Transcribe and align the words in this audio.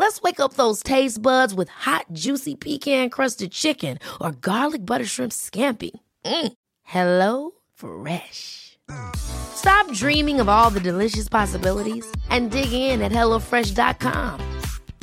Let's 0.00 0.22
wake 0.22 0.40
up 0.40 0.54
those 0.54 0.82
taste 0.82 1.20
buds 1.20 1.52
with 1.52 1.68
hot, 1.68 2.06
juicy 2.14 2.54
pecan 2.54 3.10
crusted 3.10 3.52
chicken 3.52 3.98
or 4.18 4.32
garlic 4.32 4.86
butter 4.86 5.04
shrimp 5.04 5.30
scampi. 5.30 5.90
Mm. 6.24 6.52
Hello 6.84 7.50
Fresh. 7.74 8.78
Stop 9.14 9.92
dreaming 9.92 10.40
of 10.40 10.48
all 10.48 10.70
the 10.70 10.80
delicious 10.80 11.28
possibilities 11.28 12.10
and 12.30 12.50
dig 12.50 12.72
in 12.72 13.02
at 13.02 13.12
HelloFresh.com. 13.12 14.40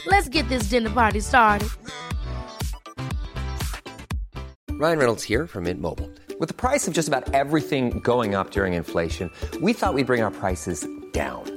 Let's 0.08 0.30
get 0.30 0.50
this 0.50 0.64
dinner 0.64 0.90
party 0.90 1.20
started. 1.20 1.70
Ryan 4.72 4.98
Reynolds 4.98 5.24
here 5.24 5.46
from 5.46 5.66
Mint 5.66 5.80
Mobile. 5.80 6.10
With 6.40 6.50
the 6.50 6.56
price 6.56 6.88
of 6.88 6.96
just 6.96 7.08
about 7.08 7.36
everything 7.36 8.00
going 8.00 8.34
up 8.34 8.50
during 8.50 8.74
inflation, 8.74 9.30
we 9.62 9.74
thought 9.74 9.94
we'd 9.94 10.08
bring 10.08 10.24
our 10.24 10.32
prices 10.32 10.88
down. 11.12 11.57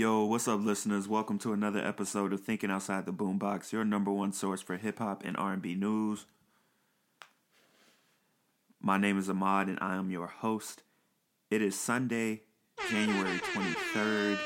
Yo, 0.00 0.24
what's 0.24 0.48
up, 0.48 0.64
listeners? 0.64 1.06
Welcome 1.06 1.38
to 1.40 1.52
another 1.52 1.86
episode 1.86 2.32
of 2.32 2.40
Thinking 2.40 2.70
Outside 2.70 3.04
the 3.04 3.12
Boombox, 3.12 3.70
your 3.70 3.84
number 3.84 4.10
one 4.10 4.32
source 4.32 4.62
for 4.62 4.78
hip 4.78 4.98
hop 4.98 5.22
and 5.26 5.36
R&B 5.36 5.74
news. 5.74 6.24
My 8.80 8.96
name 8.96 9.18
is 9.18 9.28
Ahmad, 9.28 9.68
and 9.68 9.76
I 9.82 9.96
am 9.96 10.10
your 10.10 10.26
host. 10.26 10.84
It 11.50 11.60
is 11.60 11.78
Sunday, 11.78 12.44
January 12.88 13.40
twenty 13.52 13.74
third. 13.92 14.38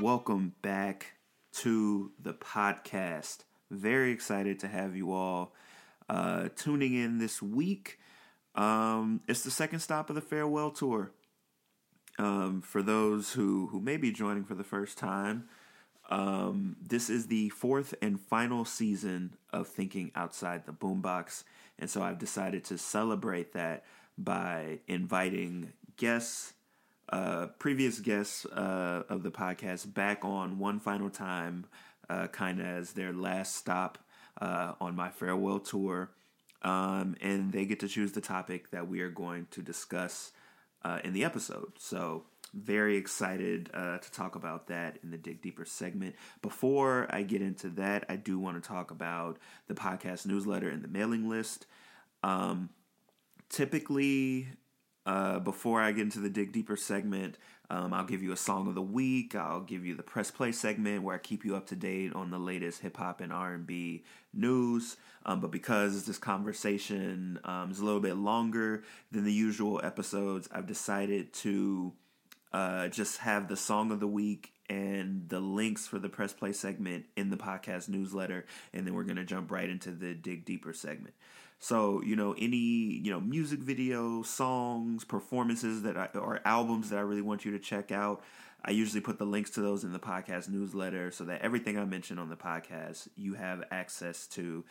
Welcome 0.00 0.54
back 0.62 1.12
to 1.56 2.12
the 2.18 2.32
podcast. 2.32 3.40
Very 3.70 4.12
excited 4.12 4.58
to 4.60 4.68
have 4.68 4.96
you 4.96 5.12
all 5.12 5.52
uh, 6.08 6.48
tuning 6.56 6.94
in 6.94 7.18
this 7.18 7.42
week. 7.42 7.98
Um, 8.54 9.20
it's 9.28 9.42
the 9.42 9.50
second 9.50 9.80
stop 9.80 10.08
of 10.08 10.14
the 10.14 10.22
farewell 10.22 10.70
tour. 10.70 11.12
Um, 12.20 12.60
for 12.60 12.82
those 12.82 13.32
who, 13.32 13.68
who 13.68 13.80
may 13.80 13.96
be 13.96 14.12
joining 14.12 14.44
for 14.44 14.54
the 14.54 14.62
first 14.62 14.98
time, 14.98 15.44
um, 16.10 16.76
this 16.86 17.08
is 17.08 17.28
the 17.28 17.48
fourth 17.48 17.94
and 18.02 18.20
final 18.20 18.66
season 18.66 19.36
of 19.54 19.66
Thinking 19.66 20.10
Outside 20.14 20.66
the 20.66 20.72
Boombox. 20.72 21.44
And 21.78 21.88
so 21.88 22.02
I've 22.02 22.18
decided 22.18 22.62
to 22.64 22.76
celebrate 22.76 23.54
that 23.54 23.84
by 24.18 24.80
inviting 24.86 25.72
guests, 25.96 26.52
uh, 27.08 27.46
previous 27.58 28.00
guests 28.00 28.44
uh, 28.44 29.04
of 29.08 29.22
the 29.22 29.30
podcast, 29.30 29.94
back 29.94 30.22
on 30.22 30.58
one 30.58 30.78
final 30.78 31.08
time, 31.08 31.64
uh, 32.10 32.26
kind 32.26 32.60
of 32.60 32.66
as 32.66 32.92
their 32.92 33.14
last 33.14 33.56
stop 33.56 33.96
uh, 34.42 34.74
on 34.78 34.94
my 34.94 35.08
farewell 35.08 35.58
tour. 35.58 36.10
Um, 36.60 37.16
and 37.22 37.50
they 37.50 37.64
get 37.64 37.80
to 37.80 37.88
choose 37.88 38.12
the 38.12 38.20
topic 38.20 38.72
that 38.72 38.88
we 38.88 39.00
are 39.00 39.10
going 39.10 39.46
to 39.52 39.62
discuss 39.62 40.32
uh, 40.84 41.00
in 41.04 41.12
the 41.12 41.24
episode. 41.24 41.72
So, 41.78 42.24
very 42.52 42.96
excited 42.96 43.70
uh, 43.72 43.98
to 43.98 44.10
talk 44.10 44.34
about 44.34 44.66
that 44.66 44.98
in 45.04 45.10
the 45.10 45.16
Dig 45.16 45.40
Deeper 45.40 45.64
segment. 45.64 46.16
Before 46.42 47.06
I 47.08 47.22
get 47.22 47.42
into 47.42 47.68
that, 47.70 48.04
I 48.08 48.16
do 48.16 48.40
want 48.40 48.60
to 48.60 48.68
talk 48.68 48.90
about 48.90 49.38
the 49.68 49.74
podcast 49.74 50.26
newsletter 50.26 50.68
and 50.68 50.82
the 50.82 50.88
mailing 50.88 51.28
list. 51.28 51.66
Um, 52.24 52.70
typically, 53.50 54.48
uh, 55.06 55.38
before 55.38 55.80
I 55.80 55.92
get 55.92 56.02
into 56.02 56.18
the 56.18 56.28
Dig 56.28 56.52
Deeper 56.52 56.76
segment, 56.76 57.38
um, 57.70 57.94
I'll 57.94 58.04
give 58.04 58.22
you 58.22 58.32
a 58.32 58.36
song 58.36 58.66
of 58.66 58.74
the 58.74 58.82
week. 58.82 59.36
I'll 59.36 59.60
give 59.60 59.86
you 59.86 59.94
the 59.94 60.02
press 60.02 60.30
play 60.30 60.50
segment 60.50 61.04
where 61.04 61.14
I 61.14 61.18
keep 61.18 61.44
you 61.44 61.54
up 61.54 61.68
to 61.68 61.76
date 61.76 62.12
on 62.14 62.30
the 62.30 62.38
latest 62.38 62.80
hip 62.80 62.96
hop 62.96 63.20
and 63.20 63.32
R 63.32 63.54
and 63.54 63.64
B 63.64 64.02
news. 64.34 64.96
Um, 65.24 65.40
but 65.40 65.52
because 65.52 66.04
this 66.04 66.18
conversation 66.18 67.38
um, 67.44 67.70
is 67.70 67.78
a 67.78 67.84
little 67.84 68.00
bit 68.00 68.16
longer 68.16 68.82
than 69.12 69.24
the 69.24 69.32
usual 69.32 69.80
episodes, 69.84 70.48
I've 70.52 70.66
decided 70.66 71.32
to 71.34 71.92
uh, 72.52 72.88
just 72.88 73.18
have 73.18 73.46
the 73.46 73.56
song 73.56 73.92
of 73.92 74.00
the 74.00 74.08
week 74.08 74.52
and 74.68 75.28
the 75.28 75.40
links 75.40 75.86
for 75.86 76.00
the 76.00 76.08
press 76.08 76.32
play 76.32 76.52
segment 76.52 77.04
in 77.16 77.30
the 77.30 77.36
podcast 77.36 77.88
newsletter, 77.88 78.46
and 78.72 78.86
then 78.86 78.94
we're 78.94 79.04
gonna 79.04 79.24
jump 79.24 79.50
right 79.50 79.68
into 79.68 79.90
the 79.90 80.14
dig 80.14 80.44
deeper 80.44 80.72
segment. 80.72 81.14
So, 81.62 82.02
you 82.02 82.16
know, 82.16 82.34
any, 82.38 82.56
you 82.56 83.10
know, 83.10 83.20
music 83.20 83.60
videos, 83.60 84.26
songs, 84.26 85.04
performances 85.04 85.82
that 85.82 85.96
I, 85.96 86.06
or 86.18 86.40
albums 86.46 86.88
that 86.88 86.98
I 86.98 87.02
really 87.02 87.20
want 87.20 87.44
you 87.44 87.52
to 87.52 87.58
check 87.58 87.92
out, 87.92 88.22
I 88.64 88.70
usually 88.70 89.02
put 89.02 89.18
the 89.18 89.26
links 89.26 89.50
to 89.50 89.60
those 89.60 89.84
in 89.84 89.92
the 89.92 89.98
podcast 89.98 90.48
newsletter 90.48 91.10
so 91.10 91.24
that 91.24 91.42
everything 91.42 91.78
I 91.78 91.84
mention 91.84 92.18
on 92.18 92.30
the 92.30 92.36
podcast 92.36 93.08
you 93.14 93.34
have 93.34 93.62
access 93.70 94.26
to. 94.28 94.64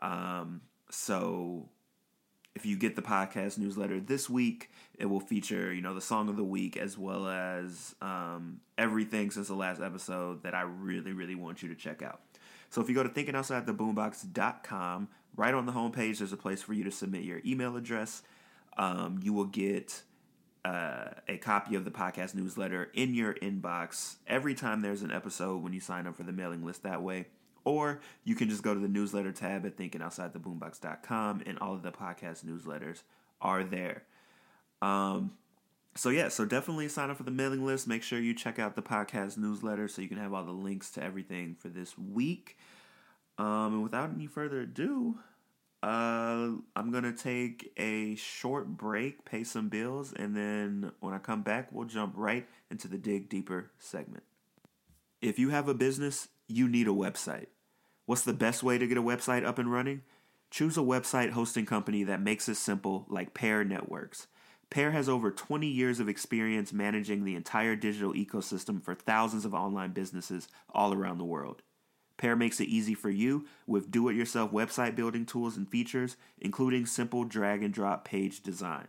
Um, 0.00 0.62
so 0.90 1.68
if 2.56 2.66
you 2.66 2.76
get 2.76 2.96
the 2.96 3.02
podcast 3.02 3.56
newsletter 3.56 4.00
this 4.00 4.28
week, 4.28 4.70
it 4.98 5.06
will 5.06 5.20
feature, 5.20 5.72
you 5.72 5.80
know, 5.80 5.94
the 5.94 6.00
song 6.00 6.28
of 6.28 6.36
the 6.36 6.44
week 6.44 6.76
as 6.76 6.98
well 6.98 7.28
as 7.28 7.94
um, 8.02 8.60
everything 8.76 9.30
since 9.30 9.46
the 9.46 9.54
last 9.54 9.80
episode 9.80 10.42
that 10.42 10.54
I 10.54 10.62
really, 10.62 11.12
really 11.12 11.36
want 11.36 11.62
you 11.62 11.68
to 11.68 11.76
check 11.76 12.02
out. 12.02 12.20
So 12.68 12.80
if 12.80 12.88
you 12.88 12.94
go 12.94 13.02
to 13.02 13.08
thinkingoutsidetheboombox.com, 13.08 15.08
right 15.36 15.54
on 15.54 15.66
the 15.66 15.72
homepage, 15.72 16.18
there's 16.18 16.32
a 16.32 16.36
place 16.36 16.62
for 16.62 16.72
you 16.72 16.84
to 16.84 16.90
submit 16.90 17.22
your 17.22 17.40
email 17.44 17.76
address. 17.76 18.22
Um, 18.76 19.20
you 19.22 19.32
will 19.32 19.46
get 19.46 20.02
uh, 20.64 21.08
a 21.28 21.36
copy 21.38 21.74
of 21.74 21.84
the 21.84 21.90
podcast 21.90 22.34
newsletter 22.34 22.90
in 22.94 23.14
your 23.14 23.34
inbox 23.34 24.16
every 24.26 24.54
time 24.54 24.80
there's 24.80 25.02
an 25.02 25.10
episode 25.10 25.62
when 25.62 25.72
you 25.72 25.80
sign 25.80 26.06
up 26.06 26.16
for 26.16 26.22
the 26.22 26.32
mailing 26.32 26.64
list 26.64 26.82
that 26.84 27.02
way. 27.02 27.26
Or 27.64 28.00
you 28.24 28.34
can 28.34 28.48
just 28.48 28.62
go 28.62 28.74
to 28.74 28.80
the 28.80 28.88
newsletter 28.88 29.32
tab 29.32 29.64
at 29.64 29.76
thinkingoutsidetheboombox.com 29.76 31.42
and 31.46 31.58
all 31.58 31.74
of 31.74 31.82
the 31.82 31.92
podcast 31.92 32.44
newsletters 32.44 33.02
are 33.40 33.62
there. 33.62 34.04
Um, 34.80 35.32
so 35.94 36.08
yeah, 36.08 36.28
so 36.28 36.44
definitely 36.44 36.88
sign 36.88 37.10
up 37.10 37.18
for 37.18 37.22
the 37.22 37.30
mailing 37.30 37.64
list. 37.64 37.86
Make 37.86 38.02
sure 38.02 38.18
you 38.18 38.34
check 38.34 38.58
out 38.58 38.74
the 38.74 38.82
podcast 38.82 39.36
newsletter 39.36 39.88
so 39.88 40.02
you 40.02 40.08
can 40.08 40.18
have 40.18 40.32
all 40.32 40.44
the 40.44 40.50
links 40.50 40.90
to 40.92 41.02
everything 41.02 41.54
for 41.58 41.68
this 41.68 41.96
week. 41.98 42.56
Um, 43.42 43.74
and 43.74 43.82
without 43.82 44.10
any 44.14 44.28
further 44.28 44.60
ado, 44.60 45.18
uh, 45.82 46.50
I'm 46.76 46.92
gonna 46.92 47.12
take 47.12 47.72
a 47.76 48.14
short 48.14 48.68
break, 48.68 49.24
pay 49.24 49.42
some 49.42 49.68
bills, 49.68 50.12
and 50.12 50.36
then 50.36 50.92
when 51.00 51.12
I 51.12 51.18
come 51.18 51.42
back, 51.42 51.72
we'll 51.72 51.88
jump 51.88 52.14
right 52.16 52.46
into 52.70 52.86
the 52.86 52.98
dig 52.98 53.28
deeper 53.28 53.72
segment. 53.80 54.22
If 55.20 55.40
you 55.40 55.50
have 55.50 55.66
a 55.66 55.74
business, 55.74 56.28
you 56.46 56.68
need 56.68 56.86
a 56.86 56.92
website. 56.92 57.46
What's 58.06 58.22
the 58.22 58.32
best 58.32 58.62
way 58.62 58.78
to 58.78 58.86
get 58.86 58.96
a 58.96 59.02
website 59.02 59.44
up 59.44 59.58
and 59.58 59.72
running? 59.72 60.02
Choose 60.52 60.76
a 60.76 60.80
website 60.80 61.30
hosting 61.30 61.66
company 61.66 62.04
that 62.04 62.20
makes 62.20 62.48
it 62.48 62.56
simple, 62.56 63.06
like 63.08 63.34
Pair 63.34 63.64
Networks. 63.64 64.28
Pair 64.70 64.92
has 64.92 65.08
over 65.08 65.32
20 65.32 65.66
years 65.66 65.98
of 65.98 66.08
experience 66.08 66.72
managing 66.72 67.24
the 67.24 67.34
entire 67.34 67.74
digital 67.74 68.12
ecosystem 68.12 68.80
for 68.80 68.94
thousands 68.94 69.44
of 69.44 69.52
online 69.52 69.92
businesses 69.92 70.46
all 70.72 70.94
around 70.94 71.18
the 71.18 71.24
world. 71.24 71.62
Pair 72.22 72.36
makes 72.36 72.60
it 72.60 72.68
easy 72.68 72.94
for 72.94 73.10
you 73.10 73.46
with 73.66 73.90
do 73.90 74.08
it 74.08 74.14
yourself 74.14 74.52
website 74.52 74.94
building 74.94 75.26
tools 75.26 75.56
and 75.56 75.68
features, 75.68 76.16
including 76.40 76.86
simple 76.86 77.24
drag 77.24 77.64
and 77.64 77.74
drop 77.74 78.04
page 78.04 78.44
design. 78.44 78.86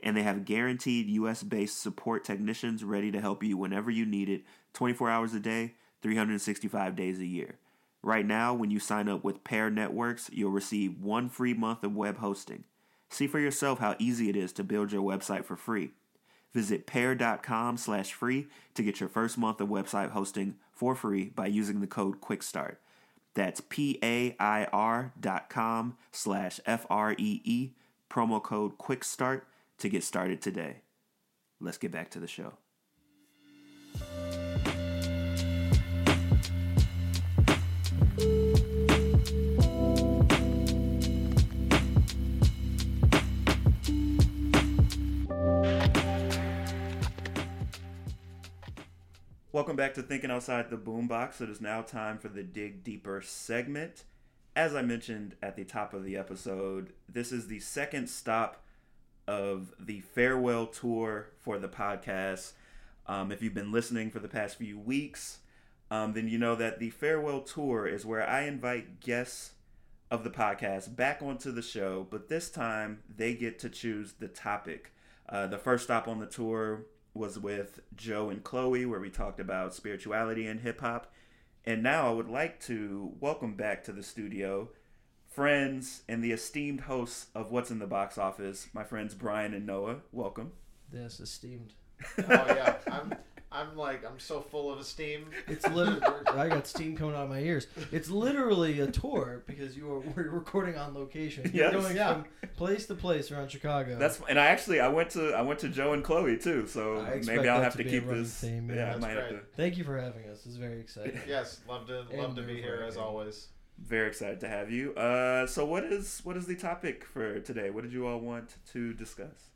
And 0.00 0.16
they 0.16 0.22
have 0.22 0.44
guaranteed 0.44 1.08
US 1.08 1.42
based 1.42 1.82
support 1.82 2.22
technicians 2.22 2.84
ready 2.84 3.10
to 3.10 3.20
help 3.20 3.42
you 3.42 3.56
whenever 3.56 3.90
you 3.90 4.06
need 4.06 4.28
it 4.28 4.44
24 4.74 5.10
hours 5.10 5.34
a 5.34 5.40
day, 5.40 5.74
365 6.02 6.94
days 6.94 7.18
a 7.18 7.26
year. 7.26 7.56
Right 8.04 8.24
now, 8.24 8.54
when 8.54 8.70
you 8.70 8.78
sign 8.78 9.08
up 9.08 9.24
with 9.24 9.42
Pair 9.42 9.68
Networks, 9.68 10.30
you'll 10.32 10.52
receive 10.52 11.00
one 11.00 11.28
free 11.28 11.54
month 11.54 11.82
of 11.82 11.96
web 11.96 12.18
hosting. 12.18 12.62
See 13.10 13.26
for 13.26 13.40
yourself 13.40 13.80
how 13.80 13.96
easy 13.98 14.28
it 14.28 14.36
is 14.36 14.52
to 14.52 14.62
build 14.62 14.92
your 14.92 15.02
website 15.02 15.44
for 15.44 15.56
free. 15.56 15.90
Visit 16.56 16.86
pair.com 16.86 17.76
slash 17.76 18.14
free 18.14 18.48
to 18.72 18.82
get 18.82 18.98
your 18.98 19.10
first 19.10 19.36
month 19.36 19.60
of 19.60 19.68
website 19.68 20.12
hosting 20.12 20.54
for 20.72 20.94
free 20.94 21.26
by 21.26 21.48
using 21.48 21.82
the 21.82 21.86
code 21.86 22.22
QUICKSTART. 22.22 22.76
That's 23.34 23.60
P-A-I-R 23.60 25.12
dot 25.20 25.50
com 25.50 25.98
slash 26.12 26.58
F-R-E-E, 26.64 27.72
promo 28.08 28.42
code 28.42 28.78
QUICKSTART 28.78 29.42
to 29.76 29.88
get 29.90 30.02
started 30.02 30.40
today. 30.40 30.76
Let's 31.60 31.76
get 31.76 31.92
back 31.92 32.08
to 32.12 32.20
the 32.20 32.26
show. 32.26 32.54
Welcome 49.56 49.76
back 49.76 49.94
to 49.94 50.02
Thinking 50.02 50.30
Outside 50.30 50.68
the 50.68 50.76
Boombox. 50.76 51.40
It 51.40 51.48
is 51.48 51.62
now 51.62 51.80
time 51.80 52.18
for 52.18 52.28
the 52.28 52.42
Dig 52.42 52.84
Deeper 52.84 53.22
segment. 53.22 54.04
As 54.54 54.74
I 54.74 54.82
mentioned 54.82 55.34
at 55.42 55.56
the 55.56 55.64
top 55.64 55.94
of 55.94 56.04
the 56.04 56.14
episode, 56.14 56.92
this 57.08 57.32
is 57.32 57.46
the 57.46 57.60
second 57.60 58.10
stop 58.10 58.62
of 59.26 59.72
the 59.80 60.00
farewell 60.00 60.66
tour 60.66 61.28
for 61.40 61.58
the 61.58 61.70
podcast. 61.70 62.52
Um, 63.06 63.32
if 63.32 63.40
you've 63.40 63.54
been 63.54 63.72
listening 63.72 64.10
for 64.10 64.18
the 64.18 64.28
past 64.28 64.58
few 64.58 64.78
weeks, 64.78 65.38
um, 65.90 66.12
then 66.12 66.28
you 66.28 66.36
know 66.36 66.54
that 66.54 66.78
the 66.78 66.90
farewell 66.90 67.40
tour 67.40 67.86
is 67.86 68.04
where 68.04 68.28
I 68.28 68.42
invite 68.42 69.00
guests 69.00 69.52
of 70.10 70.22
the 70.22 70.28
podcast 70.28 70.94
back 70.96 71.22
onto 71.22 71.50
the 71.50 71.62
show, 71.62 72.06
but 72.10 72.28
this 72.28 72.50
time 72.50 72.98
they 73.08 73.32
get 73.32 73.58
to 73.60 73.70
choose 73.70 74.16
the 74.18 74.28
topic. 74.28 74.92
Uh, 75.26 75.46
the 75.46 75.56
first 75.56 75.84
stop 75.84 76.06
on 76.08 76.20
the 76.20 76.26
tour 76.26 76.84
was 77.16 77.38
with 77.38 77.80
Joe 77.94 78.30
and 78.30 78.44
Chloe, 78.44 78.86
where 78.86 79.00
we 79.00 79.10
talked 79.10 79.40
about 79.40 79.74
spirituality 79.74 80.46
and 80.46 80.60
hip 80.60 80.80
hop. 80.80 81.12
And 81.64 81.82
now 81.82 82.08
I 82.08 82.12
would 82.12 82.28
like 82.28 82.60
to 82.60 83.12
welcome 83.20 83.54
back 83.54 83.82
to 83.84 83.92
the 83.92 84.02
studio 84.02 84.68
friends 85.36 86.02
and 86.08 86.24
the 86.24 86.32
esteemed 86.32 86.80
hosts 86.82 87.26
of 87.34 87.50
What's 87.50 87.70
in 87.70 87.78
the 87.78 87.86
Box 87.86 88.16
Office, 88.16 88.68
my 88.72 88.84
friends 88.84 89.14
Brian 89.14 89.52
and 89.52 89.66
Noah. 89.66 89.98
Welcome. 90.10 90.52
Yes, 90.90 91.20
esteemed. 91.20 91.74
Oh 92.18 92.24
yeah, 92.28 92.76
I'm 92.90 93.14
I'm 93.56 93.76
like 93.76 94.04
I'm 94.04 94.18
so 94.18 94.40
full 94.40 94.70
of 94.72 94.78
esteem. 94.78 95.26
It's 95.48 95.66
literally 95.68 96.02
I 96.26 96.48
got 96.48 96.66
steam 96.66 96.96
coming 96.96 97.14
out 97.14 97.22
of 97.24 97.28
my 97.30 97.40
ears. 97.40 97.66
It's 97.90 98.10
literally 98.10 98.80
a 98.80 98.86
tour 98.88 99.42
because 99.46 99.76
you 99.76 99.90
are 99.92 100.00
we're 100.00 100.28
recording 100.30 100.76
on 100.76 100.92
location. 100.94 101.50
You're 101.54 101.72
Yes. 101.72 101.82
going 101.82 101.96
Yeah. 101.96 102.12
from 102.14 102.24
place 102.56 102.86
to 102.86 102.94
place 102.94 103.32
around 103.32 103.50
Chicago. 103.50 103.96
That's 103.98 104.20
and 104.28 104.38
I 104.38 104.46
actually 104.46 104.80
I 104.80 104.88
went 104.88 105.10
to 105.10 105.32
I 105.32 105.40
went 105.42 105.60
to 105.60 105.68
Joe 105.70 105.94
and 105.94 106.04
Chloe 106.04 106.36
too, 106.36 106.66
so 106.66 107.06
maybe 107.24 107.48
I'll 107.48 107.62
have 107.62 107.76
to 107.76 107.82
to, 107.84 107.88
keep 107.88 108.06
this. 108.06 108.34
theme, 108.40 108.68
yeah. 108.68 108.76
yeah, 108.76 108.82
I 108.82 108.88
That's 108.90 109.00
might 109.00 109.16
have 109.16 109.28
to. 109.30 109.40
Thank 109.56 109.78
you 109.78 109.84
for 109.84 109.98
having 109.98 110.24
us. 110.28 110.44
It's 110.44 110.56
very 110.56 110.80
exciting. 110.80 111.18
Yes, 111.26 111.60
love 111.68 111.86
to 111.86 112.00
love 112.00 112.10
And 112.12 112.36
to 112.36 112.42
be 112.42 112.60
here 112.60 112.84
as 112.86 112.96
always. 112.98 113.48
Very 113.78 114.08
excited 114.08 114.40
to 114.40 114.48
have 114.48 114.70
you. 114.70 114.94
Uh, 114.94 115.46
so 115.46 115.64
what 115.64 115.84
is 115.84 116.20
what 116.24 116.36
is 116.36 116.46
the 116.46 116.54
topic 116.56 117.04
for 117.04 117.40
today? 117.40 117.70
What 117.70 117.84
did 117.84 117.92
you 117.92 118.06
all 118.06 118.20
want 118.20 118.54
to 118.72 118.92
discuss? 118.94 119.50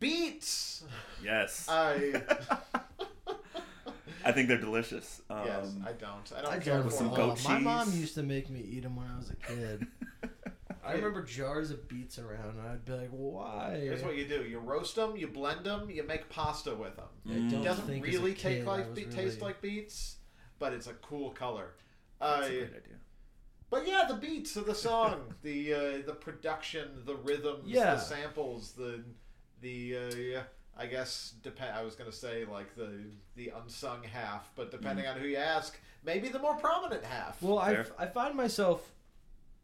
Beats. 0.00 0.84
Yes, 1.22 1.66
I 1.68 2.20
I 4.24 4.32
think 4.32 4.48
they're 4.48 4.58
delicious. 4.60 5.20
Um, 5.30 5.42
yes, 5.46 5.74
I 5.86 5.92
don't. 5.92 6.32
I 6.36 6.42
don't 6.42 6.52
I 6.52 6.58
care 6.58 6.76
with 6.82 6.86
for 6.92 6.98
some 6.98 7.06
them. 7.08 7.16
goat 7.16 7.44
My 7.44 7.58
mom 7.58 7.92
used 7.92 8.14
to 8.14 8.22
make 8.22 8.48
me 8.50 8.60
eat 8.60 8.82
them 8.82 8.96
when 8.96 9.06
I 9.06 9.16
was 9.16 9.30
a 9.30 9.36
kid. 9.36 9.86
I 10.86 10.92
remember 10.92 11.22
jars 11.22 11.70
of 11.70 11.88
beets 11.88 12.18
around, 12.18 12.58
and 12.58 12.68
I'd 12.68 12.84
be 12.84 12.92
like, 12.92 13.08
"Why?" 13.10 13.78
Here's 13.80 14.02
what 14.02 14.16
you 14.16 14.26
do: 14.28 14.44
you 14.44 14.58
roast 14.58 14.96
them, 14.96 15.16
you 15.16 15.26
blend 15.28 15.64
them, 15.64 15.88
you 15.88 16.02
make 16.02 16.28
pasta 16.28 16.74
with 16.74 16.96
them. 16.96 17.06
Mm. 17.26 17.52
It 17.52 17.64
doesn't 17.64 17.86
think 17.86 18.04
really 18.04 18.34
kid 18.34 18.58
take 18.58 18.66
like 18.66 18.94
be- 18.94 19.04
really- 19.04 19.16
taste 19.16 19.40
like 19.40 19.62
beets, 19.62 20.16
but 20.58 20.72
it's 20.74 20.86
a 20.86 20.92
cool 20.94 21.30
color. 21.30 21.70
that's 22.20 22.42
a 22.42 22.44
Uh, 22.44 22.48
great 22.48 22.62
idea. 22.64 22.96
but 23.70 23.86
yeah, 23.86 24.02
the 24.08 24.14
beats 24.16 24.56
of 24.56 24.66
the 24.66 24.74
song, 24.74 25.34
the 25.42 25.72
uh, 25.72 25.78
the 26.06 26.14
production, 26.20 27.02
the 27.06 27.16
rhythms, 27.16 27.64
Yeah. 27.66 27.94
the 27.94 28.00
samples, 28.00 28.72
the 28.72 29.02
the 29.62 29.96
uh, 29.96 30.42
I 30.76 30.86
guess 30.86 31.34
depend. 31.42 31.72
I 31.76 31.82
was 31.82 31.94
gonna 31.94 32.12
say 32.12 32.44
like 32.44 32.74
the 32.74 32.90
the 33.36 33.52
unsung 33.60 34.02
half, 34.02 34.50
but 34.56 34.70
depending 34.70 35.06
on 35.06 35.18
who 35.18 35.26
you 35.26 35.36
ask, 35.36 35.78
maybe 36.04 36.28
the 36.28 36.38
more 36.38 36.56
prominent 36.56 37.04
half. 37.04 37.40
Well, 37.42 37.58
I, 37.58 37.84
I 37.98 38.06
find 38.06 38.34
myself 38.34 38.90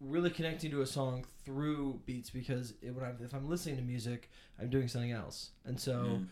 really 0.00 0.30
connecting 0.30 0.70
to 0.70 0.80
a 0.82 0.86
song 0.86 1.24
through 1.44 2.00
beats 2.06 2.30
because 2.30 2.74
it, 2.80 2.94
when 2.94 3.04
I'm, 3.04 3.16
if 3.22 3.34
I'm 3.34 3.48
listening 3.48 3.76
to 3.76 3.82
music, 3.82 4.30
I'm 4.58 4.70
doing 4.70 4.88
something 4.88 5.12
else, 5.12 5.50
and 5.64 5.78
so 5.78 5.92
Mm. 6.20 6.26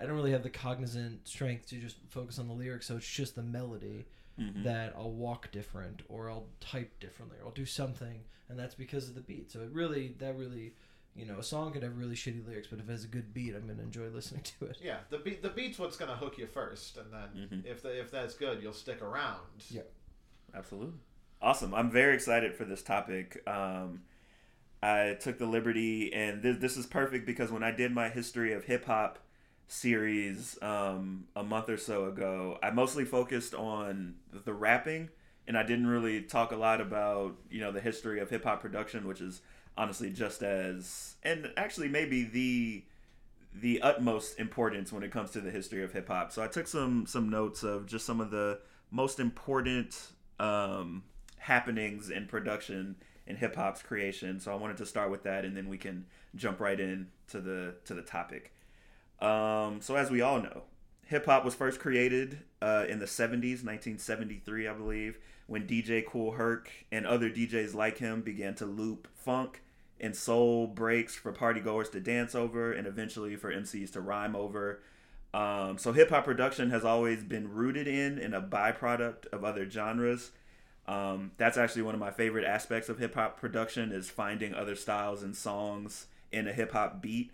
I 0.00 0.06
don't 0.06 0.16
really 0.16 0.32
have 0.32 0.42
the 0.42 0.50
cognizant 0.50 1.26
strength 1.28 1.68
to 1.68 1.76
just 1.76 1.96
focus 2.10 2.40
on 2.40 2.48
the 2.48 2.52
lyrics. 2.54 2.86
So 2.86 2.96
it's 2.96 3.08
just 3.08 3.36
the 3.36 3.42
melody 3.44 4.04
Mhm. 4.40 4.64
that 4.64 4.92
I'll 4.96 5.12
walk 5.12 5.52
different, 5.52 6.02
or 6.08 6.28
I'll 6.28 6.48
type 6.58 6.98
differently, 6.98 7.38
or 7.40 7.46
I'll 7.46 7.52
do 7.52 7.64
something, 7.64 8.24
and 8.48 8.58
that's 8.58 8.74
because 8.74 9.08
of 9.08 9.14
the 9.14 9.20
beat. 9.20 9.52
So 9.52 9.60
it 9.60 9.70
really 9.70 10.08
that 10.18 10.36
really. 10.36 10.74
You 11.16 11.26
know, 11.26 11.38
a 11.38 11.42
song 11.44 11.72
could 11.72 11.82
have 11.84 11.96
really 11.96 12.16
shitty 12.16 12.44
lyrics, 12.46 12.66
but 12.68 12.80
if 12.80 12.88
it 12.88 12.90
has 12.92 13.04
a 13.04 13.08
good 13.08 13.32
beat, 13.32 13.54
I'm 13.54 13.66
gonna 13.68 13.82
enjoy 13.82 14.08
listening 14.08 14.42
to 14.58 14.66
it. 14.66 14.78
yeah, 14.82 14.98
the 15.10 15.18
beat 15.18 15.42
the 15.42 15.48
beat's 15.48 15.78
what's 15.78 15.96
gonna 15.96 16.16
hook 16.16 16.38
you 16.38 16.46
first, 16.46 16.96
and 16.96 17.12
then 17.12 17.48
Mhm. 17.62 17.64
if 17.66 17.82
the, 17.82 17.98
if 18.00 18.10
that's 18.10 18.34
good, 18.34 18.62
you'll 18.62 18.72
stick 18.72 19.00
around. 19.00 19.40
Yeah. 19.70 19.82
Absolutely. 20.52 20.98
Awesome. 21.40 21.74
I'm 21.74 21.90
very 21.90 22.14
excited 22.14 22.54
for 22.54 22.64
this 22.64 22.82
topic. 22.82 23.42
Um, 23.48 24.02
I 24.82 25.16
took 25.20 25.38
the 25.38 25.46
liberty, 25.46 26.12
and 26.12 26.42
this, 26.42 26.58
this 26.58 26.76
is 26.76 26.86
perfect 26.86 27.26
because 27.26 27.50
when 27.50 27.62
I 27.62 27.70
did 27.70 27.92
my 27.92 28.08
history 28.08 28.52
of 28.52 28.64
hip 28.64 28.84
hop 28.86 29.18
series 29.66 30.58
um, 30.62 31.24
a 31.34 31.42
month 31.42 31.68
or 31.68 31.76
so 31.76 32.06
ago, 32.06 32.58
I 32.62 32.70
mostly 32.70 33.04
focused 33.04 33.54
on 33.54 34.16
the 34.44 34.52
rapping, 34.52 35.10
and 35.46 35.56
I 35.56 35.62
didn't 35.62 35.86
really 35.86 36.22
talk 36.22 36.52
a 36.52 36.56
lot 36.56 36.80
about 36.80 37.36
you 37.50 37.60
know 37.60 37.72
the 37.72 37.80
history 37.80 38.20
of 38.20 38.30
hip 38.30 38.44
hop 38.44 38.60
production, 38.60 39.06
which 39.06 39.20
is 39.20 39.40
honestly 39.76 40.10
just 40.10 40.42
as 40.42 41.16
and 41.22 41.50
actually 41.56 41.88
maybe 41.88 42.22
the 42.24 42.84
the 43.54 43.80
utmost 43.82 44.38
importance 44.40 44.92
when 44.92 45.02
it 45.02 45.12
comes 45.12 45.30
to 45.30 45.40
the 45.40 45.50
history 45.50 45.82
of 45.84 45.92
hip 45.92 46.08
hop. 46.08 46.32
So 46.32 46.42
I 46.42 46.48
took 46.48 46.66
some 46.66 47.06
some 47.06 47.28
notes 47.28 47.62
of 47.62 47.86
just 47.86 48.04
some 48.04 48.20
of 48.20 48.30
the 48.30 48.58
most 48.90 49.20
important 49.20 49.96
um, 50.40 51.04
happenings 51.38 52.10
in 52.10 52.26
production 52.26 52.96
in 53.26 53.36
hip 53.36 53.54
hop's 53.54 53.82
creation. 53.82 54.40
So 54.40 54.52
I 54.52 54.56
wanted 54.56 54.76
to 54.78 54.86
start 54.86 55.10
with 55.10 55.22
that, 55.22 55.44
and 55.44 55.56
then 55.56 55.68
we 55.68 55.78
can 55.78 56.06
jump 56.34 56.60
right 56.60 56.78
in 56.78 57.08
to 57.28 57.40
the 57.40 57.76
to 57.84 57.94
the 57.94 58.02
topic. 58.02 58.52
Um, 59.20 59.80
so 59.80 59.94
as 59.94 60.10
we 60.10 60.20
all 60.20 60.42
know, 60.42 60.62
hip 61.06 61.26
hop 61.26 61.44
was 61.44 61.54
first 61.54 61.80
created 61.80 62.40
uh, 62.60 62.86
in 62.88 62.98
the 62.98 63.06
70s, 63.06 63.62
1973, 63.62 64.66
I 64.66 64.72
believe, 64.72 65.18
when 65.46 65.66
DJ 65.66 66.04
Kool 66.04 66.32
Herc 66.32 66.70
and 66.90 67.06
other 67.06 67.30
DJs 67.30 67.74
like 67.74 67.98
him 67.98 68.22
began 68.22 68.54
to 68.56 68.66
loop 68.66 69.08
funk 69.14 69.62
and 70.04 70.14
soul 70.14 70.66
breaks 70.66 71.14
for 71.14 71.32
partygoers 71.32 71.90
to 71.92 72.00
dance 72.00 72.34
over 72.34 72.72
and 72.72 72.86
eventually 72.86 73.36
for 73.36 73.52
MCs 73.52 73.92
to 73.92 74.00
rhyme 74.00 74.36
over. 74.36 74.80
Um, 75.32 75.78
so 75.78 75.92
hip 75.92 76.10
hop 76.10 76.24
production 76.24 76.70
has 76.70 76.84
always 76.84 77.24
been 77.24 77.52
rooted 77.52 77.88
in 77.88 78.18
and 78.18 78.34
a 78.34 78.40
byproduct 78.40 79.26
of 79.32 79.42
other 79.44 79.68
genres. 79.68 80.30
Um, 80.86 81.32
that's 81.38 81.56
actually 81.56 81.82
one 81.82 81.94
of 81.94 82.00
my 82.00 82.10
favorite 82.10 82.44
aspects 82.44 82.88
of 82.88 82.98
hip 82.98 83.14
hop 83.14 83.40
production 83.40 83.90
is 83.90 84.10
finding 84.10 84.54
other 84.54 84.76
styles 84.76 85.22
and 85.22 85.34
songs 85.34 86.06
in 86.30 86.46
a 86.46 86.52
hip 86.52 86.72
hop 86.72 87.00
beat. 87.00 87.32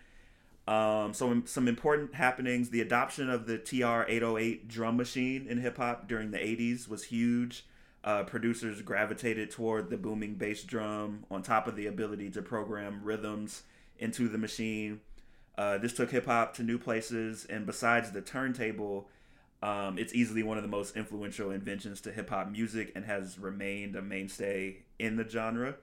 Um, 0.68 1.12
so 1.12 1.42
some 1.46 1.66
important 1.66 2.14
happenings. 2.14 2.70
The 2.70 2.80
adoption 2.80 3.28
of 3.28 3.46
the 3.46 3.58
TR-808 3.58 4.68
drum 4.68 4.96
machine 4.96 5.46
in 5.48 5.58
hip 5.58 5.78
hop 5.78 6.06
during 6.06 6.30
the 6.30 6.38
80s 6.38 6.88
was 6.88 7.04
huge. 7.04 7.64
Uh, 8.02 8.23
producers 8.23 8.80
gravitated 8.80 9.50
toward 9.50 9.90
the 9.90 9.97
booming 9.97 10.35
bass 10.35 10.62
drum 10.62 11.25
on 11.30 11.42
top 11.42 11.66
of 11.66 11.76
the 11.76 11.87
ability 11.87 12.30
to 12.30 12.40
program 12.40 13.00
rhythms 13.02 13.64
into 13.99 14.26
the 14.28 14.38
machine. 14.38 15.00
Uh, 15.59 15.76
this 15.76 15.92
took 15.92 16.11
hip 16.11 16.25
hop 16.25 16.54
to 16.54 16.62
new 16.62 16.78
places, 16.78 17.45
and 17.50 17.66
besides 17.66 18.12
the 18.12 18.23
turntable, 18.23 19.07
um, 19.62 19.99
it's 19.99 20.14
easily 20.14 20.42
one 20.42 20.57
of 20.57 20.62
the 20.62 20.69
most 20.69 20.97
influential 20.97 21.50
inventions 21.50 22.00
to 22.00 22.12
hip 22.12 22.30
hop 22.30 22.50
music 22.50 22.90
and 22.95 23.04
has 23.04 23.38
remained 23.38 23.95
a 23.95 24.00
mainstay 24.00 24.78
in 24.99 25.16
the 25.16 25.28
genre. 25.28 25.75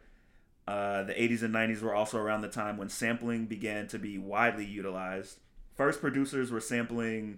Uh, 0.67 1.03
the 1.03 1.13
80s 1.13 1.43
and 1.43 1.53
90s 1.53 1.81
were 1.81 1.93
also 1.93 2.17
around 2.17 2.41
the 2.41 2.49
time 2.49 2.77
when 2.77 2.89
sampling 2.89 3.45
began 3.45 3.87
to 3.87 3.99
be 3.99 4.17
widely 4.17 4.65
utilized. 4.65 5.37
First, 5.75 6.01
producers 6.01 6.51
were 6.51 6.59
sampling 6.59 7.37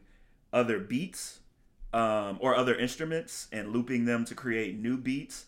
other 0.54 0.80
beats 0.80 1.42
um, 1.94 2.38
or 2.40 2.56
other 2.56 2.76
instruments 2.76 3.48
and 3.52 3.72
looping 3.72 4.06
them 4.06 4.26
to 4.26 4.36
create 4.36 4.78
new 4.78 4.98
beats. 4.98 5.46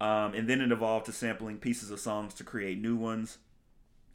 Um, 0.00 0.34
and 0.34 0.48
then 0.48 0.60
it 0.60 0.72
evolved 0.72 1.06
to 1.06 1.12
sampling 1.12 1.58
pieces 1.58 1.90
of 1.90 2.00
songs 2.00 2.34
to 2.34 2.44
create 2.44 2.80
new 2.80 2.96
ones. 2.96 3.38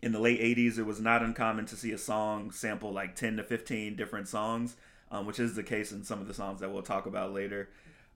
In 0.01 0.11
the 0.11 0.19
late 0.19 0.39
80s, 0.39 0.77
it 0.77 0.83
was 0.83 0.99
not 0.99 1.23
uncommon 1.23 1.65
to 1.67 1.75
see 1.75 1.91
a 1.91 1.97
song 1.97 2.51
sample 2.51 2.91
like 2.91 3.15
10 3.15 3.37
to 3.37 3.43
15 3.43 3.95
different 3.95 4.27
songs, 4.27 4.75
um, 5.11 5.25
which 5.25 5.39
is 5.39 5.55
the 5.55 5.63
case 5.63 5.91
in 5.91 6.03
some 6.03 6.21
of 6.21 6.27
the 6.27 6.33
songs 6.33 6.59
that 6.59 6.71
we'll 6.71 6.83
talk 6.83 7.05
about 7.05 7.33
later. 7.33 7.69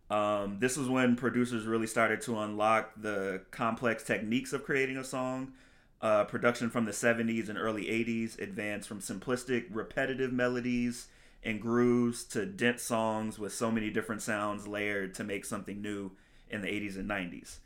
Um, 0.10 0.58
this 0.60 0.76
was 0.76 0.90
when 0.90 1.16
producers 1.16 1.66
really 1.66 1.88
started 1.88 2.22
to 2.22 2.40
unlock 2.40 2.92
the 2.98 3.42
complex 3.52 4.04
techniques 4.04 4.54
of 4.54 4.64
creating 4.64 4.98
a 4.98 5.04
song. 5.04 5.54
Uh, 6.02 6.24
production 6.24 6.70
from 6.70 6.86
the 6.86 6.92
70s 6.92 7.50
and 7.50 7.58
early 7.58 7.84
80s 7.84 8.40
advanced 8.40 8.88
from 8.88 9.02
simplistic, 9.02 9.66
repetitive 9.70 10.32
melodies 10.32 11.08
and 11.44 11.62
grooves 11.62 12.24
to 12.26 12.46
dense 12.46 12.84
songs 12.84 13.40
with 13.40 13.54
so 13.54 13.72
many 13.72 13.90
different 13.90 14.22
sounds 14.22 14.68
layered 14.68 15.14
to 15.16 15.24
make 15.24 15.46
something 15.46 15.82
new 15.82 16.12
in 16.50 16.62
the 16.62 16.68
80s 16.68 16.98
and 16.98 17.10
90s. 17.10 17.60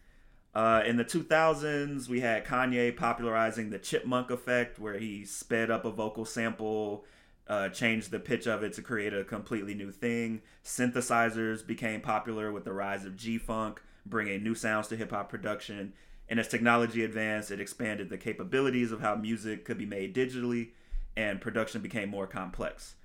Uh, 0.53 0.83
in 0.85 0.97
the 0.97 1.05
2000s, 1.05 2.07
we 2.07 2.19
had 2.19 2.45
Kanye 2.45 2.95
popularizing 2.95 3.71
the 3.71 3.79
chipmunk 3.79 4.29
effect, 4.29 4.77
where 4.77 4.99
he 4.99 5.25
sped 5.25 5.71
up 5.71 5.83
a 5.83 5.91
vocal 5.91 6.25
sample, 6.25 7.05
uh, 7.47 7.69
changed 7.69 8.11
the 8.11 8.19
pitch 8.19 8.47
of 8.47 8.63
it 8.63 8.73
to 8.73 8.81
create 8.81 9.13
a 9.13 9.23
completely 9.23 9.73
new 9.73 9.91
thing. 9.91 10.41
Synthesizers 10.63 11.65
became 11.65 12.01
popular 12.01 12.51
with 12.51 12.65
the 12.65 12.73
rise 12.73 13.03
of 13.03 13.17
G 13.17 13.37
Funk, 13.39 13.81
bringing 14.05 14.43
new 14.43 14.53
sounds 14.53 14.87
to 14.89 14.95
hip 14.95 15.11
hop 15.11 15.29
production. 15.29 15.93
And 16.29 16.39
as 16.39 16.47
technology 16.47 17.03
advanced, 17.03 17.51
it 17.51 17.59
expanded 17.59 18.09
the 18.09 18.17
capabilities 18.17 18.91
of 18.91 19.01
how 19.01 19.15
music 19.15 19.65
could 19.65 19.77
be 19.77 19.85
made 19.85 20.15
digitally, 20.15 20.69
and 21.17 21.41
production 21.41 21.81
became 21.81 22.09
more 22.09 22.27
complex. 22.27 22.95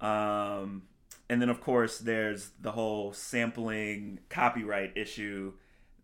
Um, 0.00 0.82
and 1.28 1.40
then, 1.40 1.48
of 1.48 1.60
course, 1.60 1.98
there's 1.98 2.50
the 2.60 2.72
whole 2.72 3.12
sampling 3.12 4.20
copyright 4.28 4.96
issue 4.96 5.52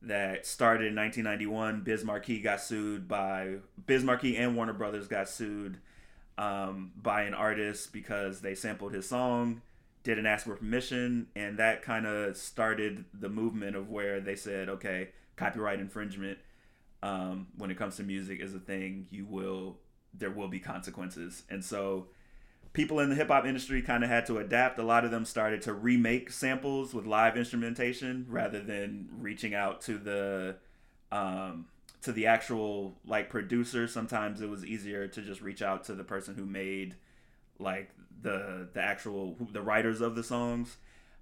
that 0.03 0.47
started 0.47 0.87
in 0.87 0.95
1991. 0.95 1.83
Biz 1.83 2.05
Markie 2.05 2.41
got 2.41 2.61
sued 2.61 3.09
by 3.09 3.57
Biz 3.87 4.05
Markie 4.05 4.37
and 4.37 4.57
Warner 4.57 4.73
Brothers 4.73 5.09
got 5.09 5.29
sued 5.29 5.79
um, 6.38 6.93
by 6.97 7.23
an 7.23 7.35
artist 7.35 7.93
because 7.93 8.41
they 8.41 8.55
sampled 8.55 8.93
his 8.93 9.09
song, 9.09 9.62
didn't 10.05 10.26
ask 10.26 10.47
for 10.47 10.57
permission, 10.57 11.29
and 11.35 11.59
that 11.59 11.83
kind 11.83 12.07
of 12.07 12.37
started 12.37 13.05
the 13.12 13.29
movement 13.29 13.75
of 13.75 13.91
where 13.91 14.21
they 14.21 14.37
said, 14.37 14.69
okay, 14.69 15.09
copyright 15.37 15.81
infringement 15.81 16.38
um, 17.03 17.49
when 17.57 17.71
it 17.71 17.76
comes 17.76 17.97
to 17.97 18.03
music 18.03 18.41
is 18.41 18.55
a 18.55 18.61
thing. 18.61 19.07
You 19.11 19.26
will 19.26 19.79
there 20.19 20.31
will 20.31 20.49
be 20.49 20.61
consequences, 20.61 21.43
and 21.50 21.65
so 21.65 22.07
people 22.76 23.00
in 23.00 23.09
the 23.09 23.14
hip 23.14 23.28
hop 23.28 23.47
industry 23.47 23.80
kind 23.80 24.04
of 24.04 24.11
had 24.11 24.26
to 24.26 24.37
adapt. 24.37 24.78
A 24.78 24.83
lot 24.83 25.06
of 25.06 25.11
them 25.11 25.25
started 25.25 25.62
to 25.62 25.73
remake 25.73 26.30
samples 26.30 26.92
with 26.92 27.06
live 27.06 27.35
instrumentation 27.35 28.26
rather 28.28 28.61
than 28.61 29.09
reaching 29.18 29.54
out 29.54 29.80
to 29.83 29.97
the 29.97 30.56
um, 31.11 31.68
to 32.02 32.12
the 32.12 32.26
actual 32.26 32.95
like 33.06 33.30
producer. 33.30 33.88
Sometimes 33.88 34.42
it 34.42 34.50
was 34.50 34.62
easier 34.62 35.09
to 35.09 35.23
just 35.23 35.40
reach 35.40 35.62
out 35.62 35.85
to 35.85 35.95
the 35.95 36.04
person 36.04 36.35
who 36.35 36.45
made 36.45 36.97
like 37.59 37.90
the 38.21 38.68
the 38.75 38.83
actual 38.83 39.37
the 39.52 39.62
writers 39.62 40.02
of 40.02 40.14
the 40.14 40.23
songs. 40.23 40.76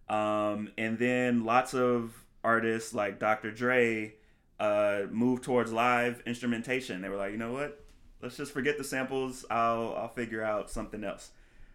Um, 0.09 0.73
and 0.77 0.99
then 0.99 1.45
lots 1.45 1.73
of 1.73 2.25
artists 2.43 2.93
like 2.93 3.21
Dr. 3.21 3.53
Dre 3.53 4.15
uh, 4.59 5.03
moved 5.09 5.45
towards 5.45 5.73
live 5.73 6.21
instrumentation. 6.27 7.01
They 7.01 7.09
were 7.09 7.17
like, 7.17 7.31
you 7.31 7.39
know 7.39 7.53
what? 7.53 7.81
Let's 8.21 8.37
just 8.37 8.53
forget 8.53 8.77
the 8.77 8.83
samples. 8.83 9.45
I'll 9.49 9.95
I'll 9.97 10.09
figure 10.09 10.43
out 10.43 10.69
something 10.69 11.05
else. 11.05 11.31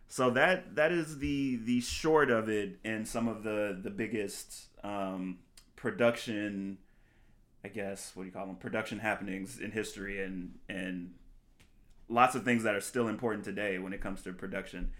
So 0.09 0.31
that 0.31 0.75
that 0.75 0.91
is 0.91 1.19
the 1.19 1.57
the 1.57 1.81
short 1.81 2.31
of 2.31 2.49
it, 2.49 2.79
and 2.83 3.07
some 3.07 3.27
of 3.27 3.43
the 3.43 3.79
the 3.79 3.91
biggest 3.91 4.65
um, 4.83 5.37
production, 5.75 6.79
I 7.63 7.67
guess, 7.67 8.15
what 8.15 8.23
do 8.23 8.27
you 8.27 8.33
call 8.33 8.47
them? 8.47 8.55
Production 8.55 8.99
happenings 8.99 9.59
in 9.59 9.69
history, 9.69 10.23
and 10.23 10.55
and 10.67 11.13
lots 12.09 12.33
of 12.33 12.43
things 12.43 12.63
that 12.63 12.73
are 12.73 12.81
still 12.81 13.07
important 13.07 13.45
today 13.45 13.77
when 13.77 13.93
it 13.93 14.01
comes 14.01 14.23
to 14.23 14.33
production. 14.33 14.91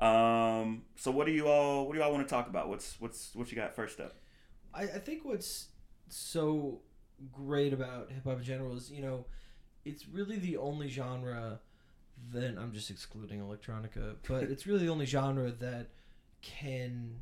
Um, 0.00 0.84
so 0.96 1.10
what 1.10 1.26
do 1.26 1.32
you 1.32 1.48
all 1.48 1.86
what 1.86 1.92
do 1.92 1.98
you 1.98 2.04
all 2.04 2.12
want 2.12 2.26
to 2.26 2.34
talk 2.34 2.48
about? 2.48 2.70
What's 2.70 2.98
what's 2.98 3.34
what 3.34 3.50
you 3.50 3.56
got 3.56 3.76
first 3.76 4.00
up? 4.00 4.14
I, 4.72 4.84
I 4.84 4.98
think 4.98 5.22
what's 5.22 5.68
so 6.08 6.80
great 7.30 7.74
about 7.74 8.10
hip 8.10 8.24
hop 8.24 8.38
in 8.38 8.44
general 8.44 8.74
is 8.74 8.90
you 8.90 9.02
know 9.02 9.26
it's 9.84 10.08
really 10.08 10.38
the 10.38 10.56
only 10.56 10.88
genre 10.88 11.60
then 12.32 12.58
I'm 12.58 12.72
just 12.72 12.90
excluding 12.90 13.40
electronica, 13.40 14.16
but 14.28 14.44
it's 14.44 14.66
really 14.66 14.86
the 14.86 14.90
only 14.92 15.06
genre 15.06 15.50
that 15.50 15.88
can 16.42 17.16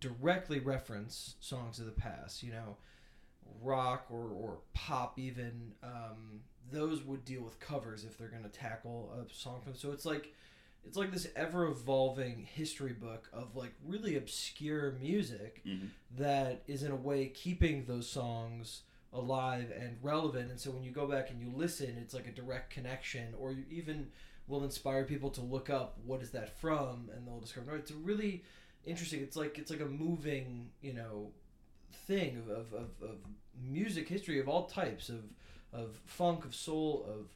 directly 0.00 0.58
reference 0.60 1.34
songs 1.40 1.78
of 1.78 1.86
the 1.86 1.92
past. 1.92 2.42
You 2.42 2.52
know, 2.52 2.76
rock 3.62 4.06
or, 4.10 4.28
or 4.28 4.58
pop 4.74 5.18
even. 5.18 5.72
Um, 5.82 6.40
those 6.70 7.02
would 7.02 7.24
deal 7.24 7.42
with 7.42 7.58
covers 7.60 8.04
if 8.04 8.16
they're 8.16 8.28
going 8.28 8.44
to 8.44 8.48
tackle 8.48 9.12
a 9.20 9.32
song 9.34 9.60
from. 9.62 9.74
So 9.74 9.92
it's 9.92 10.04
like 10.06 10.32
it's 10.86 10.96
like 10.96 11.12
this 11.12 11.26
ever 11.36 11.66
evolving 11.66 12.46
history 12.54 12.92
book 12.92 13.28
of 13.32 13.54
like 13.56 13.72
really 13.84 14.16
obscure 14.16 14.92
music 15.00 15.62
Mhm. 15.66 15.88
that 16.18 16.62
is 16.66 16.82
in 16.82 16.90
a 16.92 16.96
way 16.96 17.26
keeping 17.28 17.84
those 17.84 18.08
songs 18.08 18.82
alive 19.12 19.70
and 19.78 19.96
relevant. 20.02 20.50
And 20.50 20.58
so 20.58 20.70
when 20.70 20.82
you 20.82 20.90
go 20.90 21.06
back 21.06 21.30
and 21.30 21.40
you 21.40 21.52
listen 21.54 21.96
it's 22.00 22.14
like 22.14 22.26
a 22.26 22.32
direct 22.32 22.70
connection 22.70 23.34
or 23.38 23.52
you 23.52 23.64
even 23.70 24.08
will 24.48 24.64
inspire 24.64 25.04
people 25.04 25.30
to 25.30 25.40
look 25.40 25.70
up 25.70 25.98
what 26.04 26.22
is 26.22 26.30
that 26.30 26.58
from 26.60 27.10
and 27.14 27.26
they'll 27.26 27.40
discover. 27.40 27.72
No, 27.72 27.76
it's 27.76 27.90
a 27.90 27.94
really 27.94 28.42
interesting 28.84 29.20
it's 29.22 29.36
like 29.36 29.58
it's 29.58 29.70
like 29.70 29.80
a 29.80 29.86
moving 29.86 30.70
you 30.80 30.92
know 30.92 31.30
thing 32.06 32.36
of, 32.38 32.48
of, 32.50 32.72
of, 32.72 32.88
of 33.02 33.16
music 33.62 34.08
history 34.08 34.40
of 34.40 34.48
all 34.48 34.64
types 34.64 35.08
of 35.08 35.22
of 35.72 35.96
funk 36.06 36.44
of 36.44 36.54
soul 36.54 37.06
of 37.08 37.26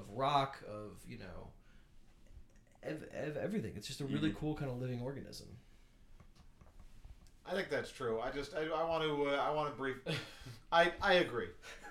of 0.00 0.08
rock 0.10 0.62
of 0.68 0.92
you 1.08 1.18
know 1.18 1.50
ev- 2.82 3.08
ev- 3.12 3.36
everything. 3.36 3.72
It's 3.76 3.86
just 3.86 4.00
a 4.00 4.06
really 4.06 4.30
Mhm. 4.30 4.36
cool 4.36 4.54
kind 4.54 4.70
of 4.70 4.80
living 4.80 5.00
organism 5.00 5.48
I 7.46 7.52
think 7.54 7.68
that's 7.70 7.90
true. 7.90 8.20
I 8.20 8.30
just 8.30 8.54
I, 8.54 8.62
I 8.64 8.84
want 8.88 9.02
to 9.04 9.26
uh, 9.28 9.36
I 9.36 9.50
want 9.50 9.70
to 9.70 9.76
brief. 9.76 9.96
I 10.72 10.92
I 11.02 11.14
agree. 11.14 11.48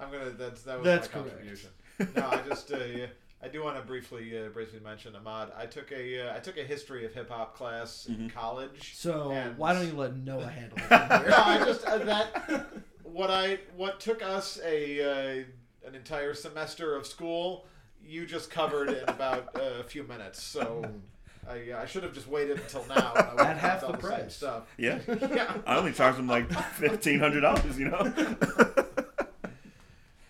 I'm 0.00 0.12
gonna 0.12 0.30
that's 0.30 0.62
that 0.62 0.78
was 0.78 0.84
That's 0.84 1.08
my 1.08 1.20
correct. 1.22 1.30
contribution. 1.36 1.70
No, 2.16 2.28
I 2.28 2.40
just 2.48 2.72
uh, 2.72 2.78
yeah, 2.84 3.06
I 3.42 3.48
do 3.48 3.64
want 3.64 3.76
to 3.76 3.82
briefly 3.82 4.38
uh, 4.38 4.48
briefly 4.50 4.80
mention 4.80 5.16
Ahmad. 5.16 5.52
I 5.56 5.66
took 5.66 5.90
a 5.92 6.28
uh, 6.30 6.36
I 6.36 6.38
took 6.38 6.56
a 6.58 6.62
history 6.62 7.04
of 7.04 7.12
hip 7.14 7.30
hop 7.30 7.56
class 7.56 8.06
in 8.06 8.30
college. 8.30 8.94
so 8.94 9.32
and- 9.32 9.56
why 9.58 9.72
don't 9.72 9.86
you 9.86 9.94
let 9.94 10.16
noah 10.16 10.46
handle 10.48 10.78
it 10.78 10.82
from 10.84 11.08
no, 11.30 11.36
I 11.36 11.58
just 11.64 11.84
uh, 11.84 11.98
that 11.98 12.66
what 13.02 13.30
I 13.30 13.58
what 13.76 13.98
took 14.00 14.22
us 14.22 14.60
a 14.64 15.40
uh, 15.40 15.44
an 15.88 15.94
entire 15.94 16.34
semester 16.34 16.94
of 16.94 17.06
school, 17.06 17.66
you 18.04 18.26
just 18.26 18.50
covered 18.50 18.90
in 18.90 19.04
about 19.08 19.48
uh, 19.56 19.80
a 19.80 19.84
few 19.84 20.04
minutes. 20.04 20.42
So 20.42 20.84
I, 21.48 21.82
I 21.82 21.86
should 21.86 22.02
have 22.02 22.12
just 22.12 22.28
waited 22.28 22.58
until 22.58 22.84
now. 22.86 23.12
and 23.14 23.26
I 23.28 23.34
would 23.34 23.46
At 23.46 23.56
half 23.58 23.80
done 23.80 23.92
the 23.92 24.00
same 24.00 24.10
price. 24.10 24.34
Stuff. 24.36 24.74
Yeah, 24.76 24.98
Yeah. 25.08 25.54
I 25.66 25.76
only 25.76 25.92
charged 25.92 26.18
them 26.18 26.26
like 26.26 26.50
fifteen 26.52 27.18
hundred 27.18 27.40
dollars. 27.40 27.78
You 27.78 27.88
know. 27.90 28.12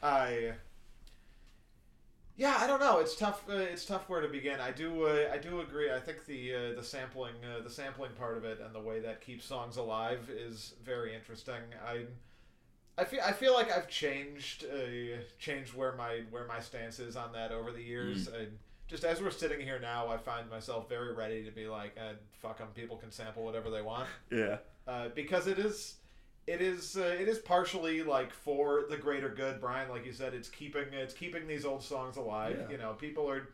I. 0.03 0.53
Yeah, 2.37 2.57
I 2.61 2.69
don't 2.69 2.79
know. 2.79 2.99
It's 3.01 3.17
tough. 3.17 3.43
Uh, 3.51 3.55
it's 3.55 3.85
tough 3.85 4.09
where 4.09 4.21
to 4.21 4.29
begin. 4.29 4.61
I 4.61 4.71
do. 4.71 5.07
Uh, 5.07 5.29
I 5.33 5.39
do 5.39 5.61
agree. 5.61 5.93
I 5.93 5.99
think 5.99 6.25
the 6.27 6.55
uh, 6.55 6.59
the 6.77 6.85
sampling 6.85 7.35
uh, 7.45 7.63
the 7.63 7.71
sampling 7.71 8.13
part 8.13 8.37
of 8.37 8.45
it 8.45 8.61
and 8.65 8.73
the 8.75 8.81
way 8.81 9.01
that 9.01 9.21
keeps 9.21 9.45
songs 9.45 9.77
alive 9.77 10.31
is 10.31 10.75
very 10.85 11.15
interesting. 11.15 11.63
I. 11.87 12.05
I 12.97 13.05
feel, 13.05 13.21
I 13.25 13.31
feel 13.31 13.55
like 13.55 13.71
I've 13.71 13.89
changed 13.89 14.65
uh, 14.65 15.19
changed 15.39 15.73
where 15.73 15.95
my 15.95 16.23
where 16.33 16.49
my 16.49 16.59
stance 16.59 16.99
is 16.99 17.15
on 17.15 17.31
that 17.33 17.53
over 17.53 17.71
the 17.71 17.81
years. 17.83 18.29
I, 18.29 18.47
just 18.89 19.05
as 19.05 19.21
we're 19.21 19.31
sitting 19.31 19.61
here 19.61 19.79
now, 19.79 20.09
I 20.09 20.17
find 20.17 20.49
myself 20.51 20.89
very 20.89 21.15
ready 21.15 21.45
to 21.45 21.51
be 21.51 21.67
like, 21.69 21.97
eh, 21.97 22.15
"Fuck 22.43 22.59
them, 22.59 22.69
people 22.75 22.97
can 22.97 23.11
sample 23.11 23.45
whatever 23.45 23.71
they 23.71 23.83
want." 23.83 24.09
yeah. 24.33 24.59
uh, 24.87 25.09
because 25.15 25.47
it 25.47 25.59
is 25.59 25.97
it 26.47 26.63
is 26.63 26.97
uh, 26.97 27.15
it 27.21 27.29
is 27.29 27.39
partially 27.39 28.03
like 28.03 28.33
for 28.33 28.85
the 28.89 28.97
greater 28.97 29.29
good 29.29 29.61
brian 29.61 29.91
like 29.91 30.07
you 30.07 30.13
said 30.15 30.33
it's 30.33 30.49
keeping 30.49 30.85
it's 30.95 31.13
keeping 31.13 31.47
these 31.47 31.67
old 31.67 31.83
songs 31.83 32.17
alive 32.17 32.57
Yeah. 32.59 32.71
you 32.71 32.79
know 32.79 32.95
people 32.95 33.29
are 33.31 33.51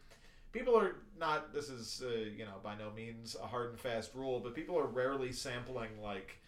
people 0.52 0.78
are 0.78 0.94
not 1.18 1.52
this 1.52 1.68
is 1.70 2.02
uh, 2.06 2.08
you 2.36 2.44
know 2.44 2.54
by 2.62 2.76
no 2.76 2.92
means 2.94 3.34
a 3.42 3.46
hard 3.48 3.70
and 3.70 3.80
fast 3.80 4.14
rule 4.14 4.38
but 4.38 4.54
people 4.54 4.78
are 4.78 4.86
rarely 4.86 5.32
sampling 5.32 5.90
like 6.00 6.38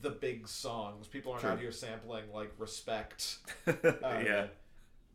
the 0.00 0.10
big 0.10 0.46
songs 0.46 1.08
people 1.08 1.32
aren't 1.32 1.42
True. 1.42 1.50
out 1.50 1.58
here 1.58 1.72
sampling 1.72 2.24
like 2.32 2.52
respect 2.58 3.38
yeah. 3.66 3.90
uh, 4.04 4.46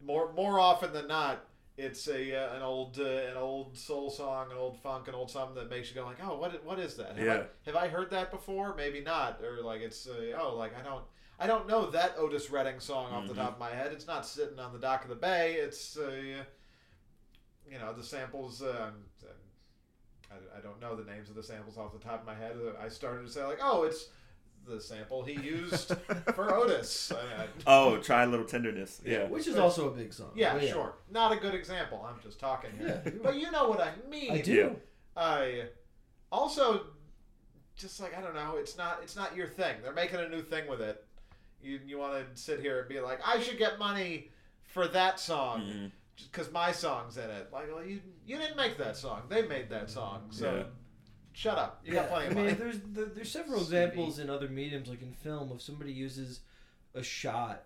more 0.05 0.33
more 0.33 0.59
often 0.59 0.91
than 0.91 1.07
not, 1.07 1.45
it's 1.77 2.07
a 2.07 2.35
uh, 2.35 2.55
an 2.55 2.61
old 2.61 2.99
uh, 2.99 3.03
an 3.03 3.37
old 3.37 3.75
soul 3.77 4.09
song, 4.09 4.51
an 4.51 4.57
old 4.57 4.77
funk, 4.81 5.07
an 5.07 5.15
old 5.15 5.31
something 5.31 5.55
that 5.55 5.69
makes 5.69 5.89
you 5.89 5.95
go 5.95 6.05
like, 6.05 6.17
oh, 6.23 6.37
what 6.37 6.63
what 6.65 6.79
is 6.79 6.95
that? 6.95 7.17
Have, 7.17 7.25
Yeah. 7.25 7.33
I, 7.33 7.45
have 7.65 7.75
I 7.75 7.87
heard 7.87 8.09
that 8.11 8.31
before? 8.31 8.75
Maybe 8.75 9.01
not, 9.01 9.41
or 9.41 9.61
like 9.63 9.81
it's 9.81 10.07
uh, 10.07 10.37
oh, 10.39 10.55
like 10.55 10.77
I 10.77 10.83
don't 10.83 11.03
I 11.39 11.47
don't 11.47 11.67
know 11.67 11.89
that 11.89 12.15
Otis 12.17 12.51
Redding 12.51 12.79
song 12.79 13.11
off 13.11 13.27
the 13.27 13.33
Mhm. 13.33 13.37
top 13.37 13.53
of 13.53 13.59
my 13.59 13.71
head. 13.71 13.91
It's 13.91 14.05
not 14.07 14.25
sitting 14.25 14.59
on 14.59 14.71
the 14.71 14.79
dock 14.79 15.03
of 15.03 15.09
the 15.09 15.15
bay. 15.15 15.55
It's 15.55 15.97
uh, 15.97 16.11
you 17.69 17.79
know 17.79 17.93
the 17.93 18.03
samples. 18.03 18.61
Uh, 18.61 18.91
I, 20.31 20.57
I 20.57 20.61
don't 20.61 20.79
know 20.81 20.95
the 20.95 21.09
names 21.09 21.29
of 21.29 21.35
the 21.35 21.43
samples 21.43 21.77
off 21.77 21.91
the 21.93 21.99
top 21.99 22.21
of 22.21 22.25
my 22.25 22.35
head. 22.35 22.55
I 22.79 22.87
started 22.89 23.25
to 23.25 23.31
say 23.31 23.43
like, 23.45 23.59
oh, 23.61 23.83
it's 23.83 24.09
the 24.67 24.79
sample 24.81 25.23
he 25.23 25.33
used 25.33 25.93
for 26.35 26.53
Otis. 26.53 27.11
I- 27.11 27.43
I- 27.43 27.47
Oh, 27.67 27.97
try 27.97 28.23
a 28.23 28.27
little 28.27 28.45
tenderness. 28.45 29.01
Yeah. 29.05 29.27
Which 29.27 29.47
is 29.47 29.57
also 29.57 29.89
a 29.89 29.91
big 29.91 30.13
song. 30.13 30.31
yeah, 30.35 30.53
But 30.53 30.67
sure. 30.67 30.93
Not 31.11 31.31
a 31.31 31.35
good 31.37 31.53
example. 31.53 32.05
I'm 32.07 32.21
just 32.21 32.39
talking 32.39 32.71
here. 32.77 33.01
Yeah. 33.05 33.11
But 33.21 33.35
you 33.35 33.51
know 33.51 33.67
what 33.69 33.79
I 33.81 33.91
mean. 34.09 34.31
I 34.31 34.41
do. 34.41 34.75
I 35.15 35.65
also 36.31 36.87
just 37.75 37.99
like 37.99 38.17
I 38.17 38.21
don't 38.21 38.35
know. 38.35 38.55
It's 38.57 38.77
not 38.77 38.99
it's 39.03 39.15
not 39.15 39.35
your 39.35 39.47
thing. 39.47 39.75
They're 39.83 39.93
making 39.93 40.19
a 40.19 40.29
new 40.29 40.41
thing 40.41 40.67
with 40.67 40.81
it. 40.81 41.03
You 41.61 41.79
you 41.85 41.97
want 41.97 42.13
to 42.13 42.41
sit 42.41 42.59
here 42.59 42.79
and 42.79 42.89
be 42.89 42.99
like, 42.99 43.19
I 43.25 43.39
should 43.39 43.57
get 43.57 43.79
money 43.79 44.29
for 44.63 44.87
that 44.87 45.19
song 45.19 45.61
Mhm. 45.61 45.91
because 46.31 46.51
my 46.51 46.71
song's 46.71 47.17
in 47.17 47.29
it. 47.29 47.49
Like, 47.51 47.73
well, 47.73 47.83
you 47.85 48.01
you 48.25 48.37
didn't 48.37 48.57
make 48.57 48.77
that 48.77 48.95
song. 48.97 49.23
They 49.29 49.43
made 49.47 49.69
that 49.69 49.89
song. 49.89 50.27
So 50.31 50.55
Yeah. 50.55 50.63
Shut 51.33 51.57
up. 51.57 51.81
You 51.85 51.93
yeah, 51.93 52.01
got 52.01 52.09
plenty 52.09 52.25
I 52.25 52.29
of 52.29 52.35
mean, 52.35 52.45
money. 52.45 52.57
there's 52.57 52.79
there, 52.85 53.05
there's 53.05 53.31
several 53.31 53.59
Stevie. 53.59 53.83
examples 53.83 54.19
in 54.19 54.29
other 54.29 54.47
mediums, 54.47 54.87
like 54.87 55.01
in 55.01 55.11
film, 55.11 55.51
if 55.53 55.61
somebody 55.61 55.91
uses 55.91 56.41
a 56.95 57.03
shot 57.03 57.63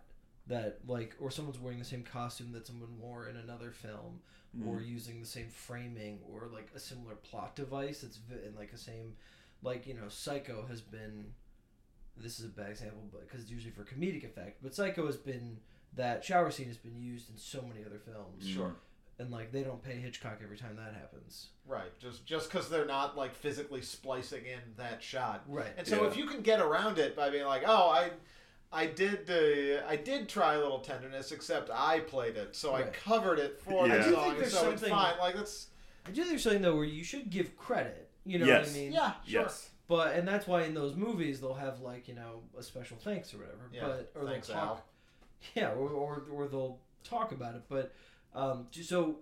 that 0.47 0.79
like, 0.87 1.15
or 1.19 1.29
someone's 1.29 1.59
wearing 1.59 1.79
the 1.79 1.85
same 1.85 2.03
costume 2.03 2.51
that 2.53 2.65
someone 2.65 2.97
wore 2.99 3.27
in 3.27 3.35
another 3.35 3.71
film, 3.71 4.21
or 4.65 4.77
mm. 4.77 4.87
using 4.87 5.19
the 5.19 5.25
same 5.27 5.49
framing, 5.49 6.19
or 6.31 6.47
like 6.51 6.69
a 6.75 6.79
similar 6.79 7.15
plot 7.15 7.55
device 7.55 8.01
that's 8.01 8.19
in 8.45 8.55
like 8.55 8.71
the 8.71 8.77
same, 8.77 9.13
like 9.61 9.85
you 9.85 9.93
know, 9.93 10.07
Psycho 10.09 10.65
has 10.67 10.81
been. 10.81 11.25
This 12.19 12.39
is 12.39 12.45
a 12.45 12.49
bad 12.49 12.71
example, 12.71 13.03
but 13.11 13.27
because 13.27 13.41
it's 13.41 13.51
usually 13.51 13.71
for 13.71 13.83
comedic 13.83 14.23
effect. 14.23 14.63
But 14.63 14.73
Psycho 14.73 15.05
has 15.05 15.17
been 15.17 15.57
that 15.95 16.23
shower 16.23 16.49
scene 16.49 16.67
has 16.67 16.77
been 16.77 16.97
used 16.97 17.29
in 17.29 17.37
so 17.37 17.61
many 17.61 17.85
other 17.85 17.99
films. 17.99 18.47
Sure. 18.47 18.75
And 19.19 19.31
like 19.31 19.51
they 19.51 19.63
don't 19.63 19.81
pay 19.81 19.93
Hitchcock 19.95 20.39
every 20.43 20.57
time 20.57 20.75
that 20.75 20.93
happens. 20.93 21.47
Right, 21.65 21.97
just 21.99 22.25
just 22.25 22.51
because 22.51 22.69
they're 22.69 22.85
not 22.85 23.17
like 23.17 23.33
physically 23.33 23.81
splicing 23.81 24.45
in 24.45 24.59
that 24.77 25.01
shot. 25.01 25.43
Right. 25.47 25.71
And 25.77 25.87
so 25.87 26.03
Yeah. 26.03 26.07
if 26.09 26.15
you 26.17 26.25
can 26.27 26.41
get 26.41 26.59
around 26.59 26.99
it 26.99 27.15
by 27.15 27.29
being 27.31 27.45
like, 27.45 27.63
oh, 27.65 27.89
I, 27.89 28.11
I 28.71 28.85
did, 28.85 29.29
uh, 29.29 29.85
I 29.87 29.95
did 29.95 30.29
try 30.29 30.53
a 30.53 30.59
little 30.59 30.79
tenderness, 30.79 31.31
except 31.31 31.69
I 31.73 32.01
played 32.01 32.35
it, 32.37 32.55
so 32.55 32.75
I 32.75 32.83
covered 32.83 33.39
it 33.39 33.59
for 33.61 33.87
Yeah. 33.87 33.95
I 33.95 33.97
the 33.97 34.03
do 34.03 34.11
song, 34.11 34.21
think 34.23 34.33
and 34.33 34.41
there's 34.43 34.51
so 34.53 34.57
it's 34.71 34.81
something- 34.81 34.89
fine. 34.95 35.17
Like 35.19 35.35
that's 35.35 35.67
I 36.05 36.09
do 36.09 36.15
think 36.17 36.29
there's 36.29 36.43
something 36.43 36.61
though 36.61 36.75
where 36.75 36.85
you 36.85 37.03
should 37.03 37.29
give 37.31 37.57
credit. 37.57 38.09
You 38.23 38.39
know 38.39 38.45
Yes. 38.45 38.67
what 38.67 38.75
I 38.75 38.79
mean? 38.79 38.91
yeah, 38.91 39.13
sure. 39.25 39.41
Yes. 39.41 39.69
But 39.87 40.15
and 40.15 40.27
that's 40.27 40.45
why 40.47 40.63
in 40.63 40.73
those 40.75 40.95
movies 40.95 41.41
they'll 41.41 41.53
have 41.55 41.79
like 41.81 42.07
you 42.07 42.13
know 42.13 42.43
a 42.57 42.61
special 42.61 42.97
thanks 42.97 43.33
or 43.33 43.37
whatever. 43.39 43.69
Yeah, 43.73 43.87
But 43.87 44.11
or 44.15 44.27
thanks, 44.27 44.47
they'll 44.47 44.57
talk. 44.57 44.67
Al. 44.67 44.83
Yeah, 45.55 45.69
or, 45.71 45.89
or 45.89 46.23
or 46.31 46.47
they'll 46.47 46.77
talk 47.03 47.31
about 47.31 47.55
it. 47.55 47.63
But 47.69 47.93
um, 48.37 48.67
so 48.71 49.17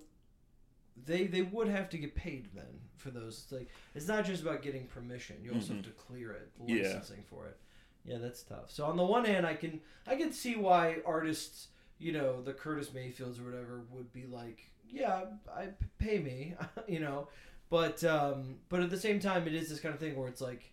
they 1.05 1.27
they 1.27 1.41
would 1.41 1.67
have 1.67 1.89
to 1.89 1.98
get 1.98 2.15
paid 2.15 2.48
then 2.53 2.79
for 2.98 3.10
those. 3.12 3.41
It's 3.43 3.51
like 3.51 3.69
it's 3.93 4.07
not 4.07 4.25
just 4.25 4.41
about 4.41 4.62
getting 4.62 4.86
permission. 4.88 5.38
You 5.43 5.53
also 5.53 5.74
Mhm. 5.74 5.77
have 5.77 5.86
to 5.86 5.91
clear 5.91 6.31
it, 6.31 6.51
the 6.57 6.74
Yeah. 6.74 6.84
licensing 6.84 7.24
for 7.24 7.48
it. 7.48 7.57
Yeah, 8.05 8.19
that's 8.19 8.43
tough. 8.43 8.69
So 8.72 8.86
on 8.86 8.98
the 8.98 9.03
one 9.05 9.25
hand, 9.25 9.45
I 9.45 9.55
can 9.55 9.81
I 10.07 10.15
can 10.15 10.31
see 10.31 10.55
why 10.55 11.01
artists, 11.05 11.67
you 11.98 12.12
know, 12.12 12.41
the 12.41 12.53
Curtis 12.53 12.93
Mayfields 12.93 13.39
or 13.39 13.43
whatever, 13.45 13.81
would 13.91 14.12
be 14.13 14.25
like, 14.25 14.69
yeah, 14.88 15.25
I 15.51 15.69
pay 15.98 16.19
me, 16.19 16.55
you 16.88 17.00
know, 17.00 17.27
but 17.69 18.03
um, 18.03 18.60
but 18.69 18.81
at 18.81 18.89
the 18.89 19.00
same 19.00 19.19
time, 19.19 19.48
it 19.48 19.53
is 19.55 19.69
this 19.69 19.79
kind 19.79 19.93
of 19.93 20.00
thing 20.00 20.15
where 20.15 20.27
it's 20.29 20.41
like, 20.41 20.72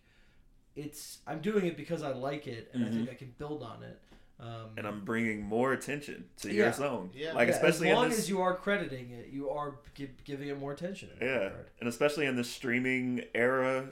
it's 0.75 1.19
I'm 1.27 1.41
doing 1.41 1.65
it 1.65 1.75
because 1.75 2.01
I 2.03 2.13
like 2.13 2.47
it 2.47 2.69
and 2.73 2.85
I 2.85 2.89
think 2.89 3.09
I 3.09 3.15
can 3.15 3.33
build 3.37 3.61
on 3.63 3.83
it. 3.83 3.99
Um, 4.39 4.71
And 4.77 4.85
I'm 4.87 5.05
bringing 5.05 5.41
more 5.43 5.73
attention 5.73 6.25
to 6.37 6.47
Yeah. 6.49 6.63
your 6.65 6.73
song. 6.73 7.11
Yeah. 7.13 7.33
Like 7.33 7.47
yeah, 7.47 7.53
especially 7.55 7.89
as 7.89 7.95
long 7.95 8.03
in 8.05 8.09
this, 8.09 8.19
as 8.19 8.29
you 8.29 8.41
are 8.41 8.55
crediting 8.55 9.11
it, 9.11 9.27
you 9.29 9.49
are 9.49 9.75
gi- 9.95 10.09
giving 10.25 10.49
it 10.49 10.57
more 10.59 10.71
attention. 10.73 11.09
Yeah, 11.21 11.27
regard. 11.45 11.69
and 11.79 11.87
especially 11.87 12.25
in 12.25 12.35
the 12.35 12.43
streaming 12.43 13.23
era, 13.35 13.89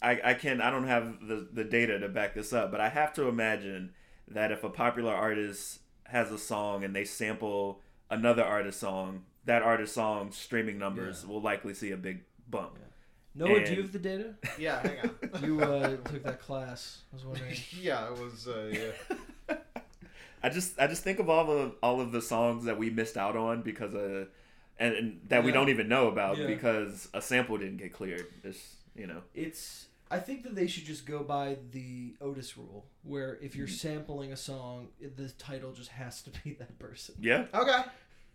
I 0.00 0.20
I 0.30 0.34
can 0.34 0.60
I 0.60 0.70
don't 0.70 0.86
have 0.88 1.26
the 1.26 1.46
the 1.52 1.64
data 1.64 1.98
to 2.00 2.08
back 2.08 2.34
this 2.34 2.52
up, 2.52 2.70
but 2.72 2.80
I 2.80 2.88
have 2.88 3.12
to 3.14 3.28
imagine 3.28 3.92
that 4.28 4.50
if 4.50 4.64
a 4.64 4.70
popular 4.70 5.12
artist 5.14 5.80
has 6.06 6.32
a 6.32 6.38
song 6.38 6.82
and 6.82 6.96
they 6.96 7.04
sample 7.04 7.80
another 8.10 8.42
artist's 8.44 8.80
song, 8.80 9.24
that 9.44 9.62
artist's 9.62 9.94
song 9.94 10.32
streaming 10.32 10.78
numbers 10.78 11.26
will 11.26 11.40
likely 11.40 11.74
see 11.74 11.90
a 11.92 11.96
big 11.96 12.24
bump. 12.48 12.78
Noah, 13.34 13.56
And- 13.56 13.66
do 13.66 13.74
you 13.74 13.82
have 13.82 13.92
the 13.92 13.98
data? 13.98 14.34
Yeah, 14.58 14.80
hang 14.80 14.98
on. 15.00 15.42
You 15.44 15.60
uh, 15.62 15.96
took 15.96 16.22
that 16.24 16.40
class. 16.40 17.02
I 17.12 17.16
was 17.16 17.24
wondering. 17.24 17.56
yeah, 17.80 18.08
it 18.12 18.18
was. 18.18 18.46
Uh, 18.48 18.70
yeah. 18.72 19.16
I 20.42 20.48
just 20.48 20.78
I 20.80 20.86
just 20.86 21.02
think 21.04 21.18
of 21.18 21.28
all 21.30 21.46
the 21.46 21.72
all 21.82 22.00
of 22.00 22.12
the 22.12 22.20
songs 22.22 22.64
that 22.64 22.78
we 22.78 22.90
missed 22.90 23.16
out 23.16 23.36
on 23.36 23.62
because 23.62 23.94
uh 23.94 24.26
and, 24.78 24.94
and 24.94 25.20
that 25.28 25.44
we 25.44 25.52
don't 25.52 25.68
even 25.68 25.88
know 25.88 26.08
about 26.08 26.38
Yeah. 26.38 26.46
because 26.46 27.08
a 27.14 27.20
sample 27.22 27.58
didn't 27.58 27.76
get 27.76 27.92
cleared. 27.92 28.26
It's 28.42 28.76
you 28.96 29.06
know. 29.06 29.22
It's. 29.34 29.86
I 30.10 30.18
think 30.18 30.42
that 30.42 30.54
they 30.54 30.66
should 30.66 30.84
just 30.84 31.06
go 31.06 31.22
by 31.22 31.56
the 31.70 32.14
Otis 32.20 32.58
rule, 32.58 32.84
where 33.02 33.34
if 33.36 33.52
Mm-hmm. 33.52 33.58
you're 33.60 33.68
sampling 33.68 34.32
a 34.32 34.36
song, 34.36 34.88
the 35.00 35.28
title 35.30 35.72
just 35.72 35.88
has 35.90 36.20
to 36.22 36.30
be 36.44 36.52
that 36.54 36.78
person. 36.78 37.14
Yeah. 37.20 37.46
Okay. 37.54 37.80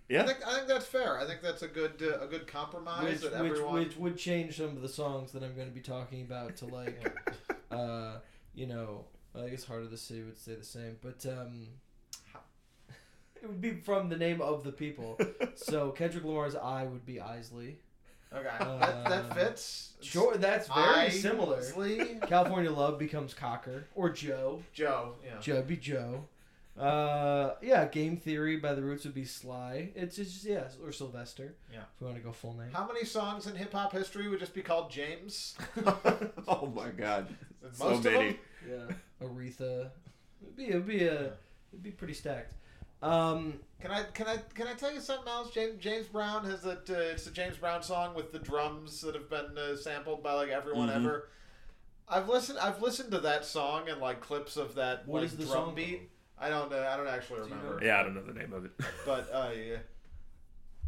Yeah, 0.10 0.24
I 0.24 0.26
think 0.26 0.48
I 0.48 0.54
think 0.56 0.67
that's 0.67 0.86
fair. 0.86 1.20
I 1.20 1.26
think 1.26 1.41
that's 1.41 1.62
a 1.63 1.67
good 1.67 2.02
uh, 2.02 2.24
a 2.24 2.28
good 2.28 2.48
compromise 2.48 3.04
Which, 3.22 3.32
that 3.32 3.41
which, 3.43 3.52
everyone. 3.52 3.74
which 3.74 3.98
would 3.98 4.17
change 4.17 4.58
some 4.58 4.67
of 4.78 4.82
the 4.82 4.88
songs 4.89 5.34
that 5.34 5.43
I'm 5.43 5.54
going 5.54 5.67
to 5.67 5.74
be 5.74 5.82
talking 5.82 6.22
about 6.22 6.56
to 6.58 6.65
like, 6.65 6.98
uh, 7.72 8.13
you 8.56 8.67
know, 8.67 9.04
I 9.39 9.50
guess 9.50 9.65
Heart 9.65 9.84
of 9.84 9.91
the 9.91 9.98
City 9.98 10.24
would 10.24 10.38
stay 10.38 10.56
the 10.56 10.63
same, 10.63 10.96
but 11.02 11.26
um, 11.28 11.67
it 13.41 13.47
would 13.47 13.62
be 13.62 13.71
from 13.71 14.10
the 14.10 14.17
name 14.17 14.41
of 14.41 14.63
the 14.63 14.71
people. 14.71 15.19
so 15.56 15.91
Kendrick 15.91 16.23
Lamar's 16.23 16.56
"I" 16.56 16.86
would 16.86 17.06
be 17.06 17.19
Isley. 17.19 17.78
okay, 18.34 18.47
uh, 18.60 18.78
that, 18.80 19.10
that 19.10 19.36
fits. 19.36 19.93
Sure, 20.02 20.36
that's 20.38 20.67
very 20.67 21.10
similar. 21.12 21.58
Isley, 21.58 22.19
California 22.28 22.71
Love 22.71 23.00
becomes 23.00 23.34
Cocker 23.34 23.86
or 23.95 24.10
Joe. 24.10 24.62
Joe. 24.73 25.13
Yeah. 25.26 25.39
Joe 25.41 25.62
be 25.62 25.78
Joe. 25.78 26.26
Uh, 26.78 27.56
yeah, 27.62 27.86
Game 27.86 28.17
Theory 28.17 28.58
by 28.58 28.76
the 28.76 28.84
Roots 28.84 29.04
would 29.06 29.15
be 29.15 29.26
Sly. 29.26 29.89
It's 29.95 30.15
just 30.15 30.43
yeah, 30.45 30.65
or 30.84 30.91
Sylvester. 30.91 31.56
Yeah. 31.73 31.80
If 31.95 32.02
we 32.02 32.06
want 32.06 32.17
to 32.17 32.23
go 32.23 32.32
full 32.32 32.54
name. 32.54 32.69
How 32.71 32.86
many 32.88 33.04
songs 33.04 33.47
in 33.47 33.56
hip 33.56 33.73
hop 33.73 33.91
history 33.93 34.28
would 34.28 34.39
just 34.39 34.54
be 34.54 34.62
called 34.62 34.91
James? 34.91 35.56
oh 36.47 36.71
my 36.76 36.89
god. 36.89 37.28
Most 37.63 37.78
So 37.80 37.88
of 37.89 38.04
many. 38.04 38.38
them? 38.67 38.89
Yeah, 39.19 39.26
Aretha. 39.28 39.89
It'd 40.43 40.56
be 40.56 40.65
it'd 40.67 40.86
be 40.86 41.04
a 41.06 41.34
it'd 41.71 41.82
be 41.82 41.89
pretty 41.91 42.13
stacked. 42.13 42.54
Um, 43.01 43.60
Can 43.79 43.91
I 43.91 44.03
can 44.13 44.27
I 44.27 44.38
can 44.55 44.67
I 44.67 44.73
tell 44.73 44.91
you 44.91 44.99
something 44.99 45.27
else? 45.27 45.51
James 45.51 45.75
James 45.79 46.07
Brown 46.07 46.45
has 46.45 46.62
that. 46.63 46.89
Uh, 46.89 46.93
it's 47.13 47.27
a 47.27 47.31
James 47.31 47.57
Brown 47.57 47.83
song 47.83 48.15
with 48.15 48.31
the 48.31 48.39
drums 48.39 49.01
that 49.01 49.13
have 49.13 49.29
been 49.29 49.55
uh, 49.57 49.75
sampled 49.75 50.23
by 50.23 50.33
like 50.33 50.49
everyone 50.49 50.89
Mhm. 50.89 50.95
ever. 50.95 51.29
I've 52.10 52.27
listened. 52.27 52.57
I've 52.60 52.81
listened 52.81 53.12
to 53.12 53.19
that 53.19 53.45
song 53.45 53.88
and 53.89 54.01
like 54.01 54.19
clips 54.21 54.57
of 54.57 54.75
that 54.75 55.07
What 55.07 55.21
like 55.21 55.31
is 55.31 55.38
the 55.38 55.43
drum 55.45 55.53
song 55.67 55.75
beat. 55.75 56.10
I 56.39 56.49
don't. 56.49 56.73
Uh, 56.73 56.88
I 56.91 56.97
don't 56.97 57.07
actually 57.07 57.41
Do 57.43 57.49
you 57.49 57.55
remember. 57.55 57.86
Yeah, 57.86 57.99
I 57.99 58.03
don't 58.03 58.15
know 58.15 58.23
the 58.23 58.33
name 58.33 58.53
of 58.53 58.65
it. 58.65 58.71
but 59.05 59.29
uh, 59.31 59.51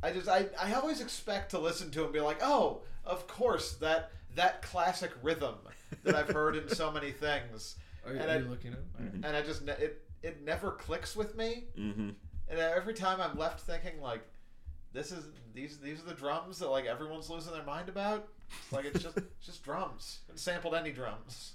I 0.02 0.12
just 0.12 0.28
I, 0.28 0.48
I 0.60 0.74
always 0.74 1.02
expect 1.02 1.52
to 1.52 1.60
listen 1.60 1.92
to 1.92 2.02
it 2.02 2.06
and 2.06 2.14
be 2.14 2.22
like, 2.22 2.40
oh, 2.42 2.82
of 3.06 3.28
course 3.28 3.74
that 3.76 4.12
that 4.36 4.62
classic 4.64 5.12
rhythm 5.22 5.56
that 6.04 6.16
I've 6.16 6.30
heard 6.30 6.56
in 6.56 6.70
so 6.70 6.92
many 6.92 7.12
things, 7.12 7.76
are, 8.06 8.14
you- 8.14 8.20
And 8.20 8.30
are 8.32 8.34
I- 8.34 8.38
you 8.38 8.46
looking 8.46 8.74
up? 8.74 8.80
and 8.98 9.26
I 9.26 9.42
just 9.42 9.68
it 9.68 10.09
it 10.24 10.44
never 10.44 10.72
clicks 10.72 11.16
with 11.16 11.36
me, 11.36 11.66
mm-hmm. 11.78 12.10
and 12.50 12.60
every 12.60 12.94
time 12.94 13.22
I'm 13.22 13.38
left 13.38 13.62
thinking 13.62 14.02
like, 14.02 14.24
this 14.94 15.12
is 15.12 15.26
these 15.54 15.78
these 15.78 16.02
are 16.02 16.08
the 16.08 16.14
drums 16.14 16.60
that 16.60 16.70
like 16.70 16.86
everyone's 16.86 17.30
losing 17.30 17.54
their 17.54 17.64
mind 17.64 17.90
about. 17.90 18.28
It's 18.64 18.74
like 18.74 18.86
it's 18.86 19.04
just 19.04 19.18
it's 19.18 19.46
just 19.46 19.64
drums 19.64 20.20
and 20.30 20.40
sampled 20.40 20.76
any 20.76 20.92
drums. 20.92 21.54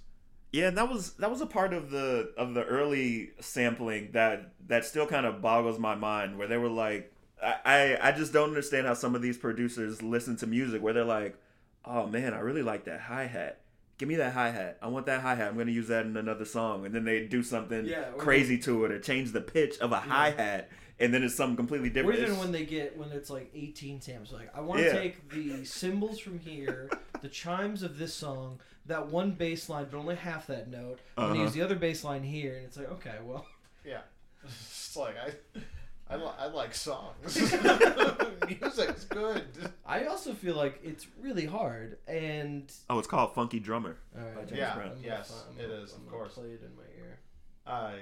Yeah, 0.52 0.68
and 0.68 0.78
that 0.78 0.88
was 0.88 1.14
that 1.14 1.30
was 1.30 1.40
a 1.40 1.46
part 1.46 1.74
of 1.74 1.90
the 1.90 2.32
of 2.36 2.54
the 2.54 2.64
early 2.64 3.30
sampling 3.40 4.12
that 4.12 4.52
that 4.68 4.84
still 4.84 5.06
kind 5.06 5.26
of 5.26 5.42
boggles 5.42 5.78
my 5.78 5.96
mind. 5.96 6.38
Where 6.38 6.46
they 6.46 6.58
were 6.58 6.68
like, 6.68 7.12
I 7.42 7.56
I, 7.64 8.08
I 8.08 8.12
just 8.12 8.32
don't 8.32 8.50
understand 8.50 8.86
how 8.86 8.94
some 8.94 9.16
of 9.16 9.22
these 9.22 9.36
producers 9.36 10.00
listen 10.00 10.36
to 10.36 10.46
music 10.46 10.80
where 10.80 10.92
they're 10.92 11.04
like, 11.04 11.36
oh 11.84 12.06
man, 12.06 12.34
I 12.34 12.38
really 12.38 12.62
like 12.62 12.84
that 12.84 13.00
hi 13.00 13.26
hat. 13.26 13.62
Give 13.96 14.08
me 14.08 14.16
that 14.16 14.32
hi 14.32 14.50
hat. 14.50 14.78
I 14.82 14.88
want 14.88 15.06
that 15.06 15.20
hi 15.20 15.34
hat. 15.36 15.48
I'm 15.48 15.56
gonna 15.56 15.70
use 15.70 15.88
that 15.88 16.04
in 16.04 16.16
another 16.16 16.44
song, 16.44 16.84
and 16.84 16.94
then 16.94 17.04
they 17.04 17.26
do 17.26 17.42
something 17.42 17.86
Yeah, 17.86 18.10
or 18.12 18.18
crazy 18.18 18.58
to 18.58 18.84
it 18.84 18.90
or 18.92 18.98
change 18.98 19.32
the 19.32 19.40
pitch 19.40 19.78
of 19.78 19.92
a 19.92 20.00
hi 20.00 20.30
hat, 20.30 20.68
and 20.98 21.14
then 21.14 21.22
it's 21.22 21.36
something 21.36 21.56
completely 21.56 21.90
different. 21.90 22.18
Or 22.18 22.22
even 22.24 22.38
when 22.38 22.50
they 22.50 22.64
get 22.64 22.96
when 22.96 23.10
it's 23.12 23.30
like 23.30 23.50
18 23.54 24.00
samples, 24.00 24.32
like 24.32 24.50
I 24.56 24.60
want 24.60 24.80
to 24.80 24.86
Yeah. 24.86 24.92
take 24.94 25.30
the 25.30 25.64
cymbals 25.64 26.18
from 26.18 26.40
here, 26.40 26.90
the 27.22 27.28
chimes 27.28 27.84
of 27.84 27.96
this 27.98 28.12
song, 28.14 28.58
that 28.86 29.06
one 29.06 29.30
bass 29.30 29.68
line, 29.68 29.86
but 29.90 29.96
only 29.96 30.16
half 30.16 30.48
that 30.48 30.68
note. 30.68 30.98
I'm 31.16 31.28
gonna 31.28 31.34
Uh-huh. 31.34 31.44
use 31.44 31.52
the 31.54 31.62
other 31.62 31.76
bass 31.76 32.02
line 32.02 32.24
here, 32.24 32.56
and 32.56 32.64
it's 32.66 32.76
like 32.76 32.90
okay, 32.90 33.18
well, 33.22 33.46
Yeah, 33.84 34.00
it's 34.44 34.96
like 34.96 35.14
I. 35.16 35.60
I, 36.10 36.16
li- 36.16 36.30
I 36.38 36.46
like 36.48 36.74
songs. 36.74 37.36
Music's 38.60 39.04
good. 39.04 39.44
I 39.86 40.04
also 40.04 40.34
feel 40.34 40.54
like 40.56 40.80
it's 40.84 41.06
really 41.20 41.46
hard, 41.46 41.98
and 42.06 42.70
oh, 42.90 42.98
it's 42.98 43.08
called 43.08 43.34
Funky 43.34 43.58
Drummer. 43.58 43.96
all 44.16 44.22
right, 44.22 44.46
James 44.46 44.58
Yeah, 44.58 44.74
Brown. 44.74 44.88
I'm 44.88 44.94
gonna 44.96 45.06
yes, 45.06 45.30
fi- 45.30 45.50
I'm 45.50 45.58
it 45.58 45.68
gonna- 45.70 45.82
is, 45.82 45.92
of 45.92 45.98
I'm 45.98 46.04
gonna 46.04 46.16
course. 46.16 46.34
Play 46.34 46.48
it 46.48 46.62
in 46.62 46.76
my 46.76 46.82
ear. 46.98 47.18
I, 47.66 47.94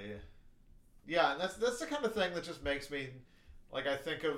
yeah, 1.07 1.31
and 1.33 1.41
that's 1.41 1.55
that's 1.55 1.79
the 1.79 1.85
kind 1.85 2.03
of 2.05 2.13
thing 2.13 2.33
that 2.33 2.43
just 2.43 2.63
makes 2.63 2.91
me, 2.91 3.07
like, 3.71 3.87
I 3.87 3.95
think 3.95 4.23
of 4.25 4.35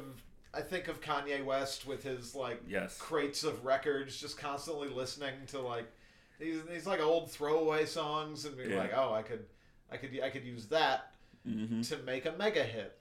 I 0.54 0.62
think 0.62 0.88
of 0.88 1.02
Kanye 1.02 1.44
West 1.44 1.86
with 1.88 2.04
his 2.04 2.36
like 2.36 2.62
Yes. 2.68 2.98
crates 3.00 3.44
of 3.44 3.66
records, 3.66 4.16
just 4.20 4.38
constantly 4.38 4.90
listening 4.90 5.34
to 5.48 5.60
like 5.60 5.86
these 6.40 6.62
these 6.70 6.86
like 6.86 7.02
old 7.02 7.32
throwaway 7.32 7.86
songs 7.86 8.46
and 8.46 8.56
be 8.56 8.66
Yeah. 8.66 8.78
like, 8.78 8.92
oh, 8.96 9.12
I 9.14 9.24
could, 9.24 9.46
I 9.92 9.98
could, 9.98 10.12
I 10.24 10.30
could 10.30 10.44
use 10.46 10.68
that 10.68 11.12
hmm 11.44 11.82
to 11.82 11.98
make 12.06 12.26
a 12.26 12.32
mega 12.34 12.64
hit. 12.64 12.98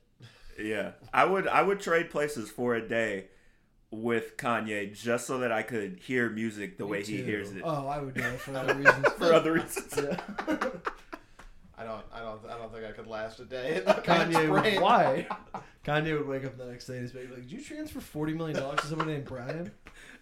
Yeah, 0.59 0.93
I 1.13 1.25
would 1.25 1.47
I 1.49 1.63
would 1.63 1.81
trade 1.81 2.11
places 2.11 2.51
for 2.51 2.75
a 2.75 2.87
day 2.87 3.27
with 3.91 4.37
Kanye 4.37 4.93
just 4.95 5.27
so 5.27 5.39
that 5.39 5.53
I 5.53 5.63
could 5.63 5.99
hear 6.01 6.29
music 6.31 6.79
the 6.79 6.85
Me 6.85 6.91
way 6.91 7.03
he 7.05 7.23
hears 7.23 7.51
it 7.53 7.63
Oh, 7.65 7.87
I 7.87 8.01
would 8.01 8.15
do 8.15 8.23
it 8.23 8.41
for 8.41 8.57
other 8.57 8.75
reasons. 8.83 9.07
for 9.19 9.33
other 9.33 9.53
reasons. 9.53 9.95
Yeah. 9.97 10.17
I 11.77 11.83
don't, 11.83 12.05
I 12.13 12.21
don't, 12.21 12.41
I 12.49 12.57
don't 12.57 12.73
think 12.73 12.85
I 12.85 12.93
could 12.93 13.09
last 13.09 13.41
a 13.41 13.45
day. 13.45 13.77
in 13.79 13.85
that 13.85 14.07
man's 14.07 14.35
Kanye 14.37 14.49
would, 14.75 14.81
why? 14.83 15.27
Kanye 15.85 16.17
would 16.17 16.29
wake 16.29 16.45
up 16.45 16.57
the 16.57 16.65
next 16.67 16.87
day 16.87 16.95
and 16.99 17.03
he's 17.03 17.15
like, 17.15 17.35
"Did 17.35 17.51
you 17.51 17.61
transfer 17.61 18.01
forty 18.01 18.33
million 18.33 18.59
dollars 18.59 18.81
to 18.81 18.87
someone 18.87 19.09
named 19.09 19.25
Brian?" 19.25 19.73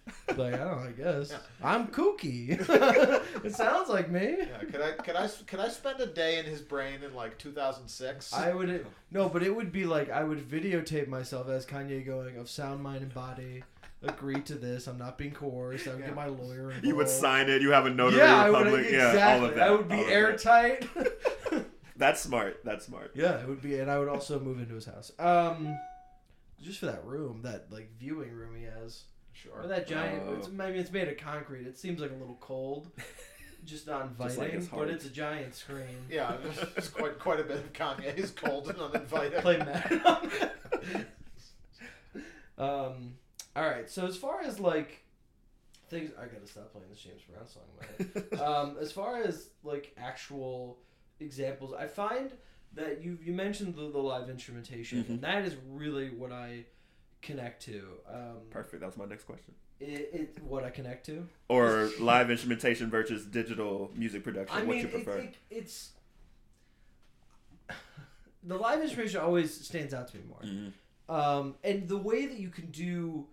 Like, 0.37 0.55
I 0.55 0.57
don't 0.57 0.81
know. 0.81 0.87
I 0.87 0.91
guess 0.91 1.33
I'm 1.63 1.87
kooky. 1.87 2.59
it 3.45 3.53
sounds 3.55 3.87
like 3.89 4.09
me. 4.09 4.35
Yeah, 4.39 4.57
could 4.59 4.81
I, 4.81 4.91
could 4.93 5.15
I, 5.15 5.27
could 5.47 5.59
I 5.59 5.69
spend 5.69 5.99
a 5.99 6.07
day 6.07 6.39
in 6.39 6.45
his 6.45 6.59
brain 6.61 7.03
in 7.03 7.13
like 7.13 7.37
2006? 7.37 8.33
I 8.33 8.53
would 8.53 8.85
no, 9.11 9.29
but 9.29 9.43
it 9.43 9.55
would 9.55 9.71
be 9.71 9.85
like 9.85 10.09
I 10.09 10.23
would 10.23 10.39
videotape 10.49 11.07
myself 11.07 11.49
as 11.49 11.65
Kanye 11.65 12.05
going 12.05 12.37
of 12.37 12.49
sound, 12.49 12.81
mind, 12.81 13.03
and 13.03 13.13
body. 13.13 13.63
Agree 14.01 14.41
to 14.41 14.55
this. 14.55 14.87
I'm 14.87 14.97
not 14.97 15.17
being 15.17 15.31
coerced. 15.31 15.87
I 15.87 15.93
would 15.95 16.03
get 16.05 16.15
my 16.15 16.25
lawyer. 16.25 16.71
Involved. 16.71 16.85
You 16.85 16.95
would 16.97 17.07
sign 17.09 17.49
it. 17.49 17.61
You 17.61 17.71
have 17.71 17.85
a 17.85 17.89
notary 17.89 18.19
Yeah, 18.19 18.43
I 18.43 18.49
would 18.49 18.63
public. 18.63 18.85
exactly. 18.87 19.17
Yeah, 19.17 19.35
all 19.35 19.45
of 19.45 19.55
that. 19.55 19.67
I 19.67 19.71
would 19.71 19.87
be 19.87 19.95
all 19.95 20.01
of 20.01 20.07
that. 20.07 20.13
airtight. 20.13 20.89
That's 21.95 22.19
smart. 22.19 22.59
That's 22.65 22.85
smart. 22.85 23.11
yeah, 23.15 23.39
it 23.39 23.47
would 23.47 23.61
be, 23.61 23.79
and 23.79 23.89
I 23.89 23.99
would 23.99 24.09
also 24.09 24.39
move 24.39 24.59
into 24.59 24.73
his 24.73 24.85
house. 24.85 25.11
Um, 25.19 25.77
just 26.61 26.79
for 26.79 26.87
that 26.87 27.05
room, 27.05 27.41
that 27.43 27.67
like 27.71 27.91
viewing 27.97 28.31
room 28.31 28.55
he 28.57 28.63
has. 28.63 29.03
Sure. 29.33 29.61
Or 29.63 29.67
that 29.67 29.87
giant. 29.87 30.23
Oh. 30.27 30.33
It's, 30.35 30.49
maybe 30.49 30.79
it's 30.79 30.91
made 30.91 31.07
of 31.09 31.17
concrete. 31.17 31.67
It 31.67 31.77
seems 31.77 31.99
like 31.99 32.11
a 32.11 32.15
little 32.15 32.37
cold. 32.39 32.89
Just 33.65 33.87
not 33.87 34.01
inviting, 34.01 34.27
Just 34.27 34.37
like 34.39 34.51
his 34.51 34.67
but 34.67 34.89
it's 34.89 35.05
a 35.05 35.09
giant 35.09 35.55
screen. 35.55 35.85
Yeah, 36.09 36.35
there's, 36.43 36.73
there's 36.73 36.89
quite 36.89 37.17
quite 37.17 37.39
a 37.39 37.43
bit 37.43 37.57
of 37.57 37.71
Kanye's 37.71 38.31
cold 38.31 38.67
and 38.69 38.77
uninvited. 38.77 39.39
Play 39.41 39.57
Madden 39.57 40.01
um. 42.57 43.13
All 43.55 43.63
right. 43.63 43.89
So 43.89 44.05
as 44.05 44.17
far 44.17 44.41
as 44.41 44.59
like 44.59 45.03
things, 45.89 46.11
I 46.19 46.25
gotta 46.25 46.47
stop 46.47 46.71
playing 46.71 46.87
this 46.89 46.99
James 46.99 47.21
Brown 47.31 47.47
song. 47.47 47.63
in 47.99 48.11
my 48.31 48.37
head. 48.37 48.41
um. 48.41 48.75
As 48.81 48.91
far 48.91 49.21
as 49.21 49.49
like 49.63 49.93
actual 49.97 50.77
examples, 51.19 51.73
I 51.73 51.87
find 51.87 52.31
that 52.73 53.01
you 53.03 53.17
you 53.23 53.31
mentioned 53.33 53.75
the, 53.75 53.89
the 53.91 53.97
live 53.99 54.29
instrumentation, 54.29 55.03
Mhm. 55.03 55.09
and 55.09 55.21
that 55.21 55.45
is 55.45 55.55
really 55.69 56.09
what 56.09 56.31
I 56.31 56.65
connect 57.23 57.63
to. 57.65 57.81
Um, 58.07 58.37
Perfect. 58.51 58.81
That 58.81 58.87
was 58.87 58.97
my 58.97 59.05
next 59.05 59.23
question. 59.23 59.53
It, 59.79 60.09
it 60.13 60.37
what 60.43 60.63
I 60.63 60.69
connect 60.69 61.05
to. 61.07 61.27
Or 61.49 61.89
live 61.99 62.29
instrumentation 62.29 62.89
versus 62.89 63.25
digital 63.25 63.91
music 63.95 64.23
production. 64.23 64.55
I 64.55 64.63
what 64.63 64.75
mean, 64.75 64.81
you 64.85 64.87
prefer? 64.89 65.17
it- 65.17 65.35
it's 65.49 65.91
the 68.43 68.55
live 68.57 68.81
instrumentation 68.81 69.21
always 69.21 69.65
stands 69.65 69.93
out 69.93 70.09
to 70.09 70.17
me 70.17 70.23
more. 70.29 70.41
Mhm. 70.43 70.73
Um, 71.09 71.55
and 71.63 71.87
the 71.87 71.97
way 71.97 72.25
that 72.27 72.37
you 72.39 72.49
can 72.49 72.67
do 72.71 73.27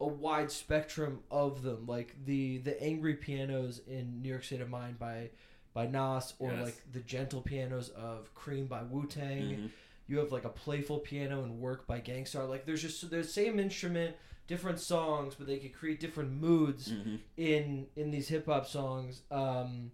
a 0.00 0.06
wide 0.06 0.50
spectrum 0.50 1.20
of 1.30 1.62
them, 1.62 1.86
like 1.86 2.14
the 2.24 2.58
the 2.58 2.80
angry 2.82 3.14
pianos 3.14 3.80
in 3.86 4.20
New 4.22 4.28
York 4.28 4.44
State 4.44 4.60
of 4.60 4.68
Mind 4.68 4.98
by 4.98 5.30
by 5.72 5.86
Nas, 5.86 6.34
or 6.38 6.50
Yes. 6.52 6.64
like 6.64 6.92
the 6.92 7.00
gentle 7.00 7.40
pianos 7.42 7.88
of 7.90 8.34
Cream 8.34 8.66
by 8.66 8.82
Wu 8.82 9.06
Tang. 9.06 9.42
Mhm. 9.42 9.70
You 10.08 10.18
have 10.18 10.30
like 10.32 10.44
a 10.44 10.48
playful 10.50 10.98
piano 11.00 11.42
and 11.42 11.58
Work 11.58 11.86
by 11.86 11.98
Gang 12.00 12.26
Starr. 12.26 12.44
Like 12.46 12.64
there's 12.66 12.82
just 12.82 13.08
the 13.10 13.24
same 13.24 13.58
instrument, 13.58 14.16
different 14.46 14.78
songs, 14.78 15.34
but 15.34 15.46
they 15.46 15.58
could 15.58 15.74
create 15.74 15.98
different 16.00 16.30
moods 16.32 16.92
Mhm. 16.92 17.20
in 17.36 17.86
in 17.96 18.10
these 18.10 18.28
hip 18.28 18.46
hop 18.46 18.66
songs. 18.66 19.22
Um, 19.30 19.90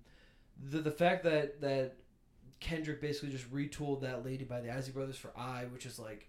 the 0.71 0.81
the 0.81 0.91
fact 0.91 1.25
that 1.25 1.61
that 1.63 1.97
Kendrick 2.61 3.01
basically 3.01 3.31
just 3.31 3.51
retooled 3.53 4.03
that 4.03 4.25
"Lady" 4.25 4.45
by 4.45 4.61
the 4.61 4.71
Isley 4.71 4.93
Brothers 4.93 5.17
for 5.17 5.33
"I," 5.37 5.65
which 5.67 5.87
is 5.87 5.99
like 5.99 6.29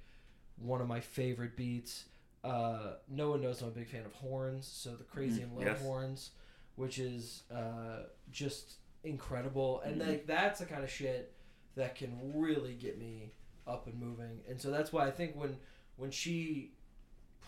one 0.56 0.82
of 0.82 0.88
my 0.88 1.00
favorite 1.02 1.56
beats. 1.58 2.06
Uh, 2.43 2.96
no 3.08 3.30
one 3.30 3.41
knows 3.41 3.62
I'm 3.62 3.69
a 3.69 3.72
big 3.72 3.88
fan 3.88 4.06
of 4.06 4.13
horns, 4.13 4.65
so 4.67 4.96
the 4.96 5.04
crazy 5.04 5.41
Mhm, 5.41 5.43
and 5.43 5.56
low 5.56 5.62
yes. 5.63 5.82
horns, 5.82 6.32
which 6.76 7.00
is 7.00 7.43
uh, 7.52 8.04
just 8.32 8.76
incredible, 9.04 9.82
and 9.82 10.02
Mhm. 10.02 10.08
like 10.08 10.26
that's 10.26 10.60
the 10.60 10.65
kind 10.65 10.84
of 10.84 10.89
shit 10.89 11.34
that 11.76 11.96
can 11.96 12.34
really 12.34 12.74
get 12.76 12.98
me 12.98 13.32
up 13.67 13.88
and 13.88 13.99
moving, 13.99 14.39
and 14.49 14.60
so 14.60 14.69
that's 14.71 14.91
why 14.93 15.06
I 15.08 15.12
think 15.12 15.36
when 15.36 15.58
when 15.95 16.12
she 16.12 16.71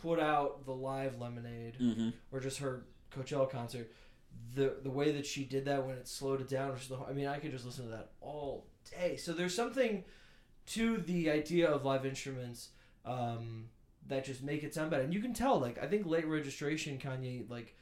put 0.02 0.20
out 0.20 0.66
the 0.66 0.74
live 0.76 1.20
Lemonade 1.20 1.78
Mhm. 1.80 2.14
or 2.32 2.40
just 2.40 2.60
her 2.60 2.86
Coachella 3.12 3.50
concert, 3.50 3.92
the 4.54 4.78
the 4.84 4.90
way 4.92 5.12
that 5.12 5.26
she 5.26 5.46
did 5.46 5.66
that 5.66 5.86
when 5.86 5.96
it 5.96 6.08
slowed 6.08 6.42
it 6.42 6.48
down, 6.50 6.78
the, 6.90 6.98
I 6.98 7.14
mean, 7.14 7.28
I 7.28 7.40
could 7.40 7.52
just 7.52 7.66
listen 7.66 7.86
to 7.86 7.92
that 7.92 8.12
all 8.22 8.68
day. 8.92 9.16
So 9.18 9.34
there's 9.34 9.56
something 9.56 10.04
to 10.68 10.98
the 10.98 11.30
idea 11.30 11.70
of 11.70 11.86
live 11.86 12.06
instruments 12.06 12.70
um, 13.06 13.70
that 14.08 14.26
just 14.26 14.42
make 14.44 14.64
it 14.64 14.74
sound 14.74 14.90
better, 14.92 15.04
and 15.04 15.14
you 15.14 15.22
can 15.22 15.34
tell. 15.34 15.60
Like 15.60 15.82
I 15.82 15.88
think 15.88 16.06
late 16.06 16.28
registration, 16.28 16.98
Kanye 17.00 17.50
like 17.50 17.76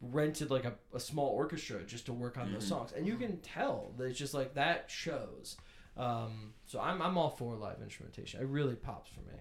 rented 0.00 0.50
like 0.50 0.64
a, 0.64 0.74
a 0.92 1.00
small 1.00 1.28
orchestra 1.30 1.82
just 1.84 2.06
to 2.06 2.12
work 2.12 2.36
on 2.36 2.52
those 2.52 2.64
Mhm. 2.64 2.68
songs, 2.68 2.92
and 2.92 3.06
you 3.06 3.16
can 3.16 3.40
tell 3.40 3.94
that 3.96 4.04
it's 4.04 4.18
just 4.18 4.34
like 4.34 4.54
that 4.54 4.90
shows. 4.90 5.56
Um, 5.96 6.54
so 6.66 6.80
I'm 6.80 7.00
I'm 7.00 7.16
all 7.16 7.30
for 7.30 7.54
live 7.56 7.76
instrumentation. 7.82 8.40
It 8.40 8.46
really 8.48 8.74
pops 8.74 9.10
for 9.10 9.20
me. 9.20 9.38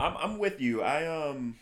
I'm 0.00 0.16
I'm 0.16 0.38
with 0.38 0.60
you. 0.60 0.82
I 0.82 1.06
um 1.06 1.56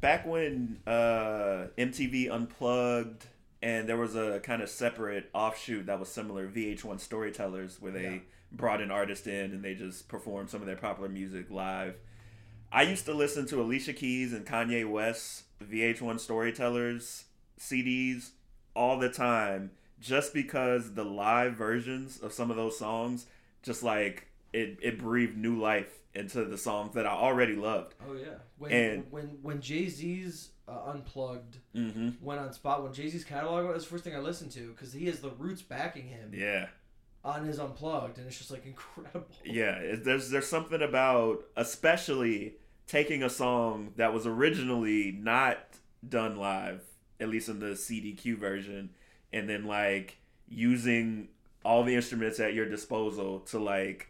back 0.00 0.26
when 0.26 0.80
uh 0.86 1.66
MTV 1.76 2.30
unplugged 2.30 3.26
and 3.62 3.88
there 3.88 3.96
was 3.98 4.16
a 4.16 4.40
kind 4.40 4.62
of 4.62 4.68
separate 4.68 5.28
offshoot 5.34 5.86
that 5.86 6.00
was 6.00 6.08
similar 6.08 6.48
VH1 6.48 6.98
Storytellers 6.98 7.80
where 7.80 7.92
they 7.92 8.02
Yeah. 8.04 8.18
brought 8.50 8.80
an 8.80 8.90
artist 8.90 9.26
in 9.26 9.52
and 9.52 9.62
they 9.62 9.74
just 9.74 10.08
performed 10.08 10.50
some 10.50 10.60
of 10.60 10.66
their 10.66 10.76
popular 10.76 11.08
music 11.08 11.50
live. 11.50 11.94
I 12.72 12.82
used 12.82 13.04
to 13.04 13.12
listen 13.14 13.46
to 13.48 13.60
Alicia 13.60 13.92
Keys 13.92 14.32
and 14.32 14.46
Kanye 14.46 14.90
West's 14.90 15.44
VH1 15.62 16.18
Storytellers 16.20 17.24
CDs 17.60 18.30
all 18.74 18.98
the 18.98 19.10
time 19.10 19.70
just 20.00 20.34
because 20.34 20.94
the 20.94 21.04
live 21.04 21.52
versions 21.54 22.18
of 22.18 22.32
some 22.32 22.50
of 22.50 22.56
those 22.56 22.76
songs 22.78 23.26
just 23.62 23.82
like 23.82 24.28
it, 24.52 24.78
it 24.82 24.98
breathed 24.98 25.36
new 25.36 25.60
life 25.60 25.90
into 26.14 26.44
the 26.44 26.58
songs 26.58 26.94
that 26.94 27.06
I 27.06 27.10
already 27.10 27.56
loved. 27.56 27.94
Oh 28.06 28.12
yeah. 28.14 28.34
When 28.58 28.72
And- 28.72 29.06
when 29.10 29.26
when 29.42 29.60
Jay 29.60 29.88
Z's 29.88 30.50
uh, 30.68 30.90
unplugged 30.92 31.58
Mm-hmm. 31.74 32.10
went 32.24 32.40
on 32.40 32.52
spot 32.52 32.82
when 32.82 32.92
Jay 32.92 33.08
Z's 33.08 33.24
catalog 33.24 33.66
was 33.66 33.84
the 33.84 33.90
first 33.90 34.04
thing 34.04 34.14
I 34.14 34.18
listened 34.18 34.50
to 34.52 34.68
because 34.72 34.92
he 34.92 35.06
has 35.06 35.20
the 35.20 35.30
Roots 35.30 35.62
backing 35.62 36.06
him 36.08 36.32
Yeah, 36.34 36.66
on 37.24 37.44
his 37.46 37.58
unplugged 37.58 38.18
and 38.18 38.26
it's 38.26 38.36
just 38.38 38.50
like 38.50 38.66
incredible. 38.72 39.26
yeah. 39.44 39.96
There's 39.96 40.28
there's 40.30 40.46
something 40.48 40.82
about 40.82 41.44
especially 41.56 42.56
taking 42.86 43.22
a 43.22 43.30
song 43.30 43.92
that 43.96 44.12
was 44.12 44.26
originally 44.26 45.12
not 45.12 45.58
done 46.06 46.36
live, 46.36 46.82
at 47.20 47.28
least 47.30 47.48
in 47.48 47.58
the 47.60 47.68
CDQ 47.74 48.36
version, 48.38 48.90
and 49.32 49.48
then 49.48 49.64
like 49.64 50.18
using 50.48 51.28
all 51.64 51.84
the 51.84 51.94
instruments 51.94 52.40
at 52.40 52.54
your 52.54 52.66
disposal 52.68 53.40
to 53.40 53.58
like 53.58 54.08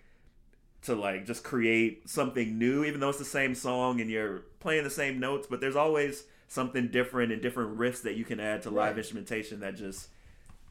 to 0.83 0.95
like 0.95 1.27
just 1.27 1.45
create 1.45 2.09
something 2.09 2.59
new 2.59 2.85
even 2.85 2.99
though 3.01 3.09
it's 3.11 3.19
the 3.19 3.25
same 3.25 3.55
song 3.55 4.01
and 4.01 4.11
you're 4.11 4.41
playing 4.61 4.83
the 4.85 4.91
same 4.91 5.21
notes 5.21 5.47
but 5.49 5.61
there's 5.61 5.77
always 5.77 6.25
something 6.49 6.89
different 6.89 7.31
and 7.33 7.41
different 7.41 7.79
riffs 7.79 8.03
that 8.03 8.15
you 8.17 8.25
can 8.25 8.41
add 8.41 8.63
to 8.63 8.69
live 8.71 8.91
Right. 8.91 8.99
instrumentation 8.99 9.61
that 9.61 9.77
just 9.77 10.09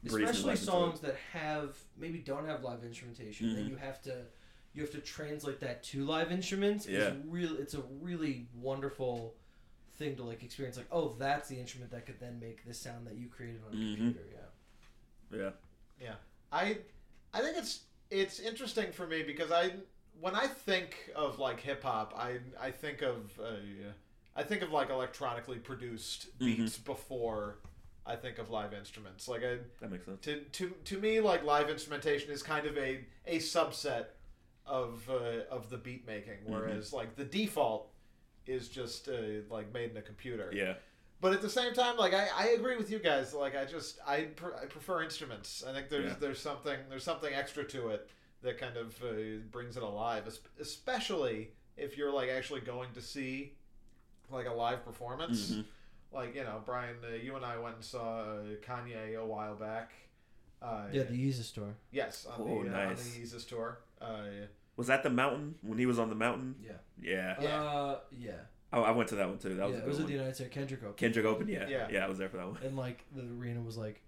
Especially 0.03 0.25
life 0.25 0.37
into 0.41 0.51
it. 0.51 0.57
songs 0.57 0.99
that 1.01 1.15
have 1.31 1.77
maybe 1.97 2.19
don't 2.19 2.45
have 2.45 2.63
live 2.63 2.83
instrumentation 2.83 3.49
and 3.55 3.65
Mhm. 3.65 3.69
you 3.69 3.75
have 3.77 4.01
to 4.03 4.25
you 4.73 4.81
have 4.81 4.91
to 4.91 4.99
translate 4.99 5.59
that 5.59 5.83
to 5.83 6.05
live 6.05 6.31
instruments. 6.31 6.87
Yeah. 6.87 6.99
It's 7.09 7.25
real 7.27 7.55
it's 7.57 7.73
a 7.73 7.81
really 8.01 8.47
wonderful 8.55 9.35
thing 9.95 10.15
to 10.15 10.23
like 10.23 10.43
experience 10.43 10.75
like 10.77 10.87
oh 10.91 11.15
that's 11.19 11.47
the 11.49 11.57
instrument 11.59 11.91
that 11.91 12.05
could 12.05 12.19
then 12.19 12.39
make 12.39 12.65
this 12.65 12.79
sound 12.79 13.05
that 13.05 13.15
you 13.15 13.27
created 13.27 13.61
on 13.67 13.73
a 13.73 13.75
Mhm. 13.77 13.95
computer 13.97 14.25
yeah 14.31 15.37
yeah 15.39 15.51
Yeah, 16.01 16.15
I 16.51 16.77
I 17.33 17.41
think 17.41 17.57
it's 17.57 17.81
it's 18.09 18.39
interesting 18.39 18.91
for 18.91 19.07
me 19.07 19.23
because 19.23 19.51
I 19.51 19.71
when 20.19 20.35
I 20.35 20.47
think 20.47 20.95
of 21.15 21.39
like 21.39 21.59
hip 21.59 21.83
hop, 21.83 22.13
I 22.17 22.39
I 22.59 22.71
think 22.71 23.01
of 23.01 23.39
uh, 23.39 23.55
I 24.35 24.43
think 24.43 24.61
of 24.61 24.71
like 24.71 24.89
electronically 24.89 25.57
produced 25.57 26.37
beats 26.37 26.77
before 26.77 27.57
I 28.05 28.15
think 28.15 28.37
of 28.39 28.49
live 28.49 28.73
instruments. 28.73 29.27
Like 29.27 29.43
I 29.43 29.57
that 29.79 29.91
makes 29.91 30.05
sense 30.05 30.19
to 30.21 30.41
to 30.41 30.73
to 30.85 30.99
me 30.99 31.19
like 31.19 31.43
live 31.43 31.69
instrumentation 31.69 32.31
is 32.31 32.43
kind 32.43 32.65
of 32.65 32.77
a 32.77 33.05
a 33.25 33.37
subset 33.37 34.05
of 34.65 35.09
uh, 35.09 35.45
of 35.49 35.69
the 35.69 35.77
beat 35.77 36.05
making, 36.05 36.39
whereas 36.45 36.93
like 36.93 37.15
the 37.15 37.25
default 37.25 37.87
is 38.45 38.69
just 38.69 39.07
uh, 39.07 39.13
like 39.49 39.73
made 39.73 39.91
in 39.91 39.97
a 39.97 40.01
computer. 40.01 40.51
yeah 40.53 40.73
But 41.21 41.33
at 41.33 41.41
the 41.41 41.49
same 41.49 41.73
time, 41.73 41.97
like 41.97 42.13
I, 42.13 42.27
I 42.35 42.47
agree 42.57 42.75
with 42.77 42.89
you 42.91 42.97
guys. 42.99 43.33
Like 43.33 43.55
I 43.55 43.65
just 43.65 43.99
I, 44.07 44.21
pr- 44.35 44.55
I 44.61 44.65
prefer 44.65 45.03
instruments. 45.03 45.63
I 45.67 45.71
think 45.71 45.87
there's 45.89 46.05
Yeah. 46.11 46.15
there's 46.19 46.39
something 46.41 46.77
there's 46.89 47.03
something 47.03 47.31
extra 47.33 47.63
to 47.65 47.89
it 47.89 48.09
that 48.41 48.57
kind 48.57 48.75
of 48.75 48.99
uh, 49.03 49.37
brings 49.51 49.77
it 49.77 49.83
alive, 49.83 50.23
especially 50.59 51.51
if 51.77 51.97
you're 51.97 52.11
like 52.11 52.29
actually 52.29 52.61
going 52.61 52.89
to 52.93 53.01
see 53.01 53.53
like 54.31 54.47
a 54.47 54.51
live 54.53 54.83
performance. 54.83 55.51
Mhm. 55.51 55.65
like 56.11 56.35
you 56.35 56.43
know, 56.43 56.61
Brian, 56.65 56.95
uh, 57.05 57.15
you 57.15 57.35
and 57.35 57.45
I 57.45 57.57
went 57.59 57.75
and 57.75 57.85
saw 57.85 58.21
uh, 58.21 58.43
Kanye 58.65 59.15
a 59.17 59.25
while 59.25 59.55
back. 59.55 59.91
Uh, 60.61 60.87
Yeah, 60.91 61.03
the 61.03 61.13
Yeezus 61.13 61.53
tour. 61.53 61.73
yes, 61.91 62.25
on 62.25 62.35
Oh, 62.41 62.63
the 62.63 62.75
uh, 62.75 62.87
on 62.89 62.95
the 62.95 63.01
Yeezus 63.01 63.47
tour. 63.47 63.79
Uh, 63.99 64.25
Was 64.75 64.87
that 64.87 65.03
the 65.03 65.09
mountain 65.09 65.55
when 65.61 65.77
he 65.77 65.85
was 65.85 65.99
on 65.99 66.09
the 66.09 66.15
mountain? 66.15 66.55
Yeah. 66.63 66.71
Yeah. 66.99 67.41
Yeah. 67.41 67.63
Uh, 67.63 67.99
yeah. 68.11 68.31
Oh, 68.73 68.81
I 68.83 68.91
went 68.91 69.09
to 69.09 69.15
that 69.15 69.27
one 69.27 69.37
too. 69.37 69.55
That 69.55 69.67
was 69.67 69.75
yeah, 69.75 69.81
a 69.81 69.83
it 69.83 69.87
was 69.87 69.97
at 69.97 70.03
one. 70.03 70.07
the 70.07 70.13
United 70.17 70.35
States 70.35 70.53
Kendrick 70.53 70.81
Open. 70.83 70.93
Kendrick 70.95 71.25
Open. 71.25 71.47
Yeah. 71.47 71.67
Yeah. 71.67 71.87
Yeah. 71.91 72.05
I 72.05 72.09
was 72.09 72.17
there 72.17 72.29
for 72.29 72.37
that 72.37 72.47
one. 72.47 72.57
and 72.63 72.77
like 72.77 73.03
the 73.15 73.23
arena 73.23 73.59
was 73.61 73.77
like 73.77 74.01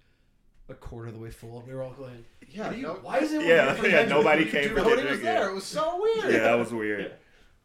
a 0.70 0.74
quarter 0.74 1.08
of 1.10 1.14
the 1.14 1.20
way 1.20 1.30
full, 1.32 1.60
and 1.60 1.68
we 1.68 1.74
were 1.74 1.84
all 1.84 1.92
going, 1.92 2.24
yeah, 2.50 2.72
you- 2.72 2.84
no- 2.84 3.00
why 3.02 3.18
is 3.20 3.34
it? 3.34 3.42
Yeah, 3.46 3.76
yeah, 3.86 4.06
nobody 4.06 4.46
came 4.46 4.70
for 4.70 4.76
nobody 4.76 5.04
was 5.10 5.20
there. 5.22 5.42
yeah. 5.44 5.50
It 5.50 5.54
was 5.54 5.66
so 5.66 6.02
weird. 6.02 6.32
Yeah, 6.34 6.40
that 6.44 6.56
was 6.58 6.72
weird. 6.72 7.12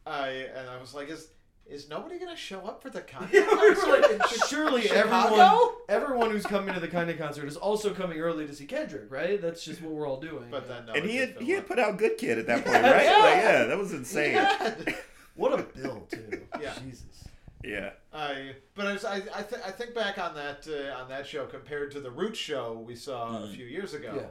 I 0.07 0.29
and 0.57 0.69
I 0.69 0.81
was 0.81 0.95
like, 0.95 1.09
is 1.09 1.29
is 1.67 1.89
nobody 1.89 2.19
gonna 2.19 2.35
show 2.35 2.61
up 2.61 2.83
for 2.83 2.89
the 2.91 3.03
Kanye 3.03 3.47
concert? 3.51 4.19
like, 4.21 4.29
surely 4.49 4.91
everyone, 4.91 5.69
everyone 5.89 6.31
who's 6.31 6.47
coming 6.47 6.73
to 6.75 6.81
the 6.81 6.89
Kanye 6.89 7.17
concert 7.19 7.47
is 7.47 7.57
also 7.59 7.93
coming 7.95 8.19
early 8.19 8.47
to 8.47 8.55
see 8.55 8.65
Kendrick, 8.67 9.05
right? 9.13 9.41
That's 9.41 9.63
just 9.63 9.81
what 9.83 9.93
we're 9.93 10.09
all 10.09 10.19
doing. 10.19 10.47
But 10.51 10.67
then 10.67 10.87
no, 10.87 10.95
and 10.95 11.05
he 11.05 11.17
had 11.19 11.35
fill 11.37 11.45
he 11.47 11.53
had 11.53 11.67
put 11.69 11.79
out 11.79 11.99
Good 11.99 12.17
Kid 12.19 12.39
at 12.39 12.47
that 12.47 12.65
point, 12.65 12.83
right? 12.83 13.05
yeah. 13.05 13.19
Like, 13.19 13.37
yeah, 13.37 13.65
that 13.67 13.79
was 13.79 13.93
insane. 13.93 14.45
What 15.37 15.53
a 15.61 15.63
bill 15.63 16.05
too. 16.11 16.38
Yeah. 16.77 16.83
Jesus. 16.85 17.25
Yeah. 17.65 17.91
I 18.13 18.53
but 18.75 18.87
I 18.87 18.93
was, 18.93 19.05
I 19.05 19.17
I, 19.17 19.43
th- 19.43 19.63
I 19.67 19.71
think 19.71 19.95
back 19.95 20.19
on 20.19 20.35
that 20.37 20.67
uh, 20.69 21.01
on 21.03 21.09
that 21.09 21.27
show 21.27 21.47
compared 21.47 21.91
to 21.93 22.01
the 22.01 22.11
Roots 22.11 22.39
show 22.39 22.83
we 22.87 22.95
saw 22.95 23.37
a 23.37 23.41
Mhm. 23.41 23.55
few 23.57 23.67
years 23.67 23.95
ago. 23.95 24.13
Yeah. 24.17 24.27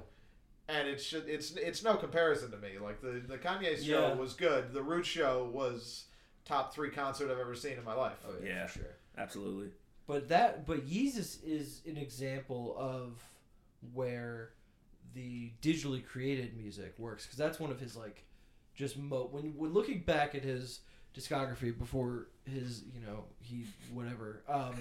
And 0.75 0.87
it's 0.87 1.11
it's 1.13 1.51
it's 1.55 1.83
no 1.83 1.95
comparison 1.95 2.51
to 2.51 2.57
me. 2.57 2.77
Like 2.81 3.01
the 3.01 3.21
the 3.27 3.37
Kanye 3.37 3.75
show 3.77 4.07
Yeah. 4.09 4.13
was 4.15 4.33
good. 4.33 4.73
The 4.73 4.81
Roots 4.83 5.07
show 5.09 5.49
was 5.53 6.05
top 6.45 6.73
three 6.73 6.89
concert 6.89 7.29
I've 7.31 7.39
ever 7.39 7.55
seen 7.55 7.73
in 7.77 7.83
my 7.83 7.93
life. 7.93 8.17
Oh 8.27 8.33
yeah, 8.41 8.49
Yeah. 8.49 8.67
for 8.67 8.79
sure. 8.79 8.95
Absolutely. 9.17 9.71
But 10.07 10.29
that, 10.29 10.65
but 10.65 10.87
Yeezus 10.87 11.43
is 11.43 11.81
an 11.85 11.97
example 11.97 12.75
of 12.77 13.21
where 13.93 14.51
the 15.13 15.51
digitally 15.61 16.05
created 16.05 16.55
music 16.55 16.93
works 16.97 17.25
because 17.25 17.37
that's 17.37 17.59
one 17.59 17.71
of 17.71 17.79
his 17.79 17.95
like 17.97 18.23
just 18.75 18.97
mo 18.97 19.27
when 19.31 19.55
when 19.57 19.73
looking 19.73 20.01
back 20.01 20.35
at 20.35 20.43
his 20.43 20.81
discography 21.17 21.77
before 21.77 22.27
his 22.45 22.83
you 22.93 23.01
know 23.05 23.23
he 23.41 23.65
whatever 23.93 24.41
um 24.47 24.75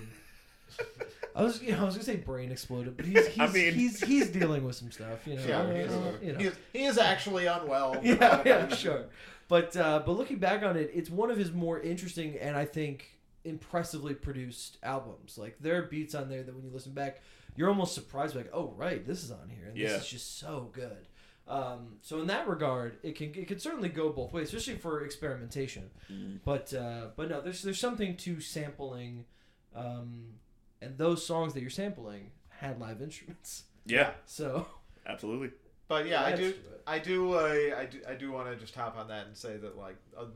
I 1.34 1.42
was 1.42 1.62
you 1.62 1.72
know 1.72 1.82
I 1.82 1.84
was 1.84 1.94
gonna 1.94 2.04
say 2.04 2.16
brain 2.16 2.50
exploded 2.52 2.96
but 2.96 3.06
he's 3.06 3.26
he's 3.36 3.38
I 3.40 3.46
mean- 3.48 3.74
he's, 3.74 4.00
he's 4.04 4.28
dealing 4.30 4.64
with 4.64 4.76
some 4.76 4.90
stuff 4.90 5.26
you 5.26 5.36
know, 5.36 5.42
Yeah, 5.46 5.58
uh, 5.60 5.72
he 5.72 5.80
is, 5.80 5.92
you 6.22 6.32
know. 6.32 6.38
he 6.38 6.44
is, 6.46 6.54
he 6.72 6.84
is 6.84 6.98
actually 6.98 7.46
unwell. 7.46 7.98
yeah, 8.02 8.42
yeah, 8.44 8.68
sure. 8.68 9.06
But 9.48 9.76
uh, 9.76 10.02
but 10.04 10.12
looking 10.12 10.38
back 10.38 10.62
on 10.64 10.76
it, 10.76 10.90
it's 10.92 11.08
one 11.08 11.30
of 11.30 11.38
his 11.38 11.52
more 11.52 11.78
interesting 11.80 12.36
and 12.38 12.56
I 12.56 12.64
think 12.64 13.06
impressively 13.44 14.12
produced 14.14 14.78
albums. 14.82 15.38
Like 15.38 15.56
there 15.60 15.78
are 15.78 15.82
beats 15.86 16.14
on 16.16 16.28
there 16.28 16.42
that 16.42 16.52
when 16.54 16.64
you 16.64 16.70
listen 16.72 16.92
back, 16.92 17.22
you're 17.54 17.68
almost 17.68 17.94
surprised, 17.94 18.34
like, 18.34 18.50
oh 18.52 18.74
right, 18.76 19.06
this 19.06 19.22
is 19.22 19.30
on 19.30 19.48
here, 19.48 19.68
and 19.68 19.76
Yeah. 19.76 19.88
this 19.90 20.02
is 20.02 20.08
just 20.08 20.38
so 20.40 20.68
good. 20.72 21.06
Um, 21.48 21.98
so 22.02 22.20
in 22.20 22.26
that 22.26 22.48
regard, 22.48 22.98
it 23.02 23.14
can 23.14 23.32
it 23.34 23.46
can 23.46 23.58
certainly 23.58 23.88
go 23.88 24.10
both 24.10 24.32
ways, 24.32 24.48
especially 24.52 24.78
for 24.80 25.04
experimentation. 25.04 25.90
Mhm. 26.10 26.40
But 26.44 26.74
uh, 26.74 27.08
but 27.16 27.28
no, 27.30 27.40
there's 27.40 27.62
there's 27.62 27.78
something 27.78 28.16
to 28.18 28.40
sampling, 28.40 29.26
um, 29.74 30.34
and 30.80 30.98
those 30.98 31.24
songs 31.24 31.54
that 31.54 31.60
you're 31.60 31.70
sampling 31.70 32.30
had 32.48 32.80
live 32.80 33.00
instruments. 33.00 33.64
Yeah. 33.84 34.12
So 34.24 34.66
Absolutely. 35.06 35.50
But 35.88 36.06
yeah, 36.06 36.24
I 36.24 36.34
do. 36.34 36.54
I 36.86 36.98
do, 36.98 37.34
uh, 37.34 37.76
I 37.78 37.86
do, 37.86 38.00
I 38.08 38.14
do 38.14 38.32
want 38.32 38.48
to 38.48 38.56
just 38.56 38.74
hop 38.74 38.96
on 38.96 39.08
that 39.08 39.26
and 39.26 39.36
say 39.36 39.56
that 39.56 39.76
like, 39.76 39.96
um, 40.18 40.32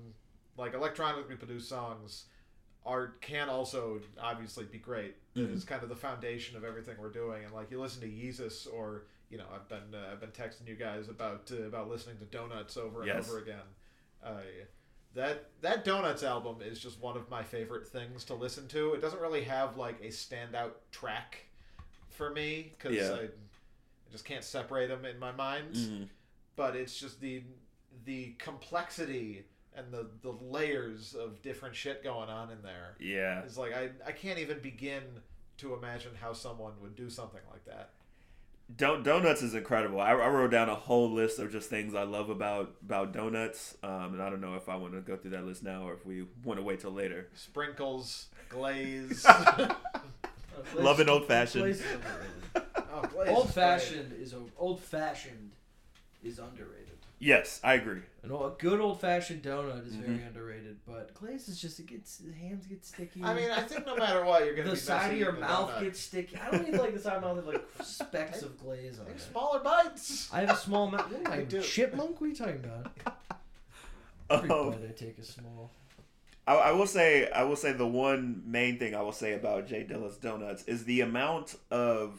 like 0.57 0.75
electronically 0.75 1.37
produced 1.37 1.69
songs 1.69 2.27
are 2.87 3.15
can 3.21 3.49
also 3.49 4.01
obviously 4.21 4.65
be 4.65 4.79
great. 4.79 5.17
Mhm. 5.35 5.53
It's 5.53 5.65
kind 5.65 5.83
of 5.83 5.89
the 5.89 5.97
foundation 5.97 6.57
of 6.57 6.65
everything 6.65 6.97
we're 7.01 7.11
doing. 7.11 7.45
And 7.45 7.53
like 7.53 7.71
you 7.71 7.81
listen 7.81 8.01
to 8.03 8.09
Yeezus, 8.09 8.73
or 8.73 9.07
you 9.31 9.39
know, 9.39 9.47
I've 9.55 9.69
been 9.69 9.95
uh, 9.95 10.09
I've 10.13 10.21
been 10.21 10.31
texting 10.31 10.67
you 10.69 10.75
guys 10.75 11.09
about 11.09 11.51
uh, 11.53 11.63
about 11.65 11.89
listening 11.89 12.19
to 12.19 12.25
Donuts 12.25 12.77
over 12.77 13.01
and 13.03 13.07
Yes. 13.09 13.29
over 13.29 13.39
again. 13.39 13.63
Uh, 14.23 14.41
that 15.15 15.51
that 15.63 15.85
Donuts 15.85 16.23
album 16.23 16.57
is 16.63 16.79
just 16.81 17.01
one 17.01 17.17
of 17.17 17.29
my 17.31 17.43
favorite 17.43 17.87
things 17.89 18.25
to 18.25 18.35
listen 18.35 18.69
to. 18.69 18.95
It 18.95 19.01
doesn't 19.01 19.21
really 19.21 19.45
have 19.45 19.77
like 19.77 20.01
a 20.03 20.09
standout 20.09 20.73
track 20.93 21.47
for 22.11 22.31
me 22.31 22.73
because 22.77 22.97
Yeah. 22.97 23.13
I, 23.15 23.23
I 23.25 23.29
just 24.13 24.25
can't 24.25 24.45
separate 24.45 24.89
them 24.89 25.05
in 25.05 25.19
my 25.19 25.33
mind 25.33 25.75
Mhm. 25.75 26.09
but 26.57 26.75
it's 26.77 26.99
just 26.99 27.21
the 27.21 27.43
the 28.05 28.35
complexity 28.39 29.45
and 29.75 29.93
the 29.93 30.09
the 30.23 30.33
layers 30.33 31.15
of 31.15 31.41
different 31.43 31.75
shit 31.77 32.03
going 32.03 32.29
on 32.29 32.51
in 32.51 32.63
there. 32.63 32.97
Yeah. 32.99 33.43
It's 33.43 33.57
like 33.57 33.73
I 33.73 33.91
I 34.05 34.13
can't 34.13 34.39
even 34.39 34.59
begin 34.61 35.03
to 35.59 35.75
imagine 35.75 36.13
how 36.21 36.33
someone 36.33 36.73
would 36.81 36.97
do 36.97 37.09
something 37.11 37.43
like 37.51 37.65
that. 37.67 37.91
Don- 38.77 39.03
donuts 39.03 39.43
is 39.43 39.55
incredible. 39.55 40.01
I, 40.01 40.11
I 40.13 40.29
wrote 40.29 40.51
down 40.51 40.69
a 40.69 40.75
whole 40.75 41.11
list 41.11 41.39
of 41.39 41.51
just 41.51 41.69
things 41.71 41.95
I 41.95 42.03
love 42.05 42.31
about 42.31 42.73
about 42.85 43.13
donuts, 43.13 43.77
um, 43.83 44.15
and 44.15 44.23
I 44.23 44.31
don't 44.31 44.41
know 44.41 44.55
if 44.55 44.69
I 44.69 44.77
want 44.77 44.93
to 44.95 45.01
go 45.01 45.17
through 45.17 45.33
that 45.33 45.45
list 45.45 45.63
now 45.63 45.83
or 45.89 45.95
if 45.95 46.07
we 46.07 46.27
want 46.45 46.59
to 46.59 46.63
wait 46.65 46.81
till 46.81 46.93
later. 46.93 47.29
Sprinkles, 47.35 48.27
glaze. 48.49 49.27
Love 50.77 51.01
an 51.01 51.09
old 51.09 51.27
fashioned. 51.27 51.65
Glaze 51.65 51.81
is 51.81 51.87
overrated. 52.55 53.29
oh, 53.29 53.35
Old 53.35 53.47
is 53.47 53.53
fashioned 53.53 54.13
is 54.13 54.35
old 54.59 54.81
fashioned 54.81 55.51
is 56.23 56.39
underrated. 56.39 56.80
Yes, 57.23 57.61
I 57.63 57.75
agree. 57.75 58.01
An 58.23 58.33
old, 58.33 58.53
a 58.53 58.55
good 58.63 58.81
old 58.81 58.99
fashioned 59.01 59.43
donut 59.43 59.87
is 59.87 59.95
very 59.95 60.19
Mhm. 60.19 60.29
underrated, 60.29 60.79
but 60.87 61.13
glaze 61.15 61.49
is 61.49 61.61
just 61.61 61.79
it 61.79 61.85
gets 61.87 62.17
the 62.17 62.33
hands 62.33 62.67
get 62.67 62.83
sticky. 62.85 63.23
I 63.23 63.35
mean, 63.35 63.51
I 63.51 63.61
think 63.61 63.85
no 63.87 63.95
matter 63.95 64.25
what, 64.25 64.45
you're 64.47 64.55
gonna 64.55 64.71
the 64.71 64.75
be 64.75 64.81
side 64.81 65.03
messy 65.03 65.15
of 65.15 65.19
your 65.21 65.33
mouth 65.33 65.71
donut. 65.71 65.81
gets 65.83 66.01
sticky. 66.01 66.37
I 66.39 66.51
don't 66.51 66.67
even 66.67 66.79
like 66.81 66.95
the 66.95 66.99
side 67.01 67.17
of 67.17 67.23
my 67.23 67.29
mouth 67.29 67.45
with 67.45 67.55
like 67.55 67.65
specks 67.87 68.41
of 68.43 68.59
glaze 68.59 68.99
on 68.99 69.07
Take 69.07 69.17
it. 69.17 69.21
smaller 69.21 69.61
bites. 69.61 70.33
I 70.33 70.41
have 70.41 70.51
a 70.51 70.57
small 70.57 70.91
mouth. 70.91 71.11
What 71.13 71.27
am 71.27 71.33
I 71.33 71.37
I, 71.41 71.45
do. 71.45 71.61
chipmunk? 71.61 72.21
What 72.21 72.27
are 72.27 72.31
you 72.31 72.37
talking 72.37 72.65
about? 72.65 72.91
Every 74.31 74.51
Um, 74.51 74.75
I 74.89 74.93
take 74.93 75.19
a 75.19 75.25
small. 75.25 75.71
I, 76.47 76.55
I 76.55 76.73
will 76.73 76.87
say, 76.87 77.31
I 77.31 77.43
will 77.45 77.57
say 77.57 77.73
the 77.73 77.87
one 77.87 78.43
main 78.47 78.79
thing 78.79 78.95
I 78.95 79.03
will 79.03 79.13
say 79.13 79.35
about 79.35 79.67
Jay 79.67 79.85
Dilla's 79.85 80.17
Donuts 80.17 80.63
is 80.65 80.85
the 80.85 81.03
amount 81.03 81.57
of, 81.71 82.19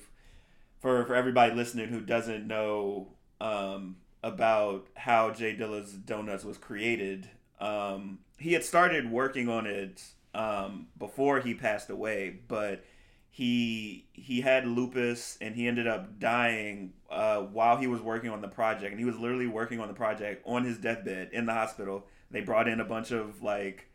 for 0.80 1.06
for 1.06 1.16
everybody 1.16 1.54
listening 1.56 1.88
who 1.90 2.02
doesn't 2.02 2.46
know 2.48 3.08
um, 3.40 3.98
about 4.24 4.88
how 4.96 5.32
Jay 5.32 5.56
Dilla's 5.56 5.92
Donuts 5.94 6.44
was 6.44 6.58
created. 6.58 7.30
Um, 7.60 8.20
he 8.38 8.54
had 8.54 8.64
started 8.64 9.12
working 9.12 9.50
on 9.50 9.66
it 9.66 10.04
um, 10.34 10.88
before 10.98 11.40
he 11.40 11.54
passed 11.54 11.90
away, 11.90 12.40
but 12.48 12.84
he 13.30 14.06
he 14.14 14.42
had 14.42 14.68
lupus 14.68 15.38
and 15.42 15.56
he 15.56 15.68
ended 15.68 15.88
up 15.88 16.20
dying 16.20 16.94
uh, 17.10 17.38
while 17.40 17.78
he 17.78 17.88
was 17.88 18.02
working 18.02 18.30
on 18.30 18.42
the 18.42 18.48
project, 18.48 18.92
and 18.92 19.00
he 19.00 19.06
was 19.06 19.18
literally 19.18 19.48
working 19.48 19.80
on 19.80 19.88
the 19.88 19.94
project 19.94 20.44
on 20.46 20.64
his 20.66 20.78
deathbed 20.78 21.30
in 21.32 21.46
the 21.46 21.54
hospital. 21.54 22.06
They 22.30 22.42
brought 22.42 22.68
in 22.68 22.80
a 22.80 22.86
bunch 22.86 23.12
of 23.12 23.42
like 23.42 23.88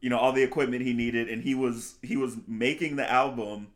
you 0.00 0.10
know 0.10 0.18
all 0.18 0.32
the 0.32 0.42
equipment 0.42 0.82
he 0.82 0.92
needed 0.92 1.28
and 1.28 1.42
he 1.42 1.54
was 1.54 1.94
he 2.02 2.16
was 2.16 2.36
making 2.48 2.96
the 2.96 3.08
album 3.10 3.68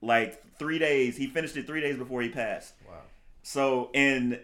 like 0.00 0.42
three 0.58 0.78
days 0.78 1.14
he 1.16 1.26
finished 1.26 1.56
it 1.58 1.66
three 1.66 1.80
days 1.82 1.98
before 1.98 2.22
he 2.22 2.30
passed 2.30 2.72
Wow. 2.88 2.94
so 3.42 3.90
and 3.92 4.40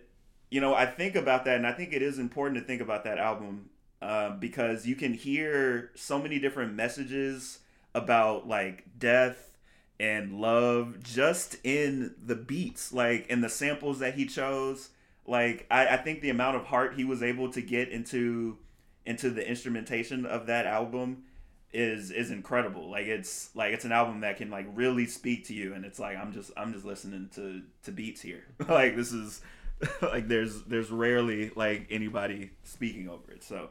you 0.50 0.60
know 0.60 0.74
i 0.74 0.84
think 0.84 1.14
about 1.14 1.44
that 1.44 1.56
and 1.56 1.66
i 1.66 1.72
think 1.72 1.92
it 1.92 2.02
is 2.02 2.18
important 2.18 2.60
to 2.60 2.66
think 2.66 2.80
about 2.80 3.04
that 3.04 3.18
album 3.18 3.70
um, 4.02 4.38
because 4.38 4.86
you 4.86 4.96
can 4.96 5.12
hear 5.12 5.90
so 5.94 6.18
many 6.18 6.38
different 6.38 6.74
messages 6.74 7.58
about 7.94 8.48
like 8.48 8.84
death 8.98 9.50
and 9.98 10.40
love 10.40 11.02
just 11.02 11.56
in 11.62 12.14
the 12.24 12.34
beats 12.34 12.92
like 12.92 13.26
in 13.26 13.42
the 13.42 13.48
samples 13.48 13.98
that 13.98 14.14
he 14.14 14.24
chose. 14.24 14.88
Like 15.26 15.66
I, 15.70 15.88
I 15.88 15.96
think 15.98 16.22
the 16.22 16.30
amount 16.30 16.56
of 16.56 16.64
heart 16.64 16.94
he 16.94 17.04
was 17.04 17.22
able 17.22 17.50
to 17.52 17.60
get 17.60 17.90
into 17.90 18.56
into 19.04 19.28
the 19.30 19.46
instrumentation 19.46 20.24
of 20.24 20.46
that 20.46 20.64
album 20.64 21.24
is 21.72 22.10
is 22.10 22.30
incredible. 22.30 22.90
Like 22.90 23.06
it's 23.06 23.54
like 23.54 23.74
it's 23.74 23.84
an 23.84 23.92
album 23.92 24.20
that 24.20 24.38
can 24.38 24.50
like 24.50 24.66
really 24.74 25.06
speak 25.06 25.46
to 25.48 25.54
you 25.54 25.74
and 25.74 25.84
it's 25.84 25.98
like 25.98 26.16
i'm 26.16 26.32
just 26.32 26.50
i'm 26.56 26.72
just 26.72 26.86
listening 26.86 27.28
to 27.34 27.60
to 27.84 27.92
beats 27.92 28.22
here. 28.22 28.44
Like 28.66 28.96
this 28.96 29.12
is 29.12 29.42
like 30.02 30.28
there's 30.28 30.62
there's 30.64 30.90
rarely 30.90 31.50
like 31.56 31.86
anybody 31.90 32.50
speaking 32.64 33.08
over 33.08 33.30
it 33.32 33.42
so 33.42 33.70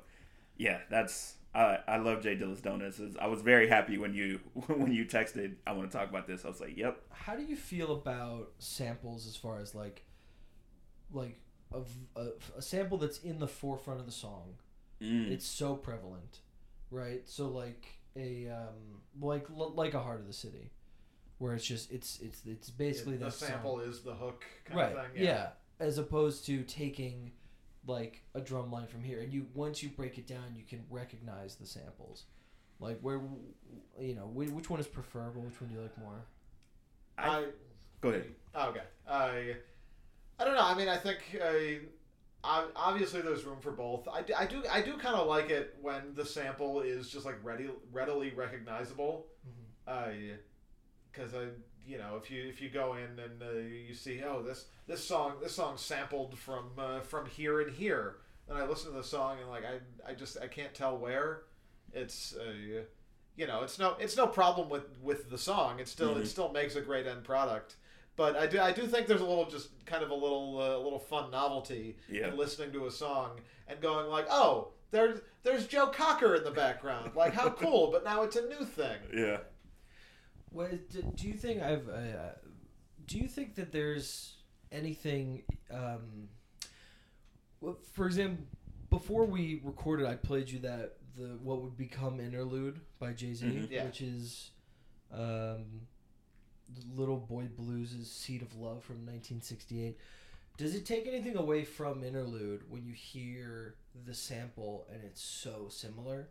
yeah 0.57 0.79
that's 0.89 1.35
i 1.53 1.77
i 1.87 1.97
love 1.97 2.21
jay 2.21 2.35
dilla's 2.35 2.61
donuts 2.61 2.99
i 3.21 3.27
was 3.27 3.41
very 3.41 3.67
happy 3.67 3.97
when 3.97 4.13
you 4.13 4.39
when 4.67 4.91
you 4.91 5.05
texted 5.05 5.55
i 5.67 5.71
want 5.71 5.89
to 5.91 5.95
talk 5.97 6.09
about 6.09 6.25
this 6.27 6.45
i 6.45 6.47
was 6.47 6.59
like 6.59 6.75
yep 6.75 6.99
How 7.11 7.35
do 7.35 7.43
you 7.43 7.55
feel 7.55 7.91
about 7.93 8.51
samples 8.59 9.27
as 9.27 9.35
far 9.35 9.59
as 9.59 9.75
like, 9.75 10.03
like 11.11 11.39
a, 11.71 11.81
a, 12.15 12.27
a 12.57 12.61
sample 12.61 12.97
that's 12.97 13.19
in 13.19 13.39
the 13.39 13.47
forefront 13.47 13.99
of 13.99 14.05
the 14.05 14.11
song? 14.11 14.55
Mm. 15.01 15.31
It's 15.31 15.45
so 15.45 15.75
prevalent, 15.75 16.39
right? 16.91 17.21
So 17.25 17.47
like 17.49 17.85
a 18.15 18.47
um, 18.49 19.01
like 19.21 19.45
like 19.49 19.93
a 19.93 19.99
heart 19.99 20.19
of 20.19 20.27
the 20.27 20.33
city, 20.33 20.71
where 21.37 21.53
it's 21.53 21.65
just 21.65 21.91
it's 21.91 22.19
it's 22.19 22.41
it's 22.45 22.69
basically 22.69 23.17
the 23.17 23.25
that 23.25 23.33
song. 23.33 23.49
sample 23.49 23.79
is 23.79 24.01
the 24.01 24.13
hook 24.13 24.43
kind 24.65 24.79
right? 24.79 24.95
of 24.95 25.11
thing. 25.13 25.23
yeah. 25.23 25.49
As 25.79 25.97
opposed 25.97 26.45
to 26.45 26.63
taking 26.63 27.31
like 27.87 28.21
a 28.35 28.41
drum 28.41 28.71
line 28.71 28.87
from 28.87 29.03
here, 29.03 29.21
and 29.21 29.33
you 29.33 29.47
once 29.53 29.81
you 29.81 29.89
break 29.89 30.17
it 30.17 30.27
down, 30.27 30.55
you 30.55 30.63
can 30.63 30.83
recognize 30.89 31.55
the 31.55 31.65
samples. 31.65 32.25
Like 32.79 32.99
where, 33.01 33.19
you 33.99 34.15
know, 34.15 34.27
which 34.27 34.69
one 34.69 34.79
is 34.79 34.87
preferable? 34.87 35.41
Which 35.41 35.59
one 35.59 35.69
do 35.69 35.75
you 35.75 35.81
like 35.81 35.97
more? 35.97 36.25
I 37.17 37.45
Go 38.01 38.09
ahead. 38.09 38.25
Oh, 38.55 38.69
okay. 38.69 38.83
I 39.07 39.55
I 40.39 40.45
don't 40.45 40.55
know. 40.55 40.63
I 40.63 40.75
mean, 40.75 40.87
I 40.87 40.95
think 40.95 41.17
uh, 41.41 41.45
I, 41.45 41.79
ob- 42.43 42.71
obviously 42.75 43.21
there's 43.21 43.43
room 43.43 43.59
for 43.59 43.71
both. 43.71 44.07
I 44.07 44.45
do 44.45 44.63
I 44.71 44.81
do 44.81 44.93
kind 44.93 45.15
of 45.15 45.27
like 45.27 45.49
it 45.49 45.75
when 45.81 46.13
the 46.15 46.25
sample 46.25 46.81
is 46.81 47.09
just 47.09 47.25
like 47.25 47.35
ready 47.43 47.69
readily 47.91 48.31
recognizable. 48.31 49.27
Mm-hmm. 49.47 50.11
Because 51.19 51.33
I 51.35 51.47
you 51.85 51.97
know 51.97 52.19
if 52.21 52.29
you 52.31 52.47
if 52.47 52.61
you 52.61 52.69
go 52.69 52.93
in 52.95 53.19
and 53.19 53.41
uh, 53.43 53.59
you 53.59 53.93
see 53.93 54.21
oh 54.23 54.41
this 54.41 54.65
this 54.87 55.03
song 55.03 55.33
this 55.41 55.53
song 55.55 55.75
sampled 55.77 56.37
from 56.37 56.69
uh, 56.77 57.01
from 57.01 57.25
here 57.25 57.61
and 57.61 57.75
here, 57.75 58.17
and 58.47 58.57
I 58.57 58.65
listen 58.65 58.91
to 58.91 58.97
the 58.97 59.03
song 59.03 59.37
and 59.41 59.49
like 59.49 59.63
I 59.65 60.11
I 60.11 60.13
just 60.13 60.37
I 60.41 60.47
can't 60.47 60.73
tell 60.73 60.97
where 60.97 61.41
it's. 61.93 62.35
Uh, 62.35 62.83
you 63.35 63.47
know, 63.47 63.61
it's 63.63 63.79
no 63.79 63.95
it's 63.99 64.17
no 64.17 64.27
problem 64.27 64.67
with 64.69 64.83
with 65.01 65.29
the 65.29 65.37
song. 65.37 65.79
It 65.79 65.87
still 65.87 66.15
Mhm. 66.15 66.21
it 66.23 66.27
still 66.27 66.51
makes 66.51 66.75
a 66.75 66.81
great 66.81 67.07
end 67.07 67.23
product. 67.23 67.77
But 68.17 68.35
I 68.35 68.47
do 68.47 68.59
I 68.59 68.73
do 68.73 68.85
think 68.85 69.07
there's 69.07 69.21
a 69.21 69.25
little 69.25 69.45
just 69.49 69.69
kind 69.85 70.03
of 70.03 70.09
a 70.09 70.13
little 70.13 70.59
uh, 70.59 70.77
little 70.77 70.99
fun 70.99 71.31
novelty 71.31 71.95
Yeah. 72.09 72.27
in 72.27 72.37
listening 72.37 72.73
to 72.73 72.85
a 72.87 72.91
song 72.91 73.39
and 73.69 73.79
going 73.79 74.07
like, 74.09 74.25
oh, 74.29 74.73
there's 74.91 75.21
there's 75.43 75.67
Joe 75.67 75.87
Cocker 75.87 76.35
in 76.35 76.43
the 76.43 76.51
background. 76.51 77.15
Like 77.15 77.33
how 77.33 77.49
cool! 77.63 77.91
But 77.91 78.03
now 78.03 78.23
it's 78.23 78.35
a 78.35 78.45
new 78.45 78.65
thing. 78.65 78.97
Yeah. 79.15 79.37
What 80.51 80.89
do, 80.89 81.01
do 81.15 81.27
you 81.27 81.33
think 81.33 81.61
I've? 81.61 81.87
Uh, 81.87 82.33
do 83.07 83.17
you 83.17 83.27
think 83.27 83.55
that 83.55 83.71
there's 83.71 84.35
anything? 84.71 85.43
Um, 85.71 86.29
well, 87.61 87.77
for 87.93 88.05
example, 88.07 88.45
before 88.89 89.25
we 89.25 89.61
recorded, 89.63 90.05
I 90.07 90.15
played 90.15 90.49
you 90.49 90.59
that 90.59 90.97
the 91.15 91.37
what 91.43 91.61
would 91.61 91.77
become 91.77 92.19
interlude 92.19 92.79
by 92.99 93.13
Jay 93.13 93.33
Z, 93.33 93.45
Mhm. 93.45 93.69
Yeah. 93.69 93.85
which 93.85 94.01
is 94.01 94.51
um, 95.11 95.81
Little 96.95 97.17
Boy 97.17 97.45
Blues' 97.55 98.09
"Seed 98.09 98.41
of 98.41 98.55
Love" 98.55 98.83
from 98.83 98.97
1968. 99.05 99.97
Does 100.57 100.75
it 100.75 100.85
take 100.85 101.07
anything 101.07 101.37
away 101.37 101.63
from 101.63 102.03
interlude 102.03 102.69
when 102.69 102.85
you 102.85 102.93
hear 102.93 103.75
the 104.05 104.13
sample 104.13 104.85
and 104.91 105.03
it's 105.03 105.21
so 105.21 105.67
similar? 105.69 106.27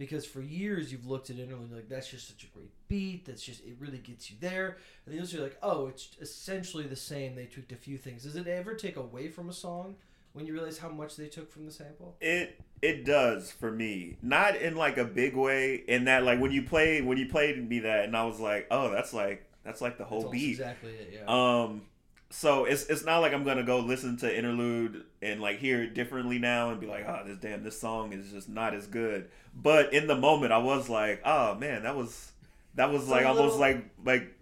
Because 0.00 0.24
for 0.24 0.40
years 0.40 0.90
you've 0.90 1.06
looked 1.06 1.28
at 1.28 1.36
interlude 1.36 1.60
and 1.60 1.68
you're 1.68 1.78
like 1.78 1.88
that's 1.88 2.08
just 2.10 2.26
such 2.26 2.42
a 2.42 2.46
great 2.56 2.70
beat 2.88 3.26
that's 3.26 3.42
just 3.42 3.60
it 3.64 3.76
really 3.78 3.98
gets 3.98 4.30
you 4.30 4.36
there 4.40 4.78
and 5.04 5.14
then 5.14 5.24
you're 5.28 5.42
like 5.42 5.58
oh 5.62 5.86
it's 5.86 6.16
essentially 6.20 6.84
the 6.84 6.96
same 6.96 7.36
they 7.36 7.44
tweaked 7.44 7.70
a 7.70 7.76
few 7.76 7.98
things 7.98 8.24
does 8.24 8.34
it 8.34 8.46
ever 8.48 8.74
take 8.74 8.96
away 8.96 9.28
from 9.28 9.50
a 9.50 9.52
song 9.52 9.94
when 10.32 10.46
you 10.46 10.52
realize 10.52 10.78
how 10.78 10.88
much 10.88 11.16
they 11.16 11.26
took 11.26 11.52
from 11.52 11.66
the 11.66 11.72
sample 11.72 12.16
It 12.20 12.60
it 12.82 13.04
does 13.04 13.50
for 13.50 13.70
me. 13.70 14.16
Not 14.22 14.56
in 14.56 14.74
like 14.74 14.96
a 14.96 15.04
big 15.04 15.36
way. 15.36 15.74
In 15.86 16.04
that 16.04 16.24
like 16.24 16.40
when 16.40 16.50
you 16.50 16.62
played 16.62 17.04
when 17.04 17.18
you 17.18 17.26
played 17.26 17.68
me 17.68 17.80
that 17.80 18.04
and 18.06 18.16
I 18.16 18.24
was 18.24 18.40
like, 18.40 18.66
oh, 18.70 18.90
that's 18.90 19.12
like 19.12 19.44
that's 19.64 19.82
like 19.82 19.98
the 19.98 20.04
whole 20.04 20.22
That's 20.22 20.32
beat. 20.32 20.50
exactly 20.52 20.92
it 20.92 21.10
yeah 21.12 21.24
Um, 21.26 21.82
so 22.30 22.64
it's 22.64 22.84
it's 22.86 23.04
not 23.04 23.18
like 23.18 23.32
I'm 23.34 23.44
gonna 23.44 23.64
go 23.64 23.80
listen 23.80 24.16
to 24.18 24.36
interlude 24.38 25.04
and 25.20 25.40
like 25.40 25.58
hear 25.58 25.82
it 25.82 25.94
differently 25.94 26.38
now 26.38 26.70
and 26.70 26.80
be 26.80 26.86
like, 26.86 27.04
oh, 27.08 27.22
this 27.26 27.38
damn 27.38 27.62
this 27.64 27.78
song 27.80 28.12
is 28.12 28.30
just 28.30 28.48
not 28.48 28.72
as 28.74 28.86
good. 28.86 29.28
But 29.54 29.92
in 29.92 30.06
the 30.06 30.16
moment, 30.16 30.52
I 30.52 30.58
was 30.58 30.88
like, 30.88 31.20
oh 31.24 31.54
man, 31.56 31.82
that 31.82 31.96
was 31.96 32.32
that 32.76 32.90
was 32.92 33.02
It's 33.02 33.10
like 33.10 33.26
almost 33.26 33.58
little- 33.58 33.58
like 33.58 33.84
like 34.04 34.34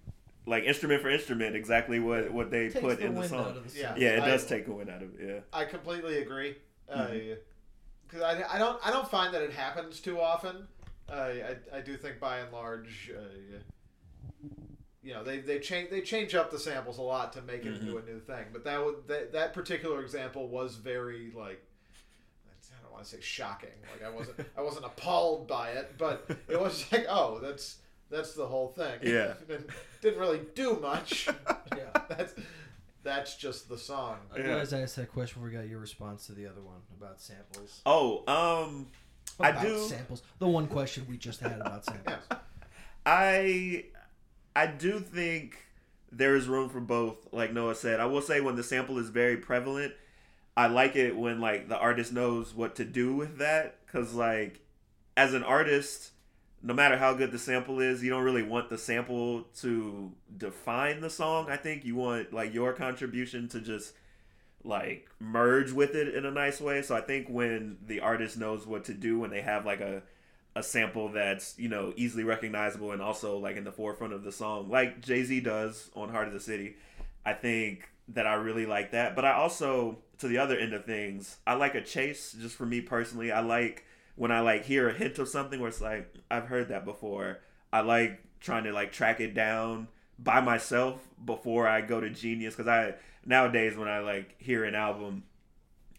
like 0.46 0.64
instrument 0.64 1.02
for 1.02 1.10
instrument, 1.10 1.56
exactly 1.56 1.98
what 1.98 2.30
what 2.32 2.50
they 2.50 2.68
put 2.68 2.98
the 2.98 3.06
in 3.06 3.14
the 3.14 3.26
song. 3.28 3.54
the 3.66 3.78
Yeah. 3.78 3.88
song. 3.88 4.00
Yeah, 4.00 4.08
it 4.10 4.22
I- 4.22 4.26
does 4.28 4.46
take 4.46 4.66
a 4.68 4.72
win 4.72 4.90
out 4.90 5.02
of 5.02 5.18
it. 5.18 5.26
Yeah. 5.26 5.40
I 5.52 5.64
completely 5.64 6.18
agree. 6.22 6.56
Mhm. 6.94 7.36
Because 8.06 8.22
I, 8.22 8.54
I 8.54 8.58
don't 8.58 8.78
I 8.86 8.90
don't 8.90 9.08
find 9.10 9.32
that 9.34 9.42
it 9.42 9.52
happens 9.52 10.00
too 10.00 10.20
often. 10.20 10.66
Uh, 11.10 11.14
I 11.14 11.56
I 11.78 11.80
do 11.80 11.96
think 11.96 12.20
by 12.20 12.38
and 12.40 12.52
large, 12.52 13.10
uh, 13.16 13.20
you 15.02 15.12
know, 15.12 15.22
they 15.22 15.38
they 15.38 15.58
change 15.58 15.90
they 15.90 16.00
change 16.00 16.34
up 16.34 16.50
the 16.50 16.58
samples 16.58 16.98
a 16.98 17.02
lot 17.02 17.32
to 17.34 17.42
make 17.42 17.64
it 17.64 17.74
into 17.74 17.98
a 17.98 18.02
new 18.02 18.20
thing. 18.20 18.46
But 18.52 18.64
that 18.64 18.84
would 18.84 19.06
that, 19.08 19.32
that 19.32 19.54
particular 19.54 20.02
example 20.02 20.48
was 20.48 20.76
very 20.76 21.32
like. 21.34 21.62
I 22.70 22.82
don't 22.82 22.92
want 22.92 23.04
to 23.04 23.10
say 23.10 23.20
shocking. 23.20 23.70
Like 23.92 24.04
I 24.04 24.14
wasn't, 24.14 24.40
I 24.56 24.62
wasn't 24.62 24.84
appalled 24.84 25.48
by 25.48 25.70
it, 25.70 25.94
but 25.96 26.28
it 26.48 26.60
was 26.60 26.84
like, 26.92 27.06
oh, 27.08 27.38
that's 27.40 27.78
that's 28.10 28.34
the 28.34 28.46
whole 28.46 28.68
thing. 28.68 28.98
Yeah. 29.02 29.34
It 30.00 30.02
didn't 30.02 30.20
really 30.20 30.42
do 30.54 30.78
much. 30.80 31.28
yeah 31.76 31.88
that's 32.08 32.34
that's 33.02 33.36
just 33.36 33.68
the 33.68 33.78
song. 33.78 34.18
I 34.34 34.40
realized 34.40 34.74
I 34.74 34.80
asked 34.80 34.96
that 34.96 35.10
question 35.10 35.40
before 35.40 35.50
we 35.50 35.56
got 35.56 35.68
your 35.68 35.78
response 35.78 36.26
to 36.26 36.32
the 36.32 36.46
other 36.46 36.60
one 36.60 36.80
about 36.96 37.20
samples. 37.20 37.80
Oh, 37.86 38.24
um, 38.26 38.86
I 39.40 39.52
do. 39.62 39.78
samples. 39.78 40.22
The 40.38 40.48
one 40.48 40.66
question 40.66 41.06
we 41.08 41.16
just 41.16 41.40
had 41.40 41.60
about 41.60 41.84
samples. 41.84 42.18
Yes. 42.30 42.40
I 43.06 43.84
I 44.54 44.66
do 44.66 45.00
think 45.00 45.64
there 46.10 46.36
is 46.36 46.48
room 46.48 46.68
for 46.68 46.80
both. 46.80 47.16
Like 47.32 47.52
Noah 47.52 47.74
said, 47.74 48.00
I 48.00 48.06
will 48.06 48.22
say 48.22 48.40
when 48.40 48.56
the 48.56 48.62
sample 48.62 48.98
is 48.98 49.10
very 49.10 49.36
prevalent, 49.36 49.92
I 50.56 50.66
like 50.66 50.96
it 50.96 51.16
when 51.16 51.40
like 51.40 51.68
the 51.68 51.78
artist 51.78 52.12
knows 52.12 52.54
what 52.54 52.74
to 52.76 52.84
do 52.84 53.14
with 53.14 53.38
that. 53.38 53.86
Cause 53.86 54.14
like 54.14 54.60
as 55.16 55.34
an 55.34 55.44
artist, 55.44 56.10
no 56.62 56.74
matter 56.74 56.96
how 56.96 57.14
good 57.14 57.30
the 57.30 57.38
sample 57.38 57.80
is, 57.80 58.02
you 58.02 58.10
don't 58.10 58.24
really 58.24 58.42
want 58.42 58.68
the 58.68 58.78
sample 58.78 59.42
to 59.60 60.12
define 60.36 61.00
the 61.00 61.10
song. 61.10 61.48
I 61.48 61.56
think 61.56 61.84
you 61.84 61.94
want 61.94 62.32
like 62.32 62.52
your 62.52 62.72
contribution 62.72 63.48
to 63.48 63.60
just 63.60 63.94
like 64.64 65.08
merge 65.20 65.72
with 65.72 65.94
it 65.94 66.14
in 66.14 66.24
a 66.24 66.30
nice 66.30 66.60
way. 66.60 66.82
So 66.82 66.96
I 66.96 67.00
think 67.00 67.28
when 67.28 67.78
the 67.86 68.00
artist 68.00 68.36
knows 68.36 68.66
what 68.66 68.84
to 68.86 68.94
do 68.94 69.18
when 69.18 69.30
they 69.30 69.42
have 69.42 69.64
like 69.64 69.80
a 69.80 70.02
a 70.58 70.62
sample 70.62 71.08
that's 71.10 71.56
you 71.56 71.68
know 71.68 71.92
easily 71.96 72.24
recognizable 72.24 72.90
and 72.90 73.00
also 73.00 73.38
like 73.38 73.56
in 73.56 73.62
the 73.62 73.72
forefront 73.72 74.12
of 74.12 74.24
the 74.24 74.32
song, 74.32 74.68
like 74.68 75.00
Jay 75.00 75.22
Z 75.22 75.40
does 75.40 75.88
on 75.94 76.08
Heart 76.08 76.28
of 76.28 76.34
the 76.34 76.40
City. 76.40 76.76
I 77.24 77.32
think 77.32 77.88
that 78.08 78.26
I 78.26 78.34
really 78.34 78.66
like 78.66 78.90
that, 78.90 79.14
but 79.14 79.24
I 79.24 79.34
also 79.34 79.98
to 80.18 80.26
the 80.26 80.38
other 80.38 80.58
end 80.58 80.72
of 80.72 80.84
things, 80.84 81.36
I 81.46 81.54
like 81.54 81.76
a 81.76 81.82
chase. 81.82 82.34
Just 82.38 82.56
for 82.56 82.66
me 82.66 82.80
personally, 82.80 83.30
I 83.30 83.40
like 83.40 83.84
when 84.16 84.32
I 84.32 84.40
like 84.40 84.64
hear 84.64 84.88
a 84.88 84.92
hint 84.92 85.18
of 85.20 85.28
something 85.28 85.60
where 85.60 85.68
it's 85.68 85.80
like 85.80 86.12
I've 86.30 86.46
heard 86.46 86.68
that 86.68 86.84
before. 86.84 87.38
I 87.72 87.82
like 87.82 88.20
trying 88.40 88.64
to 88.64 88.72
like 88.72 88.90
track 88.90 89.20
it 89.20 89.34
down 89.34 89.86
by 90.18 90.40
myself 90.40 91.06
before 91.24 91.68
I 91.68 91.82
go 91.82 92.00
to 92.00 92.10
Genius 92.10 92.56
because 92.56 92.68
I 92.68 92.94
nowadays 93.24 93.76
when 93.76 93.88
I 93.88 94.00
like 94.00 94.34
hear 94.38 94.64
an 94.64 94.74
album, 94.74 95.22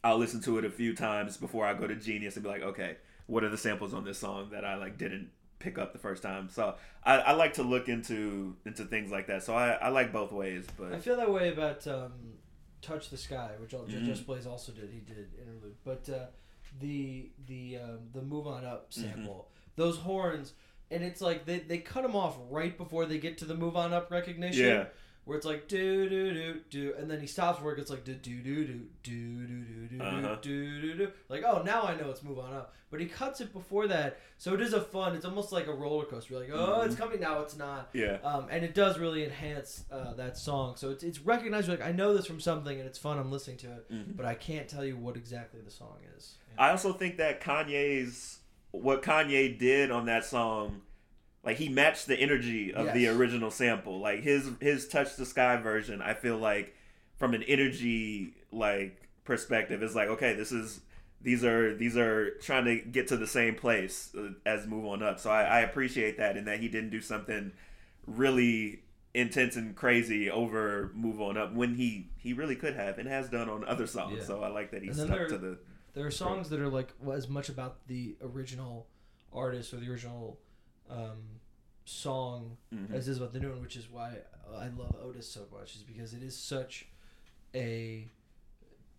I'll 0.04 0.18
listen 0.18 0.42
to 0.42 0.58
it 0.58 0.66
a 0.66 0.70
few 0.70 0.94
times 0.94 1.38
before 1.38 1.66
I 1.66 1.74
go 1.74 1.88
to 1.88 1.96
Genius 1.96 2.36
and 2.36 2.44
be 2.44 2.50
like, 2.50 2.64
okay, 2.64 2.98
what 3.30 3.44
are 3.44 3.50
the 3.50 3.58
samples 3.58 3.94
on 3.94 4.04
this 4.04 4.18
song 4.18 4.50
that 4.52 4.66
I 4.66 4.76
like 4.76 4.98
didn't 4.98 5.30
pick 5.60 5.78
up 5.78 5.94
the 5.94 6.00
first 6.00 6.24
time? 6.24 6.50
So 6.50 6.76
I, 7.04 7.18
I 7.18 7.32
like 7.34 7.54
to 7.54 7.64
look 7.64 7.88
into 7.90 8.56
into 8.66 8.84
things 8.86 9.12
like 9.12 9.28
that. 9.28 9.44
So 9.44 9.54
I, 9.56 9.72
I 9.74 9.90
like 9.90 10.12
both 10.12 10.32
ways, 10.32 10.66
but 10.78 10.94
I 10.94 11.00
feel 11.00 11.18
that 11.18 11.32
way 11.32 11.50
about 11.50 11.86
um, 11.88 12.12
"Touch 12.82 13.10
the 13.10 13.18
Sky," 13.18 13.52
which 13.60 13.74
all, 13.74 13.82
Mhm. 13.86 14.06
Just 14.06 14.26
Blaze 14.26 14.46
also 14.48 14.72
did. 14.72 14.90
He 14.92 15.00
did 15.00 15.30
interlude, 15.40 15.76
but 15.84 16.10
uh, 16.10 16.26
the 16.80 17.30
the 17.48 17.78
um, 17.78 18.00
the 18.14 18.22
"Move 18.22 18.48
On 18.48 18.66
Up" 18.66 18.90
Mm-hmm. 18.92 19.02
sample, 19.02 19.50
those 19.76 19.98
horns, 19.98 20.54
and 20.92 21.04
it's 21.04 21.22
like 21.22 21.46
they, 21.46 21.60
they 21.60 21.78
cut 21.80 22.04
them 22.04 22.16
off 22.16 22.38
right 22.50 22.78
before 22.78 23.06
they 23.06 23.18
get 23.20 23.38
to 23.40 23.46
the 23.46 23.56
"Move 23.56 23.76
On 23.76 23.94
Up" 23.94 24.10
recognition. 24.12 24.66
Yeah. 24.66 24.86
Where 25.26 25.38
it's 25.38 25.46
like 25.46 25.68
do 25.68 26.10
do 26.10 26.34
do 26.34 26.60
do, 26.72 26.94
and 26.98 27.10
then 27.12 27.20
he 27.20 27.28
stops 27.28 27.62
where 27.62 27.74
it 27.74 27.78
gets 27.78 27.92
like 27.92 28.04
do 28.04 28.16
do 28.16 28.42
do 28.42 28.64
do 28.66 28.80
do 29.04 29.46
do 29.48 29.88
do 29.98 30.04
Uh-huh. 30.04 30.36
do 30.42 30.82
do 30.82 30.96
do. 30.96 31.12
Like 31.28 31.44
oh 31.46 31.62
now 31.62 31.84
I 31.84 31.96
know 31.96 32.10
it's 32.10 32.24
"Move 32.24 32.40
On 32.40 32.52
Up," 32.52 32.74
but 32.90 33.00
he 33.00 33.06
cuts 33.06 33.40
it 33.40 33.54
before 33.54 33.86
that, 33.90 34.18
so 34.40 34.56
it 34.56 34.62
is 34.62 34.74
a 34.74 34.82
fun. 34.82 35.16
It's 35.16 35.26
almost 35.26 35.52
like 35.52 35.68
a 35.68 35.74
roller 35.74 36.06
coaster. 36.06 36.34
You're 36.34 36.42
like 36.42 36.50
oh 36.52 36.82
it's 36.82 36.96
coming 36.96 37.20
now, 37.20 37.42
it's 37.42 37.56
not. 37.56 37.94
Mm-hmm. 37.94 38.00
yeah. 38.00 38.28
Um, 38.28 38.48
and 38.50 38.66
it 38.66 38.74
does 38.74 38.98
really 38.98 39.24
enhance 39.24 39.84
uh, 39.92 40.14
that 40.16 40.36
song. 40.36 40.78
So 40.78 40.90
it's, 40.90 41.04
it's 41.04 41.20
recognized. 41.20 41.70
Like 41.70 41.82
I 41.82 41.92
know 41.92 42.16
this 42.16 42.26
from 42.26 42.40
something, 42.40 42.80
and 42.80 42.88
it's 42.88 42.98
fun. 42.98 43.20
I'm 43.20 43.32
listening 43.32 43.58
to 43.58 43.68
it, 43.68 43.92
Mhm. 43.92 44.18
but 44.18 44.26
I 44.26 44.34
can't 44.34 44.68
tell 44.68 44.84
you 44.84 44.98
what 44.98 45.16
exactly 45.16 45.62
the 45.62 45.70
song 45.72 45.98
is. 46.18 46.38
I 46.58 46.72
also 46.72 46.92
think 46.92 47.18
that 47.18 47.40
Kanye's 47.40 48.40
what 48.72 49.04
Kanye 49.04 49.60
did 49.60 49.92
on 49.92 50.06
that 50.08 50.26
song, 50.26 50.82
like 51.50 51.58
he 51.58 51.68
matched 51.68 52.06
the 52.06 52.16
energy 52.16 52.72
of 52.72 52.94
the 52.94 53.08
original 53.08 53.50
sample. 53.50 54.00
Like 54.00 54.22
his 54.22 54.52
his 54.62 54.88
Touch 54.88 55.16
the 55.16 55.26
Sky 55.26 55.58
version, 55.58 56.00
I 56.00 56.14
feel 56.14 56.38
like 56.38 56.76
from 57.18 57.34
an 57.34 57.42
energy 57.42 58.36
like 58.52 59.02
perspective, 59.24 59.82
is 59.82 59.96
like 59.96 60.10
okay, 60.10 60.36
this 60.36 60.52
is 60.52 60.82
these 61.24 61.44
are 61.44 61.74
these 61.76 61.98
are 61.98 62.36
trying 62.36 62.66
to 62.66 62.78
get 62.82 63.08
to 63.08 63.18
the 63.18 63.26
same 63.26 63.56
place 63.56 64.12
uh, 64.16 64.30
as 64.46 64.68
Move 64.68 64.86
On 64.86 65.02
Up. 65.02 65.20
So 65.20 65.32
I, 65.32 65.42
I 65.42 65.60
appreciate 65.62 66.18
that 66.18 66.38
in 66.38 66.46
that 66.46 66.60
he 66.60 66.68
didn't 66.68 66.92
do 66.92 67.02
something 67.02 67.52
really 68.06 68.84
intense 69.16 69.56
and 69.56 69.76
crazy 69.76 70.30
over 70.30 70.92
Move 70.94 71.20
On 71.20 71.36
Up 71.36 71.52
when 71.56 71.74
he 71.74 72.12
he 72.16 72.34
really 72.34 72.56
could 72.56 72.76
have 72.76 73.00
and 73.00 73.10
has 73.10 73.28
done 73.28 73.50
on 73.50 73.66
other 73.66 73.88
songs. 73.88 74.18
Yeah. 74.20 74.24
So 74.24 74.44
I 74.44 74.50
like 74.50 74.70
that 74.70 74.84
he 74.84 74.94
stuck 74.94 75.08
there- 75.08 75.28
to 75.30 75.38
the 75.40 75.58
There 75.96 76.06
are 76.06 76.12
songs 76.12 76.50
that 76.50 76.60
are 76.60 76.70
like 76.70 76.94
well, 77.02 77.18
as 77.18 77.28
much 77.28 77.50
about 77.50 77.88
the 77.88 78.18
original 78.22 78.86
artist 79.34 79.74
or 79.74 79.78
the 79.78 79.90
original 79.90 80.38
um, 80.90 81.39
song 81.90 82.58
Mhm. 82.74 82.92
as 82.94 83.08
is 83.08 83.18
about 83.18 83.34
the 83.34 83.40
new 83.40 83.50
one, 83.50 83.62
which 83.62 83.76
is 83.76 83.90
why 83.90 84.20
I 84.54 84.68
love 84.70 84.96
Otis 85.02 85.30
so 85.30 85.48
much, 85.52 85.76
is 85.76 85.84
because 85.84 86.14
it 86.14 86.22
is 86.24 86.38
such 86.38 86.88
a 87.56 88.08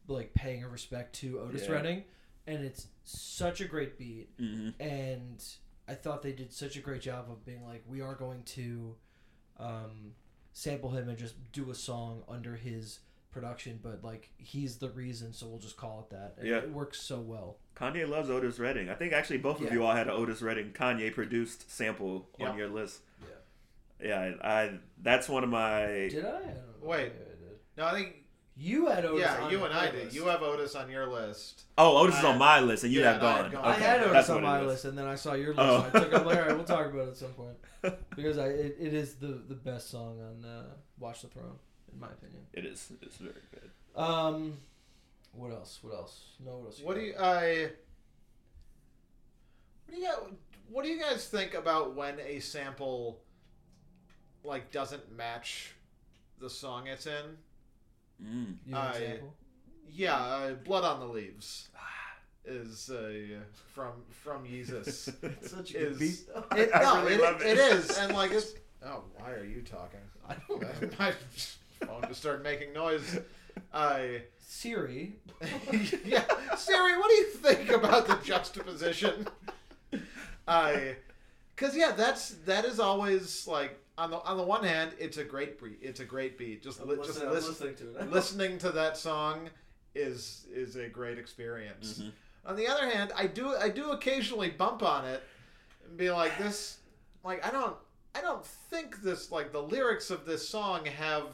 like 0.08 0.34
paying 0.34 0.64
a 0.64 0.68
respect 0.68 1.14
to 1.16 1.38
Otis 1.40 1.62
Yeah. 1.66 1.72
Redding, 1.72 2.04
and 2.46 2.64
it's 2.64 2.88
such 3.04 3.60
a 3.60 3.66
great 3.68 3.96
beat. 3.98 4.36
Mhm. 4.38 4.74
and 4.80 5.44
I 5.86 5.94
thought 5.94 6.22
they 6.22 6.32
did 6.32 6.52
such 6.52 6.76
a 6.76 6.80
great 6.80 7.02
job 7.02 7.30
of 7.30 7.44
being 7.44 7.64
like, 7.64 7.82
we 7.86 8.00
are 8.00 8.14
going 8.14 8.42
to 8.44 8.96
um, 9.58 10.14
sample 10.52 10.90
him 10.90 11.08
and 11.08 11.18
just 11.18 11.34
do 11.52 11.70
a 11.70 11.74
song 11.74 12.24
under 12.28 12.56
his 12.56 13.00
production, 13.30 13.78
but 13.82 14.02
like 14.02 14.30
he's 14.38 14.76
the 14.76 14.90
reason, 14.90 15.32
so 15.32 15.46
we'll 15.46 15.58
just 15.58 15.76
call 15.76 16.00
it 16.08 16.14
that. 16.14 16.34
And 16.38 16.48
Yeah. 16.48 16.58
it 16.58 16.70
works 16.70 17.00
so 17.00 17.20
well. 17.20 17.58
Kanye 17.76 18.08
loves 18.08 18.28
Otis 18.30 18.58
Redding. 18.58 18.88
I 18.90 18.94
think 18.94 19.12
actually 19.12 19.38
both 19.38 19.60
of 19.60 19.66
Yeah. 19.66 19.72
you 19.74 19.84
all 19.84 19.94
had 19.94 20.06
an 20.08 20.12
Otis 20.14 20.42
Redding 20.42 20.72
Kanye 20.72 21.12
produced 21.14 21.70
sample 21.70 22.28
Yeah. 22.38 22.50
on 22.50 22.58
your 22.58 22.68
list. 22.68 23.00
Yeah. 24.00 24.08
Yeah, 24.08 24.32
I 24.42 24.78
that's 25.02 25.28
one 25.28 25.44
of 25.44 25.50
my 25.50 25.86
Did 26.10 26.24
I? 26.24 26.28
I 26.28 26.32
don't 26.32 26.44
know. 26.46 26.62
Wait. 26.82 27.06
I 27.06 27.08
did. 27.08 27.58
No, 27.76 27.84
I 27.86 27.92
think 27.94 28.16
You 28.56 28.88
had 28.88 29.04
Otis. 29.06 29.20
yeah, 29.20 29.42
on 29.44 29.50
you 29.50 29.64
and 29.64 29.72
I 29.72 29.90
list. 29.90 29.94
did. 29.94 30.14
You 30.14 30.26
have 30.26 30.42
Otis 30.42 30.74
on 30.74 30.90
your 30.90 31.06
list. 31.06 31.62
Oh, 31.78 31.98
Otis 31.98 32.18
is 32.18 32.24
on 32.24 32.36
my 32.38 32.60
list 32.60 32.84
and 32.84 32.92
you 32.92 33.00
yeah, 33.00 33.12
have 33.12 33.22
and 33.22 33.26
I 33.26 33.32
gone. 33.34 33.42
had 33.44 33.52
gone. 33.52 33.64
I 33.64 33.72
had 33.74 34.00
Otis 34.00 34.12
that's 34.12 34.28
on 34.30 34.34
what 34.36 34.42
my 34.42 34.60
list, 34.62 34.84
and 34.84 34.98
then 34.98 35.06
I 35.06 35.14
saw 35.14 35.32
your 35.34 35.48
list. 35.54 35.60
Oh. 35.60 35.80
So 35.80 35.86
I 35.86 35.90
took. 36.04 36.12
it. 36.12 36.14
I'm 36.18 36.26
like, 36.26 36.36
all 36.36 36.42
right, 36.42 36.54
we'll 36.56 36.64
talk 36.64 36.86
about 36.86 37.06
it 37.06 37.10
at 37.10 37.16
some 37.16 37.32
point 37.32 37.56
because 38.16 38.36
I 38.38 38.48
it, 38.48 38.76
it 38.80 38.92
is 38.94 39.14
the 39.14 39.28
the 39.48 39.54
best 39.54 39.88
song 39.90 40.20
on 40.20 40.44
uh, 40.44 40.64
Watch 40.98 41.22
the 41.22 41.28
Throne, 41.28 41.58
in 41.92 42.00
my 42.00 42.08
opinion. 42.08 42.42
It 42.52 42.64
is. 42.64 42.92
It's 43.02 43.16
very 43.16 43.34
good. 43.52 43.70
Um, 44.00 44.54
what 45.32 45.52
else? 45.52 45.78
What 45.82 45.94
else? 45.94 46.20
No, 46.44 46.56
what 46.58 46.66
else? 46.66 46.80
What 46.82 46.94
do 46.96 47.00
you 47.02 47.14
I? 47.18 47.70
What 49.86 49.94
do 49.94 50.00
you 50.00 50.06
got- 50.06 50.30
What 50.68 50.84
do 50.84 50.90
you 50.90 51.00
guys 51.00 51.26
think 51.28 51.54
about 51.54 51.94
when 51.96 52.20
a 52.20 52.38
sample 52.40 53.20
like 54.44 54.70
doesn't 54.70 55.10
match 55.16 55.74
the 56.38 56.48
song 56.48 56.86
it's 56.86 57.06
in? 57.06 57.36
Mm. 58.22 58.56
You 58.64 58.74
have 58.74 58.94
I- 58.94 58.98
example? 58.98 59.34
Yeah, 59.92 60.14
uh, 60.16 60.52
"Blood 60.54 60.84
on 60.84 61.00
the 61.00 61.06
Leaves" 61.06 61.68
is 62.44 62.88
uh, 62.90 63.40
from 63.74 64.04
from 64.10 64.44
Yeezus. 64.44 65.12
It's 65.22 65.50
such 65.50 65.74
a 65.74 65.88
is 65.88 65.98
beat. 65.98 66.20
it, 66.56 66.70
I 66.72 66.82
no, 66.82 67.02
really 67.02 67.14
it, 67.16 67.20
love 67.20 67.42
it. 67.42 67.46
it 67.48 67.58
is, 67.58 67.98
and 67.98 68.12
like 68.14 68.30
it's. 68.30 68.54
Oh, 68.84 69.02
why 69.18 69.32
are 69.32 69.44
you 69.44 69.62
talking? 69.62 70.00
I 70.28 70.36
don't 70.48 70.62
know. 70.62 70.68
My 71.80 71.86
phone 71.86 72.02
just 72.08 72.20
started 72.20 72.42
making 72.42 72.72
noise. 72.72 73.20
I. 73.72 74.22
Siri. 74.50 75.14
yeah, 76.04 76.24
Siri, 76.56 76.96
what 76.98 77.08
do 77.08 77.14
you 77.14 77.26
think 77.26 77.70
about 77.70 78.08
the 78.08 78.18
juxtaposition? 78.24 79.28
I, 80.48 80.96
because 81.54 81.76
yeah, 81.76 81.92
that's 81.92 82.30
that 82.46 82.64
is 82.64 82.80
always 82.80 83.46
like 83.46 83.78
on 83.96 84.10
the 84.10 84.18
on 84.22 84.36
the 84.36 84.42
one 84.42 84.64
hand, 84.64 84.92
it's 84.98 85.18
a 85.18 85.24
great 85.24 85.62
beat. 85.62 85.78
It's 85.80 86.00
a 86.00 86.04
great 86.04 86.36
beat. 86.36 86.64
Just 86.64 86.84
li- 86.84 86.96
just 86.96 87.22
listen, 87.24 87.30
listening 87.30 87.74
to 87.76 87.96
it. 87.96 88.10
listening 88.10 88.58
to 88.58 88.70
that 88.72 88.96
song 88.96 89.50
is 89.94 90.46
is 90.52 90.74
a 90.74 90.88
great 90.88 91.16
experience. 91.16 92.00
Mm-hmm. 92.00 92.10
On 92.46 92.56
the 92.56 92.66
other 92.66 92.90
hand, 92.90 93.12
I 93.14 93.28
do 93.28 93.54
I 93.54 93.68
do 93.68 93.92
occasionally 93.92 94.50
bump 94.50 94.82
on 94.82 95.04
it 95.04 95.22
and 95.86 95.96
be 95.96 96.10
like 96.10 96.36
this 96.38 96.78
like 97.22 97.46
I 97.46 97.50
don't 97.50 97.76
I 98.14 98.20
don't 98.20 98.44
think 98.44 99.00
this 99.02 99.30
like 99.30 99.52
the 99.52 99.62
lyrics 99.62 100.10
of 100.10 100.24
this 100.26 100.48
song 100.48 100.86
have 100.86 101.26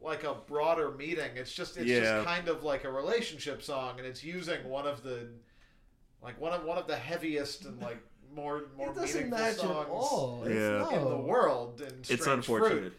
like 0.00 0.24
a 0.24 0.34
broader 0.46 0.90
meeting. 0.92 1.30
It's 1.36 1.52
just 1.52 1.76
it's 1.76 1.86
Yeah. 1.86 2.00
just 2.00 2.26
kind 2.26 2.48
of 2.48 2.62
like 2.62 2.84
a 2.84 2.90
relationship 2.90 3.62
song 3.62 3.98
and 3.98 4.06
it's 4.06 4.22
using 4.22 4.68
one 4.68 4.86
of 4.86 5.02
the 5.02 5.28
like 6.22 6.40
one 6.40 6.52
of 6.52 6.64
one 6.64 6.78
of 6.78 6.86
the 6.86 6.96
heaviest 6.96 7.64
and 7.64 7.80
like 7.80 7.98
more 8.34 8.64
more 8.76 8.90
It 8.90 8.94
doesn't 8.96 9.14
meaningful 9.30 9.38
match 9.38 9.54
at 9.54 9.60
songs 9.60 9.88
all. 9.90 10.42
It's 10.44 10.54
Yeah. 10.54 10.78
no. 10.78 10.90
in 10.90 11.04
the 11.10 11.16
world. 11.16 11.80
In 11.80 11.92
It's 12.08 12.26
unfortunate. 12.26 12.70
Fruit. 12.80 12.96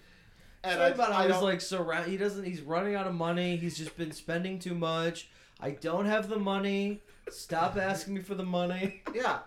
And 0.64 0.74
Sorry 0.80 0.92
about 0.92 1.12
I, 1.12 1.14
how 1.14 1.20
I 1.20 1.24
he's 1.28 1.32
don't, 1.34 1.44
like 1.44 1.62
surround. 1.62 2.10
He 2.10 2.18
doesn't. 2.18 2.44
He's 2.44 2.62
running 2.62 2.96
out 2.96 3.06
of 3.08 3.14
money. 3.14 3.56
He's 3.58 3.78
just 3.78 3.96
been 3.96 4.12
spending 4.12 4.60
too 4.60 4.74
much. 4.76 5.30
I 5.60 5.72
don't 5.72 6.06
have 6.06 6.30
the 6.30 6.40
money. 6.40 7.02
Stop 7.30 7.78
asking 7.78 8.16
me 8.16 8.22
for 8.22 8.36
the 8.36 8.44
money. 8.44 9.02
yeah. 9.14 9.40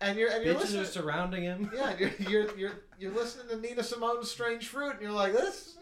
And 0.00 0.18
you're 0.18 0.30
and 0.30 0.44
you're 0.44 0.54
Bitches 0.56 0.60
listening. 0.60 0.82
are 0.82 0.86
surrounding 0.86 1.42
him. 1.44 1.70
Yeah, 1.74 1.94
you're, 1.98 2.10
you're 2.28 2.56
you're 2.58 2.72
you're 2.98 3.12
listening 3.12 3.48
to 3.48 3.56
Nina 3.66 3.82
Simone's 3.82 4.30
"Strange 4.30 4.66
Fruit," 4.68 4.92
and 4.94 5.00
you're 5.02 5.12
like, 5.12 5.32
"This 5.32 5.76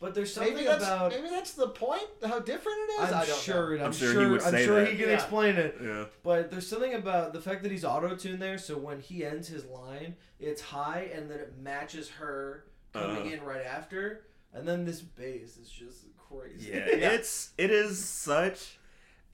But 0.00 0.14
there's 0.14 0.32
something 0.32 0.54
maybe 0.54 0.66
that's 0.66 0.82
about. 0.82 1.10
maybe 1.12 1.28
that's 1.28 1.52
the 1.52 1.68
point. 1.68 2.02
How 2.24 2.38
different 2.40 2.78
it 2.88 3.02
is. 3.02 3.12
I'm 3.12 3.14
I 3.22 3.26
don't 3.26 3.38
sure. 3.40 3.76
Know. 3.76 3.80
I'm, 3.82 3.86
I'm 3.88 3.92
sure 3.92 4.12
sure. 4.14 4.22
he 4.24 4.30
would 4.30 4.42
I'm 4.42 4.50
say 4.52 4.64
sure 4.64 4.80
that. 4.80 4.90
he 4.92 4.96
can 4.98 5.08
Yeah. 5.08 5.14
explain 5.14 5.56
it. 5.56 5.76
Yeah. 5.82 6.04
But 6.22 6.50
there's 6.50 6.66
something 6.66 6.94
about 6.94 7.32
the 7.34 7.40
fact 7.40 7.62
that 7.64 7.70
he's 7.70 7.84
auto 7.84 8.16
tuned 8.16 8.40
there, 8.40 8.56
so 8.56 8.78
when 8.78 9.00
he 9.00 9.24
ends 9.24 9.48
his 9.48 9.66
line, 9.66 10.16
it's 10.38 10.62
high, 10.62 11.10
and 11.14 11.30
then 11.30 11.38
it 11.38 11.52
matches 11.58 12.08
her 12.10 12.64
coming 12.94 13.16
Uh-huh. 13.18 13.28
in 13.34 13.42
right 13.44 13.64
after, 13.64 14.22
and 14.54 14.66
then 14.66 14.86
this 14.86 15.00
bass 15.02 15.58
is 15.58 15.68
just 15.68 16.06
crazy. 16.16 16.70
Yeah, 16.70 16.78
it's 16.86 17.50
it 17.58 17.70
is 17.70 18.02
such 18.02 18.78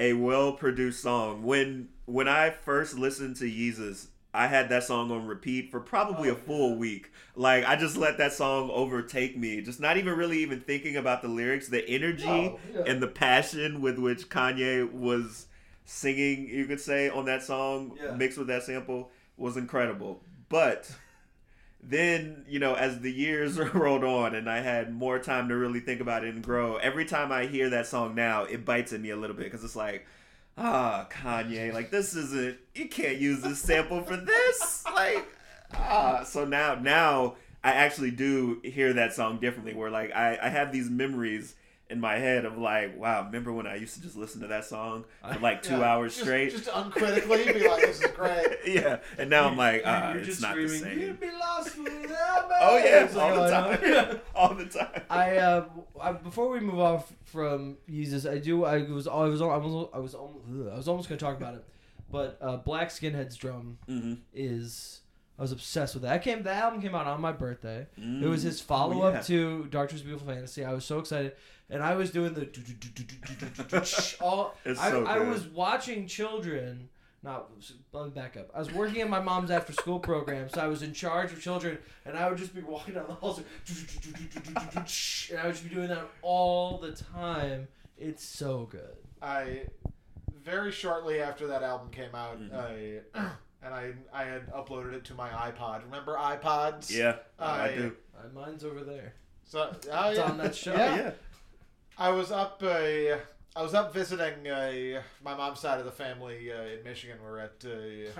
a 0.01 0.15
well 0.15 0.53
produced 0.55 1.01
song. 1.01 1.45
When 1.45 1.91
when 2.07 2.27
I 2.27 2.51
first 2.51 2.99
listened 2.99 3.37
to 3.37 3.45
Yeezus, 3.45 4.09
I 4.37 4.47
had 4.49 4.69
that 4.69 4.85
song 4.85 5.11
on 5.11 5.27
repeat 5.27 5.71
for 5.71 5.81
probably 5.81 6.29
Oh, 6.31 6.33
a 6.35 6.37
full 6.37 6.77
week. 6.77 7.11
Like 7.35 7.65
I 7.65 7.77
just 7.77 7.97
let 7.97 8.19
that 8.19 8.33
song 8.33 8.71
overtake 8.73 9.37
me, 9.37 9.61
just 9.63 9.81
not 9.81 9.97
even 9.97 10.15
really 10.17 10.39
even 10.39 10.61
thinking 10.61 10.97
about 10.97 11.23
the 11.23 11.29
lyrics, 11.29 11.69
the 11.69 11.89
energy 11.89 12.27
No, 12.27 12.59
yeah. 12.75 12.83
and 12.87 13.03
the 13.03 13.09
passion 13.09 13.81
with 13.81 13.99
which 13.99 14.29
Kanye 14.29 14.91
was 14.93 15.47
singing, 15.85 16.49
you 16.49 16.67
could 16.67 16.81
say, 16.81 17.09
on 17.09 17.25
that 17.27 17.43
song 17.43 17.97
Yeah. 18.03 18.13
mixed 18.13 18.39
with 18.39 18.49
that 18.49 18.63
sample 18.65 19.11
was 19.37 19.57
incredible. 19.57 20.23
But 20.49 20.91
then 21.83 22.45
you 22.49 22.59
know 22.59 22.75
as 22.75 23.01
the 23.01 23.13
years 23.13 23.59
rolled 23.75 24.03
on 24.03 24.35
and 24.35 24.49
i 24.51 24.59
had 24.61 24.93
more 24.93 25.19
time 25.19 25.49
to 25.49 25.55
really 25.57 25.79
think 25.79 26.01
about 26.01 26.25
it 26.25 26.35
and 26.35 26.43
grow 26.43 26.77
every 26.79 27.05
time 27.05 27.31
i 27.31 27.47
hear 27.47 27.71
that 27.71 27.87
song 27.87 28.15
now 28.15 28.43
it 28.45 28.65
bites 28.65 28.93
at 28.93 29.01
me 29.01 29.11
a 29.11 29.17
little 29.17 29.37
bit 29.37 29.45
because 29.45 29.63
it's 29.63 29.77
like 29.77 30.05
ah 30.57 31.07
kanye 31.11 31.73
like 31.73 31.91
this 31.91 32.15
isn't 32.15 32.57
you 32.75 32.89
can't 32.89 33.19
use 33.19 33.43
this 33.43 33.59
sample 33.61 34.03
for 34.03 34.17
this 34.17 34.85
like 34.95 35.27
ah. 35.75 36.23
So 36.25 36.45
now 36.45 36.75
now 36.75 37.37
i 37.63 37.73
actually 37.73 38.11
do 38.11 38.61
hear 38.65 38.93
that 38.95 39.13
song 39.13 39.39
differently 39.39 39.75
where 39.75 39.91
like 39.91 40.13
i, 40.15 40.39
I 40.41 40.49
have 40.49 40.73
these 40.73 40.89
memories 40.89 41.55
in 41.89 42.01
my 42.01 42.17
head 42.17 42.45
of 42.45 42.59
like 42.59 42.99
wow 42.99 43.25
remember 43.25 43.53
when 43.53 43.67
i 43.67 43.77
used 43.77 43.95
to 43.95 44.03
just 44.03 44.17
listen 44.17 44.41
to 44.41 44.49
that 44.49 44.65
song 44.65 45.05
for 45.33 45.39
like 45.39 45.63
two 45.63 45.75
Yeah, 45.79 45.83
hours 45.95 46.13
just, 46.15 46.25
straight 46.25 46.51
just 46.51 46.69
uncritically 46.75 47.45
be 47.53 47.69
like, 47.69 47.81
"This 47.83 48.01
is 48.03 48.11
great." 48.11 48.47
yeah 48.67 48.99
and 49.19 49.31
now 49.31 49.47
i'm 49.49 49.57
like 49.57 49.83
ah 49.87 50.09
You're 50.11 50.19
it's 50.19 50.27
just 50.29 50.43
not 50.43 50.57
the 50.57 50.69
same 50.69 50.99
You'd 50.99 51.21
be 51.21 51.31
lost 51.31 51.79
me." 51.79 51.91
Oh 52.59 52.77
yeah, 52.79 53.09
all 53.17 53.35
the 53.43 53.51
time, 53.51 54.21
all 54.35 54.55
the 54.55 54.65
time. 54.65 55.03
I, 55.11 55.37
uh, 55.37 55.65
I 56.01 56.13
before 56.13 56.49
we 56.49 56.59
move 56.61 56.79
off 56.79 57.13
from 57.25 57.77
Yeezus, 57.89 58.29
I 58.29 58.39
do. 58.39 58.65
I 58.65 58.79
was. 58.91 59.07
I 59.07 59.15
was. 59.25 59.43
I 59.43 59.45
was. 59.57 59.89
I 59.93 59.99
was 59.99 60.15
almost. 60.15 60.45
I 60.73 60.77
was 60.77 60.89
almost 60.89 61.09
going 61.09 61.19
to 61.19 61.25
talk 61.25 61.37
about 61.37 61.55
it, 61.55 61.65
but 62.11 62.39
uh, 62.41 62.57
Black 62.57 62.89
Skinhead's 62.89 63.37
drum 63.37 63.79
Mm-hmm. 63.89 64.15
is. 64.33 65.01
I 65.39 65.43
was 65.43 65.53
obsessed 65.53 65.95
with 65.95 66.03
that. 66.05 66.13
I 66.15 66.19
came. 66.19 66.43
The 66.43 66.53
album 66.53 66.81
came 66.81 66.95
out 66.95 67.07
on 67.07 67.21
my 67.21 67.33
birthday. 67.33 67.87
It 67.99 68.27
was 68.27 68.43
his 68.43 68.61
follow 68.63 69.03
Oh, 69.03 69.09
up 69.09 69.15
yeah. 69.15 69.21
to 69.23 69.65
Doctor's 69.71 70.01
Beautiful 70.03 70.27
Fantasy. 70.29 70.65
I 70.65 70.73
was 70.73 70.85
so 70.87 70.99
excited, 70.99 71.33
and 71.71 71.83
I 71.83 71.95
was 71.95 72.11
doing 72.11 72.35
the 72.35 72.47
all. 74.21 74.55
It's 74.65 74.81
I, 74.81 74.91
so 74.91 75.05
I 75.05 75.19
was 75.19 75.47
watching 75.47 76.07
children. 76.07 76.89
Not 77.23 77.51
let 77.93 78.05
me 78.05 78.11
back 78.11 78.37
up. 78.37 78.51
I 78.55 78.59
was 78.61 78.73
working 78.73 79.01
at 79.01 79.11
my 79.11 79.21
mom's 79.21 79.51
after 79.51 79.73
school 79.73 79.99
program, 79.99 80.49
so 80.49 80.61
I 80.61 80.69
was 80.69 80.83
in 80.83 80.93
charge 80.93 81.33
of 81.33 81.41
children, 81.43 81.79
and 82.05 82.17
I 82.17 82.29
would 82.29 82.39
just 82.39 82.55
be 82.55 82.61
walking 82.61 82.95
down 82.95 83.07
the 83.09 83.15
halls, 83.15 83.41
and 85.31 85.39
I 85.39 85.47
would 85.47 85.55
just 85.55 85.69
be 85.69 85.75
doing 85.75 85.89
that 85.89 86.07
all 86.23 86.79
the 86.79 86.93
time. 86.93 87.67
It's 87.99 88.25
so 88.25 88.69
good. 88.71 88.97
I 89.21 89.63
very 90.45 90.71
shortly 90.71 91.21
after 91.21 91.47
that 91.49 91.63
album 91.63 91.91
came 91.91 92.15
out, 92.15 92.39
Mm-hmm. 92.41 92.55
I 92.55 93.01
and 93.63 93.75
I 93.75 93.93
I 94.13 94.25
had 94.25 94.53
uploaded 94.53 94.93
it 94.93 95.05
to 95.07 95.15
my 95.15 95.29
iPod. 95.31 95.83
Remember 95.85 96.15
iPods? 96.17 96.91
Yeah, 96.95 97.17
I 97.39 97.69
I- 97.71 97.75
do. 97.75 97.97
Uh, 98.17 98.29
mine's 98.35 98.63
over 98.65 98.83
there. 98.85 99.15
So 99.45 99.75
oh, 99.93 100.09
It's 100.11 100.19
yeah. 100.19 100.25
on 100.25 100.39
that 100.39 100.55
show. 100.55 100.73
Yeah. 100.75 100.97
Yeah. 100.97 101.11
I 101.99 102.11
was 102.11 102.31
up. 102.31 102.63
Uh, 102.63 103.17
I 103.59 103.63
was 103.63 103.75
up 103.75 103.95
visiting 103.95 104.47
uh, 104.49 105.01
my 105.25 105.35
mom's 105.35 105.61
side 105.61 105.79
of 105.79 105.87
the 105.87 105.93
family 105.93 106.53
uh, 106.53 106.63
in 106.63 106.85
Michigan. 106.85 107.19
We're 107.23 107.39
at 107.39 107.65
uh, 107.65 107.69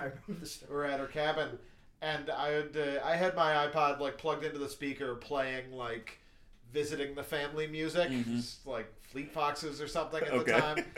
I 0.01 0.05
remember 0.05 0.39
the 0.39 0.45
story. 0.45 0.71
we're 0.71 0.85
at 0.85 0.99
her 0.99 1.05
cabin, 1.07 1.59
and 2.01 2.29
I 2.29 2.49
had 2.49 2.75
uh, 2.77 3.05
I 3.05 3.15
had 3.15 3.35
my 3.35 3.67
iPod 3.67 3.99
like 3.99 4.17
plugged 4.17 4.43
into 4.43 4.57
the 4.57 4.69
speaker, 4.69 5.15
playing 5.15 5.71
like 5.71 6.19
visiting 6.73 7.15
the 7.15 7.23
family 7.23 7.67
music, 7.67 8.09
just, 8.25 8.65
like 8.65 8.91
Fleet 9.03 9.31
Foxes 9.31 9.79
or 9.81 9.87
something 9.87 10.21
at 10.23 10.33
Okay. 10.33 10.51
the 10.53 10.59
time. 10.59 10.85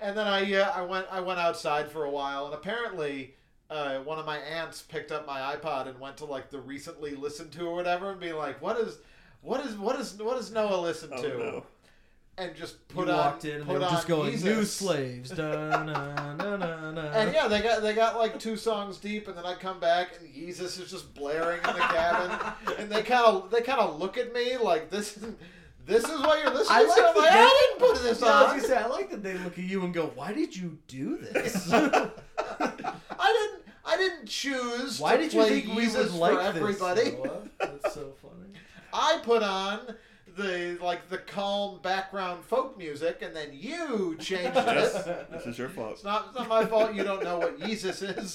And 0.00 0.18
then 0.18 0.26
I 0.26 0.52
uh, 0.54 0.70
I 0.74 0.82
went 0.82 1.06
I 1.10 1.20
went 1.20 1.38
outside 1.40 1.90
for 1.90 2.04
a 2.04 2.10
while, 2.10 2.46
and 2.46 2.54
apparently. 2.54 3.34
Uh, 3.70 3.98
one 4.00 4.18
of 4.18 4.26
my 4.26 4.36
aunts 4.36 4.82
picked 4.82 5.10
up 5.10 5.26
my 5.26 5.56
iPod 5.56 5.88
and 5.88 5.98
went 5.98 6.18
to 6.18 6.26
like 6.26 6.50
the 6.50 6.60
recently 6.60 7.14
listened 7.14 7.50
to 7.50 7.66
or 7.66 7.74
whatever, 7.74 8.10
and 8.10 8.20
be 8.20 8.30
like, 8.34 8.60
"What 8.60 8.78
is, 8.78 8.98
what 9.40 9.64
is, 9.64 9.74
what 9.78 9.98
is, 9.98 10.14
what 10.18 10.36
does 10.36 10.52
Noah 10.52 10.82
listen 10.82 11.08
Oh, 11.14 11.22
to?" 11.22 11.28
no. 11.38 11.66
And 12.36 12.54
just 12.56 12.74
You 12.90 12.96
put 12.96 13.08
on, 13.08 13.16
walked 13.16 13.44
in 13.44 13.56
and 13.56 13.64
put 13.66 13.74
they 13.74 13.84
were 13.84 13.90
just 13.90 14.08
going 14.08 14.32
Yeezus. 14.34 14.42
new 14.44 14.64
slaves. 14.64 15.30
Dun, 15.30 15.86
dun, 15.86 15.86
dun, 15.86 16.60
dun, 16.60 16.94
dun. 16.96 16.98
And 16.98 17.32
yeah, 17.32 17.46
they 17.46 17.60
got 17.62 17.80
they 17.82 17.94
got 17.94 18.16
like 18.18 18.40
two 18.40 18.56
songs 18.56 18.98
deep, 18.98 19.28
and 19.28 19.36
then 19.38 19.44
I 19.46 19.54
come 19.54 19.78
back 19.78 20.18
and 20.18 20.28
Yeezus 20.28 20.80
is 20.80 20.90
just 20.90 21.14
blaring 21.14 21.58
in 21.58 21.74
the 21.74 21.78
cabin, 21.80 22.36
and 22.78 22.90
they 22.90 23.02
kind 23.02 23.24
of 23.24 23.50
they 23.50 23.60
kind 23.60 23.78
of 23.80 24.00
look 24.00 24.18
at 24.18 24.32
me 24.32 24.56
like 24.56 24.90
this 24.90 25.16
is 25.16 25.34
this 25.86 26.02
is 26.02 26.18
what 26.20 26.42
you're 26.42 26.52
listening 26.52 26.76
I 26.78 26.82
to. 26.82 26.88
like 26.88 26.98
I'm 27.04 27.16
like, 27.16 27.30
I 27.32 27.66
didn't 27.78 27.88
put 27.88 28.02
this 28.02 28.20
Yeah, 28.20 28.26
I 28.26 28.42
was 28.42 28.50
on. 28.52 28.56
gonna 28.56 28.68
say, 28.68 28.76
I 28.78 28.86
like 28.86 29.10
that 29.10 29.22
they 29.22 29.34
look 29.34 29.52
at 29.58 29.64
you 29.64 29.84
and 29.84 29.94
go, 29.94 30.06
"Why 30.16 30.32
did 30.32 30.56
you 30.56 30.78
do 30.88 31.18
this?" 31.18 31.70
I 31.72 31.78
didn't 31.78 32.12
I 33.18 33.44
I 33.86 33.96
didn't 33.96 34.26
choose. 34.26 34.98
Why 34.98 35.16
to 35.16 35.22
did 35.22 35.32
you 35.34 35.44
think 35.44 35.66
we 35.76 35.86
Yeezus 35.86 36.10
would 36.10 36.12
like 36.14 36.38
everybody? 36.44 37.10
this? 37.10 37.48
That's 37.60 37.94
so 37.94 38.12
funny. 38.20 38.58
I 38.92 39.20
put 39.22 39.42
on 39.42 39.94
the 40.36 40.78
like 40.82 41.08
the 41.08 41.18
calm 41.18 41.80
background 41.82 42.44
folk 42.44 42.76
music, 42.78 43.20
and 43.22 43.34
then 43.34 43.48
you 43.52 44.16
changed 44.18 44.54
Yes, 44.54 45.06
it. 45.06 45.30
this 45.30 45.46
is 45.46 45.58
your 45.58 45.68
fault. 45.68 45.92
It's 45.92 46.04
not, 46.04 46.26
it's 46.28 46.38
not 46.38 46.48
my 46.48 46.64
fault. 46.64 46.94
You 46.94 47.04
don't 47.04 47.22
know 47.22 47.38
what 47.38 47.58
Yeezus 47.60 48.02
is. 48.18 48.34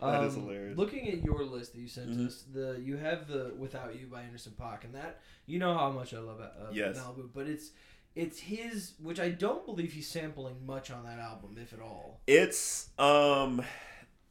That 0.00 0.24
is 0.24 0.34
Um, 0.36 0.42
hilarious. 0.42 0.70
Mm-hmm. 0.72 0.80
Looking 0.80 1.08
at 1.08 1.24
your 1.24 1.42
list 1.44 1.72
that 1.72 1.80
you 1.80 1.88
sent 1.88 2.20
us, 2.20 2.44
the 2.52 2.80
you 2.84 2.96
have 2.98 3.28
the 3.28 3.54
"Without 3.58 3.98
You" 3.98 4.06
by 4.06 4.22
Anderson 4.22 4.52
Paak, 4.60 4.84
and 4.84 4.94
that 4.94 5.20
you 5.46 5.58
know 5.58 5.72
how 5.76 5.90
much 5.90 6.12
I 6.12 6.18
love 6.18 6.40
uh, 6.40 6.48
Yes. 6.72 6.98
Malibu, 6.98 7.28
but 7.34 7.46
it's 7.46 7.70
it's 8.14 8.38
his, 8.40 8.92
which 9.02 9.20
I 9.20 9.30
don't 9.30 9.64
believe 9.66 9.92
he's 9.92 10.08
sampling 10.08 10.64
much 10.66 10.90
on 10.90 11.04
that 11.04 11.18
album, 11.18 11.56
if 11.60 11.72
at 11.72 11.80
all. 11.80 12.20
It's 12.26 12.88
um 12.98 13.62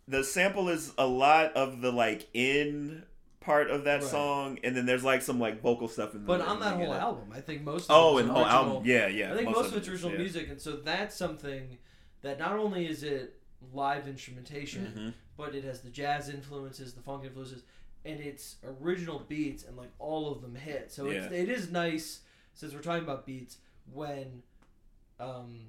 the 0.08 0.24
sample 0.24 0.70
is 0.70 0.94
a 1.00 1.08
lot 1.08 1.54
of 1.54 1.82
the 1.82 1.92
like 1.92 2.28
in 2.34 3.04
part 3.46 3.70
of 3.70 3.84
that 3.86 4.02
Right. 4.02 4.10
song, 4.10 4.60
and 4.64 4.76
then 4.76 4.86
there's 4.86 5.04
like 5.04 5.22
some 5.22 5.40
like 5.40 5.62
vocal 5.62 5.88
stuff 5.88 6.14
in 6.16 6.22
the 6.22 6.28
But 6.28 6.42
on 6.42 6.60
that 6.60 6.76
whole 6.76 6.94
album, 6.94 7.30
I 7.34 7.42
think 7.42 7.62
most. 7.62 7.90
Of 7.90 7.96
Oh, 7.96 8.18
it's 8.18 8.24
and 8.24 8.32
whole 8.32 8.44
original- 8.44 8.60
album, 8.72 8.86
yeah, 8.86 9.08
yeah. 9.08 9.34
I 9.34 9.38
think 9.38 9.50
most, 9.50 9.68
of 9.68 9.74
it 9.74 9.78
it's 9.78 9.88
original 9.88 10.12
yeah. 10.12 10.18
music, 10.18 10.50
and 10.50 10.60
so 10.62 10.78
that's 10.78 11.16
something 11.16 11.78
that 12.22 12.40
not 12.40 12.54
only 12.54 12.88
is 12.88 13.04
it 13.04 13.40
live 13.74 14.08
instrumentation, 14.08 14.86
Mm-hmm. 14.88 15.10
but 15.38 15.54
it 15.56 15.64
has 15.64 15.82
the 15.82 15.90
jazz 15.90 16.28
influences, 16.30 16.94
the 16.94 17.02
funk 17.02 17.24
influences, 17.26 17.64
and 18.04 18.20
it's 18.20 18.56
original 18.82 19.20
beats, 19.20 19.64
and 19.64 19.78
like 19.78 19.92
all 20.00 20.32
of 20.32 20.42
them 20.42 20.56
hit. 20.56 20.92
So 20.92 21.08
it's, 21.08 21.32
Yeah. 21.32 21.38
it 21.40 21.50
is 21.50 21.72
nice 21.72 22.22
since 22.54 22.74
we're 22.74 22.82
talking 22.82 23.04
about 23.04 23.26
beats 23.26 23.58
when, 23.92 24.44
um, 25.20 25.68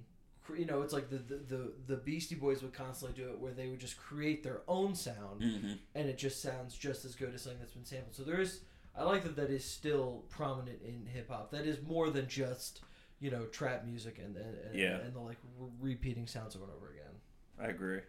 you 0.57 0.67
know, 0.67 0.83
it's 0.83 0.93
like 0.93 1.09
the, 1.11 1.17
the 1.19 1.37
the 1.49 1.73
the 1.87 1.97
Beastie 1.97 2.35
Boys 2.35 2.63
would 2.63 2.73
constantly 2.73 3.21
do 3.23 3.31
it, 3.31 3.39
where 3.39 3.53
they 3.53 3.69
would 3.69 3.81
just 3.81 3.97
create 3.97 4.43
their 4.43 4.61
own 4.69 4.95
sound, 4.95 5.41
Mm-hmm. 5.43 5.73
and 5.95 6.09
it 6.09 6.19
just 6.19 6.43
sounds 6.43 6.77
just 6.77 7.05
as 7.05 7.15
good 7.15 7.35
as 7.35 7.43
something 7.43 7.59
that's 7.61 7.73
been 7.73 7.85
sampled. 7.85 8.15
So 8.15 8.23
there 8.23 8.41
is, 8.41 8.61
I 8.97 9.03
like 9.05 9.23
that 9.25 9.37
that 9.37 9.51
is 9.51 9.65
still 9.65 10.25
prominent 10.29 10.79
in 10.83 11.07
hip 11.07 11.31
hop. 11.31 11.51
That 11.51 11.67
is 11.67 11.79
more 11.87 12.11
than 12.11 12.29
just 12.29 12.81
you 13.21 13.31
know 13.31 13.45
trap 13.47 13.85
music 13.87 14.19
and 14.25 14.37
and, 14.37 14.57
and, 14.67 14.75
Yeah. 14.79 14.99
and 15.01 15.15
the 15.15 15.21
like 15.21 15.39
re- 15.59 15.71
repeating 15.93 16.27
sounds 16.27 16.55
over 16.57 16.65
and 16.67 16.75
over 16.75 16.91
again. 16.91 17.15
I 17.61 17.69
agree. 17.71 18.01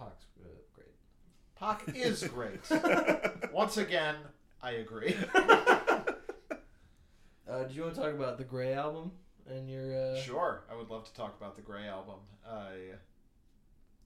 Paak's 0.00 0.26
uh, 0.40 0.48
great. 0.74 0.94
Paak 1.60 1.96
is 1.96 2.22
great. 2.24 2.60
Once 3.52 3.76
again, 3.78 4.16
I 4.62 4.72
agree. 4.72 5.14
Uh, 7.48 7.62
do 7.62 7.74
you 7.74 7.82
want 7.82 7.94
to 7.94 8.00
talk 8.00 8.12
about 8.12 8.38
the 8.38 8.44
Gray 8.44 8.74
album 8.74 9.12
and 9.48 9.68
your? 9.70 9.94
Uh, 10.14 10.20
Sure, 10.20 10.62
I 10.70 10.74
would 10.76 10.90
love 10.90 11.04
to 11.04 11.14
talk 11.14 11.36
about 11.38 11.56
the 11.56 11.62
Gray 11.62 11.86
album. 11.88 12.16
I 12.48 12.94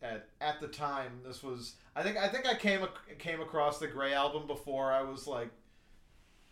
at 0.03 0.29
at 0.41 0.61
the 0.61 0.69
time 0.69 1.21
this 1.27 1.43
was 1.43 1.75
I 1.95 2.03
think 2.03 2.17
I 2.17 2.29
think 2.29 2.47
I 2.49 2.55
came 2.55 2.81
ac- 2.81 3.17
came 3.19 3.41
across 3.41 3.79
the 3.79 3.87
Gray 3.87 4.15
album 4.15 4.47
before 4.47 4.91
I 4.93 5.03
was 5.03 5.27
like 5.27 5.51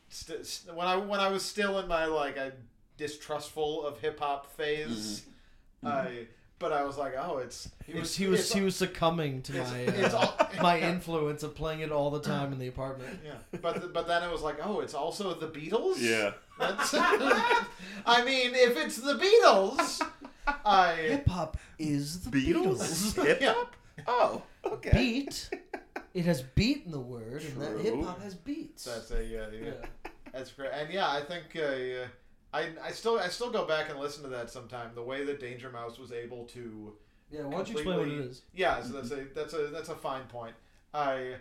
st- 0.09 0.45
st- 0.45 0.77
when 0.77 0.87
I 0.87 0.97
when 0.97 1.21
I 1.21 1.29
was 1.31 1.43
still 1.45 1.79
in 1.79 1.89
my 1.89 2.05
like 2.07 2.37
a 2.37 2.53
distrustful 2.97 3.87
of 3.87 4.01
hip 4.01 4.21
hop 4.21 4.53
phase. 4.57 5.25
I 5.85 6.27
but 6.59 6.73
I 6.73 6.83
was 6.83 6.99
like, 6.99 7.15
oh, 7.17 7.39
it's 7.39 7.71
He 7.87 7.93
was 7.93 8.01
it's- 8.01 8.17
he 8.17 8.27
was 8.27 8.53
he 8.53 8.61
was 8.63 8.75
succumbing 8.77 9.43
to 9.43 9.53
my 9.53 9.79
it's 9.79 10.13
uh, 10.13 10.19
all- 10.19 10.49
my 10.63 10.81
influence 10.81 11.43
of 11.45 11.55
playing 11.55 11.81
it 11.81 11.93
all 11.93 12.11
the 12.11 12.21
time 12.21 12.53
in 12.53 12.59
the 12.59 12.67
apartment. 12.67 13.21
Yeah, 13.25 13.35
but 13.63 13.75
th- 13.81 13.93
but 13.93 14.09
then 14.09 14.25
it 14.25 14.31
was 14.33 14.43
like, 14.43 14.57
oh, 14.63 14.81
it's 14.81 14.93
also 14.95 15.33
the 15.35 15.47
Beatles. 15.47 15.97
Yeah. 16.01 16.33
That's, 16.59 16.95
I 16.95 18.25
mean, 18.25 18.53
if 18.55 18.77
it's 18.77 18.97
the 18.97 19.15
Beatles, 19.15 20.01
I 20.65 20.95
Hip 20.95 21.29
hop 21.29 21.57
is 21.79 22.21
the 22.21 22.31
Beatles? 22.31 22.79
Beatles. 23.15 23.25
Hip 23.27 23.43
hop. 23.43 23.77
Oh, 24.07 24.43
okay. 24.65 24.91
Beat. 24.93 25.51
It 26.15 26.25
has 26.25 26.43
beat 26.43 26.85
in 26.87 26.93
the 26.93 27.01
word, 27.01 27.43
and 27.43 27.61
that 27.61 27.71
True. 27.73 27.79
hip 27.79 28.03
hop 28.03 28.23
has 28.23 28.35
beats. 28.35 28.85
That's 28.85 29.11
a 29.11 29.25
yeah, 29.25 29.47
yeah. 29.53 29.67
Yeah. 29.67 30.11
That's 30.33 30.51
great. 30.53 30.71
And 30.73 30.93
yeah, 30.93 31.09
I 31.09 31.21
think 31.21 31.45
uh, 31.57 32.07
I 32.53 32.71
I 32.83 32.91
still 32.91 33.19
I 33.19 33.29
still 33.29 33.51
go 33.51 33.67
back 33.67 33.91
and 33.91 33.99
listen 34.01 34.23
to 34.25 34.29
that 34.31 34.51
sometime. 34.51 34.91
The 34.95 35.03
way 35.03 35.25
that 35.25 35.39
Danger 35.39 35.71
Mouse 35.71 35.99
was 35.99 36.13
able 36.13 36.45
to 36.47 36.93
yeah. 37.31 37.43
Why 37.43 37.51
don't 37.51 37.69
you 37.69 37.75
explain 37.75 37.99
what 37.99 38.07
it 38.07 38.11
completely- 38.11 38.31
is? 38.31 38.43
Yeah, 38.55 38.83
so 38.83 38.93
that's 38.95 39.11
a 39.11 39.27
that's 39.35 39.53
a 39.55 39.67
that's 39.69 39.89
a 39.91 39.95
fine 39.95 40.25
point. 40.25 40.55
I 40.95 41.35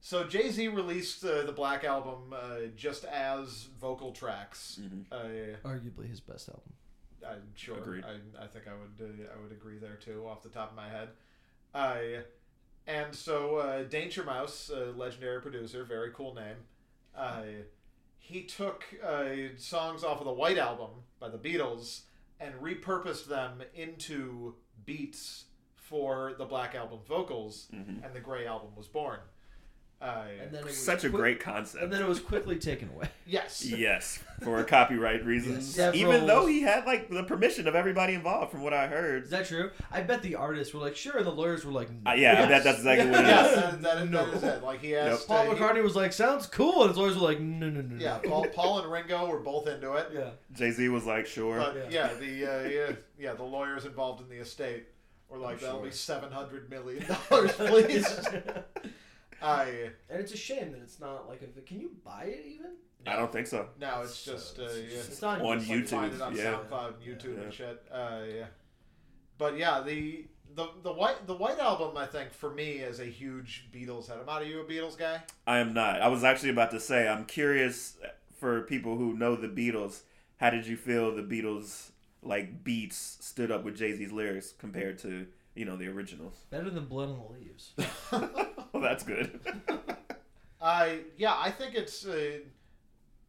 so 0.00 0.24
Jay 0.24 0.50
Z 0.50 0.68
released 0.68 1.24
uh, 1.24 1.42
the 1.42 1.52
Black 1.52 1.84
album 1.84 2.32
uh, 2.32 2.66
just 2.76 3.04
as 3.04 3.68
vocal 3.80 4.12
tracks. 4.12 4.78
Mm-hmm. 4.80 5.12
Uh, 5.12 5.68
Arguably 5.68 6.08
his 6.08 6.20
best 6.20 6.48
album. 6.48 6.72
I'm 7.26 7.42
sure. 7.54 7.76
Agreed. 7.78 8.04
I, 8.04 8.44
I 8.44 8.46
think 8.46 8.64
I 8.66 8.72
would 8.72 9.06
uh, 9.06 9.32
I 9.38 9.42
would 9.42 9.52
agree 9.52 9.78
there 9.78 9.96
too, 9.96 10.24
off 10.26 10.42
the 10.42 10.48
top 10.48 10.70
of 10.70 10.76
my 10.76 10.88
head. 10.88 11.08
I 11.74 12.20
and 12.86 13.14
so 13.14 13.56
uh, 13.56 13.82
Danger 13.84 14.24
Mouse, 14.24 14.70
uh, 14.74 14.92
legendary 14.96 15.40
producer, 15.42 15.84
very 15.84 16.10
cool 16.12 16.34
name. 16.34 16.56
Uh, 17.14 17.42
he 18.18 18.42
took 18.44 18.84
uh, 19.06 19.24
songs 19.58 20.02
off 20.02 20.18
of 20.20 20.24
the 20.24 20.32
White 20.32 20.58
Album 20.58 20.90
by 21.18 21.28
the 21.28 21.38
Beatles 21.38 22.02
and 22.38 22.54
repurposed 22.54 23.26
them 23.26 23.60
into 23.74 24.54
beats 24.86 25.44
for 25.74 26.34
the 26.38 26.44
Black 26.46 26.74
Album 26.74 27.00
vocals, 27.06 27.68
Mm-hmm. 27.74 28.02
and 28.04 28.14
the 28.14 28.20
Gray 28.20 28.46
Album 28.46 28.70
was 28.76 28.86
born. 28.86 29.18
Uh, 30.00 30.24
And 30.42 30.50
then 30.50 30.60
it 30.60 30.64
was 30.64 30.76
Such 30.82 31.04
a 31.04 31.10
quick- 31.10 31.20
great 31.20 31.40
concept. 31.40 31.84
And 31.84 31.92
then 31.92 32.00
it 32.00 32.08
was 32.08 32.20
quickly 32.20 32.56
taken 32.56 32.88
away. 32.88 33.08
yes, 33.26 33.62
Yes, 33.66 34.18
for 34.42 34.64
copyright 34.64 35.26
reasons. 35.26 35.76
Yes. 35.76 35.94
Even 35.94 36.26
though 36.26 36.46
he 36.46 36.62
had 36.62 36.86
like 36.86 37.10
the 37.10 37.22
permission 37.24 37.68
of 37.68 37.74
everybody 37.74 38.14
involved, 38.14 38.50
from 38.52 38.62
what 38.62 38.72
I 38.72 38.86
heard. 38.86 39.24
Is 39.24 39.30
that 39.30 39.46
true? 39.46 39.70
I 39.92 40.00
bet 40.00 40.22
the 40.22 40.36
artists 40.36 40.72
were 40.72 40.80
like, 40.80 40.96
sure, 40.96 41.18
and 41.18 41.26
the 41.26 41.30
lawyers 41.32 41.66
were 41.66 41.72
like, 41.72 41.90
no. 41.90 42.10
Uh, 42.12 42.14
yeah, 42.14 42.42
I 42.42 42.46
bet 42.46 42.64
that's 42.64 42.78
exactly 42.78 43.10
what 43.10 43.20
it 43.20 43.26
yes, 43.26 43.46
is. 43.50 43.56
that, 43.56 43.82
that, 43.82 44.10
that 44.10 44.28
is 44.34 44.42
it. 44.42 44.62
Like 44.64 44.80
he 44.80 44.96
asked 44.96 45.28
Paul 45.28 45.38
uh, 45.50 45.54
he- 45.54 45.60
McCartney 45.60 45.82
was 45.82 45.94
like, 45.96 46.14
sounds 46.14 46.46
cool, 46.46 46.80
and 46.82 46.88
his 46.90 46.96
lawyers 46.98 47.16
were 47.16 47.22
like, 47.22 47.40
no, 47.40 47.68
no, 47.68 47.82
no, 47.82 47.94
no. 47.96 48.02
Yeah, 48.02 48.18
Paul, 48.24 48.46
Paul 48.54 48.80
and 48.80 48.90
Ringo 48.90 49.26
were 49.26 49.40
both 49.40 49.68
into 49.68 49.92
it. 49.94 50.08
Yeah. 50.14 50.30
Jay 50.54 50.70
Z 50.70 50.88
was 50.88 51.04
like, 51.04 51.26
sure. 51.26 51.58
But 51.58 51.92
yeah, 51.92 52.08
the 52.14 52.46
uh, 52.46 52.68
yeah, 52.68 52.92
yeah, 53.18 53.34
the 53.34 53.42
lawyers 53.44 53.84
involved 53.84 54.22
in 54.22 54.30
the 54.30 54.36
estate 54.40 54.86
were 55.28 55.36
like, 55.36 55.56
I'm 55.56 55.60
"That'll 55.60 55.76
sure. 55.80 55.86
be 55.86 55.92
seven 55.92 56.32
hundred 56.32 56.70
million 56.70 57.04
dollars, 57.06 57.52
please." 57.52 58.26
I 59.42 59.90
And 60.08 60.20
it's 60.20 60.32
a 60.32 60.36
shame 60.36 60.72
that 60.72 60.80
it's 60.82 61.00
not 61.00 61.28
like, 61.28 61.42
a, 61.42 61.60
can 61.62 61.80
you 61.80 61.90
buy 62.04 62.24
it 62.24 62.44
even? 62.46 62.72
I 63.06 63.16
don't 63.16 63.32
think 63.32 63.46
so. 63.46 63.68
no, 63.80 64.02
it's 64.02 64.14
So 64.14 64.32
just 64.32 64.58
uh, 64.58 64.62
it's- 64.64 64.92
yeah, 64.92 64.98
it's 64.98 65.22
not 65.22 65.40
On 65.40 65.58
just 65.58 65.70
like 65.70 65.78
YouTube, 65.78 65.88
find 65.88 66.14
it 66.14 66.20
on 66.20 66.36
yeah. 66.36 66.44
SoundCloud, 66.44 66.94
YouTube, 67.06 67.36
Yeah. 67.36 67.42
and 67.44 67.52
shit. 67.54 67.82
Uh, 67.90 68.20
yeah, 68.36 68.46
but 69.38 69.56
yeah, 69.56 69.80
the 69.80 70.26
the 70.54 70.66
the 70.82 70.92
white 70.92 71.26
the 71.26 71.34
white 71.34 71.58
album, 71.58 71.96
I 71.96 72.06
think, 72.06 72.32
for 72.32 72.50
me, 72.50 72.72
is 72.72 73.00
a 73.00 73.04
huge 73.06 73.68
Beatles 73.72 74.08
head. 74.08 74.18
Am 74.20 74.28
are 74.28 74.42
you 74.42 74.60
a 74.60 74.64
Beatles 74.64 74.98
guy? 74.98 75.22
I 75.46 75.58
am 75.58 75.72
not. 75.72 76.02
I 76.02 76.08
was 76.08 76.24
actually 76.24 76.50
about 76.50 76.72
to 76.72 76.80
say, 76.80 77.08
I'm 77.08 77.24
curious 77.24 77.96
for 78.38 78.62
people 78.62 78.96
who 78.98 79.14
know 79.14 79.36
the 79.36 79.48
Beatles, 79.48 80.02
how 80.38 80.50
did 80.50 80.66
you 80.66 80.76
feel 80.76 81.14
the 81.14 81.22
Beatles 81.22 81.92
like 82.22 82.62
beats 82.64 83.16
stood 83.20 83.50
up 83.50 83.64
with 83.64 83.76
Jay 83.76 83.94
Z's 83.96 84.12
lyrics 84.12 84.52
compared 84.58 84.98
to 84.98 85.26
you 85.54 85.64
know 85.64 85.76
the 85.76 85.86
originals? 85.88 86.34
Better 86.50 86.68
than 86.68 86.84
Blood 86.86 87.08
on 87.10 87.18
the 87.18 87.32
Leaves. 87.38 87.72
well, 88.72 88.82
that's 88.82 89.02
good. 89.04 89.40
I 90.60 91.00
yeah, 91.16 91.34
I 91.36 91.50
think 91.50 91.74
it's 91.74 92.06
uh, 92.06 92.38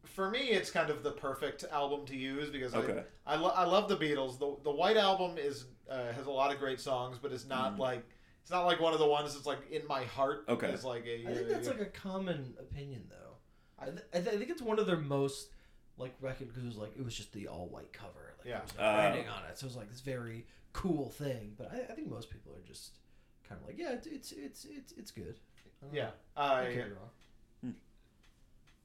for 0.04 0.30
me. 0.30 0.50
It's 0.50 0.70
kind 0.70 0.90
of 0.90 1.02
the 1.02 1.12
perfect 1.12 1.64
album 1.72 2.04
to 2.06 2.16
use 2.16 2.50
because 2.50 2.74
Okay. 2.74 3.02
I 3.26 3.34
I, 3.34 3.36
lo- 3.36 3.52
I 3.54 3.64
love 3.64 3.88
the 3.88 3.96
Beatles. 3.96 4.38
the 4.38 4.54
The 4.64 4.70
White 4.70 4.96
Album 4.98 5.38
is 5.38 5.64
uh, 5.90 6.12
has 6.12 6.26
a 6.26 6.30
lot 6.30 6.52
of 6.52 6.58
great 6.58 6.80
songs, 6.80 7.18
but 7.20 7.32
it's 7.32 7.44
Mm. 7.44 7.50
not 7.50 7.78
like 7.78 8.04
it's 8.42 8.50
not 8.50 8.66
like 8.66 8.80
one 8.80 8.92
of 8.92 8.98
the 8.98 9.06
ones 9.06 9.32
that's 9.34 9.46
like 9.46 9.70
in 9.70 9.86
my 9.86 10.04
heart. 10.04 10.44
Okay. 10.48 10.68
it's 10.68 10.84
like 10.84 11.06
a. 11.06 11.26
I 11.30 11.34
think 11.34 11.48
that's 11.48 11.68
like 11.68 11.80
a 11.80 11.86
common 11.86 12.54
opinion, 12.58 13.04
though. 13.08 13.36
I, 13.78 13.86
th- 13.86 13.98
I, 14.14 14.18
th- 14.20 14.34
I 14.34 14.38
think 14.38 14.50
it's 14.50 14.62
one 14.62 14.78
of 14.78 14.86
their 14.86 14.98
most 14.98 15.48
like 15.96 16.14
record 16.20 16.48
because 16.48 16.64
it 16.64 16.66
was 16.66 16.76
like 16.76 16.92
it 16.98 17.04
was 17.04 17.14
just 17.14 17.32
the 17.32 17.48
all 17.48 17.68
white 17.68 17.92
cover, 17.92 18.34
like 18.38 18.46
Yeah. 18.46 18.58
there 18.58 18.62
was 18.64 18.74
no 18.78 18.84
Uh, 18.84 18.96
branding 18.96 19.28
on 19.28 19.42
it, 19.50 19.58
so 19.58 19.64
it 19.64 19.68
was 19.68 19.76
like 19.76 19.88
this 19.90 20.00
very 20.00 20.46
cool 20.74 21.08
thing. 21.10 21.54
But 21.56 21.72
I, 21.72 21.92
I 21.92 21.94
think 21.94 22.08
most 22.10 22.30
people 22.30 22.52
are 22.54 22.66
just 22.66 22.98
kind 23.52 23.60
of 23.62 23.66
like, 23.68 23.78
yeah, 23.78 23.92
it's 23.92 24.06
it's 24.06 24.32
it's 24.32 24.64
it's, 24.64 24.92
it's 24.92 25.10
good. 25.10 25.36
I 25.82 25.86
don't 25.86 25.94
yeah. 25.94 26.02
know. 26.04 26.10
I, 26.36 26.60
I 26.62 26.66
could 26.66 26.74
be 26.74 26.90
wrong. 26.90 27.74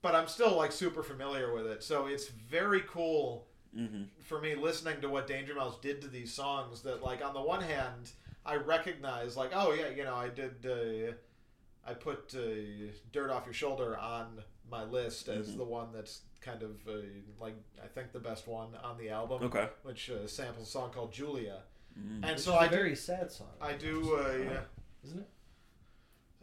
but 0.02 0.16
I'm 0.16 0.28
still 0.28 0.56
like 0.56 0.72
super 0.72 1.04
familiar 1.04 1.54
with 1.54 1.68
it, 1.68 1.84
so 1.84 2.06
it's 2.08 2.28
very 2.28 2.82
cool 2.88 3.48
hmm 3.76 4.04
for 4.24 4.40
me 4.42 4.56
listening 4.56 5.02
to 5.02 5.10
what 5.10 5.28
Danger 5.28 5.54
Mouse 5.56 5.78
did 5.82 6.02
to 6.02 6.08
these 6.08 6.34
songs. 6.34 6.82
That 6.82 7.04
like 7.04 7.24
on 7.24 7.34
the 7.34 7.42
one 7.42 7.62
hand, 7.62 8.12
I 8.46 8.56
recognize 8.56 9.36
like, 9.38 9.52
oh 9.54 9.74
yeah, 9.74 9.90
you 9.90 10.04
know, 10.04 10.16
I 10.16 10.30
did. 10.30 10.66
Uh, 10.66 11.14
I 11.90 11.94
put 11.94 12.34
uh, 12.36 12.40
"Dirt 13.12 13.30
Off 13.30 13.46
Your 13.46 13.54
Shoulder" 13.54 13.98
on 13.98 14.44
my 14.70 14.84
list 14.84 15.30
as 15.30 15.50
Mhm. 15.50 15.58
the 15.58 15.64
one 15.64 15.88
that's 15.94 16.22
kind 16.42 16.62
of 16.64 16.72
uh, 16.88 16.94
like 17.40 17.56
I 17.84 17.88
think 17.88 18.12
the 18.12 18.20
best 18.20 18.48
one 18.48 18.70
on 18.84 18.98
the 18.98 19.10
album, 19.10 19.44
Okay. 19.44 19.70
which 19.84 20.10
uh, 20.10 20.28
samples 20.28 20.68
a 20.68 20.72
song 20.72 20.92
called 20.92 21.12
"Julia." 21.14 21.62
Mm. 21.98 22.14
And 22.24 22.32
Which 22.32 22.40
so 22.40 22.52
is 22.52 22.58
a 22.58 22.60
I 22.62 22.68
do, 22.68 22.76
very 22.76 22.96
sad 22.96 23.32
song. 23.32 23.48
I 23.62 23.74
do, 23.74 24.16
uh, 24.20 24.34
yeah, 24.38 24.60
isn't 25.04 25.20
it? 25.20 25.30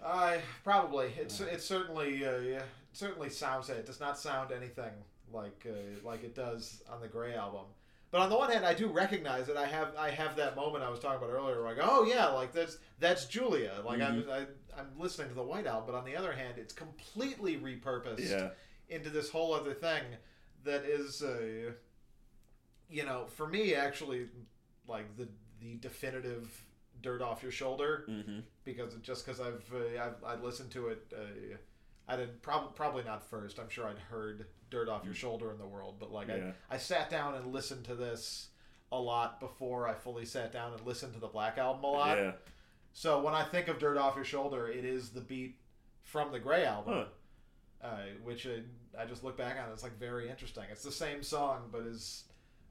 I 0.05 0.41
probably 0.65 1.13
it's 1.19 1.41
it 1.41 1.63
certainly 1.63 2.25
uh, 2.27 2.39
yeah, 2.39 2.57
it 2.59 2.65
certainly 2.93 3.31
sounds 3.31 3.69
it 3.71 3.87
does 3.87 4.01
not 4.01 4.19
sound 4.19 4.53
anything 4.53 4.93
like 5.33 5.65
uh, 5.69 6.07
like 6.07 6.25
it 6.25 6.35
does 6.35 6.83
on 6.93 7.01
the 7.01 7.09
Gray 7.09 7.35
album. 7.35 7.65
but 8.11 8.21
on 8.21 8.29
the 8.29 8.37
one 8.37 8.51
hand, 8.51 8.67
I 8.67 8.75
do 8.75 8.89
recognize 8.89 9.49
it. 9.49 9.57
I 9.57 9.67
have 9.67 9.95
I 9.97 10.11
have 10.11 10.37
that 10.37 10.57
moment 10.57 10.85
I 10.85 10.91
was 10.91 11.01
talking 11.01 11.17
about 11.27 11.31
earlier. 11.35 11.63
Where 11.63 11.73
I 11.73 11.75
go, 11.75 11.83
oh 11.85 12.05
yeah, 12.05 12.27
like 12.27 12.53
that's 12.53 12.79
that's 12.99 13.25
Julia. 13.27 13.73
Like 13.85 14.03
I'm 14.03 14.25
I, 14.31 14.41
I'm 14.79 14.89
listening 14.99 15.29
to 15.29 15.35
the 15.35 15.43
White 15.43 15.67
Album, 15.67 15.85
but 15.87 15.95
on 15.97 16.05
the 16.05 16.17
other 16.17 16.33
hand, 16.33 16.55
it's 16.59 16.75
completely 16.75 17.57
repurposed 17.57 18.29
Yeah. 18.29 18.51
into 18.91 19.09
this 19.09 19.31
whole 19.31 19.55
other 19.55 19.73
thing 19.73 20.03
that 20.65 20.85
is, 20.85 21.23
uh, 21.23 21.73
you 22.91 23.05
know, 23.07 23.25
for 23.27 23.47
me 23.47 23.75
actually, 23.75 24.27
like 24.87 25.17
the 25.17 25.29
the 25.65 25.77
definitive 25.77 26.63
dirt 27.03 27.23
off 27.23 27.43
your 27.43 27.53
shoulder 27.53 28.05
Mm-hmm. 28.09 28.41
because 28.65 28.95
it, 28.95 29.03
just 29.03 29.25
because 29.25 29.41
I've, 29.41 29.65
uh, 29.75 30.03
I've 30.03 30.25
I 30.25 30.43
listened 30.43 30.71
to 30.73 30.89
it. 30.89 31.13
Uh, 31.17 31.57
I 32.07 32.17
did 32.17 32.43
prob- 32.43 32.75
probably 32.77 33.03
not 33.03 33.29
first. 33.31 33.59
I'm 33.59 33.69
sure 33.71 33.87
I'd 33.89 33.99
heard 33.99 34.45
"Dirt 34.71 34.89
Off 34.91 35.05
Your 35.07 35.15
Shoulder" 35.15 35.51
in 35.53 35.59
the 35.59 35.67
world, 35.67 35.95
but 35.99 36.13
like 36.13 36.29
Yeah. 36.29 36.53
I, 36.71 36.75
I 36.75 36.79
sat 36.79 37.09
down 37.09 37.35
and 37.35 37.53
listened 37.53 37.85
to 37.87 37.95
this 37.95 38.49
a 38.93 39.01
lot 39.01 39.41
before 39.41 39.89
I 39.89 39.95
fully 39.95 40.27
sat 40.27 40.53
down 40.53 40.73
and 40.75 40.87
listened 40.87 41.15
to 41.15 41.21
the 41.21 41.29
Black 41.29 41.57
album 41.59 41.83
a 41.85 41.91
lot. 41.91 42.19
Yeah. 42.19 42.33
So 42.93 43.23
when 43.23 43.33
I 43.35 43.43
think 43.43 43.69
of 43.69 43.79
"Dirt 43.79 43.97
Off 43.97 44.17
Your 44.17 44.25
Shoulder," 44.25 44.69
it 44.69 44.85
is 44.85 45.11
the 45.11 45.23
beat 45.23 45.57
from 46.03 46.31
the 46.31 46.39
Gray 46.39 46.67
album, 46.67 47.07
Huh. 47.83 47.87
uh, 47.89 47.97
which 48.23 48.47
uh, 48.47 48.51
I 48.99 49.07
just 49.07 49.25
look 49.25 49.37
back 49.39 49.57
on. 49.59 49.73
It's 49.73 49.83
like 49.83 49.99
very 49.99 50.29
interesting. 50.29 50.65
It's 50.71 50.83
the 50.85 50.93
same 50.93 51.23
song, 51.23 51.71
but 51.73 51.83
is 51.83 52.25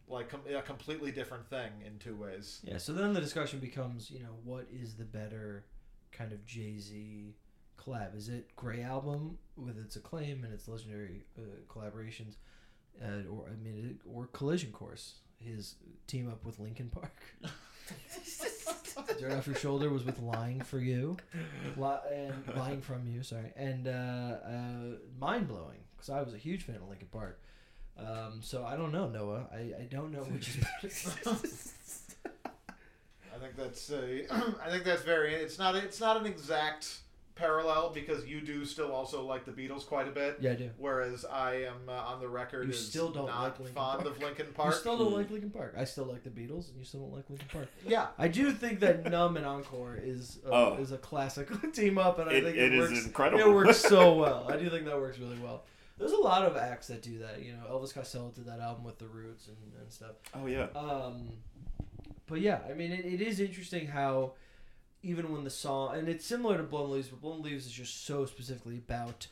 like 0.07 0.29
com- 0.29 0.41
a 0.53 0.61
completely 0.61 1.11
different 1.11 1.47
thing 1.49 1.71
in 1.85 1.97
two 1.99 2.15
ways. 2.15 2.61
Yeah, 2.63 2.77
so 2.77 2.93
then 2.93 3.13
the 3.13 3.21
discussion 3.21 3.59
becomes, 3.59 4.11
you 4.11 4.19
know, 4.19 4.35
what 4.43 4.67
is 4.71 4.95
the 4.95 5.05
better 5.05 5.65
kind 6.11 6.31
of 6.31 6.45
Jay 6.45 6.77
Z 6.77 7.35
collab? 7.77 8.15
Is 8.15 8.29
it 8.29 8.55
Gray 8.55 8.81
Album 8.81 9.37
with 9.55 9.77
its 9.77 9.95
acclaim 9.95 10.43
and 10.43 10.53
its 10.53 10.67
legendary 10.67 11.25
uh, 11.37 11.41
collaborations, 11.67 12.35
uh, 13.01 13.29
or 13.29 13.47
I 13.49 13.55
mean, 13.63 13.99
or 14.05 14.27
Collision 14.27 14.71
Course, 14.71 15.15
his 15.39 15.75
team 16.07 16.29
up 16.29 16.45
with 16.45 16.59
Linkin 16.59 16.89
Park? 16.89 17.15
Dirt 19.19 19.31
off 19.33 19.47
your 19.47 19.55
shoulder 19.55 19.89
was 19.89 20.03
with 20.05 20.19
"Lying 20.19 20.61
for 20.61 20.79
You," 20.79 21.17
Li- 21.77 21.97
and 22.13 22.33
"Lying 22.55 22.81
from 22.81 23.07
You," 23.07 23.23
sorry, 23.23 23.51
and 23.55 23.87
uh, 23.87 23.91
uh, 23.91 24.97
"Mind 25.19 25.47
Blowing" 25.47 25.79
because 25.95 26.09
I 26.09 26.21
was 26.21 26.33
a 26.33 26.37
huge 26.37 26.63
fan 26.63 26.75
of 26.77 26.87
Linkin 26.89 27.07
Park. 27.11 27.41
Um, 27.97 28.39
so 28.41 28.65
I 28.65 28.75
don't 28.75 28.91
know, 28.91 29.07
Noah. 29.07 29.47
I, 29.53 29.81
I 29.83 29.87
don't 29.89 30.11
know 30.11 30.19
which 30.23 30.49
is 30.49 30.55
better. 30.57 30.89
I 33.35 33.37
think 33.39 33.55
that's 33.57 33.91
uh, 33.91 34.01
I 34.65 34.69
think 34.69 34.83
that's 34.83 35.03
very. 35.03 35.33
It's 35.33 35.57
not 35.57 35.75
it's 35.75 35.99
not 35.99 36.17
an 36.17 36.25
exact 36.25 36.99
parallel 37.35 37.89
because 37.89 38.27
you 38.27 38.41
do 38.41 38.63
still 38.63 38.91
also 38.91 39.25
like 39.25 39.43
the 39.43 39.51
Beatles 39.51 39.85
quite 39.87 40.07
a 40.07 40.11
bit. 40.11 40.37
Yeah, 40.39 40.51
I 40.51 40.55
do. 40.55 40.69
Whereas 40.77 41.25
I 41.25 41.63
am 41.63 41.89
uh, 41.89 41.91
on 41.93 42.19
the 42.19 42.27
record 42.27 42.65
You 42.67 42.73
as 42.73 42.87
still 42.87 43.09
don't 43.09 43.25
not 43.25 43.41
like 43.41 43.57
Linkin 43.59 43.73
fond 43.75 44.03
Park. 44.03 44.15
of 44.15 44.21
Linkin 44.21 44.45
You 44.65 44.71
still 44.71 44.97
don't 44.99 45.13
like 45.13 45.31
Linkin 45.31 45.49
Park. 45.49 45.73
I 45.75 45.83
still 45.85 46.05
like 46.05 46.23
the 46.23 46.29
Beatles, 46.29 46.69
and 46.69 46.77
you 46.77 46.85
still 46.85 46.99
don't 47.01 47.13
like 47.15 47.27
Linkin 47.29 47.47
Park. 47.51 47.67
yeah, 47.87 48.07
I 48.19 48.27
do 48.27 48.51
think 48.51 48.79
that 48.81 49.09
Numb 49.09 49.35
and 49.37 49.45
Encore 49.47 49.97
is 50.01 50.37
a, 50.45 50.49
Oh. 50.51 50.77
is 50.79 50.91
a 50.91 50.97
classic 50.97 51.49
team 51.73 51.97
up, 51.97 52.19
and 52.19 52.29
I 52.29 52.33
It- 52.33 52.43
think 52.43 52.55
it 52.57 52.63
it, 52.71 52.73
is 52.75 52.91
works. 52.91 53.05
incredible. 53.07 53.43
It 53.43 53.51
works 53.53 53.77
so 53.79 54.13
well. 54.19 54.45
I 54.49 54.57
do 54.57 54.69
think 54.69 54.85
that 54.85 54.97
works 54.99 55.17
really 55.17 55.39
well. 55.39 55.63
There's 55.97 56.11
a 56.11 56.17
lot 56.21 56.43
of 56.43 56.57
acts 56.57 56.87
that 56.87 57.01
do 57.01 57.19
that. 57.19 57.43
You 57.43 57.53
know, 57.53 57.63
Elvis 57.69 57.93
Costello 57.93 58.31
did 58.33 58.45
that 58.47 58.59
album 58.59 58.83
with 58.83 58.97
the 58.97 59.05
Roots 59.07 59.47
and, 59.47 59.57
and 59.81 59.91
stuff. 59.91 60.15
Oh 60.33 60.45
yeah. 60.47 60.67
Um, 60.75 61.29
but 62.27 62.41
yeah, 62.41 62.59
I 62.69 62.73
mean, 62.73 62.91
it, 62.91 63.05
it 63.05 63.21
is 63.21 63.39
interesting 63.39 63.87
how 63.87 64.33
even 65.03 65.31
when 65.31 65.43
the 65.43 65.49
song 65.49 65.95
and 65.95 66.07
it's 66.07 66.25
similar 66.25 66.57
to 66.57 66.63
Blown 66.63 66.91
Leaves, 66.91 67.09
but 67.09 67.21
Blown 67.21 67.41
Leaves 67.41 67.65
is 67.65 67.71
just 67.71 68.05
so 68.05 68.25
specifically 68.25 68.77
about. 68.77 69.27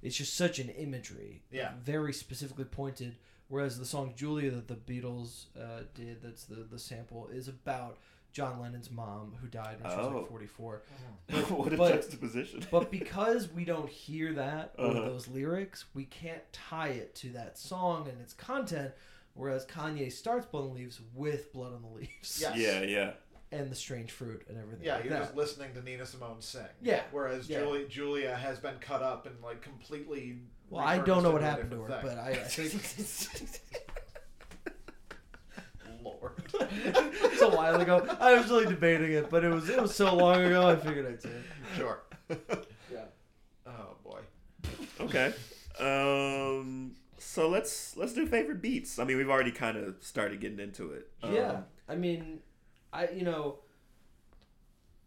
It's 0.00 0.16
just 0.16 0.36
such 0.36 0.60
an 0.60 0.68
imagery, 0.68 1.42
Yeah. 1.50 1.72
very 1.82 2.12
specifically 2.12 2.64
pointed. 2.64 3.16
Whereas 3.48 3.80
the 3.80 3.84
song 3.84 4.12
Julia 4.16 4.52
that 4.52 4.68
the 4.68 4.76
Beatles 4.76 5.46
uh, 5.60 5.82
did, 5.94 6.22
that's 6.22 6.44
the 6.44 6.56
the 6.70 6.78
sample, 6.78 7.28
is 7.32 7.48
about 7.48 7.98
John 8.32 8.60
Lennon's 8.60 8.90
mom 8.90 9.34
who 9.40 9.48
died 9.48 9.78
when 9.80 9.90
she 9.90 9.96
was 9.96 10.06
Oh. 10.06 10.18
like 10.18 10.28
44. 10.28 10.82
what 11.48 11.72
a 11.72 11.76
but- 11.76 11.92
juxtaposition. 11.94 12.64
But 12.70 12.90
because 12.90 13.50
we 13.50 13.64
don't 13.64 13.88
hear 13.88 14.32
that 14.34 14.74
or 14.78 14.86
Uh-huh. 14.86 15.00
those 15.00 15.28
lyrics, 15.28 15.86
we 15.94 16.04
can't 16.04 16.42
tie 16.52 16.88
it 16.90 17.14
to 17.16 17.30
that 17.30 17.58
song 17.58 18.08
and 18.08 18.20
its 18.20 18.34
content. 18.34 18.92
Whereas 19.34 19.64
Kanye 19.66 20.10
starts 20.12 20.46
Blown 20.46 20.74
Leaves 20.74 21.00
with 21.14 21.52
Blood 21.52 21.72
on 21.72 21.82
the 21.82 21.88
Leaves 21.88 22.38
Yes. 22.40 22.56
yeah, 22.56 22.80
yeah. 22.82 23.12
and 23.52 23.70
the 23.70 23.74
strange 23.76 24.10
fruit 24.12 24.44
and 24.48 24.58
everything. 24.58 24.84
yeah. 24.84 24.96
like 24.96 25.04
You're 25.04 25.12
that. 25.14 25.22
just 25.22 25.36
listening 25.36 25.72
to 25.74 25.82
Nina 25.82 26.04
Simone 26.06 26.40
sing. 26.40 26.62
Yeah. 26.82 27.02
Whereas 27.12 27.48
Yeah. 27.48 27.60
Julia 27.60 27.86
Julia 27.88 28.34
has 28.34 28.58
been 28.58 28.74
cut 28.80 29.02
up 29.02 29.26
and 29.26 29.36
like 29.42 29.62
completely. 29.62 30.40
Well, 30.70 30.84
I 30.84 30.98
don't 30.98 31.22
know 31.22 31.30
repurposed 31.30 31.32
what 31.32 31.42
into 31.42 31.46
a 31.46 31.50
happened 31.50 31.70
to 31.70 31.80
her, 31.82 31.88
different 31.88 32.16
but 32.16 32.18
I, 32.18 32.30
I 32.30 32.34
think 32.34 32.70
thing. 32.82 33.48
Lord. 33.48 33.87
it's 36.84 37.42
a 37.42 37.48
while 37.48 37.80
ago. 37.80 38.06
I 38.20 38.34
was 38.36 38.48
really 38.50 38.66
debating 38.66 39.12
it, 39.12 39.30
but 39.30 39.44
it 39.44 39.48
was 39.48 39.68
it 39.68 39.80
was 39.80 39.94
so 39.94 40.14
long 40.14 40.42
ago. 40.44 40.68
I 40.68 40.76
figured 40.76 41.06
I'd 41.06 41.22
say 41.22 41.30
it. 41.30 41.44
sure. 41.76 42.02
Yeah. 42.92 43.04
oh 43.66 43.96
boy. 44.04 44.20
Okay. 45.00 45.32
Um. 45.80 46.96
So 47.18 47.48
let's 47.48 47.96
let's 47.96 48.12
do 48.12 48.26
favorite 48.26 48.62
beats. 48.62 48.98
I 48.98 49.04
mean, 49.04 49.16
we've 49.16 49.28
already 49.30 49.50
kind 49.52 49.76
of 49.76 49.96
started 50.00 50.40
getting 50.40 50.60
into 50.60 50.92
it. 50.92 51.08
Um, 51.22 51.34
Yeah, 51.34 51.60
I 51.88 51.94
mean, 51.96 52.40
I 52.92 53.08
you 53.08 53.22
know, 53.24 53.58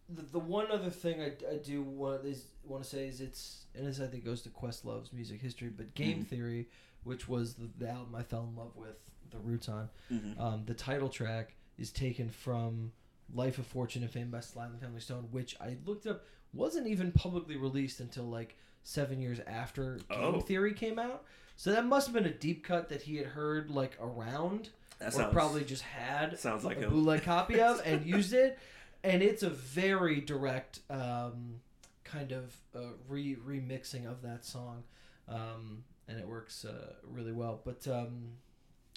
the, 0.09 0.21
the 0.23 0.39
one 0.39 0.71
other 0.71 0.89
thing 0.89 1.21
I, 1.21 1.31
I 1.51 1.57
do 1.57 1.81
want 1.81 2.25
is 2.25 2.45
want 2.63 2.83
to 2.83 2.89
say 2.89 3.07
is 3.07 3.21
it's 3.21 3.65
and 3.75 3.87
this 3.87 3.99
I 3.99 4.07
think 4.07 4.25
goes 4.25 4.41
to 4.43 4.49
Questlove's 4.49 5.13
music 5.13 5.41
history, 5.41 5.69
but 5.69 5.93
Game 5.95 6.23
Theory, 6.25 6.67
which 7.03 7.27
was 7.27 7.55
the, 7.55 7.69
the 7.77 7.89
album 7.89 8.15
I 8.15 8.23
fell 8.23 8.47
in 8.49 8.55
love 8.55 8.75
with 8.75 8.95
the 9.31 9.39
roots 9.39 9.69
on, 9.69 9.89
um, 10.37 10.63
the 10.65 10.73
title 10.73 11.09
track 11.09 11.55
is 11.77 11.91
taken 11.91 12.29
from 12.29 12.91
Life 13.33 13.57
of 13.57 13.65
Fortune 13.65 14.03
and 14.03 14.11
Fame 14.11 14.29
by 14.29 14.41
Sly 14.41 14.65
and 14.65 14.73
the 14.75 14.79
Family 14.79 14.99
Stone, 14.99 15.27
which 15.31 15.55
I 15.61 15.77
looked 15.85 16.05
up 16.05 16.23
wasn't 16.53 16.87
even 16.87 17.11
publicly 17.13 17.55
released 17.55 18.01
until 18.01 18.25
like 18.25 18.57
seven 18.83 19.21
years 19.21 19.39
after 19.47 19.95
Game 20.09 20.19
Oh. 20.35 20.39
Theory 20.41 20.73
came 20.73 20.99
out. 20.99 21.23
So 21.55 21.71
that 21.71 21.85
must 21.85 22.07
have 22.07 22.13
been 22.13 22.25
a 22.25 22.33
deep 22.33 22.63
cut 22.65 22.89
that 22.89 23.03
he 23.03 23.15
had 23.17 23.27
heard 23.27 23.69
like 23.69 23.97
around, 24.01 24.69
That 24.99 25.09
or 25.09 25.11
sounds- 25.11 25.33
probably 25.33 25.63
just 25.63 25.83
had 25.83 26.37
sounds 26.39 26.65
like 26.65 26.77
a 26.77 26.81
him. 26.81 26.89
bootleg 26.89 27.23
copy 27.23 27.61
of 27.61 27.81
and 27.85 28.05
used 28.05 28.33
it. 28.33 28.59
And 29.03 29.23
it's 29.23 29.43
a 29.43 29.49
very 29.49 30.19
direct 30.21 30.79
um, 30.89 31.55
kind 32.03 32.31
of 32.33 32.55
uh, 32.75 32.79
re 33.07 33.35
remixing 33.35 34.05
of 34.11 34.21
that 34.23 34.43
song, 34.45 34.83
um, 35.29 35.83
and 36.11 36.19
it 36.19 36.27
works 36.27 36.65
uh, 36.65 36.93
really 37.09 37.31
well. 37.31 37.61
But 37.63 37.87
um, 37.87 38.33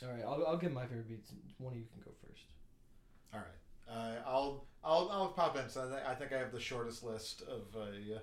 all 0.03 0.11
right, 0.11 0.23
I'll, 0.25 0.45
I'll 0.47 0.57
give 0.57 0.73
my 0.73 0.83
favorite 0.83 1.09
beats. 1.09 1.33
One 1.59 1.73
of 1.73 1.79
you 1.79 1.85
can 1.93 2.03
go 2.05 2.11
first. 2.27 2.45
All 3.33 3.41
right. 3.41 3.47
Uh, 3.89 4.29
I'll 4.29 4.65
I'll 4.83 5.09
I'll 5.11 5.29
pop 5.29 5.57
in. 5.57 5.69
So 5.69 5.83
I, 5.83 5.87
think 5.87 6.09
I 6.09 6.15
think 6.15 6.33
I 6.33 6.39
have 6.39 6.53
the 6.53 6.61
shortest 6.61 7.05
list 7.05 7.43
of 7.43 7.63
uh, 7.81 8.19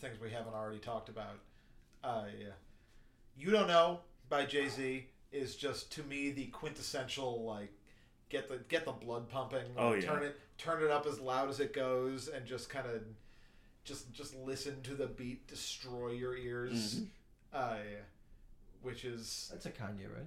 things 0.00 0.20
we 0.20 0.30
haven't 0.30 0.54
already 0.54 0.78
talked 0.78 1.08
about. 1.08 1.38
Uh, 2.04 2.24
you 3.36 3.50
don't 3.50 3.68
know 3.68 4.00
by 4.28 4.44
Jay 4.44 4.68
Z 4.68 5.06
is 5.30 5.56
just 5.56 5.90
to 5.92 6.02
me 6.02 6.30
the 6.30 6.46
quintessential 6.46 7.44
like 7.44 7.72
get 8.28 8.48
the 8.48 8.58
get 8.68 8.84
the 8.84 8.92
blood 8.92 9.28
pumping. 9.28 9.64
Oh, 9.78 9.94
yeah. 9.94 10.02
Turn 10.02 10.22
it 10.22 10.38
turn 10.58 10.82
it 10.82 10.90
up 10.90 11.06
as 11.06 11.20
loud 11.20 11.48
as 11.48 11.60
it 11.60 11.72
goes 11.72 12.28
and 12.28 12.44
just 12.44 12.68
kind 12.68 12.86
of 12.86 13.00
just 13.84 14.12
just 14.12 14.36
listen 14.36 14.82
to 14.82 14.94
the 14.94 15.06
beat 15.06 15.46
destroy 15.46 16.10
your 16.10 16.36
ears. 16.36 16.96
Mm-hmm. 16.96 17.04
Uh, 17.52 17.76
which 18.82 19.04
is 19.04 19.48
That's 19.52 19.66
a 19.66 19.70
Kanye, 19.70 20.08
right? 20.12 20.26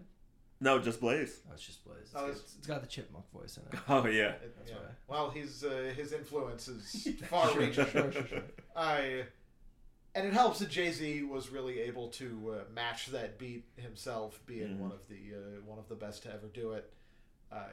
No, 0.61 0.79
Just 0.79 1.01
Blaze. 1.01 1.41
Oh, 1.49 1.53
it's 1.53 1.65
Just 1.65 1.83
Blaze. 1.83 1.97
It's, 2.03 2.11
Oh, 2.15 2.19
got, 2.21 2.29
it's- 2.29 2.55
it's 2.57 2.67
got 2.67 2.81
the 2.81 2.87
chipmunk 2.87 3.29
voice 3.31 3.57
in 3.57 3.63
it. 3.63 3.79
Oh 3.89 4.05
yeah. 4.07 4.29
It- 4.31 4.55
That's 4.57 4.71
yeah. 4.71 4.77
why. 4.77 4.91
Well, 5.17 5.29
he's 5.31 5.63
uh, 5.63 5.91
his 5.95 6.13
influence 6.13 6.67
is 6.67 7.07
far 7.29 7.51
reaching. 7.57 7.85
Sure, 7.87 8.11
sure, 8.11 8.27
sure. 8.27 8.43
I 8.75 9.23
and 10.13 10.25
it 10.25 10.33
helps 10.33 10.59
that 10.59 10.69
Jay 10.69 10.91
Z 10.93 11.23
was 11.23 11.49
really 11.49 11.81
able 11.81 12.07
to 12.11 12.55
uh, 12.59 12.73
match 12.73 13.07
that 13.07 13.37
beat 13.37 13.65
himself, 13.75 14.39
being 14.45 14.75
Mhm. 14.75 14.79
one 14.79 14.91
of 14.93 15.05
the 15.09 15.35
uh, 15.35 15.61
one 15.65 15.77
of 15.77 15.89
the 15.89 15.95
best 15.95 16.23
to 16.23 16.29
ever 16.33 16.47
do 16.53 16.71
it. 16.71 16.89
I, 17.51 17.65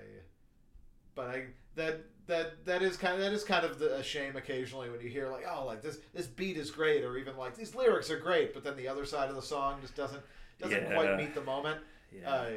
but 1.15 1.29
I 1.29 1.45
that 1.77 2.01
that 2.27 2.65
that 2.67 2.83
is 2.83 2.97
kind 2.97 3.15
of 3.15 3.21
that 3.21 3.33
is 3.33 3.43
kind 3.45 3.65
of 3.65 3.79
the, 3.79 3.97
a 3.97 4.03
shame 4.03 4.37
occasionally 4.37 4.89
when 4.91 5.01
you 5.01 5.09
hear 5.09 5.29
like 5.29 5.45
oh 5.51 5.65
like 5.67 5.83
this 5.83 5.99
this 6.15 6.27
beat 6.27 6.57
is 6.57 6.71
great 6.71 7.03
or 7.05 7.17
even 7.17 7.37
like 7.37 7.57
these 7.57 7.75
lyrics 7.75 8.11
are 8.11 8.19
great, 8.19 8.55
but 8.55 8.63
then 8.65 8.77
the 8.77 8.89
other 8.89 9.05
side 9.05 9.29
of 9.29 9.37
the 9.37 9.43
song 9.43 9.79
just 9.81 9.97
doesn't 9.97 10.23
doesn't 10.61 10.83
Yeah. 10.83 10.95
quite 10.95 11.17
meet 11.17 11.35
the 11.35 11.41
moment. 11.43 11.81
Yeah. 12.13 12.31
Uh, 12.31 12.51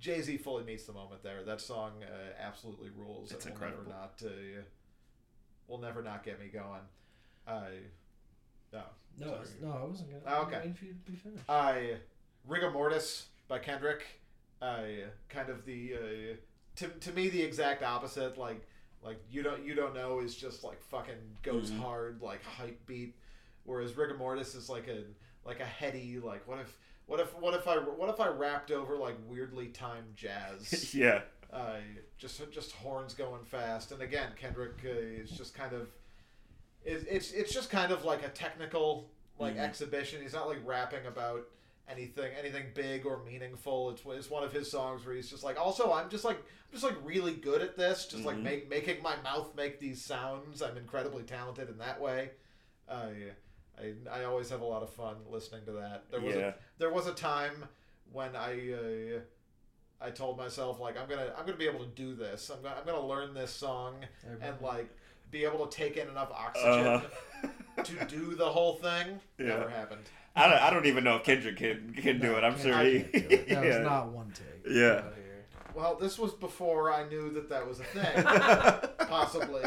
Jay 0.00 0.20
Z 0.22 0.36
fully 0.38 0.62
meets 0.64 0.84
the 0.84 0.92
moment 0.92 1.22
there. 1.22 1.42
That 1.44 1.60
song 1.60 1.92
uh, 2.02 2.40
absolutely 2.40 2.90
rules. 2.96 3.32
It's 3.32 3.44
will 3.46 3.52
incredible. 3.52 3.82
Never 3.84 3.96
not, 3.98 4.22
uh, 4.24 4.62
will 5.66 5.78
never 5.78 6.02
not 6.02 6.22
get 6.24 6.38
me 6.40 6.48
going. 6.48 6.82
I 7.46 7.68
no. 8.72 8.82
No, 9.18 9.26
sorry. 9.26 9.38
it's- 9.40 9.54
no, 9.62 9.72
I 9.72 9.84
wasn't 9.84 10.10
gonna. 10.10 10.22
Oh, 10.26 10.40
I'm 10.42 10.46
okay. 10.48 10.56
waiting 10.58 10.74
for 10.74 10.84
you 10.84 10.92
to 10.92 11.10
be 11.10 11.16
finished. 11.16 11.44
I 11.48 11.96
Rigamortus 12.48 13.24
by 13.48 13.58
Kendrick. 13.58 14.04
I 14.60 15.04
kind 15.28 15.48
of 15.48 15.64
the 15.64 15.94
uh, 15.94 16.36
to, 16.76 16.88
to 16.88 17.12
me 17.12 17.28
the 17.28 17.42
exact 17.42 17.82
opposite. 17.82 18.36
Like 18.38 18.66
like 19.02 19.18
you 19.30 19.42
don't 19.42 19.64
you 19.64 19.74
don't 19.74 19.94
know 19.94 20.20
is 20.20 20.34
just 20.36 20.64
like 20.64 20.80
fucking 20.82 21.14
goes 21.42 21.70
Mhm. 21.70 21.78
hard 21.80 22.22
like 22.22 22.42
hype 22.44 22.84
beat, 22.86 23.14
whereas 23.64 23.92
Rigamortus 23.92 24.54
is 24.56 24.68
like 24.68 24.88
a 24.88 25.04
like 25.44 25.60
a 25.60 25.64
heady 25.64 26.18
like 26.22 26.46
what 26.48 26.58
if 26.58 26.76
what 27.06 27.20
if 27.20 27.34
what 27.38 27.54
if 27.54 27.66
I 27.68 27.76
what 27.78 28.08
if 28.10 28.20
I 28.20 28.28
rapped 28.28 28.70
over 28.70 28.96
like 28.96 29.16
weirdly 29.26 29.68
timed 29.68 30.16
jazz. 30.16 30.94
yeah. 30.94 31.22
uh, 31.52 31.76
just 32.18 32.50
just 32.50 32.72
horns 32.72 33.14
going 33.14 33.44
fast, 33.44 33.92
and 33.92 34.02
again 34.02 34.30
Kendrick 34.36 34.74
uh, 34.84 34.88
is 34.88 35.30
just 35.30 35.54
kind 35.54 35.72
of 35.72 35.88
it's 36.84 37.04
it's 37.04 37.32
it's 37.32 37.52
just 37.54 37.70
kind 37.70 37.92
of 37.92 38.04
like 38.04 38.22
a 38.24 38.28
technical 38.28 39.08
like 39.38 39.54
Mhm. 39.56 39.60
exhibition. 39.60 40.20
He's 40.20 40.32
not 40.34 40.48
like 40.48 40.58
rapping 40.64 41.06
about 41.06 41.46
anything 41.90 42.30
anything 42.38 42.66
big 42.74 43.06
or 43.06 43.22
meaningful. 43.24 43.90
It's 43.90 44.02
it's 44.06 44.30
one 44.30 44.44
of 44.44 44.52
his 44.52 44.70
songs 44.70 45.04
where 45.06 45.14
he's 45.14 45.30
just 45.30 45.44
like 45.44 45.58
also 45.58 45.92
I'm 45.92 46.08
just 46.10 46.24
like 46.24 46.36
I'm 46.38 46.72
just 46.72 46.84
like 46.84 46.96
really 47.02 47.34
good 47.34 47.62
at 47.62 47.76
this, 47.76 48.06
just 48.06 48.24
like 48.24 48.36
Mhm. 48.36 48.42
make, 48.42 48.68
making 48.70 49.02
my 49.02 49.16
mouth 49.22 49.54
make 49.56 49.78
these 49.80 50.04
sounds. 50.04 50.60
I'm 50.62 50.76
incredibly 50.76 51.22
talented 51.22 51.68
in 51.70 51.78
that 51.78 52.00
way. 52.00 52.30
Uh, 52.88 53.08
I 53.78 53.94
I 54.10 54.24
always 54.24 54.50
have 54.50 54.60
a 54.60 54.64
lot 54.66 54.82
of 54.82 54.90
fun 54.90 55.16
listening 55.30 55.64
to 55.66 55.72
that. 55.72 56.10
There 56.10 56.20
was 56.20 56.34
Yeah. 56.34 56.48
a, 56.48 56.54
there 56.78 56.90
was 56.92 57.06
a 57.06 57.14
time 57.14 57.64
when 58.12 58.34
I 58.36 58.72
uh, 58.72 59.20
I 60.00 60.10
told 60.10 60.36
myself 60.38 60.78
like 60.80 60.96
I'm 61.00 61.08
gonna 61.08 61.32
I'm 61.38 61.44
gonna 61.46 61.56
be 61.58 61.66
able 61.68 61.80
to 61.84 61.90
do 61.90 62.14
this. 62.14 62.50
I'm 62.50 62.62
gonna 62.62 62.76
I'm 62.78 62.84
gonna 62.86 63.06
learn 63.06 63.34
this 63.34 63.50
song 63.50 63.96
I 64.24 64.46
and 64.46 64.60
like 64.60 64.88
be 65.30 65.44
able 65.44 65.66
to 65.66 65.76
take 65.76 65.96
in 65.96 66.08
enough 66.08 66.30
oxygen 66.32 66.86
Uh-huh. 66.86 67.82
to 67.84 68.04
do 68.06 68.34
the 68.34 68.48
whole 68.50 68.74
thing. 68.76 69.20
Yeah. 69.38 69.46
Never 69.48 69.68
happened. 69.68 70.08
I 70.38 70.48
don't, 70.48 70.62
I 70.62 70.70
don't 70.70 70.86
even 70.86 71.04
know 71.04 71.16
if 71.16 71.24
Kendrick 71.24 71.56
can 71.56 71.94
can 71.94 72.20
do 72.20 72.34
it. 72.36 72.44
I'm 72.44 72.52
can't- 72.54 72.62
sure 72.62 72.80
he. 72.84 72.96
it. 72.96 73.48
That 73.48 73.48
yeah. 73.64 73.76
was 73.78 73.84
not 73.86 74.08
one 74.08 74.32
take. 74.32 74.46
Yeah. 74.74 74.74
Get 74.96 74.98
outta 75.04 75.14
here. 75.16 75.44
Well, 75.74 75.94
this 75.96 76.18
was 76.18 76.32
before 76.34 76.92
I 76.92 77.08
knew 77.08 77.30
that 77.30 77.48
that 77.48 77.66
was 77.66 77.80
a 77.80 77.84
thing. 77.84 78.24
Possibly. 79.08 79.62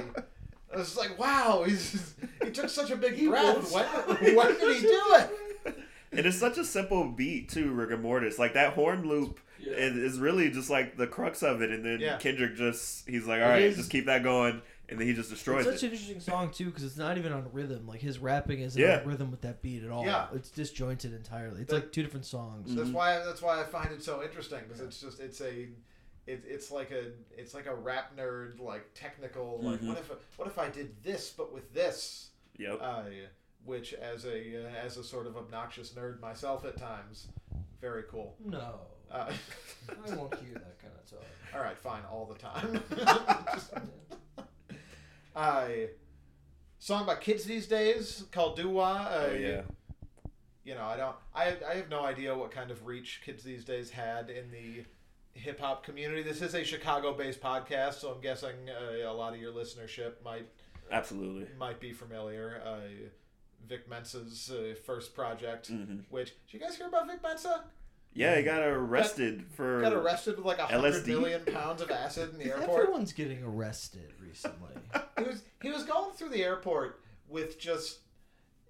I 0.73 0.77
was 0.77 0.95
like, 0.97 1.17
wow, 1.19 1.63
he's 1.65 2.13
he 2.43 2.51
took 2.51 2.69
such 2.69 2.91
a 2.91 2.95
big 2.95 3.17
breath. 3.27 3.71
When, 3.73 4.35
when 4.35 4.47
did 4.59 4.75
he 4.77 4.81
do 4.81 5.01
it? 5.15 5.77
And 6.13 6.25
it's 6.25 6.37
such 6.37 6.57
a 6.57 6.65
simple 6.65 7.05
beat 7.09 7.49
too, 7.49 7.71
Rigamortus. 7.71 8.37
Like 8.39 8.53
that 8.53 8.73
horn 8.73 9.07
loop 9.07 9.39
Yeah. 9.59 9.73
is, 9.73 9.95
is 10.13 10.19
really 10.19 10.49
just 10.51 10.69
like 10.69 10.97
the 10.97 11.07
crux 11.07 11.41
of 11.43 11.61
it. 11.61 11.71
And 11.71 11.83
then 11.85 11.99
Yeah. 11.99 12.17
Kendrick 12.17 12.55
just 12.55 13.07
he's 13.09 13.25
like, 13.25 13.41
all 13.41 13.47
It 13.47 13.51
right, 13.51 13.61
is- 13.63 13.77
just 13.77 13.89
keep 13.89 14.05
that 14.05 14.23
going, 14.23 14.61
and 14.91 14.99
then 14.99 15.07
he 15.07 15.13
just 15.13 15.29
destroys 15.31 15.65
It's 15.65 15.75
such 15.77 15.83
it. 15.83 15.87
an 15.87 15.91
interesting 15.93 16.19
song 16.19 16.51
too 16.51 16.65
because 16.65 16.83
it's 16.83 16.97
not 16.97 17.17
even 17.17 17.31
on 17.33 17.49
rhythm. 17.51 17.87
Like 17.87 18.01
his 18.01 18.19
rapping 18.19 18.59
isn't 18.59 18.79
Yeah. 18.79 18.99
on 18.99 19.07
rhythm 19.07 19.31
with 19.31 19.41
that 19.41 19.61
beat 19.63 19.83
at 19.83 19.89
all. 19.89 20.05
Yeah. 20.05 20.27
It's 20.33 20.51
disjointed 20.51 21.13
entirely. 21.13 21.61
It's 21.61 21.69
That- 21.71 21.77
like 21.85 21.91
two 21.91 22.03
different 22.03 22.25
songs. 22.25 22.75
That's 22.75 22.89
why 22.89 23.17
that's 23.25 23.41
why 23.41 23.59
I 23.59 23.63
find 23.63 23.91
it 23.91 24.03
so 24.03 24.21
interesting 24.21 24.59
because 24.67 24.81
it's 24.81 24.99
just 25.01 25.19
it's 25.19 25.41
a 25.41 25.69
it, 26.27 26.43
it's 26.47 26.69
like 26.69 26.91
a 26.91 27.11
it's 27.35 27.53
like 27.55 27.65
a 27.65 27.73
rap 27.73 28.15
nerd 28.15 28.59
like 28.59 28.93
technical 28.93 29.59
like 29.63 29.79
Mhm. 29.81 29.87
what 29.87 29.97
if 29.97 30.11
what 30.37 30.47
if 30.47 30.59
I 30.59 30.69
did 30.69 31.01
this 31.03 31.31
but 31.31 31.51
with 31.51 31.73
this 31.73 32.29
Yep. 32.57 32.77
uh, 32.81 33.03
which 33.65 33.93
as 33.93 34.25
a 34.25 34.65
uh, 34.65 34.69
as 34.85 34.97
a 34.97 35.03
sort 35.03 35.25
of 35.25 35.35
obnoxious 35.37 35.93
nerd 35.93 36.19
myself 36.19 36.63
at 36.65 36.77
times 36.77 37.27
very 37.79 38.03
cool 38.03 38.35
No, 38.45 38.81
uh, 39.09 39.31
I 39.89 40.15
won't 40.15 40.35
hear 40.35 40.53
that 40.53 40.77
kind 40.79 40.93
of 40.95 41.09
talk. 41.09 41.25
all 41.55 41.61
right 41.61 41.77
fine 41.77 42.03
all 42.11 42.25
the 42.27 42.37
time 42.37 42.83
Just- 43.53 43.73
I 45.35 45.89
song 46.79 47.05
by 47.05 47.15
kids 47.15 47.43
these 47.45 47.67
days 47.67 48.25
called 48.31 48.55
Doo 48.57 48.69
Wah. 48.69 49.07
Uh, 49.09 49.27
oh 49.29 49.33
yeah. 49.33 49.61
you 50.63 50.75
know, 50.75 50.83
I 50.83 50.97
don't, 50.97 51.15
I, 51.33 51.55
I 51.69 51.75
have 51.75 51.89
no 51.89 52.03
idea 52.03 52.35
what 52.35 52.51
kind 52.51 52.71
of 52.71 52.85
reach 52.85 53.21
kids 53.25 53.43
these 53.43 53.63
days 53.63 53.89
had 53.91 54.29
in 54.29 54.51
the 54.51 54.83
hip 55.33 55.59
hop 55.59 55.83
community. 55.83 56.23
This 56.23 56.41
is 56.41 56.53
a 56.53 56.63
Chicago-based 56.63 57.39
podcast, 57.41 57.95
so 57.95 58.11
I'm 58.11 58.21
guessing 58.21 58.55
uh, 58.69 59.09
a 59.09 59.13
lot 59.13 59.33
of 59.33 59.39
your 59.39 59.53
listenership 59.53 60.13
might 60.23 60.47
Absolutely. 60.91 61.47
might 61.57 61.79
be 61.79 61.93
familiar. 61.93 62.61
Uh, 62.65 62.79
Vic 63.67 63.87
Mensa's 63.89 64.51
uh, 64.51 64.73
first 64.85 65.13
project, 65.15 65.71
Mhm. 65.71 66.01
which 66.09 66.33
did 66.47 66.53
you 66.53 66.59
guys 66.59 66.75
hear 66.75 66.87
about 66.87 67.07
Vic 67.07 67.21
Mensa? 67.23 67.63
Yeah, 68.13 68.35
he 68.37 68.43
got 68.43 68.61
arrested 68.61 69.45
for 69.55 69.81
Got 69.81 69.93
arrested 69.93 70.37
with 70.37 70.45
like 70.45 70.59
a 70.59 70.65
hundred 70.65 70.93
LSD? 71.03 71.07
million 71.07 71.45
pounds 71.45 71.81
of 71.81 71.89
acid 71.91 72.31
in 72.33 72.39
the 72.39 72.45
airport. 72.53 72.81
Everyone's 72.81 73.13
getting 73.13 73.41
arrested 73.43 74.13
recently. 74.19 74.73
he 75.17 75.23
was 75.23 75.43
he 75.61 75.69
was 75.71 75.83
going 75.83 76.11
through 76.13 76.29
the 76.29 76.43
airport 76.43 76.99
with 77.29 77.57
just 77.59 77.99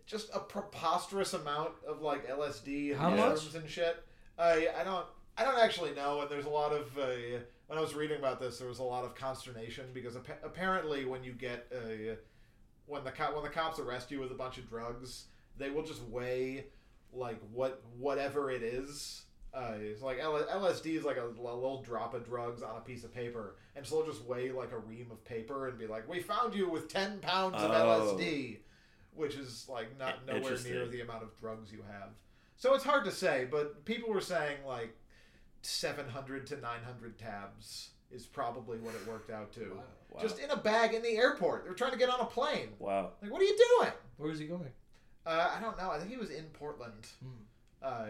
just 0.05 0.29
a 0.33 0.39
preposterous 0.39 1.33
amount 1.33 1.71
of 1.87 2.01
like 2.01 2.27
LSD 2.29 2.91
and 2.91 2.99
How 2.99 3.09
much? 3.09 3.19
mushrooms 3.19 3.55
and 3.55 3.69
shit. 3.69 4.03
I 4.37 4.67
I 4.79 4.83
don't 4.83 5.05
I 5.37 5.43
don't 5.43 5.57
actually 5.59 5.93
know, 5.95 6.21
and 6.21 6.29
there's 6.29 6.45
a 6.45 6.49
lot 6.49 6.71
of 6.73 6.95
uh, 6.97 7.07
when 7.67 7.79
I 7.79 7.81
was 7.81 7.95
reading 7.95 8.19
about 8.19 8.39
this, 8.39 8.59
there 8.59 8.67
was 8.67 8.79
a 8.79 8.83
lot 8.83 9.05
of 9.05 9.15
consternation 9.15 9.85
because 9.93 10.15
appa- 10.15 10.37
apparently 10.43 11.05
when 11.05 11.23
you 11.23 11.31
get 11.33 11.71
uh, 11.73 12.15
when 12.85 13.03
the 13.03 13.11
co- 13.11 13.33
when 13.33 13.43
the 13.43 13.49
cops 13.49 13.79
arrest 13.79 14.11
you 14.11 14.19
with 14.19 14.31
a 14.31 14.35
bunch 14.35 14.57
of 14.59 14.69
drugs, 14.69 15.25
they 15.57 15.69
will 15.71 15.83
just 15.83 16.03
weigh 16.03 16.65
like 17.13 17.39
what 17.51 17.81
whatever 17.97 18.51
it 18.51 18.61
is. 18.61 19.23
Uh, 19.53 19.73
it's 19.79 20.01
like 20.01 20.17
L- 20.19 20.47
LSD 20.49 20.95
is 20.97 21.03
like 21.03 21.17
a, 21.17 21.21
l- 21.23 21.33
little 21.35 21.81
drop 21.83 22.13
of 22.13 22.25
drugs 22.25 22.61
on 22.61 22.77
a 22.77 22.79
piece 22.81 23.03
of 23.03 23.13
paper, 23.13 23.55
and 23.75 23.85
so 23.85 23.97
they'll 23.97 24.05
just 24.11 24.23
weigh 24.23 24.51
like 24.51 24.71
a 24.71 24.79
ream 24.79 25.07
of 25.11 25.23
paper 25.25 25.67
and 25.67 25.77
be 25.77 25.87
like, 25.87 26.07
"We 26.07 26.21
found 26.21 26.55
you 26.55 26.69
with 26.69 26.87
ten 26.87 27.19
pounds 27.19 27.55
of 27.57 27.69
Oh. 27.71 28.15
LSD," 28.17 28.59
which 29.13 29.35
is 29.35 29.67
like 29.67 29.97
not 29.99 30.25
nowhere 30.25 30.57
near 30.63 30.87
the 30.87 31.01
amount 31.01 31.23
of 31.23 31.37
drugs 31.37 31.71
you 31.71 31.83
have. 31.91 32.09
So 32.55 32.73
it's 32.75 32.83
hard 32.85 33.03
to 33.05 33.11
say, 33.11 33.45
but 33.49 33.83
people 33.83 34.09
were 34.13 34.21
saying 34.21 34.59
like 34.65 34.95
seven 35.63 36.07
hundred 36.07 36.47
to 36.47 36.57
nine 36.61 36.83
hundred 36.85 37.17
tabs 37.19 37.89
is 38.09 38.25
probably 38.25 38.77
what 38.77 38.95
it 38.95 39.05
worked 39.07 39.31
out 39.31 39.51
to. 39.53 39.81
Wow. 40.11 40.21
Just 40.21 40.39
in 40.39 40.49
a 40.49 40.57
bag 40.57 40.93
in 40.93 41.01
the 41.01 41.15
airport. 41.17 41.63
They 41.63 41.69
were 41.69 41.75
trying 41.75 41.91
to 41.93 41.97
get 41.97 42.09
on 42.09 42.19
a 42.19 42.25
plane. 42.25 42.69
Wow. 42.79 43.11
Like, 43.21 43.31
what 43.31 43.41
are 43.41 43.45
you 43.45 43.57
doing? 43.79 43.91
Where 44.17 44.31
is 44.31 44.39
he 44.39 44.45
going? 44.47 44.71
Uh, 45.25 45.51
I 45.57 45.61
don't 45.61 45.77
know. 45.77 45.91
I 45.91 45.97
think 45.99 46.09
he 46.11 46.17
was 46.17 46.29
in 46.29 46.45
Portland. 46.53 47.07
Hmm. 47.23 47.29
Uh, 47.81 48.05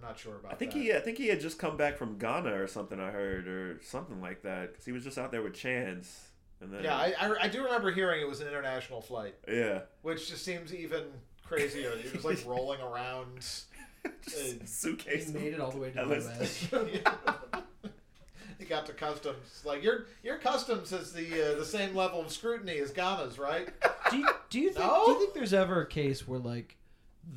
I'm 0.00 0.08
not 0.08 0.18
sure 0.18 0.36
about. 0.36 0.52
I 0.52 0.54
think 0.56 0.72
that. 0.72 0.78
he 0.78 0.92
I 0.94 1.00
think 1.00 1.18
he 1.18 1.28
had 1.28 1.40
just 1.40 1.58
come 1.58 1.76
back 1.76 1.96
from 1.96 2.18
Ghana 2.18 2.52
or 2.60 2.66
something. 2.68 3.00
I 3.00 3.10
heard 3.10 3.48
or 3.48 3.80
something 3.82 4.20
like 4.20 4.42
that 4.42 4.72
because 4.72 4.84
he 4.84 4.92
was 4.92 5.02
just 5.04 5.18
out 5.18 5.32
there 5.32 5.42
with 5.42 5.54
Chance. 5.54 6.28
And 6.60 6.72
then 6.72 6.84
Yeah, 6.84 6.96
I, 6.96 7.14
I, 7.20 7.34
I 7.44 7.48
do 7.48 7.62
remember 7.64 7.90
hearing 7.92 8.20
it 8.20 8.28
was 8.28 8.40
an 8.40 8.48
international 8.48 9.00
flight, 9.00 9.34
yeah. 9.48 9.80
which 10.02 10.28
just 10.28 10.44
seems 10.44 10.74
even 10.74 11.04
crazier. 11.44 11.92
He 11.96 12.08
was 12.16 12.24
like 12.24 12.44
rolling 12.46 12.80
around. 12.80 13.36
Just 13.38 13.66
Uh, 14.04 14.40
He 14.60 14.66
suitcase. 14.66 15.28
made 15.32 15.54
it 15.54 15.60
all 15.60 15.70
the 15.70 15.78
way 15.78 15.90
to 15.90 15.94
the 15.94 16.02
LSD. 16.02 17.02
US. 17.04 17.62
he 18.58 18.64
got 18.64 18.86
to 18.86 18.92
customs. 18.92 19.62
Like 19.64 19.82
your 19.82 20.06
your 20.22 20.38
customs 20.38 20.90
has 20.90 21.12
the 21.12 21.52
uh, 21.54 21.58
the 21.58 21.64
same 21.64 21.94
level 21.94 22.20
of 22.20 22.30
scrutiny 22.32 22.78
as 22.78 22.90
Ghana's, 22.90 23.38
right? 23.38 23.68
do 24.10 24.18
you, 24.18 24.28
do 24.50 24.60
you 24.60 24.70
think 24.72 24.84
No? 24.86 25.04
do 25.06 25.12
you 25.12 25.18
think 25.20 25.34
there's 25.34 25.54
ever 25.54 25.80
a 25.82 25.86
case 25.86 26.26
where 26.26 26.38
like 26.40 26.76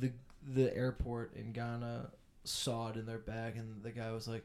the 0.00 0.12
the 0.54 0.74
airport 0.76 1.34
in 1.36 1.52
Ghana 1.52 2.10
saw 2.44 2.88
it 2.88 2.96
in 2.96 3.06
their 3.06 3.18
bag 3.18 3.56
and 3.56 3.82
the 3.82 3.90
guy 3.90 4.10
was 4.12 4.26
like, 4.28 4.44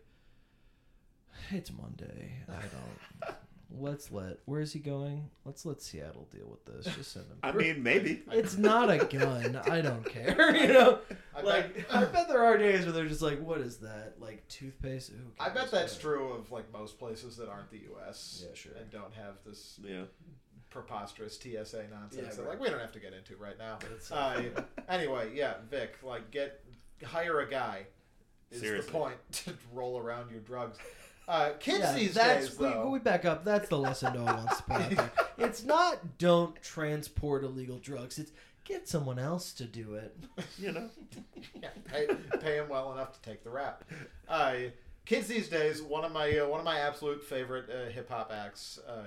"It's 1.52 1.72
Monday. 1.72 2.34
I 2.50 2.54
don't. 2.62 3.36
Let's 3.80 4.12
let. 4.14 4.38
Where 4.46 4.62
is 4.62 4.72
he 4.72 4.80
going? 4.80 5.30
Let's 5.44 5.66
let 5.66 5.82
Seattle 5.82 6.26
deal 6.32 6.48
with 6.50 6.64
this. 6.66 6.86
Just 6.96 7.12
send 7.12 7.26
him. 7.26 7.38
I 7.44 7.52
mean, 7.52 7.84
maybe. 7.84 8.24
It's 8.32 8.58
not 8.58 8.90
a 8.90 8.98
gun. 9.18 9.60
I 9.70 9.82
don't 9.82 10.06
care. 10.06 10.56
You 10.56 10.70
know, 10.74 11.00
I 11.36 11.42
like 11.42 11.76
bet- 11.76 11.86
I 11.96 12.06
bet 12.06 12.28
there 12.30 12.44
are 12.44 12.58
days 12.58 12.84
where 12.86 12.94
they're 12.94 13.08
just 13.08 13.22
like, 13.22 13.42
"What 13.42 13.60
is 13.60 13.78
that? 13.80 14.14
Like 14.20 14.48
toothpaste? 14.48 15.12
Who 15.12 15.18
I 15.40 15.50
bet 15.50 15.70
that's 15.70 15.96
Whatever." 15.98 16.18
true 16.18 16.32
of 16.32 16.50
like 16.52 16.72
most 16.72 16.98
places 16.98 17.36
that 17.38 17.50
aren't 17.50 17.70
the 17.70 17.80
U.S. 17.90 18.44
Yeah, 18.48 18.56
sure. 18.56 18.72
and 18.80 18.90
don't 18.90 19.14
have 19.14 19.36
this 19.46 19.80
Yeah. 19.84 20.04
preposterous 20.70 21.38
TSA 21.38 21.88
nonsense. 21.92 22.16
Yeah, 22.16 22.22
that, 22.36 22.40
right. 22.40 22.50
Like 22.52 22.60
we 22.62 22.70
don't 22.70 22.80
have 22.80 22.94
to 22.94 23.00
get 23.00 23.12
into 23.14 23.36
right 23.36 23.58
now. 23.58 23.80
That's- 23.82 24.12
Uh, 24.12 24.44
anyway, 24.88 25.32
yeah, 25.36 25.56
Vic, 25.70 25.98
like 26.04 26.32
get 26.32 26.64
hire 27.06 27.40
a 27.40 27.50
guy. 27.50 27.88
Is 28.52 28.62
Seriously. 28.62 28.92
the 28.92 28.98
point 28.98 29.16
to 29.32 29.54
roll 29.74 29.98
around 29.98 30.32
your 30.32 30.40
drugs? 30.40 30.78
Uh, 31.28 31.52
kids 31.60 31.80
Yeah, 31.80 31.94
these 31.94 32.14
that's 32.14 32.50
days, 32.50 32.60
we, 32.60 32.66
though. 32.68 32.90
we 32.90 33.00
back 33.00 33.26
up. 33.26 33.44
That's 33.44 33.68
the 33.68 33.78
lesson 33.78 34.14
no 34.14 34.24
one 34.24 34.38
wants 34.38 34.58
to 34.58 34.64
put 34.64 34.82
out 34.82 34.90
there. 34.92 35.12
It's 35.40 35.64
not 35.64 36.18
don't 36.18 36.60
transport 36.62 37.44
illegal 37.44 37.78
drugs. 37.78 38.18
It's 38.18 38.32
get 38.64 38.88
someone 38.88 39.20
else 39.20 39.52
to 39.54 39.66
do 39.66 39.96
it. 39.96 40.18
You 40.58 40.72
know. 40.72 40.90
yeah, 41.62 41.70
pay, 41.86 42.08
pay 42.40 42.58
him 42.58 42.70
well 42.70 42.92
enough 42.94 43.14
to 43.14 43.22
take 43.30 43.44
the 43.44 43.50
rap. 43.50 43.84
Uh, 44.28 44.56
kids 45.06 45.28
these 45.28 45.48
days, 45.50 45.82
one 45.82 46.04
of 46.06 46.12
my 46.12 46.38
uh, 46.40 46.48
one 46.48 46.60
of 46.60 46.66
my 46.66 46.80
absolute 46.80 47.24
favorite 47.24 47.66
uh, 47.70 47.90
hip 47.92 48.10
hop 48.10 48.32
acts, 48.34 48.80
uh, 48.88 49.04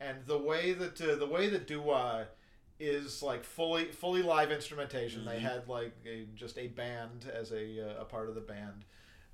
and 0.00 0.18
the 0.26 0.38
way 0.38 0.72
that 0.72 1.00
uh, 1.00 1.16
the 1.16 1.26
way 1.26 1.48
that 1.48 1.66
do 1.66 1.74
Dua 1.80 2.26
is 2.86 3.22
like 3.22 3.44
fully 3.44 3.86
fully 3.86 4.22
live 4.22 4.50
instrumentation. 4.52 5.24
They 5.24 5.38
had 5.40 5.68
like 5.68 5.92
a, 6.06 6.26
just 6.34 6.58
a 6.58 6.68
band 6.68 7.30
as 7.32 7.52
a 7.52 7.98
uh, 7.98 8.02
a 8.02 8.04
part 8.04 8.28
of 8.28 8.34
the 8.34 8.40
band. 8.40 8.84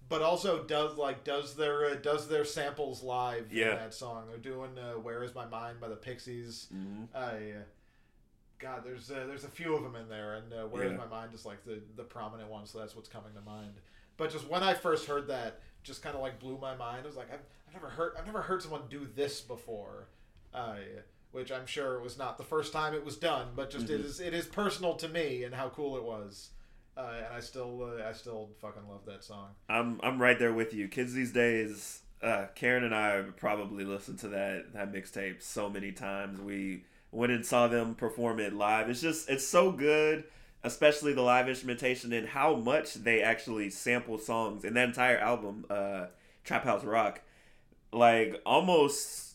But 0.09 0.23
also 0.23 0.65
does 0.65 0.97
like 0.97 1.23
does 1.25 1.55
their 1.55 1.87
uh, 1.87 1.95
does 1.95 2.29
their 2.29 2.45
samples 2.45 3.03
live 3.03 3.53
Yeah. 3.53 3.71
in 3.73 3.77
that 3.77 3.95
song. 3.95 4.25
They're 4.29 4.39
doing 4.39 4.77
uh, 4.79 4.95
"Where 4.95 5.23
Is 5.23 5.35
My 5.35 5.47
Mind" 5.47 5.81
by 5.81 5.89
the 5.89 5.95
Pixies. 5.97 6.67
Mhm. 6.75 7.07
I, 7.15 7.63
God, 8.59 8.83
there's 8.85 9.11
uh, 9.11 9.25
there's 9.27 9.45
a 9.45 9.49
few 9.49 9.75
of 9.75 9.83
them 9.83 9.95
in 9.97 10.09
there, 10.09 10.35
and 10.35 10.53
uh, 10.53 10.65
"Where 10.67 10.83
Is 10.85 10.91
Yeah. 10.93 10.99
My 10.99 11.07
Mind" 11.07 11.33
is 11.33 11.47
like 11.47 11.65
the 11.65 11.81
the 11.97 12.03
prominent 12.03 12.51
one, 12.51 12.67
so 12.67 12.79
that's 12.79 12.97
what's 12.97 13.09
coming 13.09 13.33
to 13.35 13.41
mind. 13.41 13.75
But 14.17 14.31
just 14.33 14.49
when 14.49 14.63
I 14.63 14.75
first 14.75 15.07
heard 15.07 15.29
that, 15.29 15.61
just 15.83 16.03
kind 16.03 16.15
of 16.15 16.21
like 16.21 16.39
blew 16.41 16.59
my 16.59 16.75
mind. 16.77 17.03
I 17.05 17.07
was 17.07 17.17
like, 17.17 17.33
I've, 17.33 17.41
I've 17.69 17.75
never 17.75 17.89
heard 17.89 18.13
I've 18.19 18.27
never 18.27 18.43
heard 18.43 18.63
someone 18.63 18.83
do 18.91 19.07
this 19.15 19.41
before. 19.41 20.09
Uh, 20.53 20.75
which 21.33 21.53
I'm 21.53 21.67
sure 21.67 22.01
was 22.01 22.19
not 22.19 22.39
the 22.39 22.45
first 22.45 22.73
time 22.73 22.95
it 22.95 23.05
was 23.05 23.17
done, 23.17 23.49
but 23.55 23.71
just 23.71 23.89
it 23.91 24.01
is 24.01 24.21
it 24.21 24.35
is 24.35 24.47
personal 24.47 24.95
to 24.97 25.09
me 25.09 25.45
and 25.45 25.55
how 25.55 25.69
cool 25.69 25.97
it 25.97 26.03
was. 26.05 26.51
uh, 26.97 27.13
and 27.17 27.27
I 27.35 27.41
still 27.41 27.83
uh, 27.99 28.09
I 28.09 28.13
still 28.13 28.51
fucking 28.61 28.89
love 28.89 29.05
that 29.07 29.25
song. 29.25 29.51
I'm 29.69 30.01
I'm 30.03 30.21
right 30.21 30.39
there 30.39 30.53
with 30.53 30.75
you. 30.75 30.89
Kids 30.89 31.13
these 31.15 31.33
days, 31.33 32.03
uh, 32.23 32.47
Karen 32.55 32.85
and 32.85 32.95
I 32.95 33.23
probably 33.37 33.85
listened 33.85 34.19
to 34.21 34.29
that 34.29 34.73
that 34.75 34.93
mixtape 34.93 35.43
so 35.43 35.71
many 35.71 35.93
times. 35.93 36.41
We 36.41 36.85
went 37.13 37.33
and 37.33 37.45
saw 37.47 37.69
them 37.69 37.95
perform 37.95 38.41
it 38.41 38.53
live. 38.53 38.89
It's 38.91 39.01
just 39.01 39.31
it's 39.31 39.47
so 39.47 39.71
good, 39.73 40.25
especially 40.65 41.13
the 41.13 41.23
live 41.23 41.49
instrumentation 41.49 42.13
and 42.13 42.29
how 42.29 42.57
much 42.57 42.95
they 42.95 43.23
actually 43.23 43.71
sample 43.71 44.19
songs 44.19 44.65
in 44.65 44.75
that 44.75 44.89
entire 44.89 45.19
album, 45.19 45.65
uh, 45.71 46.07
Trap 46.45 46.65
House 46.65 46.85
Rock. 46.85 47.21
Like 47.93 48.41
almost 48.47 49.30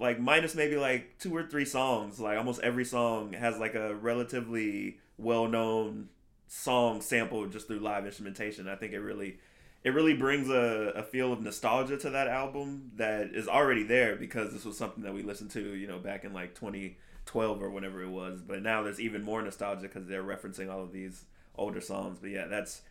like 0.00 0.18
minus 0.18 0.54
maybe 0.54 0.76
like 0.76 1.18
two 1.18 1.36
or 1.36 1.44
three 1.44 1.66
songs. 1.66 2.18
Like 2.18 2.38
almost 2.38 2.60
every 2.62 2.84
song 2.84 3.34
has 3.34 3.58
like 3.58 3.74
a 3.74 3.94
relatively 3.94 4.98
well 5.18 5.46
known 5.46 6.08
song 6.48 7.00
sampled 7.02 7.52
just 7.52 7.68
through 7.68 7.78
live 7.78 8.06
instrumentation. 8.06 8.66
I 8.66 8.74
think 8.74 8.92
it 8.92 9.00
really 9.00 9.38
it 9.84 9.90
really 9.90 10.14
brings 10.14 10.48
a, 10.48 10.92
a 10.96 11.02
feel 11.02 11.32
of 11.32 11.42
nostalgia 11.42 11.96
to 11.98 12.10
that 12.10 12.28
album 12.28 12.92
that 12.96 13.34
is 13.34 13.46
already 13.46 13.82
there 13.82 14.16
because 14.16 14.52
this 14.52 14.64
was 14.64 14.76
something 14.76 15.04
that 15.04 15.14
we 15.14 15.22
listened 15.22 15.50
to, 15.52 15.74
you 15.74 15.86
know, 15.86 15.98
back 15.98 16.24
in 16.24 16.32
like 16.32 16.54
2012 16.54 17.62
or 17.62 17.70
whenever 17.70 18.02
it 18.02 18.10
was. 18.10 18.42
But 18.42 18.62
now 18.62 18.82
there's 18.82 19.00
even 19.00 19.22
more 19.22 19.40
nostalgia 19.42 19.82
because 19.82 20.06
they're 20.06 20.24
referencing 20.24 20.70
all 20.70 20.82
of 20.82 20.92
these 20.92 21.24
older 21.56 21.80
songs. 21.80 22.18
But 22.20 22.30
yeah, 22.30 22.46
that's 22.46 22.82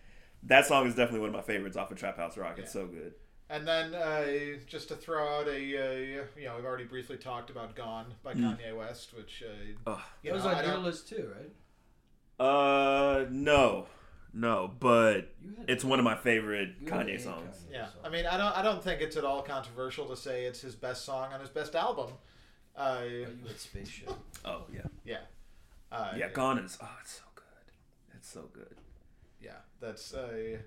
that 0.44 0.68
song 0.68 0.88
is 0.88 0.96
definitely 0.96 1.22
one 1.22 1.30
of 1.30 1.36
my 1.36 1.42
favorites 1.42 1.76
off 1.76 1.92
of 1.92 1.98
Trap 1.98 2.18
House 2.18 2.38
Rock. 2.38 2.60
It's 2.60 2.72
so 2.72 2.86
good. 2.86 3.14
And 3.52 3.68
then 3.68 3.96
uh, 3.96 4.26
just 4.68 4.90
to 4.90 4.96
throw 4.96 5.28
out 5.40 5.48
a, 5.48 5.52
uh, 5.54 5.92
you 6.38 6.46
know, 6.46 6.56
we've 6.56 6.66
already 6.66 6.84
briefly 6.84 7.18
talked 7.18 7.50
about 7.50 7.76
"Gone" 7.76 8.14
by 8.24 8.34
Mm. 8.36 8.58
Kanye 8.58 8.78
West, 8.78 9.14
which 9.16 9.44
uh, 9.44 9.90
Ugh. 9.92 10.00
you 10.22 10.30
That 10.30 10.36
was 10.36 10.44
know, 10.44 10.50
on 10.52 10.56
I 10.56 10.64
your 10.64 10.74
don't- 10.74 10.84
list 10.84 11.10
too, 11.10 11.32
right? 11.36 11.52
Uh, 12.40 13.26
no, 13.30 13.88
no, 14.34 14.72
but 14.80 15.34
it's 15.68 15.84
one 15.84 16.00
of 16.00 16.06
my 16.06 16.16
favorite 16.16 16.86
Kanye 16.86 17.20
songs. 17.20 17.58
Kanye 17.70 17.74
Yeah, 17.74 17.86
song. 17.88 18.02
I 18.06 18.10
mean, 18.10 18.26
I 18.26 18.38
don't, 18.38 18.58
I 18.58 18.62
don't 18.62 18.84
think 18.84 19.02
it's 19.02 19.18
at 19.18 19.26
all 19.26 19.42
controversial 19.42 20.06
to 20.08 20.16
say 20.16 20.46
it's 20.46 20.62
his 20.62 20.76
best 20.76 21.04
song 21.04 21.34
on 21.34 21.40
his 21.42 21.50
best 21.50 21.76
album. 21.76 22.12
Uh, 22.76 23.00
Oh, 23.02 23.04
you 23.04 23.26
had 23.48 23.60
spaceship. 23.60 24.10
Oh 24.46 24.62
yeah, 24.74 24.82
yeah, 25.04 25.18
uh, 25.92 26.14
yeah. 26.16 26.30
Gone 26.30 26.60
is 26.60 26.78
oh, 26.82 26.88
it's 27.02 27.14
so 27.16 27.24
good. 27.36 28.16
It's 28.16 28.30
so 28.30 28.50
good. 28.54 28.76
yeah, 29.42 29.58
that's 29.82 30.14
uh, 30.14 30.58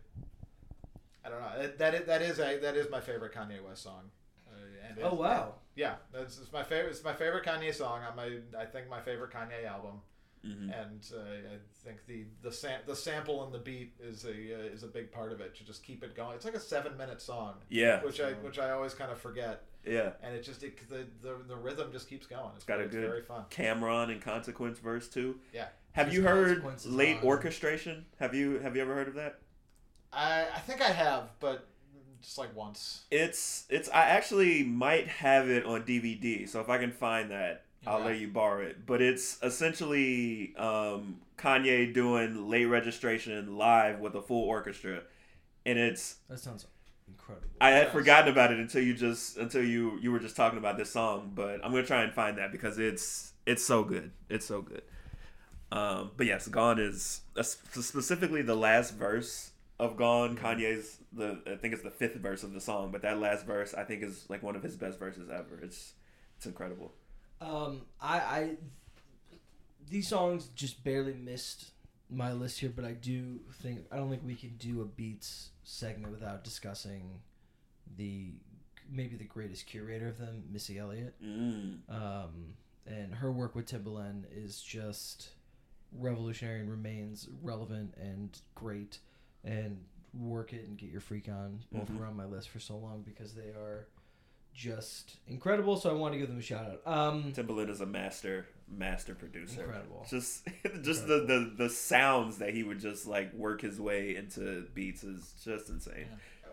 I 1.25 1.29
don't 1.29 1.41
know. 1.41 1.63
That 1.63 1.79
that 1.79 1.95
is, 1.95 2.07
that 2.07 2.23
is 2.23 2.39
a 2.39 2.59
that 2.59 2.77
is 2.77 2.91
my 2.91 3.01
favorite 3.01 3.33
Kanye 3.35 3.63
West 3.67 3.83
song. 3.83 4.11
Uh, 4.49 4.89
and 4.89 4.99
Oh 5.03 5.15
wow. 5.15 5.55
Yeah, 5.75 5.95
that's 6.13 6.39
it's 6.39 6.53
my 6.53 6.63
favorite. 6.63 6.91
It's 6.91 7.05
my 7.05 7.15
favorite 7.15 7.45
Kanye 7.45 7.75
song 7.75 8.03
on 8.03 8.17
my 8.17 8.39
I 8.59 8.65
think 8.67 8.89
my 8.91 9.01
favorite 9.01 9.31
Kanye 9.31 9.67
album. 9.67 10.01
Mm-hmm. 10.47 10.71
And 10.71 11.07
uh, 11.15 11.21
I 11.55 11.59
think 11.85 12.05
the 12.09 12.25
the 12.43 12.51
sam- 12.51 12.81
the 12.85 12.97
sample 12.97 13.45
and 13.45 13.55
the 13.55 13.61
beat 13.61 13.93
is 14.03 14.25
a 14.25 14.31
uh, 14.31 14.73
is 14.75 14.83
a 14.83 14.89
big 14.89 15.13
part 15.13 15.31
of 15.33 15.41
it 15.41 15.55
to 15.57 15.65
just 15.65 15.85
keep 15.85 16.03
it 16.03 16.17
going. 16.17 16.35
It's 16.35 16.45
like 16.45 16.55
a 16.57 16.61
seven 16.61 16.97
minute 16.97 17.21
song. 17.23 17.55
Yeah. 17.69 18.03
which 18.03 18.21
I 18.21 18.33
which 18.33 18.59
I 18.59 18.71
always 18.73 18.93
kind 18.93 19.13
of 19.13 19.19
forget. 19.21 19.63
Yeah. 19.87 20.11
And 20.23 20.35
it 20.35 20.43
just 20.43 20.65
it, 20.65 20.77
the, 20.89 21.07
the 21.23 21.37
the 21.47 21.57
rhythm 21.57 21.91
just 21.93 22.09
keeps 22.09 22.27
going. 22.27 22.47
It's, 22.57 22.57
It's 22.57 22.65
got 22.65 22.81
a 22.81 22.83
it's 22.85 22.93
good 22.95 23.07
very 23.09 23.23
fun. 23.23 23.45
Cam'ron 23.51 24.11
and 24.11 24.21
Consequence 24.21 24.81
verse 24.81 25.09
too. 25.09 25.39
Yeah, 25.55 25.69
Have 25.93 26.07
Just 26.07 26.17
you 26.17 26.23
heard 26.25 26.65
late 26.87 27.19
on- 27.19 27.23
orchestration? 27.25 28.05
Have 28.19 28.35
you 28.35 28.59
have 28.59 28.75
you 28.75 28.83
ever 28.83 28.95
heard 28.97 29.09
of 29.09 29.15
that? 29.15 29.39
I 30.13 30.47
I 30.55 30.59
think 30.61 30.81
I 30.81 30.91
have, 30.91 31.31
but 31.41 31.67
just 32.21 32.39
like 32.39 32.55
once. 32.55 33.03
It's 33.11 33.67
it's 33.69 33.89
I 33.91 34.03
actually 34.05 34.63
might 34.63 35.09
have 35.09 35.49
it 35.49 35.65
on 35.65 35.85
DVD, 35.85 36.47
so 36.47 36.61
if 36.61 36.69
I 36.69 36.79
can 36.79 36.93
find 36.93 37.31
that, 37.31 37.65
I'll 37.87 37.99
Okay. 37.99 38.05
let 38.11 38.19
you 38.19 38.29
borrow 38.29 38.63
it. 38.65 38.87
But 38.87 39.03
it's 39.03 39.39
essentially 39.43 40.55
um, 40.57 41.21
Kanye 41.37 41.93
doing 41.93 42.49
late 42.49 42.67
registration 42.67 43.57
live 43.57 44.01
with 44.01 44.15
a 44.15 44.23
full 44.23 44.45
orchestra, 44.45 45.03
and 45.67 45.79
it's 45.79 46.17
That 46.29 46.39
sounds 46.41 46.67
incredible. 47.09 47.49
I 47.61 47.71
had 47.71 47.85
Yes. 47.85 47.93
forgotten 47.93 48.33
about 48.33 48.53
it 48.53 48.59
until 48.61 48.83
you 48.83 48.95
just 48.95 49.37
until 49.37 49.63
you 49.65 49.99
you 50.01 50.11
were 50.11 50.21
just 50.21 50.37
talking 50.37 50.59
about 50.59 50.79
this 50.79 50.91
song, 50.91 51.33
but 51.35 51.65
I'm 51.65 51.71
gonna 51.71 51.85
try 51.85 52.03
and 52.03 52.13
find 52.13 52.39
that 52.39 52.51
because 52.53 52.79
it's 52.79 53.33
it's 53.47 53.65
so 53.65 53.85
good. 53.85 54.13
It's 54.31 54.47
so 54.47 54.63
good. 54.63 54.83
Um, 55.71 56.11
but 56.17 56.27
yes, 56.27 56.49
Gone 56.49 56.79
is 56.79 57.23
uh, 57.37 57.43
specifically 57.43 58.43
the 58.43 58.55
last 58.57 58.95
verse 58.95 59.52
of 59.83 59.97
Gone. 59.97 60.37
Kanye's 60.37 60.99
the 61.13 61.41
I 61.47 61.57
think 61.57 61.75
it's 61.75 61.83
the 61.83 61.91
fifth 61.91 62.17
verse 62.17 62.43
of 62.43 62.53
the 62.53 62.61
song, 62.61 62.91
but 62.91 63.03
that 63.03 63.19
last 63.19 63.47
verse 63.47 63.75
I 63.75 63.85
think 63.85 64.03
is 64.03 64.25
like 64.29 64.43
one 64.43 64.57
of 64.57 64.63
his 64.63 64.77
best 64.77 64.99
verses 64.99 65.29
ever. 65.31 65.59
It's 65.63 65.95
it's 66.37 66.47
incredible. 66.47 66.93
Um, 67.41 67.83
I, 68.01 68.19
I 68.19 68.57
these 69.89 70.09
songs 70.09 70.49
just 70.55 70.85
barely 70.85 71.15
missed 71.15 71.71
my 72.09 72.33
list 72.33 72.61
here, 72.61 72.73
but 72.75 72.85
I 72.85 72.93
do 72.93 73.41
think 73.61 73.81
I 73.91 73.97
don't 73.97 74.11
think 74.11 74.23
we 74.25 74.35
can 74.35 74.57
do 74.59 74.83
a 74.83 74.85
beats 74.85 75.51
segment 75.65 76.13
without 76.13 76.45
discussing 76.45 77.21
the 77.97 78.33
maybe 78.91 79.17
the 79.17 79.25
greatest 79.25 79.67
curator 79.67 80.09
of 80.09 80.19
them, 80.19 80.45
Missy 80.51 80.79
Elliott. 80.79 81.15
Mm. 81.25 81.79
Um, 81.89 82.55
and 82.87 83.15
her 83.15 83.33
work 83.33 83.55
with 83.55 83.67
Timbaland 83.67 84.25
is 84.35 84.61
just 84.61 85.31
revolutionary 85.99 86.61
and 86.61 86.71
remains 86.71 87.29
relevant 87.43 87.95
and 88.01 88.39
great. 88.55 88.99
And 89.45 89.85
work 90.15 90.53
it 90.53 90.67
and 90.69 90.77
get 90.77 90.91
your 90.91 91.01
freak 91.01 91.29
on. 91.29 91.61
Both 91.73 91.89
Mhm. 91.91 91.99
were 91.99 92.07
on 92.07 92.17
my 92.17 92.27
list 92.27 92.49
for 92.51 92.61
so 92.61 92.77
long 92.77 93.03
because 93.03 93.35
they 93.35 93.49
are 93.49 93.87
just 94.55 95.17
incredible. 95.27 95.77
So 95.79 95.89
I 95.91 95.95
want 95.95 96.13
to 96.15 96.19
give 96.19 96.29
them 96.29 96.39
a 96.39 96.43
shout 96.43 96.67
out. 96.85 96.87
Um, 96.87 97.33
Timbaland 97.33 97.71
is 97.71 97.81
a 97.81 97.87
master 97.87 98.47
master 98.69 99.15
producer. 99.15 99.63
Incredible. 99.63 100.07
Just 100.09 100.47
just 100.83 101.07
the, 101.07 101.21
the 101.27 101.53
the 101.65 101.69
sounds 101.71 102.39
that 102.39 102.55
he 102.55 102.63
would 102.63 102.79
just 102.79 103.07
like 103.07 103.33
work 103.35 103.63
his 103.63 103.81
way 103.81 104.15
into 104.17 104.67
beats 104.75 105.03
is 105.05 105.35
just 105.45 105.69
insane. 105.71 106.07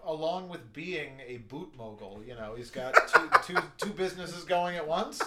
Along 0.05 0.47
with 0.47 0.71
being 0.71 1.19
a 1.27 1.37
boot 1.37 1.75
mogul, 1.77 2.23
you 2.25 2.33
know, 2.33 2.55
he's 2.55 2.71
got 2.71 2.95
two, 3.13 3.29
two, 3.53 3.61
two 3.77 3.89
businesses 3.93 4.45
going 4.45 4.77
at 4.77 4.87
once. 4.87 5.21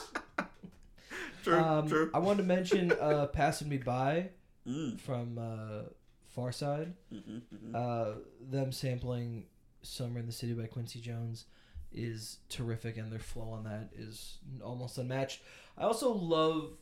True, 1.45 1.59
um, 1.59 1.89
true. 1.89 2.11
I 2.15 2.19
wanted 2.21 2.39
to 2.43 2.49
mention 2.49 2.93
uh, 2.93 3.27
"Passing 3.27 3.69
Me 3.69 3.77
By" 3.77 4.31
Mm. 4.67 4.99
from 5.01 5.39
uh, 5.39 5.89
Pharcyde. 6.37 6.93
hmm 7.11 7.39
hmm 7.51 7.75
Uh, 7.75 8.15
them 8.41 8.73
sampling 8.73 9.47
"Summer 9.83 10.19
in 10.21 10.27
the 10.27 10.33
City" 10.33 10.53
by 10.53 10.67
Quincy 10.67 11.01
Jones 11.01 11.47
is 11.93 12.39
terrific, 12.49 12.97
and 12.97 13.13
their 13.13 13.19
flow 13.19 13.51
on 13.51 13.65
that 13.65 13.91
is 13.97 14.39
almost 14.63 14.99
unmatched. 14.99 15.43
I 15.77 15.85
also 15.85 16.13
love 16.13 16.73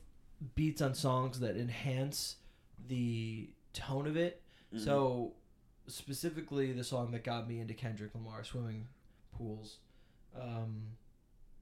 beats 0.55 0.81
on 0.81 0.95
songs 0.95 1.41
that 1.41 1.57
enhance 1.57 2.37
the 2.89 3.51
tone 3.73 4.07
of 4.07 4.17
it. 4.17 4.43
Mm-hmm. 4.75 4.85
So, 4.85 5.33
specifically, 5.87 6.73
the 6.73 6.85
song 6.85 7.11
that 7.13 7.25
got 7.25 7.49
me 7.49 7.61
into 7.61 7.75
Kendrick 7.75 8.15
Lamar, 8.15 8.45
"Swimming 8.45 8.87
Pools," 9.33 9.79
um, 10.41 10.83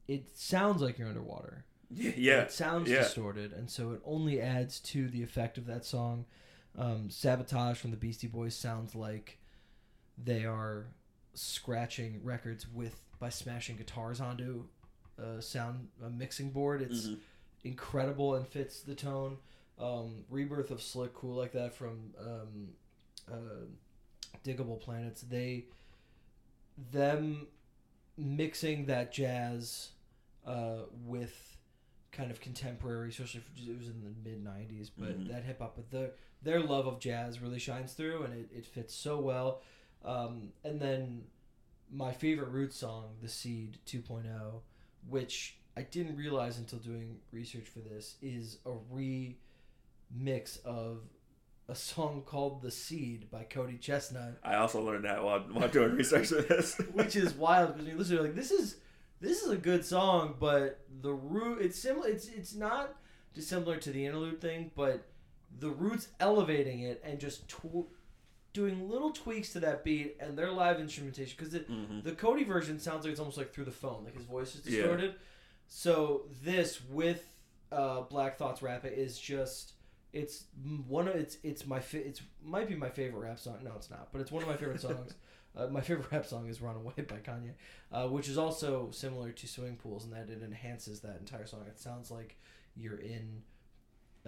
it 0.07 0.37
sounds 0.37 0.83
like 0.83 0.99
you're 0.99 1.09
underwater. 1.09 1.65
Yeah, 1.91 2.13
yeah. 2.17 2.41
It 2.43 2.53
sounds 2.53 2.91
yeah. 2.91 2.99
distorted, 2.99 3.53
and 3.53 3.71
so 3.71 3.93
it 3.93 4.03
only 4.05 4.41
adds 4.41 4.79
to 4.81 5.09
the 5.09 5.23
effect 5.23 5.57
of 5.59 5.67
that 5.67 5.85
song. 5.85 6.27
Um, 6.77 7.11
Sabotage 7.11 7.79
from 7.79 7.91
the 7.91 7.97
Beastie 7.97 8.27
Boys 8.29 8.55
sounds 8.55 8.95
like 8.95 9.39
they 10.23 10.45
are 10.45 10.87
scratching 11.35 12.21
records 12.23 12.67
with 12.73 13.01
by 13.19 13.29
smashing 13.29 13.77
guitars 13.77 14.21
onto 14.21 14.65
a 15.19 15.43
sound 15.43 15.89
a 16.05 16.09
mixing 16.11 16.51
board. 16.51 16.83
It's 16.83 17.09
Mhm. 17.09 17.21
incredible 17.65 18.35
and 18.37 18.47
fits 18.47 18.83
the 18.83 18.95
tone. 18.95 19.39
Um, 19.79 20.25
Rebirth 20.31 20.71
of 20.71 20.81
Slick 20.83 21.15
Cool 21.15 21.37
like 21.37 21.53
that 21.53 21.75
from 21.75 22.13
um, 22.19 22.75
uh, 23.31 23.67
Diggable 24.45 24.79
Planets. 24.81 25.23
They 25.23 25.67
them 26.93 27.49
mixing 28.17 28.87
that 28.87 29.13
jazz 29.13 29.91
uh, 30.45 30.85
with 31.05 31.57
kind 32.13 32.31
of 32.31 32.41
contemporary, 32.41 33.11
especially 33.11 33.41
for, 33.41 33.51
it 33.71 33.79
was 33.79 33.89
in 33.89 34.01
the 34.03 34.29
mid 34.29 34.43
'90s, 34.43 34.91
but 34.97 35.19
Mhm. 35.21 35.29
that 35.29 35.45
hip 35.45 35.59
hop, 35.59 35.77
but 35.77 35.91
their 35.91 36.13
their 36.43 36.61
love 36.61 36.87
of 36.87 37.01
jazz 37.01 37.41
really 37.41 37.59
shines 37.59 37.93
through, 37.93 38.25
and 38.25 38.35
it, 38.35 38.49
it 38.57 38.67
fits 38.67 38.95
so 38.95 39.19
well. 39.19 39.63
Um, 40.05 40.51
and 40.65 40.81
then 40.81 41.25
my 41.93 42.13
favorite 42.13 42.51
Roots 42.51 42.77
song, 42.77 43.17
"The 43.23 43.29
Seed 43.29 43.79
2.0," 43.87 44.61
which 45.09 45.59
I 45.77 45.83
didn't 45.83 46.17
realize 46.17 46.59
until 46.59 46.79
doing 46.79 47.19
research 47.33 47.69
for 47.69 47.81
this, 47.81 48.17
is 48.23 48.59
a 48.67 48.73
remix 48.93 50.65
of 50.65 51.03
a 51.69 51.75
song 51.75 52.23
called 52.25 52.63
"The 52.63 52.71
Seed" 52.71 53.31
by 53.31 53.45
Cody 53.45 53.79
ChesnuTT 53.79 54.37
I 54.43 54.57
also 54.57 54.81
learned 54.81 55.05
that 55.05 55.23
while, 55.23 55.41
while 55.41 55.69
doing 55.69 55.97
research 55.97 56.29
for 56.29 56.43
this. 56.43 56.79
which 56.93 57.17
is 57.17 57.35
wild 57.35 57.75
because 57.75 57.85
when 57.85 57.93
you 57.93 57.99
listen 57.99 58.17
to 58.17 58.23
it, 58.23 58.27
like 58.27 58.37
this 58.37 58.51
is 58.51 58.77
this 59.21 59.43
is 59.43 59.51
a 59.51 59.57
good 59.57 59.85
song, 59.85 60.37
but 60.39 60.81
the 61.03 61.13
root 61.13 61.61
it's 61.61 61.79
similar. 61.79 62.09
It's 62.09 62.29
it's 62.29 62.55
not 62.55 62.95
dissimilar 63.35 63.77
to 63.79 63.91
the 63.91 64.07
interlude 64.07 64.41
thing, 64.41 64.71
but 64.75 65.07
the 65.59 65.71
roots 65.71 66.09
elevating 66.21 66.81
it 66.81 67.01
and 67.05 67.19
just 67.19 67.49
tw- 67.49 67.87
doing 68.53 68.89
little 68.89 69.11
tweaks 69.11 69.53
to 69.53 69.61
that 69.61 69.85
beat 69.85 70.17
and 70.21 70.37
their 70.37 70.51
live 70.51 70.81
instrumentation 70.81 71.37
because 71.39 71.55
Mhm. 71.55 72.03
the 72.03 72.13
Cody 72.13 72.45
version 72.45 72.79
sounds 72.81 73.05
like 73.05 73.13
it's 73.13 73.21
almost 73.21 73.37
like 73.39 73.53
through 73.53 73.65
the 73.67 73.71
phone, 73.71 74.05
like 74.05 74.15
his 74.17 74.25
voice 74.25 74.55
is 74.55 74.67
Yeah. 74.67 74.83
distorted. 74.83 75.15
So 75.69 76.27
this 76.43 76.83
with 76.85 77.29
uh, 77.71 78.01
Black 78.03 78.39
Thought's 78.39 78.63
rap 78.63 78.85
is 78.87 79.19
just 79.19 79.75
It's 80.11 80.45
one 80.87 81.07
of 81.07 81.15
it's 81.17 81.37
it's 81.43 81.67
my 81.67 81.81
fa- 81.81 82.07
it's 82.07 82.23
might 82.43 82.67
be 82.67 82.75
my 82.75 82.89
favorite 82.89 83.21
rap 83.21 83.39
song. 83.39 83.59
No, 83.63 83.75
it's 83.77 83.91
not, 83.91 84.11
but 84.11 84.23
it's 84.23 84.33
one 84.33 84.43
of 84.43 84.49
my 84.49 84.57
favorite 84.57 84.81
songs. 84.81 85.15
Uh, 85.57 85.67
my 85.67 85.81
favorite 85.81 86.11
rap 86.13 86.25
song 86.25 86.47
is 86.49 86.61
"Runaway" 86.61 86.93
by 87.09 87.17
Kanye, 87.17 87.55
uh, 87.91 88.07
which 88.09 88.29
is 88.29 88.39
also 88.39 88.91
similar 88.93 89.33
to 89.33 89.47
"Swimming 89.49 89.77
Pools" 89.77 90.05
in 90.05 90.11
that 90.13 90.31
it 90.31 90.41
enhances 90.43 91.01
that 91.01 91.19
entire 91.19 91.47
song. 91.47 91.65
It 91.67 91.81
sounds 91.81 92.11
like 92.13 92.37
you're 92.77 92.99
in, 92.99 93.43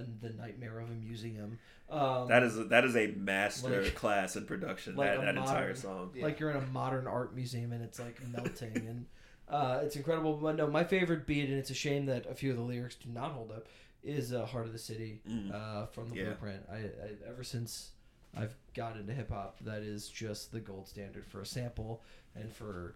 in 0.00 0.18
the 0.20 0.30
nightmare 0.30 0.80
of 0.80 0.90
a 0.90 0.94
museum. 0.94 1.58
Um, 1.88 2.28
That 2.28 2.42
is 2.42 2.58
a, 2.58 2.64
that 2.64 2.84
is 2.84 2.96
a 2.96 3.08
master 3.08 3.82
Like- 3.82 3.94
class 3.94 4.36
in 4.36 4.44
production. 4.46 4.96
like 4.96 5.08
that 5.10 5.18
a 5.18 5.20
that 5.26 5.36
entire 5.36 5.60
modern- 5.60 5.76
song. 5.76 6.10
like 6.20 6.38
you're 6.40 6.50
in 6.50 6.56
a 6.56 6.66
modern 6.66 7.06
art 7.06 7.34
museum 7.34 7.72
and 7.72 7.82
it's 7.82 7.98
like 7.98 8.20
melting 8.28 8.76
and 8.76 9.06
uh, 9.48 9.80
it's 9.82 9.96
incredible. 9.96 10.36
But 10.36 10.56
no, 10.56 10.68
my 10.68 10.84
favorite 10.84 11.26
beat, 11.26 11.48
and 11.48 11.58
it's 11.58 11.70
a 11.70 11.74
shame 11.74 12.06
that 12.06 12.26
a 12.26 12.34
few 12.34 12.50
of 12.52 12.56
the 12.56 12.62
lyrics 12.62 12.94
do 12.94 13.08
not 13.10 13.32
hold 13.32 13.50
up, 13.50 13.66
is 14.04 14.32
uh, 14.32 14.46
"Heart 14.46 14.66
of 14.66 14.72
the 14.72 14.78
City" 14.78 15.20
Mm. 15.28 15.52
uh, 15.52 15.86
from 15.86 16.08
the 16.08 16.16
Yeah. 16.16 16.24
Blueprint. 16.26 16.62
I, 16.70 16.76
I 16.76 17.10
ever 17.28 17.42
since 17.42 17.90
I've 18.36 18.54
got 18.74 18.96
into 18.96 19.12
hip 19.12 19.30
hop, 19.30 19.58
that 19.64 19.82
is 19.82 20.08
just 20.08 20.52
the 20.52 20.60
gold 20.60 20.86
standard 20.86 21.26
for 21.26 21.40
a 21.40 21.46
sample 21.46 22.02
and 22.36 22.52
for 22.52 22.94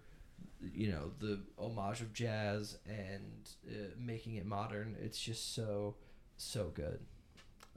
you 0.73 0.93
know 0.93 1.11
the 1.19 1.41
homage 1.59 2.01
of 2.01 2.13
jazz 2.13 2.79
and 2.89 3.49
uh, 3.69 3.89
making 3.99 4.37
it 4.37 4.47
modern. 4.47 4.95
It's 5.03 5.21
just 5.21 5.55
so 5.57 5.97
so 6.37 6.71
good. 6.75 7.01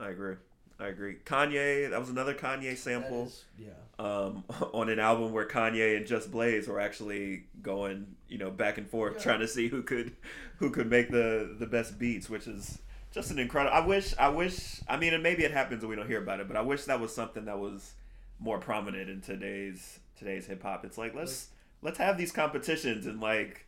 I 0.00 0.10
agree. 0.10 0.36
I 0.80 0.86
agree. 0.88 1.16
Kanye, 1.24 1.90
that 1.90 1.98
was 1.98 2.08
another 2.08 2.34
Kanye 2.34 2.76
sample. 2.76 3.26
is- 3.26 3.44
yeah. 3.58 3.70
um, 3.98 4.44
on 4.72 4.88
an 4.88 5.00
album 5.00 5.32
where 5.32 5.46
Kanye 5.46 5.96
and 5.96 6.06
Just 6.06 6.30
Blaze 6.30 6.68
were 6.68 6.78
actually 6.80 7.44
going, 7.62 8.14
you 8.28 8.38
know, 8.38 8.50
back 8.50 8.78
and 8.78 8.88
forth, 8.88 9.20
trying 9.20 9.40
to 9.40 9.48
see 9.48 9.68
who 9.68 9.82
could, 9.82 10.12
who 10.58 10.70
could 10.70 10.88
make 10.88 11.10
the 11.10 11.56
the 11.58 11.66
best 11.66 11.98
beats, 11.98 12.30
which 12.30 12.46
is 12.46 12.78
just 13.10 13.30
an 13.32 13.38
incredible. 13.40 13.74
I 13.76 13.84
wish, 13.84 14.14
I 14.18 14.28
wish. 14.28 14.80
I 14.88 14.96
mean, 14.96 15.14
and 15.14 15.22
maybe 15.22 15.42
it 15.44 15.50
happens 15.50 15.82
and 15.82 15.90
we 15.90 15.96
don't 15.96 16.06
hear 16.06 16.22
about 16.22 16.38
it, 16.40 16.46
but 16.46 16.56
I 16.56 16.60
wish 16.62 16.84
that 16.84 17.00
was 17.00 17.12
something 17.14 17.46
that 17.46 17.58
was 17.58 17.94
more 18.38 18.58
prominent 18.58 19.10
in 19.10 19.20
today's 19.20 19.98
today's 20.16 20.46
hip 20.46 20.62
hop. 20.62 20.84
It's 20.84 20.98
like 20.98 21.14
let's 21.14 21.48
let's 21.82 21.98
have 21.98 22.16
these 22.18 22.30
competitions 22.30 23.06
and 23.06 23.20
like 23.20 23.66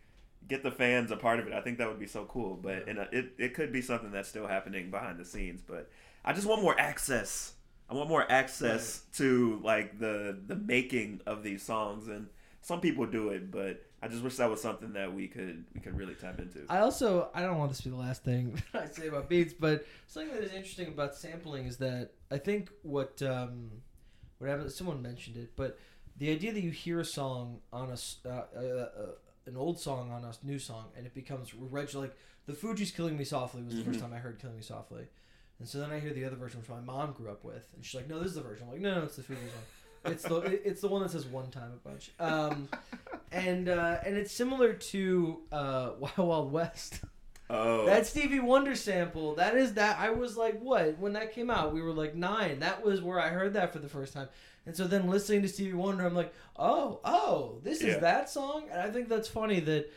get 0.49 0.63
the 0.63 0.71
fans 0.71 1.11
a 1.11 1.17
part 1.17 1.41
of 1.41 1.47
it. 1.47 1.53
I 1.53 1.61
think 1.61 1.79
that 1.79 1.89
would 1.89 1.99
be 1.99 2.07
so 2.07 2.25
cool. 2.25 2.59
But 2.61 2.89
and 2.89 2.99
uh, 2.99 3.07
it 3.13 3.33
it 3.39 3.55
could 3.55 3.73
be 3.73 3.83
something 3.83 4.11
that's 4.11 4.29
still 4.29 4.47
happening 4.47 4.91
behind 4.91 5.19
the 5.19 5.25
scenes. 5.25 5.63
But 5.67 5.91
I 6.25 6.33
just 6.33 6.47
want 6.47 6.63
more 6.63 6.79
access. 6.79 7.55
I 7.89 7.95
want 7.95 8.09
more 8.09 8.31
access 8.31 9.03
to 9.17 9.61
like 9.65 9.99
the 9.99 10.39
the 10.47 10.57
making 10.57 11.21
of 11.27 11.43
these 11.43 11.63
songs, 11.63 12.09
and 12.09 12.29
some 12.63 12.81
people 12.81 13.07
do 13.07 13.31
it, 13.31 13.51
but 13.51 13.85
I 14.03 14.09
just 14.09 14.23
wish 14.23 14.37
that 14.37 14.49
was 14.49 14.63
something 14.63 14.93
that 14.95 15.13
we 15.13 15.29
could 15.29 15.65
we 15.75 15.81
could 15.81 15.97
really 15.97 16.15
tap 16.15 16.39
into. 16.39 16.61
I 16.69 16.79
also 16.79 17.29
I 17.35 17.43
don't 17.43 17.59
want 17.59 17.71
this 17.71 17.79
to 17.79 17.85
be 17.85 17.91
the 17.91 17.97
last 17.97 18.25
thing 18.25 18.63
I 18.75 18.87
say 18.87 19.09
about 19.09 19.29
beats, 19.29 19.53
but 19.53 19.87
something 20.07 20.33
that 20.33 20.43
is 20.43 20.53
interesting 20.53 20.89
about 20.89 21.15
sampling 21.15 21.67
is 21.67 21.77
that 21.79 22.11
I 22.31 22.39
think 22.39 22.71
what 22.83 23.21
um, 23.23 23.71
what 24.39 24.49
happened. 24.49 24.73
Someone 24.73 25.03
mentioned 25.03 25.37
it, 25.37 25.53
but 25.57 25.79
the 26.17 26.31
idea 26.31 26.53
that 26.53 26.63
you 26.63 26.71
hear 26.71 27.01
a 27.01 27.05
song 27.05 27.61
on 27.73 27.91
a, 27.91 28.29
uh, 28.29 28.31
uh, 28.31 28.61
uh, 28.61 28.87
an 29.51 29.57
old 29.57 29.79
song 29.79 30.11
on 30.11 30.25
a 30.25 30.33
new 30.47 30.59
song 30.59 30.87
and 30.97 31.05
it 31.07 31.15
becomes 31.15 31.53
reg 31.55 31.93
like 31.95 32.17
the 32.47 32.53
Fugees 32.53 32.95
"Killing 32.95 33.17
Me 33.19 33.25
Softly" 33.25 33.63
was 33.63 33.77
the 33.77 33.85
first 33.85 34.01
time 34.01 34.13
I 34.13 34.19
heard 34.19 34.39
"Killing 34.41 34.57
Me 34.57 34.63
Softly," 34.63 35.05
and 35.59 35.69
so 35.69 35.79
then 35.79 35.91
I 35.91 36.01
hear 36.01 36.13
the 36.13 36.25
other 36.25 36.37
version, 36.37 36.61
which 36.61 36.69
my 36.71 36.81
mom 36.81 37.13
grew 37.13 37.31
up 37.31 37.45
with, 37.45 37.69
and 37.75 37.85
she's 37.85 37.95
like, 37.95 38.09
"No, 38.09 38.19
this 38.19 38.29
is 38.29 38.35
the 38.37 38.41
version." 38.43 38.67
I'm 38.67 38.73
like, 38.73 38.81
"No, 38.81 38.95
no, 38.95 39.03
it's 39.05 39.17
the 39.17 39.23
Fugees 39.23 39.37
one." 39.37 40.13
It's 40.13 40.23
the 40.23 40.37
it's 40.67 40.81
the 40.81 40.89
one 40.89 41.03
that 41.03 41.11
says 41.11 41.27
one 41.27 41.51
time 41.51 41.73
a 41.75 41.89
bunch. 41.89 42.11
Um, 42.19 42.69
and 43.33 43.69
uh, 43.69 43.99
and 44.05 44.17
it's 44.17 44.33
similar 44.33 44.73
to 44.73 45.41
uh, 45.53 45.91
Wild 45.99 46.17
Wild 46.29 46.53
West. 46.53 47.01
oh, 47.51 47.85
That 47.87 48.07
Stevie 48.07 48.41
Wonder 48.41 48.75
sample, 48.75 49.35
that 49.35 49.55
is 49.57 49.75
that 49.75 49.99
I 49.99 50.11
was 50.11 50.37
like, 50.37 50.59
what? 50.61 50.99
When 50.99 51.13
that 51.13 51.35
came 51.35 51.51
out, 51.51 51.75
we 51.75 51.83
were 51.83 51.93
like 51.93 52.15
nine. 52.15 52.61
That 52.61 52.83
was 52.83 53.03
where 53.03 53.21
I 53.21 53.29
heard 53.29 53.53
that 53.53 53.73
for 53.73 53.79
the 53.79 53.89
first 53.89 54.15
time. 54.15 54.29
And 54.67 54.77
so 54.77 54.87
then 54.87 55.09
listening 55.09 55.43
to 55.43 55.49
Stevie 55.49 55.73
Wonder, 55.75 56.05
I'm 56.07 56.15
like, 56.15 56.35
oh, 56.57 57.01
oh, 57.05 57.59
this 57.63 57.81
is 57.81 57.95
Yeah. 57.95 57.99
that 58.01 58.29
song? 58.31 58.65
And 58.71 58.81
I 58.81 58.91
think 58.91 59.09
that's 59.09 59.29
funny 59.29 59.61
that 59.61 59.93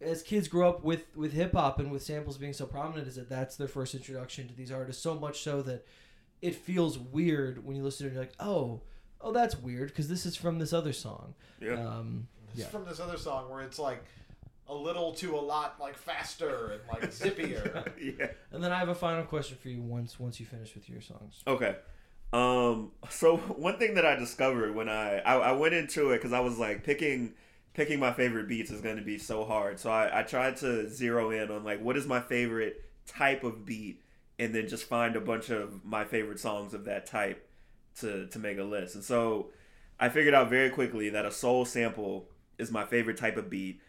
as 0.00 0.22
kids 0.22 0.48
grow 0.48 0.68
up 0.68 0.84
with, 0.84 1.02
with 1.16 1.32
hip 1.32 1.52
hop 1.54 1.78
and 1.78 1.90
with 1.90 2.02
samples 2.02 2.36
being 2.38 2.52
so 2.52 2.66
prominent, 2.66 3.08
is 3.08 3.16
that 3.16 3.28
that's 3.28 3.56
their 3.56 3.68
first 3.68 3.94
introduction 3.94 4.48
to 4.48 4.54
these 4.54 4.70
artists. 4.72 5.02
So 5.02 5.14
much 5.14 5.40
so 5.42 5.62
that 5.62 5.86
it 6.42 6.54
feels 6.54 6.98
weird 6.98 7.64
when 7.64 7.76
you 7.76 7.82
listen 7.82 8.06
to 8.06 8.10
it. 8.10 8.14
You're 8.14 8.22
like, 8.22 8.34
oh, 8.40 8.82
oh, 9.20 9.32
that's 9.32 9.56
weird 9.58 9.88
because 9.88 10.08
this 10.08 10.26
is 10.26 10.36
from 10.36 10.58
this 10.58 10.72
other 10.72 10.92
song. 10.92 11.34
yeah. 11.60 11.72
Um, 11.74 12.28
It's 12.50 12.60
yeah. 12.60 12.66
from 12.66 12.84
this 12.84 13.00
other 13.00 13.16
song 13.16 13.50
where 13.50 13.60
it's 13.62 13.78
like 13.78 14.04
a 14.68 14.74
little 14.74 15.12
to 15.14 15.36
a 15.36 15.40
lot, 15.40 15.80
like 15.80 15.96
faster 15.96 16.72
and 16.72 16.80
like 16.88 17.10
zippier. 17.12 17.90
yeah. 18.00 18.28
And 18.52 18.62
then 18.62 18.70
I 18.72 18.78
have 18.78 18.88
a 18.88 18.94
final 18.94 19.24
question 19.24 19.56
for 19.60 19.68
you 19.68 19.80
once 19.80 20.20
once 20.20 20.38
you 20.38 20.46
finish 20.46 20.74
with 20.74 20.88
your 20.88 21.00
songs. 21.00 21.40
Okay. 21.46 21.76
Um. 22.32 22.92
So 23.10 23.36
one 23.56 23.78
thing 23.78 23.94
that 23.94 24.06
I 24.06 24.16
discovered 24.16 24.74
when 24.74 24.88
I 24.88 25.18
I, 25.20 25.34
I 25.36 25.52
went 25.52 25.74
into 25.74 26.10
it 26.10 26.18
because 26.18 26.32
I 26.32 26.40
was 26.40 26.58
like 26.58 26.84
picking 26.84 27.34
picking 27.74 28.00
my 28.00 28.12
favorite 28.12 28.48
beats 28.48 28.70
is 28.70 28.80
going 28.80 28.96
to 28.96 29.02
be 29.02 29.18
so 29.18 29.44
hard. 29.44 29.78
So 29.78 29.90
I 29.90 30.20
I 30.20 30.22
tried 30.22 30.56
to 30.58 30.88
zero 30.88 31.30
in 31.30 31.50
on 31.50 31.64
like 31.64 31.80
what 31.82 31.96
is 31.96 32.06
my 32.06 32.20
favorite 32.20 32.84
type 33.06 33.44
of 33.44 33.64
beat, 33.64 34.02
and 34.38 34.54
then 34.54 34.68
just 34.68 34.84
find 34.84 35.16
a 35.16 35.20
bunch 35.20 35.50
of 35.50 35.84
my 35.84 36.04
favorite 36.04 36.40
songs 36.40 36.74
of 36.74 36.84
that 36.84 37.06
type 37.06 37.48
to 38.00 38.26
to 38.28 38.38
make 38.38 38.58
a 38.58 38.64
list. 38.64 38.94
And 38.94 39.04
so 39.04 39.50
I 39.98 40.08
figured 40.08 40.34
out 40.34 40.50
very 40.50 40.70
quickly 40.70 41.10
that 41.10 41.24
a 41.26 41.30
soul 41.30 41.64
sample 41.64 42.28
is 42.58 42.70
my 42.70 42.84
favorite 42.84 43.16
type 43.16 43.36
of 43.36 43.50
beat. 43.50 43.80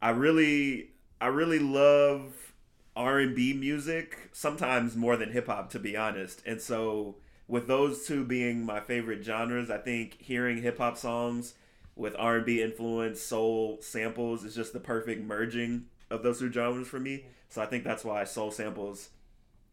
I 0.00 0.10
really 0.10 0.90
I 1.20 1.26
really 1.28 1.58
love 1.58 2.54
R&B 2.96 3.54
music 3.54 4.30
sometimes 4.32 4.96
more 4.96 5.16
than 5.16 5.32
hip 5.32 5.46
hop 5.46 5.70
to 5.70 5.78
be 5.78 5.96
honest. 5.96 6.42
And 6.46 6.60
so 6.60 7.16
with 7.48 7.66
those 7.66 8.06
two 8.06 8.24
being 8.24 8.64
my 8.64 8.78
favorite 8.78 9.24
genres, 9.24 9.70
I 9.70 9.78
think 9.78 10.20
hearing 10.20 10.62
hip 10.62 10.78
hop 10.78 10.98
songs 10.98 11.54
with 11.96 12.14
R&B 12.18 12.62
influence, 12.62 13.20
soul 13.20 13.78
samples 13.80 14.44
is 14.44 14.54
just 14.54 14.72
the 14.72 14.80
perfect 14.80 15.24
merging 15.24 15.86
of 16.10 16.22
those 16.22 16.38
two 16.38 16.52
genres 16.52 16.86
for 16.86 17.00
me. 17.00 17.24
So 17.48 17.62
I 17.62 17.66
think 17.66 17.82
that's 17.82 18.04
why 18.04 18.22
soul 18.24 18.50
samples 18.50 19.08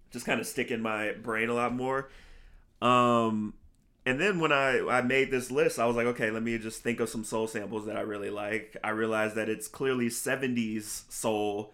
just 0.09 0.25
kind 0.25 0.39
of 0.39 0.47
stick 0.47 0.71
in 0.71 0.81
my 0.81 1.11
brain 1.11 1.49
a 1.49 1.53
lot 1.53 1.75
more. 1.75 2.09
Um 2.81 3.53
and 4.07 4.21
then 4.21 4.39
when 4.39 4.51
I, 4.51 4.79
I 4.87 5.01
made 5.01 5.31
this 5.31 5.49
list, 5.49 5.79
I 5.79 5.87
was 5.87 5.95
like, 5.95 6.05
okay, 6.05 6.29
let 6.29 6.43
me 6.43 6.59
just 6.59 6.83
think 6.83 6.99
of 6.99 7.09
some 7.09 7.23
soul 7.23 7.47
samples 7.47 7.87
that 7.87 7.97
I 7.97 8.01
really 8.01 8.29
like. 8.29 8.77
I 8.83 8.91
realized 8.91 9.33
that 9.35 9.49
it's 9.49 9.67
clearly 9.67 10.09
70s 10.09 11.11
soul 11.11 11.73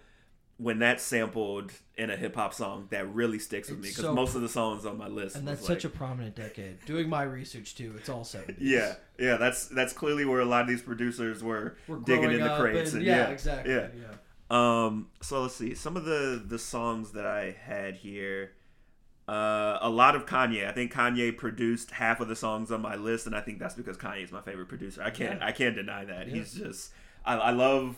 when 0.61 0.77
that's 0.79 1.01
sampled 1.03 1.71
in 1.97 2.09
a 2.11 2.15
hip 2.15 2.35
hop 2.35 2.53
song 2.53 2.87
that 2.91 3.11
really 3.13 3.39
sticks 3.39 3.69
with 3.69 3.79
me 3.79 3.87
because 3.89 4.03
so- 4.05 4.13
most 4.13 4.35
of 4.35 4.41
the 4.41 4.49
songs 4.49 4.85
on 4.85 4.95
my 4.97 5.07
list 5.07 5.35
And 5.35 5.47
that's 5.47 5.65
such 5.65 5.85
a 5.85 5.89
prominent 5.89 6.35
decade. 6.35 6.85
Doing 6.85 7.09
my 7.09 7.23
research 7.23 7.73
too, 7.75 7.93
it's 7.97 8.09
all 8.09 8.23
70s. 8.23 8.57
yeah 8.59 8.93
yeah 9.17 9.37
that's 9.37 9.67
that's 9.67 9.93
clearly 9.93 10.23
where 10.25 10.39
a 10.39 10.45
lot 10.45 10.61
of 10.61 10.67
these 10.67 10.81
producers 10.83 11.41
were, 11.43 11.77
We're 11.87 11.97
digging 11.97 12.31
in 12.31 12.41
the 12.41 12.55
crates 12.59 12.91
and- 12.91 12.99
and, 12.99 13.05
yeah, 13.07 13.17
yeah 13.17 13.29
exactly. 13.29 13.73
yeah 13.73 13.87
Yeah. 13.99 14.85
um 14.85 15.07
so 15.21 15.41
let's 15.41 15.55
see 15.55 15.73
some 15.73 15.97
of 15.97 16.05
the 16.05 16.43
the 16.45 16.59
songs 16.59 17.11
that 17.13 17.25
I 17.25 17.55
had 17.63 17.95
here 17.95 18.51
uh, 19.27 19.77
a 19.81 19.89
lot 19.89 20.15
of 20.15 20.25
Kanye. 20.25 20.67
I 20.67 20.71
think 20.73 20.91
Kanye 20.91 21.35
produced 21.37 21.91
half 21.91 22.19
of 22.19 22.27
the 22.27 22.35
songs 22.35 22.69
on 22.71 22.81
my 22.81 22.95
list, 22.95 23.27
and 23.27 23.35
I 23.35 23.39
think 23.39 23.59
that's 23.59 23.75
because 23.75 23.95
Kanye 23.95 24.23
is 24.25 24.31
my 24.31 24.41
favorite 24.41 24.67
producer. 24.67 25.01
I 25.01 25.09
can't 25.09 25.39
Yeah. 25.39 25.45
I 25.45 25.51
can't 25.53 25.75
deny 25.75 26.03
that. 26.05 26.27
He's 26.27 26.53
just 26.53 26.91
I, 27.23 27.35
I 27.37 27.51
love 27.51 27.95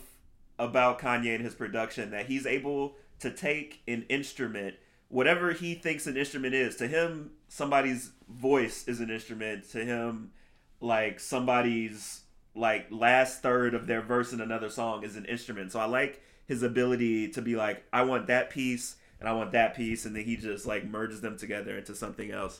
about 0.59 0.99
Kanye 0.99 1.35
and 1.35 1.43
his 1.43 1.55
production 1.55 2.11
that 2.11 2.27
he's 2.27 2.45
able 2.45 2.95
to 3.19 3.31
take 3.31 3.81
an 3.87 4.05
instrument, 4.09 4.75
whatever 5.09 5.53
he 5.53 5.75
thinks 5.75 6.07
an 6.07 6.17
instrument 6.17 6.53
is. 6.53 6.75
To 6.77 6.87
him, 6.87 7.31
somebody's 7.47 8.11
voice 8.27 8.87
is 8.87 8.99
an 8.99 9.09
instrument. 9.09 9.69
To 9.71 9.83
him, 9.83 10.31
like 10.79 11.19
somebody's 11.19 12.21
like 12.55 12.87
last 12.91 13.41
third 13.41 13.73
of 13.73 13.87
their 13.87 14.01
verse 14.01 14.31
in 14.31 14.41
another 14.41 14.69
song 14.69 15.03
is 15.03 15.15
an 15.15 15.25
instrument. 15.25 15.71
So 15.71 15.79
I 15.79 15.85
like 15.85 16.21
his 16.45 16.61
ability 16.61 17.29
to 17.29 17.41
be 17.41 17.55
like, 17.55 17.83
I 17.91 18.03
want 18.03 18.27
that 18.27 18.49
piece 18.49 18.97
and 19.19 19.29
I 19.29 19.33
want 19.33 19.53
that 19.53 19.73
piece, 19.73 20.05
and 20.05 20.13
then 20.13 20.25
he 20.25 20.35
just 20.35 20.65
like 20.65 20.83
merges 20.83 21.21
them 21.21 21.37
together 21.37 21.77
into 21.77 21.95
something 21.95 22.31
else. 22.31 22.59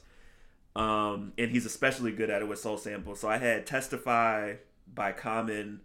Um, 0.78 1.34
and 1.38 1.52
he's 1.52 1.66
especially 1.66 2.14
good 2.14 2.30
at 2.30 2.42
it 2.42 2.48
with 2.48 2.60
soul 2.60 2.78
samples. 2.78 3.20
So 3.20 3.28
I 3.28 3.38
had 3.38 3.66
"Testify" 3.66 4.56
by 4.92 5.12
Common, 5.12 5.82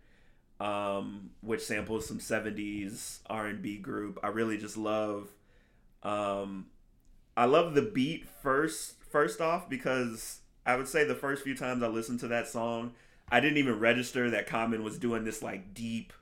um, 0.60 1.30
which 1.40 1.62
samples 1.62 2.06
some 2.06 2.18
'70s 2.18 3.20
R&B 3.26 3.78
group. 3.78 4.18
I 4.22 4.28
really 4.28 4.58
just 4.58 4.76
love. 4.76 5.30
Um, 6.02 6.66
I 7.36 7.44
love 7.44 7.74
the 7.74 7.82
beat 7.82 8.26
first. 8.42 8.94
First 9.10 9.40
off, 9.40 9.70
because 9.70 10.40
I 10.66 10.76
would 10.76 10.88
say 10.88 11.04
the 11.04 11.14
first 11.14 11.42
few 11.42 11.56
times 11.56 11.82
I 11.82 11.86
listened 11.86 12.20
to 12.20 12.28
that 12.28 12.46
song, 12.48 12.92
I 13.30 13.40
didn't 13.40 13.58
even 13.58 13.78
register 13.78 14.30
that 14.30 14.46
Common 14.46 14.82
was 14.84 14.98
doing 14.98 15.24
this 15.24 15.42
like 15.42 15.72
deep, 15.72 16.12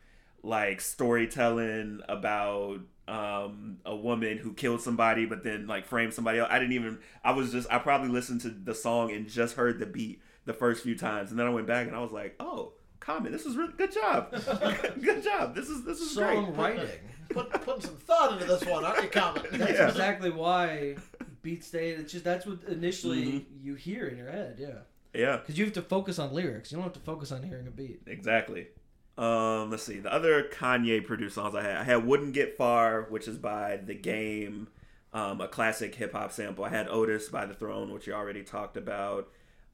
like 0.42 0.80
storytelling 0.80 2.00
about 2.08 2.80
um 3.08 3.78
a 3.86 3.94
woman 3.94 4.36
who 4.36 4.52
killed 4.52 4.80
somebody 4.80 5.26
but 5.26 5.44
then 5.44 5.66
like 5.66 5.86
framed 5.86 6.14
somebody 6.14 6.38
else. 6.38 6.48
I 6.50 6.58
didn't 6.58 6.74
even 6.74 6.98
I 7.24 7.32
was 7.32 7.52
just 7.52 7.70
I 7.70 7.78
probably 7.78 8.08
listened 8.08 8.40
to 8.42 8.50
the 8.50 8.74
song 8.74 9.12
and 9.12 9.28
just 9.28 9.56
heard 9.56 9.78
the 9.78 9.86
beat 9.86 10.20
the 10.44 10.52
first 10.52 10.82
few 10.82 10.96
times 10.96 11.30
and 11.30 11.38
then 11.38 11.46
I 11.46 11.50
went 11.50 11.66
back 11.66 11.86
and 11.86 11.96
I 11.96 12.00
was 12.00 12.12
like, 12.12 12.34
"Oh, 12.40 12.72
Common, 13.06 13.30
this 13.32 13.46
is 13.46 13.56
really 13.56 13.72
good 13.76 13.92
job. 13.92 14.32
good 15.00 15.22
job. 15.22 15.54
This 15.54 15.68
is 15.68 15.84
this 15.84 16.00
is 16.00 16.16
great." 16.16 16.36
Songwriting. 16.36 16.88
Put, 17.30 17.50
putting 17.64 17.82
some 17.82 17.96
thought 17.96 18.32
into 18.34 18.44
this 18.44 18.64
one, 18.64 18.84
aren't 18.84 19.02
you, 19.02 19.08
Common? 19.10 19.42
That's 19.52 19.72
Yeah. 19.72 19.88
exactly 19.88 20.30
why 20.30 20.96
beat 21.42 21.64
stay. 21.64 21.90
It's 21.90 22.12
just 22.12 22.24
that's 22.24 22.46
what 22.46 22.58
initially 22.68 23.24
Mm-hmm. 23.24 23.66
you 23.66 23.74
hear 23.74 24.06
in 24.06 24.16
your 24.16 24.30
head. 24.30 24.56
Yeah, 24.60 24.78
Yeah, 25.12 25.36
because 25.38 25.58
you 25.58 25.64
have 25.64 25.74
to 25.74 25.82
focus 25.82 26.18
on 26.20 26.32
lyrics. 26.32 26.70
You 26.70 26.76
don't 26.76 26.84
have 26.84 26.92
to 26.94 27.00
focus 27.00 27.32
on 27.32 27.42
hearing 27.42 27.66
a 27.66 27.70
beat. 27.70 28.02
exactly. 28.06 28.68
Um, 29.18 29.70
let's 29.70 29.82
see 29.82 29.98
the 29.98 30.12
other 30.12 30.44
Kanye 30.52 31.04
produced 31.04 31.34
songs 31.36 31.54
I 31.54 31.62
had. 31.62 31.76
I 31.78 31.84
had 31.84 32.06
"Wouldn't 32.06 32.32
Get 32.34 32.56
Far," 32.56 33.02
which 33.08 33.26
is 33.26 33.38
by 33.38 33.78
The 33.78 33.94
Game, 33.94 34.68
um, 35.14 35.40
a 35.40 35.48
classic 35.48 35.94
hip 35.94 36.12
hop 36.12 36.32
sample. 36.32 36.64
I 36.64 36.68
had 36.68 36.86
"Otis" 36.88 37.28
by 37.30 37.46
The 37.46 37.54
Throne, 37.54 37.92
which 37.92 38.06
you 38.06 38.12
already 38.12 38.42
talked 38.42 38.76
about. 38.76 39.28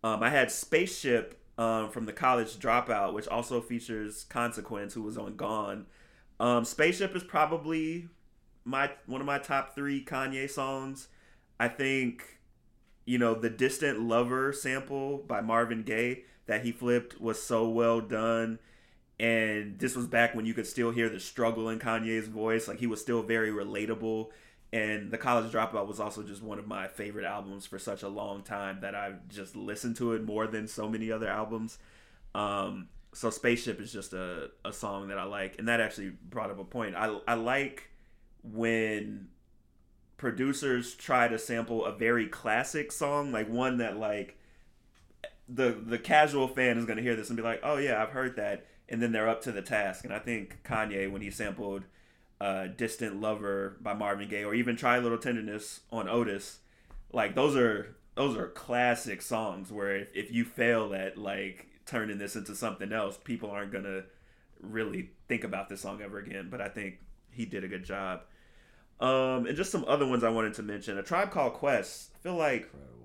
Um, 0.04 0.22
I 0.22 0.30
had 0.30 0.50
"Spaceship" 0.52 1.41
um, 1.58 1.90
from 1.90 2.06
the 2.06 2.12
College 2.12 2.58
Dropout, 2.58 3.12
which 3.12 3.28
also 3.28 3.60
features 3.60 4.24
Consequence, 4.24 4.94
who 4.94 5.02
was 5.02 5.18
on 5.18 5.36
Gone. 5.36 5.86
Um, 6.40 6.64
"Spaceship" 6.64 7.14
is 7.14 7.24
probably 7.24 8.08
my 8.64 8.90
one 9.06 9.20
of 9.20 9.26
my 9.26 9.38
top 9.38 9.74
three 9.74 10.04
Kanye 10.04 10.50
songs. 10.50 11.08
I 11.58 11.68
think 11.68 12.40
you 13.04 13.18
know 13.18 13.34
the 13.34 13.50
distant 13.50 14.00
lover 14.00 14.52
sample 14.52 15.18
by 15.18 15.40
marvin 15.40 15.82
gaye 15.82 16.24
that 16.46 16.64
he 16.64 16.72
flipped 16.72 17.20
was 17.20 17.42
so 17.42 17.68
well 17.68 18.00
done 18.00 18.58
and 19.18 19.78
this 19.78 19.94
was 19.94 20.06
back 20.06 20.34
when 20.34 20.46
you 20.46 20.54
could 20.54 20.66
still 20.66 20.90
hear 20.90 21.08
the 21.08 21.20
struggle 21.20 21.68
in 21.68 21.78
kanye's 21.78 22.28
voice 22.28 22.68
like 22.68 22.78
he 22.78 22.86
was 22.86 23.00
still 23.00 23.22
very 23.22 23.50
relatable 23.50 24.28
and 24.72 25.10
the 25.10 25.18
college 25.18 25.52
dropout 25.52 25.86
was 25.86 26.00
also 26.00 26.22
just 26.22 26.42
one 26.42 26.58
of 26.58 26.66
my 26.66 26.88
favorite 26.88 27.26
albums 27.26 27.66
for 27.66 27.78
such 27.78 28.02
a 28.02 28.08
long 28.08 28.42
time 28.42 28.78
that 28.80 28.94
i've 28.94 29.28
just 29.28 29.54
listened 29.54 29.96
to 29.96 30.12
it 30.12 30.24
more 30.24 30.46
than 30.46 30.66
so 30.66 30.88
many 30.88 31.10
other 31.12 31.28
albums. 31.28 31.78
Um, 32.34 32.88
so 33.14 33.30
spaceship 33.30 33.80
is 33.80 33.92
just 33.92 34.12
a, 34.12 34.50
a 34.64 34.72
song 34.72 35.08
that 35.08 35.18
i 35.18 35.24
like. 35.24 35.58
And 35.58 35.68
that 35.68 35.80
actually 35.80 36.10
brought 36.10 36.50
up 36.50 36.58
a 36.58 36.64
point. 36.64 36.94
I, 36.96 37.18
I 37.28 37.34
like 37.34 37.90
when 38.42 39.28
producers 40.16 40.94
try 40.94 41.28
to 41.28 41.38
sample 41.38 41.84
a 41.84 41.92
very 41.92 42.26
classic 42.26 42.90
song, 42.92 43.32
like 43.32 43.48
one 43.48 43.78
that 43.78 43.98
like 43.98 44.38
the 45.48 45.72
the 45.84 45.98
casual 45.98 46.48
fan 46.48 46.78
is 46.78 46.86
gonna 46.86 47.02
hear 47.02 47.16
this 47.16 47.28
and 47.28 47.36
be 47.36 47.42
like, 47.42 47.60
oh 47.62 47.76
yeah, 47.76 48.02
I've 48.02 48.10
heard 48.10 48.36
that, 48.36 48.66
and 48.88 49.02
then 49.02 49.12
they're 49.12 49.28
up 49.28 49.42
to 49.42 49.52
the 49.52 49.62
task. 49.62 50.04
And 50.04 50.14
I 50.14 50.18
think 50.18 50.60
Kanye 50.64 51.10
when 51.10 51.22
he 51.22 51.30
sampled 51.30 51.84
uh, 52.42 52.66
"Distant 52.66 53.20
Lover" 53.20 53.76
by 53.80 53.94
Marvin 53.94 54.28
Gaye, 54.28 54.44
or 54.44 54.54
even 54.54 54.76
"Try 54.76 54.96
a 54.96 55.00
Little 55.00 55.18
Tenderness" 55.18 55.80
on 55.92 56.08
Otis, 56.08 56.58
like 57.12 57.34
those 57.36 57.54
are 57.54 57.94
those 58.16 58.36
are 58.36 58.48
classic 58.48 59.22
songs 59.22 59.70
where 59.70 59.96
if, 59.96 60.08
if 60.14 60.32
you 60.32 60.44
fail 60.44 60.92
at 60.92 61.16
like 61.16 61.68
turning 61.86 62.18
this 62.18 62.34
into 62.34 62.56
something 62.56 62.92
else, 62.92 63.16
people 63.22 63.50
aren't 63.50 63.72
gonna 63.72 64.02
really 64.60 65.10
think 65.28 65.44
about 65.44 65.68
this 65.68 65.82
song 65.82 66.02
ever 66.02 66.18
again. 66.18 66.48
But 66.50 66.60
I 66.60 66.68
think 66.68 66.98
he 67.30 67.46
did 67.46 67.62
a 67.62 67.68
good 67.68 67.84
job. 67.84 68.22
Um, 69.00 69.46
and 69.46 69.56
just 69.56 69.70
some 69.72 69.84
other 69.86 70.06
ones 70.06 70.24
I 70.24 70.28
wanted 70.28 70.54
to 70.54 70.62
mention. 70.62 70.98
A 70.98 71.02
Tribe 71.02 71.30
Called 71.30 71.54
Quest. 71.54 72.10
I 72.14 72.18
feel 72.22 72.36
like 72.36 72.64
Incredible. 72.64 73.01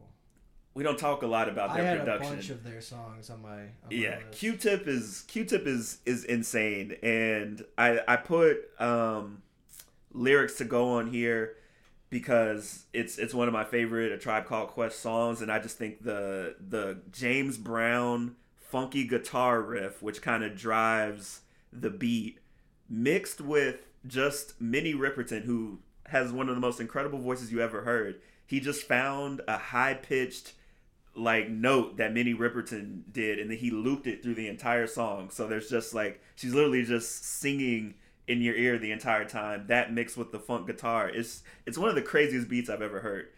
We 0.77 0.83
don't 0.83 0.99
talk 0.99 1.23
a 1.23 1.27
lot 1.27 1.49
about 1.49 1.71
I 1.71 1.77
their 1.77 1.85
had 1.85 1.99
production. 2.01 2.27
a 2.27 2.35
bunch 2.35 2.49
of 2.51 2.63
their 2.63 2.81
songs 2.81 3.31
on 3.31 3.41
my. 3.41 3.61
On 3.61 3.67
yeah. 3.89 4.19
Q-Tip 4.31 4.87
is 4.87 5.23
Q-Tip 5.27 5.65
is 5.65 5.97
is 6.05 6.23
insane, 6.23 6.95
and 7.01 7.65
I 7.79 7.99
I 8.07 8.15
put 8.17 8.59
um 8.79 9.41
lyrics 10.13 10.53
to 10.59 10.65
go 10.65 10.89
on 10.89 11.07
here 11.07 11.55
because 12.11 12.85
it's 12.93 13.17
it's 13.17 13.33
one 13.33 13.47
of 13.47 13.55
my 13.55 13.63
favorite 13.63 14.11
A 14.11 14.19
Tribe 14.19 14.45
Called 14.45 14.67
Quest 14.67 14.99
songs, 14.99 15.41
and 15.41 15.51
I 15.51 15.57
just 15.57 15.79
think 15.79 16.03
the 16.03 16.55
the 16.59 16.99
James 17.11 17.57
Brown 17.57 18.35
funky 18.59 19.07
guitar 19.07 19.59
riff, 19.63 20.03
which 20.03 20.21
kind 20.21 20.43
of 20.43 20.55
drives 20.55 21.41
the 21.73 21.89
beat, 21.89 22.37
mixed 22.87 23.41
with 23.41 23.79
just 24.05 24.61
Minnie 24.61 24.93
Riperton, 24.93 25.41
who 25.41 25.79
has 26.05 26.31
one 26.31 26.49
of 26.49 26.55
the 26.55 26.61
most 26.61 26.79
incredible 26.79 27.17
voices 27.17 27.51
you 27.51 27.61
ever 27.61 27.81
heard. 27.81 28.21
He 28.45 28.59
just 28.59 28.83
found 28.83 29.41
a 29.47 29.57
high 29.57 29.95
pitched 29.95 30.53
like 31.17 31.49
note 31.49 31.97
that 31.97 32.13
Minnie 32.13 32.33
Riperton 32.33 33.01
did, 33.11 33.39
and 33.39 33.49
then 33.49 33.57
he 33.57 33.71
looped 33.71 34.07
it 34.07 34.21
through 34.21 34.35
the 34.35 34.47
entire 34.47 34.87
song. 34.87 35.29
So 35.29 35.47
there's 35.47 35.69
just 35.69 35.93
like 35.93 36.21
she's 36.35 36.53
literally 36.53 36.83
just 36.83 37.25
singing 37.25 37.95
in 38.27 38.41
your 38.41 38.55
ear 38.55 38.77
the 38.77 38.91
entire 38.91 39.25
time. 39.25 39.65
That 39.67 39.93
mixed 39.93 40.17
with 40.17 40.31
the 40.31 40.39
funk 40.39 40.67
guitar, 40.67 41.09
it's 41.09 41.43
it's 41.65 41.77
one 41.77 41.89
of 41.89 41.95
the 41.95 42.01
craziest 42.01 42.47
beats 42.47 42.69
I've 42.69 42.81
ever 42.81 42.99
heard, 42.99 43.29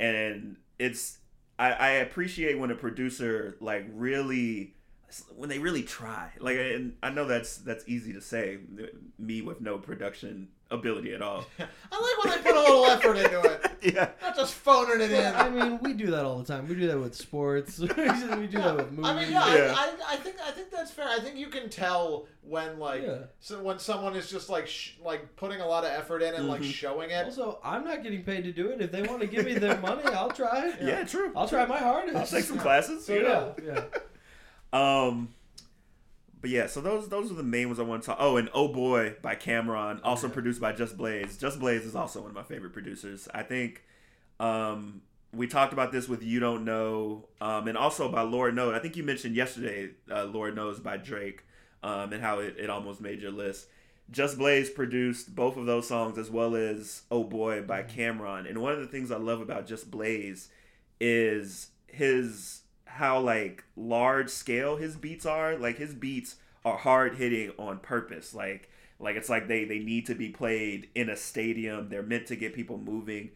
and 0.00 0.56
it's 0.78 1.18
I, 1.58 1.72
I 1.72 1.88
appreciate 1.88 2.58
when 2.58 2.70
a 2.70 2.74
producer 2.74 3.56
like 3.60 3.86
really 3.92 4.74
when 5.34 5.48
they 5.48 5.58
really 5.58 5.82
try. 5.82 6.30
Like, 6.40 6.56
and 6.56 6.94
I 7.02 7.10
know 7.10 7.26
that's 7.26 7.58
that's 7.58 7.84
easy 7.86 8.12
to 8.12 8.20
say, 8.20 8.58
me 9.18 9.42
with 9.42 9.60
no 9.60 9.78
production 9.78 10.48
ability 10.70 11.14
at 11.14 11.22
all. 11.22 11.44
I 11.58 11.62
like 11.64 12.24
when 12.24 12.36
they 12.44 12.50
put 12.50 12.56
a 12.56 12.60
little 12.60 12.86
effort 12.86 13.16
into 13.16 13.40
it, 13.40 13.70
yeah. 13.94 14.08
not 14.20 14.34
just 14.34 14.54
phoning 14.54 15.00
it 15.00 15.12
in. 15.12 15.34
I 15.34 15.48
mean, 15.48 15.78
we 15.80 15.92
do 15.92 16.06
that 16.10 16.24
all 16.24 16.38
the 16.38 16.44
time. 16.44 16.66
We 16.68 16.74
do 16.74 16.86
that 16.88 16.98
with 16.98 17.14
sports. 17.14 17.78
we 17.80 17.86
do 17.88 17.94
that 17.94 18.76
with 18.76 18.90
movies. 18.90 19.04
I 19.10 19.14
mean, 19.22 19.30
yeah, 19.32 19.54
Yeah. 19.54 19.74
I, 19.76 19.92
I, 20.08 20.12
I 20.14 20.16
think 20.16 20.36
I 20.44 20.50
think 20.50 20.70
that's 20.70 20.90
fair. 20.90 21.06
I 21.08 21.20
think 21.20 21.36
you 21.36 21.46
can 21.48 21.68
tell 21.68 22.26
when 22.42 22.78
like 22.80 23.02
Yeah. 23.02 23.18
so 23.40 23.62
when 23.62 23.78
someone 23.78 24.16
is 24.16 24.28
just 24.30 24.48
like 24.48 24.66
sh- 24.66 24.94
like 25.04 25.36
putting 25.36 25.60
a 25.60 25.66
lot 25.66 25.84
of 25.84 25.90
effort 25.90 26.22
in 26.22 26.34
and 26.34 26.48
like 26.48 26.60
Mm-hmm. 26.62 26.70
showing 26.70 27.10
it. 27.10 27.24
Also, 27.26 27.58
I'm 27.62 27.84
not 27.84 28.02
getting 28.02 28.24
paid 28.24 28.42
to 28.44 28.52
do 28.52 28.68
it. 28.70 28.80
If 28.80 28.90
they 28.90 29.02
want 29.02 29.20
to 29.20 29.26
give 29.28 29.44
me 29.44 29.54
their 29.54 29.78
money, 29.78 30.02
I'll 30.06 30.30
try. 30.30 30.72
Yeah, 30.82 31.04
true. 31.04 31.30
I'll 31.36 31.48
try 31.48 31.64
my 31.66 31.78
hardest. 31.78 32.16
I'll 32.16 32.26
take 32.26 32.44
some 32.44 32.58
classes. 32.58 33.06
So 33.06 33.14
you 33.14 33.22
yeah, 33.22 33.52
yeah. 33.64 33.82
Um, 34.72 35.28
but 36.46 36.52
yeah, 36.52 36.68
so 36.68 36.80
those 36.80 37.08
those 37.08 37.32
are 37.32 37.34
the 37.34 37.42
main 37.42 37.66
ones 37.66 37.80
I 37.80 37.82
want 37.82 38.04
to 38.04 38.06
talk. 38.06 38.18
Oh, 38.20 38.36
and 38.36 38.48
Oh 38.54 38.68
Boy 38.68 39.16
by 39.20 39.34
Cam'ron, 39.34 39.98
also 40.04 40.28
produced 40.28 40.60
by 40.60 40.70
Just 40.70 40.96
Blaze. 40.96 41.36
Just 41.36 41.58
Blaze 41.58 41.84
is 41.84 41.96
also 41.96 42.20
one 42.20 42.30
of 42.30 42.36
my 42.36 42.44
favorite 42.44 42.72
producers. 42.72 43.26
I 43.34 43.42
think 43.42 43.82
um, 44.38 45.02
we 45.32 45.48
talked 45.48 45.72
about 45.72 45.90
this 45.90 46.08
with 46.08 46.22
You 46.22 46.38
Don't 46.38 46.64
Know, 46.64 47.26
um, 47.40 47.66
and 47.66 47.76
also 47.76 48.08
by 48.08 48.22
Lord 48.22 48.54
Knows. 48.54 48.74
I 48.74 48.78
think 48.78 48.94
you 48.94 49.02
mentioned 49.02 49.34
yesterday 49.34 49.90
uh, 50.08 50.26
Lord 50.26 50.54
Knows 50.54 50.78
by 50.78 50.98
Drake, 50.98 51.42
um, 51.82 52.12
and 52.12 52.22
how 52.22 52.38
it, 52.38 52.54
it 52.56 52.70
almost 52.70 53.00
made 53.00 53.20
your 53.20 53.32
list. 53.32 53.66
Just 54.12 54.38
Blaze 54.38 54.70
produced 54.70 55.34
both 55.34 55.56
of 55.56 55.66
those 55.66 55.88
songs 55.88 56.16
as 56.16 56.30
well 56.30 56.54
as 56.54 57.02
Oh 57.10 57.24
Boy 57.24 57.62
by 57.62 57.82
Cam'ron. 57.82 58.48
And 58.48 58.62
one 58.62 58.72
of 58.72 58.78
the 58.78 58.86
things 58.86 59.10
I 59.10 59.16
love 59.16 59.40
about 59.40 59.66
Just 59.66 59.90
Blaze 59.90 60.48
is 61.00 61.70
his 61.88 62.60
how 62.86 63.20
like 63.20 63.64
large 63.76 64.30
scale 64.30 64.76
his 64.76 64.96
beats 64.96 65.26
are. 65.26 65.56
Like 65.56 65.78
his 65.78 65.94
beats 65.94 66.36
are 66.64 66.78
hard 66.78 67.16
hitting 67.16 67.52
on 67.58 67.78
purpose. 67.78 68.34
Like 68.34 68.70
like 68.98 69.16
it's 69.16 69.28
like 69.28 69.48
they 69.48 69.64
they 69.64 69.78
need 69.78 70.06
to 70.06 70.14
be 70.14 70.30
played 70.30 70.88
in 70.94 71.08
a 71.08 71.16
stadium. 71.16 71.88
They're 71.88 72.02
meant 72.02 72.26
to 72.26 72.36
get 72.36 72.54
people 72.54 72.78
moving. 72.78 73.30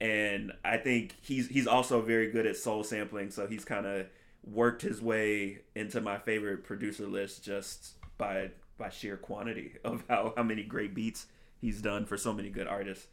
And 0.00 0.52
I 0.64 0.78
think 0.78 1.16
he's 1.20 1.48
he's 1.48 1.66
also 1.66 2.00
very 2.00 2.30
good 2.30 2.46
at 2.46 2.56
soul 2.56 2.82
sampling, 2.82 3.30
so 3.30 3.46
he's 3.46 3.64
kind 3.64 3.86
of 3.86 4.06
worked 4.42 4.82
his 4.82 5.00
way 5.00 5.60
into 5.74 6.00
my 6.00 6.18
favorite 6.18 6.64
producer 6.64 7.06
list 7.06 7.44
just 7.44 7.94
by 8.18 8.50
by 8.76 8.90
sheer 8.90 9.16
quantity 9.16 9.74
of 9.84 10.04
how 10.08 10.32
how 10.36 10.42
many 10.42 10.62
great 10.62 10.94
beats 10.94 11.26
he's 11.60 11.80
done 11.80 12.06
for 12.06 12.16
so 12.16 12.32
many 12.32 12.50
good 12.50 12.66
artists. 12.66 13.06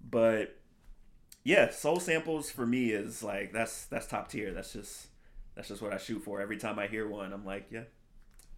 But 0.00 0.56
yeah, 1.44 1.70
soul 1.70 2.00
samples 2.00 2.50
for 2.50 2.66
me 2.66 2.90
is 2.90 3.22
like 3.22 3.52
that's 3.52 3.86
that's 3.86 4.06
top 4.06 4.28
tier. 4.28 4.52
That's 4.52 4.72
just 4.72 5.08
that's 5.58 5.66
just 5.70 5.82
what 5.82 5.92
I 5.92 5.98
shoot 5.98 6.22
for. 6.22 6.40
Every 6.40 6.56
time 6.56 6.78
I 6.78 6.86
hear 6.86 7.08
one, 7.08 7.32
I'm 7.32 7.44
like, 7.44 7.66
yeah, 7.72 7.82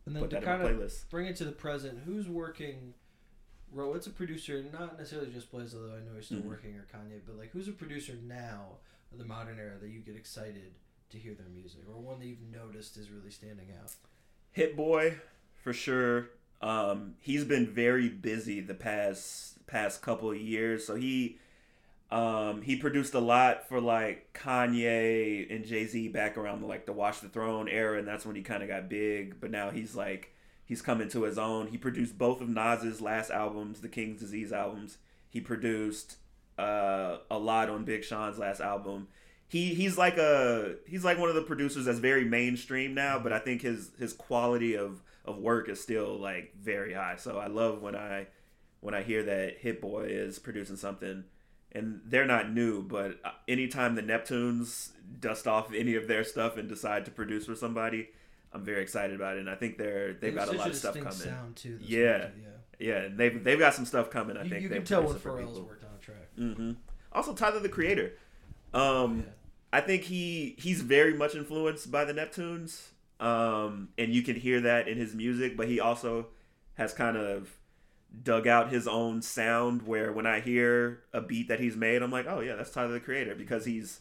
And 0.05 0.14
then 0.14 0.22
Put 0.22 0.31
to 0.31 0.36
that 0.36 0.43
in 0.43 0.48
my 0.51 0.56
kind 0.66 0.68
of 0.81 0.81
playlist. 0.82 1.09
bring 1.09 1.27
it 1.27 1.35
to 1.36 1.44
the 1.44 1.52
present, 1.52 2.01
who's 2.05 2.28
working? 2.28 2.93
What's 3.72 4.06
a 4.06 4.10
producer? 4.10 4.62
Not 4.70 4.98
necessarily 4.98 5.31
just 5.32 5.51
Blaze, 5.51 5.74
although 5.74 5.94
I 5.94 6.01
know 6.01 6.16
he's 6.16 6.27
still 6.27 6.40
Mhm. 6.40 6.44
working, 6.44 6.74
or 6.77 6.86
Kanye, 6.93 7.20
but 7.24 7.36
like 7.39 7.52
who's 7.52 7.68
a 7.68 7.72
producer 7.72 8.16
now 8.22 8.78
of 9.12 9.16
the 9.18 9.24
modern 9.24 9.59
era 9.59 9.78
that 9.81 9.89
you 9.89 10.01
get 10.01 10.14
excited 10.14 10.74
to 11.09 11.18
hear 11.18 11.32
their 11.35 11.48
music, 11.48 11.81
or 11.89 11.98
one 11.98 12.18
that 12.20 12.27
you've 12.27 12.43
noticed 12.43 12.98
is 12.98 13.10
really 13.10 13.31
standing 13.31 13.68
out? 13.81 13.94
Hit 14.52 14.77
Boy 14.77 15.16
for 15.62 15.72
sure. 15.72 16.28
Um, 16.60 17.14
he's 17.20 17.44
been 17.47 17.66
very 17.66 18.10
busy 18.10 18.60
the 18.60 18.74
past 18.74 19.64
past 19.66 20.02
couple 20.02 20.31
of 20.31 20.36
years, 20.36 20.86
so 20.86 20.97
he 20.97 21.39
um, 22.10 22.62
he 22.62 22.76
produced 22.76 23.14
a 23.14 23.20
lot 23.20 23.68
for 23.68 23.80
like 23.80 24.32
Kanye 24.32 25.54
and 25.54 25.64
Jay 25.64 25.86
Z 25.86 26.08
back 26.08 26.36
around 26.36 26.66
like 26.66 26.86
the 26.86 26.92
Watch 26.92 27.20
the 27.20 27.28
Throne 27.28 27.68
era, 27.68 27.98
and 27.98 28.08
that's 28.08 28.26
when 28.26 28.34
he 28.34 28.42
kind 28.42 28.62
of 28.62 28.68
got 28.68 28.88
big. 28.88 29.40
But 29.40 29.50
now 29.50 29.70
he's 29.70 29.94
like 29.94 30.34
he's 30.64 30.82
coming 30.82 31.08
to 31.10 31.22
his 31.22 31.38
own. 31.38 31.68
He 31.68 31.78
produced 31.78 32.18
both 32.18 32.40
of 32.40 32.48
Nas's 32.48 33.00
last 33.00 33.30
albums, 33.30 33.80
the 33.80 33.88
King's 33.88 34.20
Disease 34.20 34.52
albums. 34.52 34.98
He 35.28 35.40
produced 35.40 36.16
uh, 36.58 37.18
a 37.30 37.38
lot 37.38 37.70
on 37.70 37.84
Big 37.84 38.02
Sean's 38.02 38.38
last 38.38 38.60
album. 38.60 39.06
He 39.46 39.74
he's 39.74 39.96
like 39.96 40.16
a 40.16 40.76
he's 40.88 41.04
like 41.04 41.18
one 41.18 41.28
of 41.28 41.36
the 41.36 41.42
producers 41.42 41.84
that's 41.84 41.98
very 42.00 42.24
mainstream 42.24 42.92
now, 42.92 43.20
but 43.20 43.32
I 43.32 43.38
think 43.38 43.62
his 43.62 43.92
his 44.00 44.12
quality 44.12 44.76
of 44.76 45.00
of 45.24 45.38
work 45.38 45.68
is 45.68 45.80
still 45.80 46.18
like 46.18 46.54
very 46.60 46.92
high. 46.92 47.16
So 47.16 47.38
I 47.38 47.46
love 47.46 47.82
when 47.82 47.94
I 47.94 48.26
when 48.80 48.94
I 48.94 49.02
hear 49.02 49.22
that 49.24 49.58
Hit 49.58 49.80
Boy 49.80 50.06
is 50.06 50.40
producing 50.40 50.76
something 50.76 51.24
and 51.72 52.01
they're 52.05 52.26
not 52.26 52.51
new, 52.52 52.82
but 52.82 53.18
uh, 53.24 53.30
anytime 53.48 53.94
the 53.94 54.02
Neptunes 54.02 54.90
dust 55.20 55.47
off 55.47 55.72
any 55.74 55.94
of 55.94 56.09
their 56.09 56.24
stuff 56.24 56.56
and 56.56 56.68
decide 56.68 57.05
to 57.05 57.10
produce 57.10 57.47
for 57.47 57.55
somebody, 57.55 58.09
I'm 58.52 58.64
very 58.64 58.82
excited 58.82 59.14
about 59.14 59.36
it. 59.36 59.40
And 59.40 59.51
I 59.51 59.55
think 59.55 59.78
they're 59.78 60.14
they've 60.14 60.34
got 60.34 60.48
a 60.48 60.52
lot 60.52 60.68
of 60.68 60.76
stuff 60.76 60.94
coming. 60.94 61.12
Sound 61.12 61.56
too. 61.56 61.78
Yeah. 61.80 62.28
yeah. 62.40 62.48
Yeah, 62.80 63.09
they've 63.14 63.44
they've 63.44 63.59
got 63.59 63.74
some 63.74 63.84
stuff 63.84 64.10
coming. 64.10 64.36
I 64.38 64.44
You, 64.44 64.48
think 64.51 64.62
you 64.62 64.68
can 64.70 64.84
tell 64.84 65.02
when 65.02 65.18
produce 65.18 65.51
it 65.51 65.52
for 65.52 65.60
Pharrell's 65.60 65.60
worked 65.60 65.84
on 65.84 65.90
a 65.94 66.02
track. 66.02 66.28
hmm 66.36 66.72
Also, 67.12 67.34
Tyler 67.34 67.60
the 67.60 67.68
Creator. 67.68 68.12
Um, 68.72 69.26
I 69.72 69.80
think 69.82 70.05
he 70.05 70.56
he's 70.59 70.80
very 70.80 71.12
much 71.12 71.34
influenced 71.34 71.90
by 71.90 72.06
the 72.06 72.14
Neptunes, 72.14 72.88
um, 73.20 73.90
and 73.98 74.14
you 74.14 74.22
can 74.22 74.34
hear 74.34 74.62
that 74.62 74.88
in 74.88 74.97
his 74.97 75.14
music. 75.14 75.56
But 75.59 75.68
he 75.68 75.78
also 75.78 76.28
has 76.74 76.94
kind 76.94 77.18
of 77.18 77.51
dug 78.22 78.46
out 78.46 78.70
his 78.72 78.86
own 78.88 79.22
sound. 79.22 79.82
Where 79.86 80.12
when 80.12 80.26
I 80.26 80.40
hear 80.40 81.02
a 81.12 81.20
beat 81.20 81.48
that 81.48 81.60
he's 81.60 81.76
made, 81.76 82.02
I'm 82.02 82.10
like, 82.10 82.26
oh 82.28 82.40
yeah, 82.40 82.56
that's 82.56 82.70
Tyler 82.70 82.92
the 82.92 83.00
Creator 83.00 83.34
because 83.34 83.64
he's 83.64 84.00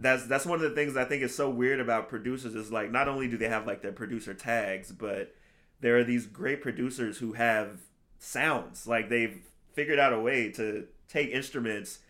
that's 0.00 0.26
that's 0.26 0.46
one 0.46 0.56
of 0.56 0.62
the 0.62 0.74
things 0.76 0.96
I 0.96 1.04
think 1.04 1.22
is 1.22 1.34
so 1.34 1.50
weird 1.50 1.80
about 1.80 2.08
producers 2.08 2.54
is 2.54 2.70
like 2.70 2.90
not 2.90 3.08
only 3.08 3.28
do 3.28 3.36
they 3.36 3.48
have 3.48 3.66
like 3.66 3.82
their 3.82 3.92
producer 3.92 4.34
tags, 4.34 4.92
but 4.92 5.34
there 5.80 5.96
are 5.98 6.04
these 6.04 6.26
great 6.26 6.60
producers 6.62 7.18
who 7.18 7.32
have 7.34 7.80
sounds 8.18 8.86
like 8.86 9.08
they've 9.08 9.42
figured 9.72 9.98
out 9.98 10.12
a 10.12 10.18
way 10.20 10.50
to 10.50 10.86
take 11.08 11.30
instruments 11.30 12.00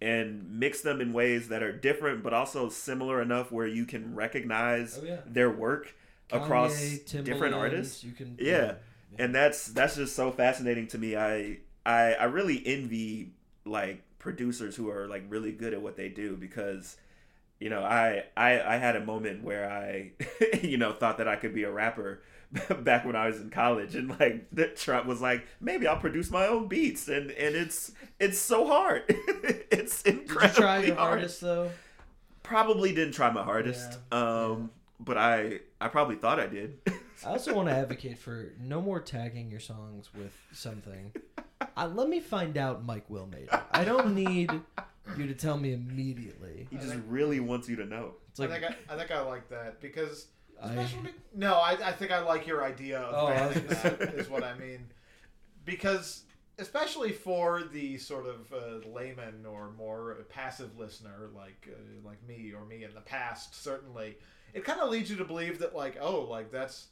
and 0.00 0.48
mix 0.60 0.82
them 0.82 1.00
in 1.00 1.12
ways 1.12 1.48
that 1.48 1.62
are 1.62 1.72
different 1.72 2.22
but 2.22 2.32
also 2.32 2.68
similar 2.68 3.20
enough 3.20 3.50
where 3.50 3.66
you 3.66 3.84
can 3.84 4.14
recognize 4.14 4.98
Oh, 5.02 5.04
yeah. 5.04 5.16
their 5.26 5.50
work 5.50 5.94
across 6.30 6.74
Kanye, 6.76 7.24
different 7.24 7.54
artists 7.54 8.04
You 8.04 8.12
can 8.12 8.36
yeah. 8.38 8.74
And 9.18 9.34
that's 9.34 9.66
that's 9.68 9.96
just 9.96 10.14
so 10.16 10.30
fascinating 10.30 10.86
to 10.88 10.98
me. 10.98 11.16
I 11.16 11.58
i 11.84 12.14
i 12.14 12.24
really 12.24 12.62
envy 12.66 13.32
like 13.64 14.02
producers 14.18 14.74
who 14.76 14.90
are 14.90 15.06
like 15.06 15.24
really 15.28 15.52
good 15.52 15.72
at 15.72 15.80
what 15.82 15.96
they 15.96 16.08
do 16.08 16.36
because 16.36 16.96
you 17.60 17.70
know 17.70 17.82
i 17.82 18.24
i 18.36 18.60
i 18.60 18.76
had 18.76 18.96
a 18.96 19.04
moment 19.04 19.42
where 19.44 19.70
i 19.70 20.10
you 20.62 20.76
know 20.76 20.92
thought 20.92 21.18
that 21.18 21.28
i 21.28 21.36
could 21.36 21.54
be 21.54 21.62
a 21.62 21.70
rapper 21.70 22.22
back 22.80 23.04
when 23.04 23.16
i 23.16 23.26
was 23.26 23.40
in 23.40 23.50
college. 23.50 23.94
And 23.96 24.08
like 24.20 24.46
the 24.52 24.68
trump 24.68 25.06
was 25.06 25.20
like 25.20 25.46
maybe 25.60 25.86
i'll 25.86 25.96
produce 25.98 26.30
my 26.30 26.46
own 26.46 26.68
beats. 26.68 27.08
And 27.08 27.30
and 27.32 27.54
it's 27.56 27.92
it's 28.20 28.38
so 28.38 28.66
hard. 28.66 29.02
It's 29.70 30.02
Did 30.02 30.14
you 30.14 30.20
incredibly 30.22 30.62
try 30.62 30.78
your 30.84 30.96
hard. 30.96 31.08
hardest 31.18 31.40
though? 31.40 31.70
probably 32.42 32.94
didn't 32.94 33.12
try 33.14 33.30
my 33.30 33.42
hardest. 33.42 33.98
Yeah. 34.12 34.18
um 34.18 34.70
but 35.00 35.18
i 35.18 35.60
i 35.80 35.88
probably 35.88 36.16
thought 36.16 36.40
i 36.40 36.46
did 36.46 36.78
I 37.24 37.30
also 37.30 37.54
want 37.54 37.68
to 37.68 37.74
advocate 37.74 38.18
for 38.18 38.52
no 38.60 38.80
more 38.82 39.00
tagging 39.00 39.50
your 39.50 39.60
songs 39.60 40.10
with 40.14 40.32
something. 40.52 41.12
Uh, 41.76 41.88
let 41.94 42.08
me 42.08 42.20
find 42.20 42.56
out 42.58 42.84
Mike 42.84 43.08
Will 43.08 43.26
made 43.26 43.44
it. 43.52 43.60
I 43.70 43.84
don't 43.84 44.14
need 44.14 44.50
you 45.16 45.26
to 45.26 45.34
tell 45.34 45.56
me 45.56 45.72
immediately. 45.72 46.66
he 46.70 46.76
just 46.76 46.96
really 47.08 47.40
wants 47.40 47.68
you 47.68 47.76
to 47.76 47.86
know 47.86 48.14
It's 48.30 48.38
like 48.38 48.50
I 48.50 48.60
think 48.60 48.74
I, 48.90 48.94
I 48.94 48.98
think 48.98 49.10
I 49.10 49.20
like 49.20 49.48
that 49.50 49.80
because 49.80 50.26
I- 50.62 50.72
especially 50.74 51.10
no, 51.34 51.54
I, 51.54 51.72
I 51.72 51.92
think 51.92 52.10
I 52.10 52.20
like 52.20 52.46
your 52.46 52.64
idea 52.64 52.98
of 53.00 53.14
Oh, 53.14 53.26
I 53.28 53.46
was 53.46 53.56
banning 53.58 53.66
gonna 53.82 53.96
that 53.98 54.14
is 54.14 54.28
what 54.28 54.42
I 54.42 54.54
mean 54.58 54.86
because 55.64 56.22
especially 56.58 57.12
for 57.12 57.62
the 57.72 57.98
sort 57.98 58.26
of 58.26 58.52
uh, 58.52 58.88
layman 58.88 59.44
or 59.46 59.70
more 59.76 60.16
passive 60.28 60.78
listener 60.78 61.28
like 61.34 61.68
uh, 61.70 62.08
like 62.08 62.26
me 62.26 62.52
or 62.56 62.64
me 62.64 62.84
in 62.84 62.94
the 62.94 63.00
past 63.00 63.62
certainly 63.62 64.16
it 64.54 64.64
kind 64.64 64.80
of 64.80 64.88
leads 64.90 65.10
you 65.10 65.16
to 65.16 65.24
believe 65.24 65.58
that 65.58 65.74
like 65.74 65.96
oh 66.00 66.20
like 66.22 66.50
that's 66.50 66.86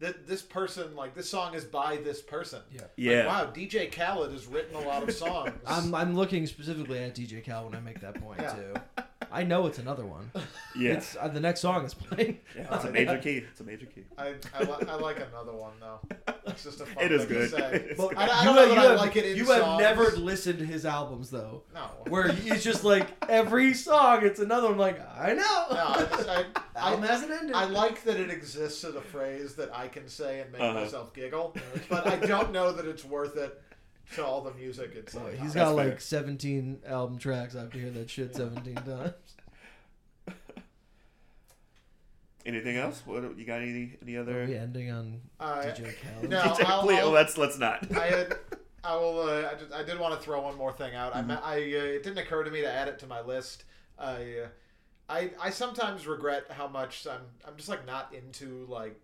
that 0.00 0.26
this 0.28 0.42
person 0.42 0.94
like 0.94 1.14
this 1.14 1.28
song 1.28 1.54
is 1.54 1.64
by 1.64 1.96
this 1.96 2.20
person 2.22 2.60
Yeah. 2.72 2.80
Like, 2.82 2.90
Yeah. 2.96 3.26
wow 3.26 3.50
DJ 3.52 3.90
Khaled 3.90 4.32
has 4.32 4.46
written 4.46 4.76
a 4.76 4.80
lot 4.80 5.02
of 5.02 5.12
songs 5.12 5.52
I'm 5.66 5.94
I'm 5.94 6.14
looking 6.14 6.46
specifically 6.46 6.98
at 6.98 7.14
DJ 7.14 7.42
Cal 7.42 7.64
when 7.64 7.74
I 7.74 7.80
make 7.80 8.00
that 8.00 8.20
point 8.20 8.40
Yeah. 8.40 8.54
too. 8.54 8.97
I 9.30 9.44
know 9.44 9.66
it's 9.66 9.78
another 9.78 10.04
one. 10.06 10.30
yeah 10.76 10.92
It's 10.94 11.16
uh, 11.20 11.28
the 11.28 11.40
next 11.40 11.60
song 11.60 11.84
is 11.84 11.94
playing. 11.94 12.38
Yeah, 12.56 12.74
it's 12.74 12.84
a 12.84 12.90
major 12.90 13.18
key. 13.18 13.36
It's 13.50 13.60
a 13.60 13.64
major 13.64 13.86
key. 13.86 14.04
I, 14.16 14.34
I, 14.58 14.62
li- 14.62 14.86
I 14.88 14.94
like 14.96 15.16
another 15.16 15.52
one 15.52 15.72
though. 15.80 16.00
It's 16.46 16.64
just 16.64 16.80
a 16.80 16.86
fun 16.86 17.04
It 17.04 17.12
is 17.12 17.24
thing 17.24 17.28
good. 17.36 17.50
to 17.50 17.56
say. 17.56 17.70
It's 17.90 17.98
Well, 17.98 18.08
good. 18.08 18.18
I, 18.18 18.26
I 18.26 18.40
you 18.40 18.44
don't 18.46 18.56
know 18.56 18.60
have- 18.62 18.68
that 18.68 18.74
you 18.74 18.80
I 18.80 18.90
have- 18.90 19.00
like 19.00 19.16
it 19.16 19.24
in 19.26 19.36
You 19.36 19.44
songs. 19.44 19.82
have 19.82 19.96
never 19.96 20.16
listened 20.16 20.58
to 20.60 20.64
his 20.66 20.84
albums 20.86 21.30
though, 21.30 21.62
No. 21.74 21.80
where 22.08 22.28
it's 22.28 22.64
just 22.64 22.84
like 22.84 23.08
every 23.28 23.74
song, 23.74 24.24
it's 24.24 24.40
another 24.40 24.68
one. 24.68 24.78
Like 24.78 25.00
I 25.18 25.34
know. 25.34 25.66
No, 25.70 25.84
I, 25.86 26.06
just, 26.10 26.28
I, 26.28 26.44
Album 26.76 27.04
I, 27.04 27.06
hasn't 27.08 27.30
ended. 27.32 27.54
I 27.54 27.64
like 27.64 28.02
that 28.04 28.18
it 28.18 28.30
exists 28.30 28.82
as 28.84 28.94
a 28.94 29.00
phrase 29.02 29.54
that 29.56 29.74
I 29.74 29.88
can 29.88 30.08
say 30.08 30.40
and 30.40 30.52
make 30.52 30.60
Uh-huh. 30.62 30.80
myself 30.80 31.12
giggle, 31.12 31.54
but 31.88 32.06
I 32.06 32.16
don't 32.16 32.52
know 32.52 32.72
that 32.72 32.86
it's 32.86 33.04
worth 33.04 33.36
it 33.36 33.60
to 34.14 34.24
all 34.24 34.40
the 34.42 34.52
music 34.54 34.92
it's 34.94 35.14
Boy, 35.14 35.20
like. 35.22 35.32
he's 35.34 35.52
That's 35.52 35.70
got 35.70 35.76
fair. 35.76 35.88
like 35.90 36.00
17 36.00 36.80
album 36.86 37.18
tracks. 37.18 37.54
I 37.56 37.60
have 37.60 37.70
to 37.72 37.78
hear 37.78 37.90
that 37.90 38.08
shit 38.10 38.34
17 38.36 38.74
times. 38.74 39.12
Anything 42.46 42.76
else? 42.76 43.02
What 43.04 43.36
you 43.38 43.44
got? 43.44 43.60
Any 43.60 43.96
any 44.02 44.14
Are 44.16 44.22
other? 44.22 44.46
we 44.46 44.54
ending 44.56 44.90
on 44.90 45.20
Uh, 45.38 45.56
DJ 45.56 45.92
Khaled? 46.00 46.30
no. 46.30 46.40
DJ, 46.40 46.64
I'll- 46.64 46.82
please, 46.82 46.98
I'll- 47.00 47.10
let's 47.10 47.36
let's 47.36 47.58
not. 47.58 47.86
I 47.94 48.06
had, 48.06 48.36
I 48.82 48.96
will. 48.96 49.20
Uh, 49.20 49.50
I, 49.50 49.54
just, 49.54 49.72
I 49.72 49.82
did 49.82 49.98
want 49.98 50.14
to 50.14 50.20
throw 50.20 50.40
one 50.40 50.56
more 50.56 50.72
thing 50.72 50.94
out. 50.94 51.12
Mm-hmm. 51.12 51.30
I, 51.32 51.34
I 51.36 51.56
uh, 51.56 51.58
it 51.96 52.02
didn't 52.02 52.18
occur 52.18 52.44
to 52.44 52.50
me 52.50 52.62
to 52.62 52.70
add 52.72 52.88
it 52.88 52.98
to 53.00 53.06
my 53.06 53.20
list. 53.20 53.64
I, 53.98 54.12
uh, 54.44 54.48
I, 55.10 55.30
I 55.40 55.50
sometimes 55.50 56.06
regret 56.06 56.44
how 56.50 56.68
much 56.68 57.06
I'm. 57.06 57.20
I'm 57.46 57.56
just 57.56 57.68
like 57.68 57.84
not 57.86 58.14
into 58.14 58.64
like 58.68 58.98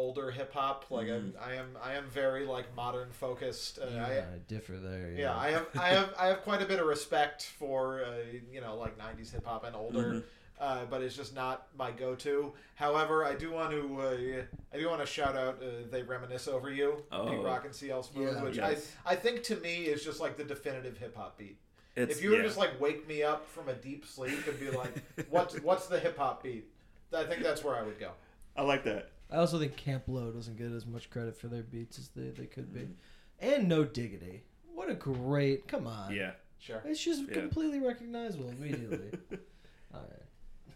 older 0.00 0.30
hip 0.30 0.52
hop. 0.54 0.86
Like 0.90 1.06
Mm-hmm. 1.08 1.36
I'm, 1.38 1.50
I 1.50 1.54
am. 1.54 1.68
I 1.82 1.92
am 1.94 2.06
very 2.08 2.44
like 2.46 2.74
modern 2.74 3.10
focused. 3.12 3.78
Uh, 3.78 3.86
Yeah, 3.92 4.06
I, 4.06 4.12
I 4.36 4.38
differ 4.48 4.76
there. 4.78 5.12
yeah, 5.16 5.36
I 5.36 5.50
have. 5.50 5.66
I 5.78 5.88
have. 5.88 6.14
I 6.18 6.26
have 6.28 6.42
quite 6.42 6.62
a 6.62 6.66
bit 6.66 6.80
of 6.80 6.86
respect 6.86 7.42
for 7.58 8.02
uh, 8.04 8.10
you 8.50 8.60
know 8.60 8.76
like 8.76 8.98
'90s 8.98 9.32
hip 9.32 9.44
hop 9.46 9.64
and 9.64 9.76
older. 9.76 10.04
Mm-hmm. 10.04 10.18
Uh, 10.60 10.84
but 10.90 11.00
it's 11.00 11.16
just 11.16 11.34
not 11.34 11.68
my 11.78 11.90
go-to. 11.90 12.52
However, 12.74 13.24
I 13.24 13.34
do 13.34 13.50
want 13.50 13.70
to 13.70 13.82
uh, 13.98 14.42
I 14.74 14.78
do 14.78 14.88
want 14.90 15.00
to 15.00 15.06
shout 15.06 15.34
out 15.36 15.62
uh, 15.62 15.86
"They 15.90 16.02
Reminisce 16.02 16.48
Over 16.48 16.70
You," 16.70 17.02
Oh. 17.10 17.28
Pete 17.30 17.40
Rock 17.42 17.64
and 17.64 17.74
CL 17.74 18.02
Smooth, 18.02 18.34
Yeah. 18.36 18.42
which 18.42 18.56
Yes. 18.56 18.92
I 19.06 19.12
I 19.12 19.16
think 19.16 19.42
to 19.44 19.56
me 19.56 19.84
is 19.84 20.04
just 20.04 20.20
like 20.20 20.36
the 20.36 20.44
definitive 20.44 20.98
hip 20.98 21.16
hop 21.16 21.38
beat. 21.38 21.56
It's, 21.96 22.16
if 22.18 22.22
you 22.22 22.30
were 22.30 22.36
yeah. 22.36 22.42
just 22.42 22.58
like 22.58 22.78
wake 22.80 23.08
me 23.08 23.22
up 23.22 23.48
from 23.48 23.68
a 23.70 23.72
deep 23.74 24.04
sleep 24.06 24.46
and 24.46 24.60
be 24.60 24.70
like, 24.70 24.94
"What's 25.30 25.54
what's 25.62 25.86
the 25.86 25.98
hip 25.98 26.18
hop 26.18 26.42
beat?" 26.42 26.64
I 27.12 27.24
think 27.24 27.42
that's 27.42 27.64
where 27.64 27.74
I 27.76 27.82
would 27.82 27.98
go. 27.98 28.10
I 28.56 28.62
like 28.62 28.84
that. 28.84 29.10
I 29.32 29.36
also 29.36 29.58
think 29.58 29.76
Camp 29.76 30.04
Lo 30.08 30.30
doesn't 30.30 30.56
get 30.58 30.72
as 30.72 30.86
much 30.86 31.08
credit 31.10 31.36
for 31.36 31.48
their 31.48 31.62
beats 31.62 31.98
as 31.98 32.08
they, 32.08 32.30
they 32.30 32.46
could 32.46 32.72
be. 32.74 32.80
Mm-hmm. 32.80 32.92
And 33.40 33.68
No 33.68 33.84
Diggity. 33.84 34.42
What 34.74 34.90
a 34.90 34.94
great. 34.94 35.68
Come 35.68 35.86
on. 35.86 36.14
Yeah. 36.14 36.32
Sure. 36.58 36.82
It's 36.84 37.02
just 37.02 37.22
Yeah. 37.28 37.34
completely 37.34 37.80
recognizable 37.80 38.48
immediately. 38.50 39.10
All 39.94 40.00
right. 40.00 40.74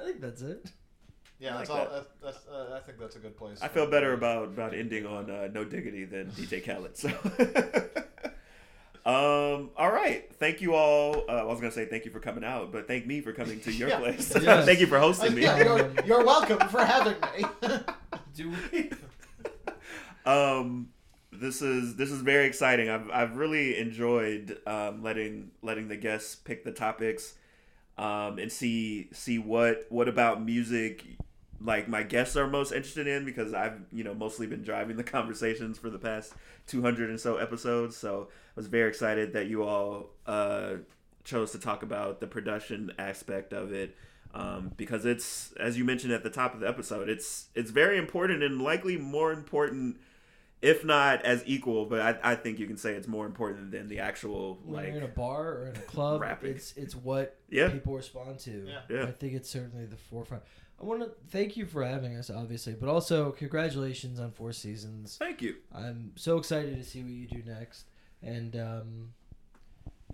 I 0.00 0.04
think 0.06 0.20
that's 0.20 0.42
it. 0.42 0.70
Yeah, 1.38 1.54
I 1.54 1.58
that's 1.58 1.70
like 1.70 1.78
all. 1.88 1.94
that. 1.94 2.06
That's, 2.22 2.38
that's, 2.44 2.48
uh, 2.48 2.76
I 2.76 2.80
think 2.84 2.98
that's 2.98 3.16
a 3.16 3.18
good 3.18 3.36
place. 3.36 3.60
I 3.62 3.68
feel 3.68 3.86
better 3.86 4.12
about 4.12 4.44
about 4.44 4.74
ending 4.74 5.06
on 5.06 5.30
uh, 5.30 5.48
no 5.52 5.64
diggity 5.64 6.04
than 6.04 6.26
DJ 6.32 6.62
Khaled. 6.64 6.96
So. 6.98 7.08
Um. 9.10 9.70
All 9.76 9.90
right. 9.90 10.30
Thank 10.36 10.60
you 10.60 10.74
all. 10.74 11.24
Uh, 11.28 11.32
I 11.32 11.42
was 11.44 11.60
gonna 11.60 11.72
say 11.72 11.84
thank 11.86 12.04
you 12.04 12.10
for 12.10 12.20
coming 12.20 12.44
out, 12.44 12.70
but 12.72 12.86
thank 12.86 13.06
me 13.06 13.20
for 13.20 13.32
coming 13.32 13.60
to 13.60 13.72
your 13.72 13.88
Yeah. 13.94 13.98
place. 13.98 14.32
Yes. 14.40 14.64
thank 14.66 14.80
you 14.80 14.86
for 14.86 14.98
hosting 14.98 15.34
me. 15.34 15.42
Yeah, 15.42 15.58
you're, 15.62 15.90
you're 16.06 16.24
welcome 16.24 16.58
for 16.68 16.84
having 16.84 17.16
me. 17.34 17.44
Do 18.34 18.52
we? 18.72 18.90
um 20.26 20.90
this 21.32 21.62
is 21.62 21.96
this 21.96 22.10
is 22.10 22.20
very 22.20 22.44
exciting 22.44 22.90
i've, 22.90 23.08
I've 23.10 23.36
really 23.38 23.78
enjoyed 23.78 24.58
um, 24.66 25.02
letting 25.02 25.50
letting 25.62 25.88
the 25.88 25.96
guests 25.96 26.34
pick 26.34 26.62
the 26.64 26.72
topics 26.72 27.34
um, 27.96 28.38
and 28.38 28.52
see 28.52 29.08
see 29.12 29.38
what 29.38 29.86
what 29.88 30.08
about 30.08 30.44
music 30.44 31.04
like 31.62 31.88
my 31.88 32.02
guests 32.02 32.36
are 32.36 32.46
most 32.46 32.72
interested 32.72 33.06
in 33.06 33.24
because 33.24 33.52
i've 33.52 33.80
you 33.92 34.02
know 34.02 34.14
mostly 34.14 34.46
been 34.46 34.62
driving 34.62 34.96
the 34.96 35.04
conversations 35.18 35.78
for 35.78 35.90
the 35.90 35.98
past 35.98 36.32
200 36.68 37.10
and 37.10 37.20
so 37.20 37.36
episodes 37.36 37.96
so 37.96 38.28
i 38.30 38.52
was 38.56 38.66
very 38.66 38.88
excited 38.88 39.32
that 39.34 39.46
you 39.46 39.62
all 39.62 40.10
uh, 40.26 40.74
chose 41.24 41.52
to 41.52 41.58
talk 41.58 41.82
about 41.82 42.20
the 42.20 42.26
production 42.26 42.90
aspect 42.98 43.52
of 43.52 43.72
it 43.72 43.96
um, 44.32 44.70
because 44.76 45.04
it's 45.04 45.52
as 45.58 45.76
you 45.76 45.84
mentioned 45.84 46.12
at 46.12 46.22
the 46.22 46.30
top 46.30 46.54
of 46.54 46.60
the 46.60 46.68
episode 46.68 47.08
it's 47.08 47.48
it's 47.54 47.70
very 47.70 47.98
important 47.98 48.42
and 48.42 48.62
likely 48.62 48.96
more 48.96 49.32
important 49.32 49.98
if 50.62 50.84
not 50.84 51.22
as 51.24 51.42
equal 51.46 51.84
but 51.86 52.00
i, 52.00 52.32
I 52.32 52.34
think 52.36 52.58
you 52.58 52.66
can 52.66 52.76
say 52.76 52.92
it's 52.94 53.08
more 53.08 53.26
important 53.26 53.70
than 53.72 53.88
the 53.88 53.98
actual 53.98 54.58
When 54.64 54.76
like 54.76 54.86
you're 54.88 54.96
in 54.98 55.02
a 55.02 55.08
bar 55.08 55.48
or 55.52 55.66
in 55.68 55.76
a 55.76 55.80
club, 55.80 56.20
rapping. 56.22 56.50
it's 56.52 56.72
it's 56.76 56.94
what 56.94 57.36
Yeah. 57.50 57.68
people 57.70 57.96
respond 57.96 58.38
to. 58.40 58.66
Yeah. 58.68 58.80
Yeah. 58.88 59.02
I 59.04 59.10
think 59.12 59.34
it's 59.34 59.50
certainly 59.50 59.84
the 59.86 59.96
forefront. 59.96 60.42
I 60.80 60.84
want 60.84 61.00
to 61.02 61.10
thank 61.28 61.56
you 61.56 61.66
for 61.66 61.84
having 61.84 62.16
us, 62.16 62.30
obviously, 62.30 62.72
but 62.72 62.88
also 62.88 63.32
congratulations 63.32 64.18
on 64.18 64.30
four 64.30 64.52
seasons. 64.52 65.16
thank 65.18 65.42
you 65.42 65.56
I'm 65.74 66.12
so 66.16 66.38
excited 66.38 66.76
to 66.76 66.84
see 66.84 67.02
what 67.02 67.12
you 67.12 67.26
do 67.26 67.42
next, 67.44 67.84
and 68.22 68.56
um, 68.56 69.12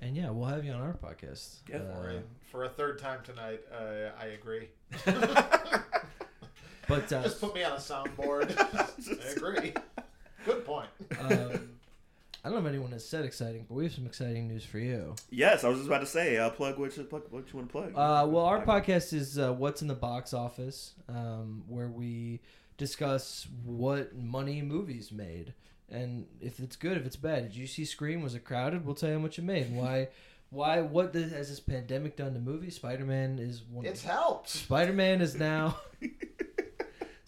and 0.00 0.16
yeah, 0.16 0.30
we'll 0.30 0.48
have 0.48 0.64
you 0.64 0.72
on 0.72 0.80
our 0.80 0.94
podcast. 0.94 1.58
Yeah. 1.68 1.78
Uh. 1.78 2.20
For 2.50 2.64
a 2.64 2.68
third 2.68 2.98
time 2.98 3.20
tonight, 3.24 3.60
uh, 3.72 4.10
I 4.20 4.26
agree. 4.26 4.68
but 6.88 7.12
uh, 7.12 7.22
Just 7.22 7.40
put 7.40 7.54
me 7.54 7.62
on 7.64 7.72
a 7.72 7.76
soundboard. 7.76 8.56
I 9.24 9.30
agree. 9.30 9.74
Good 10.44 10.64
point. 10.64 10.88
um, 11.20 11.70
I 12.46 12.48
don't 12.48 12.62
know 12.62 12.68
if 12.68 12.72
anyone 12.72 12.92
has 12.92 13.04
said 13.08 13.24
exciting, 13.24 13.64
but 13.68 13.74
we 13.74 13.82
have 13.82 13.92
some 13.92 14.06
exciting 14.06 14.46
news 14.46 14.64
for 14.64 14.78
you. 14.78 15.16
yes 15.30 15.64
i 15.64 15.68
was 15.68 15.78
just 15.78 15.88
about 15.88 15.98
to 15.98 16.06
say 16.06 16.36
uh, 16.36 16.48
plug 16.48 16.78
what 16.78 16.96
you 16.96 17.02
plug 17.02 17.24
what 17.30 17.44
you 17.52 17.58
want 17.58 17.68
to 17.68 17.72
plug 17.72 17.88
Uh, 17.96 18.24
well, 18.28 18.44
our 18.44 18.64
podcast 18.64 19.12
is 19.12 19.36
uh, 19.36 19.52
What's 19.52 19.82
in 19.82 19.88
the 19.88 19.94
Box 19.94 20.32
Office, 20.32 20.94
um, 21.08 21.64
where 21.66 21.88
we 21.88 22.38
discuss 22.78 23.48
what 23.64 24.14
money 24.16 24.62
movies 24.62 25.10
made. 25.10 25.54
And 25.90 26.26
if 26.40 26.60
it's 26.60 26.76
good, 26.76 26.96
if 26.96 27.04
it's 27.04 27.16
bad. 27.16 27.42
Did 27.44 27.56
you 27.56 27.66
see 27.66 27.84
Scream? 27.84 28.22
Was 28.22 28.36
it 28.36 28.44
crowded? 28.44 28.86
We'll 28.86 28.94
tell 28.94 29.08
you 29.08 29.16
how 29.16 29.22
much 29.22 29.40
it 29.40 29.44
made 29.44 29.74
why 29.82 30.08
Why? 30.50 30.82
What 30.82 31.12
does, 31.12 31.32
has 31.32 31.48
this 31.48 31.58
pandemic 31.58 32.16
done 32.16 32.32
to 32.34 32.38
movies? 32.38 32.76
Spider 32.76 33.04
Man 33.04 33.40
is 33.40 33.62
one. 33.68 33.86
It's 33.86 34.04
helped. 34.04 34.50
Spider 34.50 34.92
Man 34.92 35.20
is 35.20 35.34
now. 35.34 35.78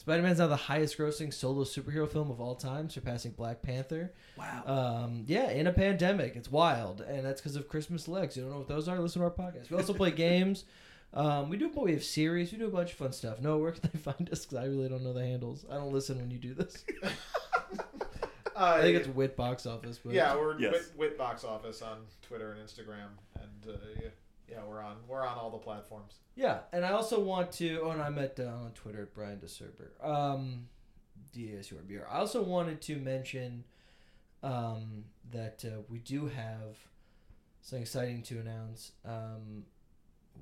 Spider 0.09 0.23
Man's 0.23 0.39
now 0.39 0.47
the 0.47 0.57
highest 0.57 0.97
grossing 0.97 1.35
solo 1.35 1.65
superhero 1.65 2.09
film 2.11 2.31
of 2.31 2.41
all 2.41 2.55
time, 2.55 2.89
surpassing 2.89 3.33
Black 3.33 3.61
Panther. 3.61 4.11
Wow. 4.39 4.63
Um, 5.05 5.25
yeah, 5.27 5.51
in 5.51 5.67
a 5.67 5.73
pandemic, 5.73 6.35
it's 6.35 6.51
wild, 6.51 7.03
and 7.03 7.27
that's 7.27 7.43
because 7.43 7.57
of 7.57 7.69
Christmas 7.69 8.09
legs. 8.09 8.35
You 8.35 8.45
don't 8.45 8.53
know 8.53 8.59
what 8.61 8.69
those 8.69 8.89
are? 8.89 8.99
Listen 8.99 9.21
to 9.21 9.27
our 9.27 9.31
podcast. 9.31 9.69
We 9.69 9.77
also 9.77 9.93
play 9.93 10.11
games. 10.13 10.65
Um, 11.13 11.51
we 11.51 11.59
do, 11.59 11.69
but 11.69 11.85
we 11.85 11.93
have 11.93 12.03
series. 12.03 12.53
We 12.53 12.57
do 12.57 12.69
a 12.69 12.71
bunch 12.71 12.93
of 12.93 12.97
fun 12.97 13.13
stuff. 13.13 13.43
No, 13.43 13.59
where 13.59 13.73
can 13.73 13.83
they 13.93 13.99
find 14.13 14.31
us? 14.33 14.47
Because 14.47 14.57
I 14.57 14.65
really 14.65 14.89
don't 14.89 15.05
know 15.05 15.13
the 15.13 15.27
handles. 15.27 15.67
I 15.71 15.75
don't 15.75 15.93
listen 15.93 16.17
when 16.17 16.31
you 16.31 16.39
do 16.39 16.55
this. 16.55 16.87
Uh, 17.03 17.11
I 18.57 18.81
think 18.81 18.97
it's 18.97 19.09
Wit 19.09 19.37
Box 19.37 19.67
Office. 19.67 20.01
But 20.03 20.15
yeah, 20.15 20.35
we're 20.35 20.59
Yes. 20.59 20.73
Wit, 20.73 20.93
Wit 20.97 21.19
Box 21.19 21.45
Office 21.45 21.83
on 21.83 21.99
Twitter 22.23 22.53
and 22.53 22.67
Instagram, 22.67 23.09
and 23.35 23.75
uh, 23.75 23.77
yeah, 24.01 24.09
yeah, 24.51 24.59
we're 24.67 24.83
on 24.83 24.97
we're 25.07 25.27
on 25.27 25.37
all 25.37 25.51
the 25.51 25.59
platforms. 25.59 26.15
Yeah, 26.35 26.61
and 26.73 26.85
I 26.85 26.93
also 26.93 27.21
want 27.21 27.53
to. 27.53 27.81
Oh, 27.83 27.91
and 27.91 28.01
I'm 28.01 28.19
at 28.19 28.39
uh, 28.41 28.45
on 28.45 28.73
Twitter 28.75 29.03
at 29.03 29.15
Brian 29.15 29.39
DeSerber. 29.39 30.03
Um, 30.03 30.69
D-A-S-U-R-B-R. 31.33 32.07
I 32.11 32.19
also 32.19 32.43
wanted 32.43 32.81
to 32.83 32.97
mention 32.97 33.65
um, 34.43 35.05
that 35.31 35.65
uh, 35.65 35.83
we 35.89 35.99
do 35.99 36.27
have 36.27 36.79
something 37.61 37.83
exciting 37.83 38.23
to 38.23 38.39
announce. 38.39 38.93
Um, 39.05 39.65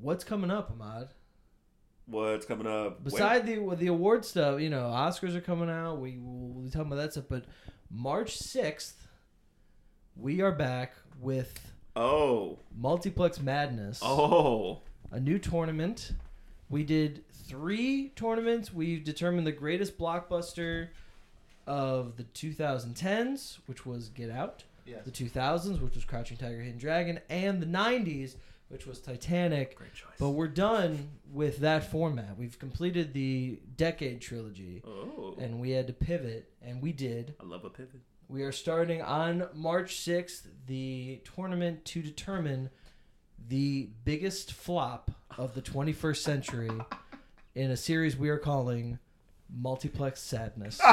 what's 0.01 0.25
coming 0.25 0.51
up, 0.51 0.71
Ahmad? 0.71 1.09
What's 2.07 2.47
coming 2.47 2.69
up? 2.69 3.03
Beside 3.03 3.47
the 3.47 3.75
the 3.77 3.89
award 3.89 4.25
stuff, 4.25 4.61
you 4.61 4.71
know, 4.71 4.85
Oscars 4.85 5.35
are 5.35 5.41
coming 5.41 5.69
out. 5.69 5.99
We 5.99 6.19
will 6.19 6.63
be 6.63 6.71
talking 6.71 6.93
about 6.93 7.03
that 7.03 7.13
stuff. 7.13 7.25
But 7.29 7.47
March 7.91 8.37
sixth, 8.37 9.09
we 10.15 10.41
are 10.41 10.53
back 10.53 10.95
with 11.19 11.73
oh, 11.97 12.59
Multiplex 12.77 13.41
Madness 13.41 14.01
oh, 14.03 14.81
a 15.11 15.19
new 15.19 15.39
tournament. 15.39 16.13
We 16.69 16.83
did 16.85 17.25
three 17.33 18.09
tournaments. 18.17 18.73
We've 18.73 19.03
determined 19.05 19.47
the 19.47 19.53
greatest 19.53 19.99
blockbuster 19.99 20.89
of 21.67 22.17
the 22.17 22.25
2010s, 22.25 23.59
which 23.67 23.87
was 23.87 24.09
Get 24.11 24.31
Out, 24.31 24.65
Yes. 24.85 25.05
the 25.05 25.11
2000s, 25.11 25.81
which 25.81 25.95
was 25.95 26.05
Crouching 26.05 26.37
Tiger, 26.37 26.61
Hidden 26.61 26.79
Dragon, 26.79 27.21
and 27.29 27.61
the 27.61 27.67
90s, 27.67 28.35
which 28.69 28.87
was 28.87 29.01
Titanic. 29.01 29.77
great 29.77 29.95
choice. 29.95 30.11
But 30.19 30.31
we're 30.31 30.49
done 30.49 31.09
with 31.33 31.59
that 31.59 31.91
format. 31.91 32.37
We've 32.39 32.59
completed 32.59 33.13
the 33.13 33.59
decade 33.77 34.21
trilogy, 34.21 34.83
oh, 34.87 35.35
and 35.39 35.61
we 35.61 35.71
had 35.71 35.87
to 35.89 35.93
pivot, 35.93 36.51
and 36.63 36.81
we 36.83 36.93
did. 36.93 37.35
I 37.41 37.45
love 37.45 37.65
a 37.65 37.71
pivot. 37.71 38.01
We 38.29 38.43
are 38.43 38.53
starting 38.53 39.03
on 39.03 39.49
March 39.55 39.97
6th 39.97 40.43
the 40.67 41.21
tournament 41.37 41.85
to 41.87 42.03
determine 42.03 42.71
the 43.49 43.89
biggest 44.05 44.53
flop 44.53 45.11
of 45.39 45.55
the 45.55 45.63
21st 45.63 46.17
century 46.17 46.71
in 47.55 47.71
a 47.71 47.77
series 47.77 48.17
we 48.17 48.29
are 48.29 48.39
calling 48.39 48.99
Multiplex 49.55 50.21
Sadness. 50.21 50.81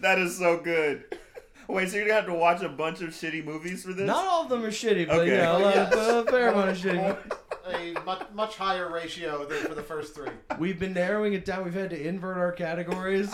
That 0.00 0.18
is 0.18 0.36
so 0.36 0.58
good. 0.58 1.04
Wait, 1.68 1.88
so 1.88 1.96
you're 1.96 2.06
gonna 2.06 2.16
have 2.16 2.26
to 2.26 2.34
watch 2.34 2.60
a 2.60 2.68
bunch 2.68 3.02
of 3.02 3.10
shitty 3.10 3.44
movies 3.44 3.84
for 3.84 3.92
this? 3.92 4.04
Not 4.04 4.24
all 4.26 4.42
of 4.42 4.48
them 4.48 4.64
are 4.64 4.70
shitty, 4.70 5.06
but 5.06 5.20
Okay. 5.20 5.36
yeah, 5.36 5.52
oh, 5.52 5.54
a, 5.54 5.58
Oh, 5.58 5.62
lot 5.62 5.74
yes. 5.76 5.94
of, 5.94 6.26
a 6.26 6.30
fair 6.30 6.48
amount 6.48 6.70
of 6.70 6.76
shitty. 6.78 7.96
a 7.96 8.00
much, 8.04 8.22
much 8.34 8.56
higher 8.56 8.90
ratio 8.92 9.46
than 9.46 9.58
for 9.64 9.74
the 9.76 9.82
first 9.82 10.12
three. 10.12 10.28
We've 10.58 10.78
been 10.80 10.92
narrowing 10.92 11.34
it 11.34 11.44
down. 11.44 11.62
We've 11.64 11.72
had 11.72 11.90
to 11.90 12.04
invert 12.08 12.36
our 12.36 12.50
categories. 12.50 13.30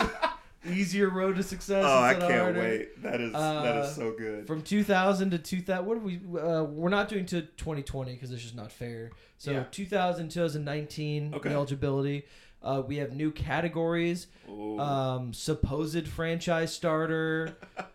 Easier 0.67 1.09
road 1.09 1.37
to 1.37 1.43
success. 1.43 1.85
Oh, 1.87 1.99
I 2.03 2.13
can't 2.15 2.31
harder. 2.33 2.59
wait. 2.59 3.01
That 3.01 3.21
is 3.21 3.31
that 3.31 3.77
Uh, 3.77 3.83
is 3.87 3.95
so 3.95 4.11
good. 4.17 4.45
From 4.45 4.61
2000 4.61 5.31
to 5.31 5.37
2000, 5.37 5.85
what 5.85 5.95
do 5.95 6.01
we? 6.01 6.39
Uh, 6.39 6.63
we're 6.63 6.89
not 6.89 7.07
doing 7.07 7.25
to 7.27 7.41
2020 7.43 8.13
because 8.13 8.31
it's 8.31 8.41
just 8.43 8.55
not 8.55 8.71
fair. 8.71 9.11
So 9.37 9.51
Yeah. 9.51 9.63
2000, 9.71 10.29
2019 10.29 11.33
Okay. 11.35 11.49
eligibility. 11.53 12.25
Uh, 12.61 12.83
we 12.85 12.97
have 12.97 13.13
new 13.15 13.31
categories. 13.31 14.27
Um, 14.49 15.33
supposed 15.33 16.07
franchise 16.09 16.73
starter, 16.73 17.55
f- 17.77 17.85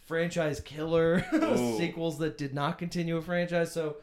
franchise 0.06 0.60
killer, 0.60 1.22
sequels 1.78 2.18
that 2.20 2.38
did 2.38 2.54
not 2.54 2.78
continue 2.78 3.18
a 3.18 3.22
franchise. 3.22 3.72
So 3.72 3.96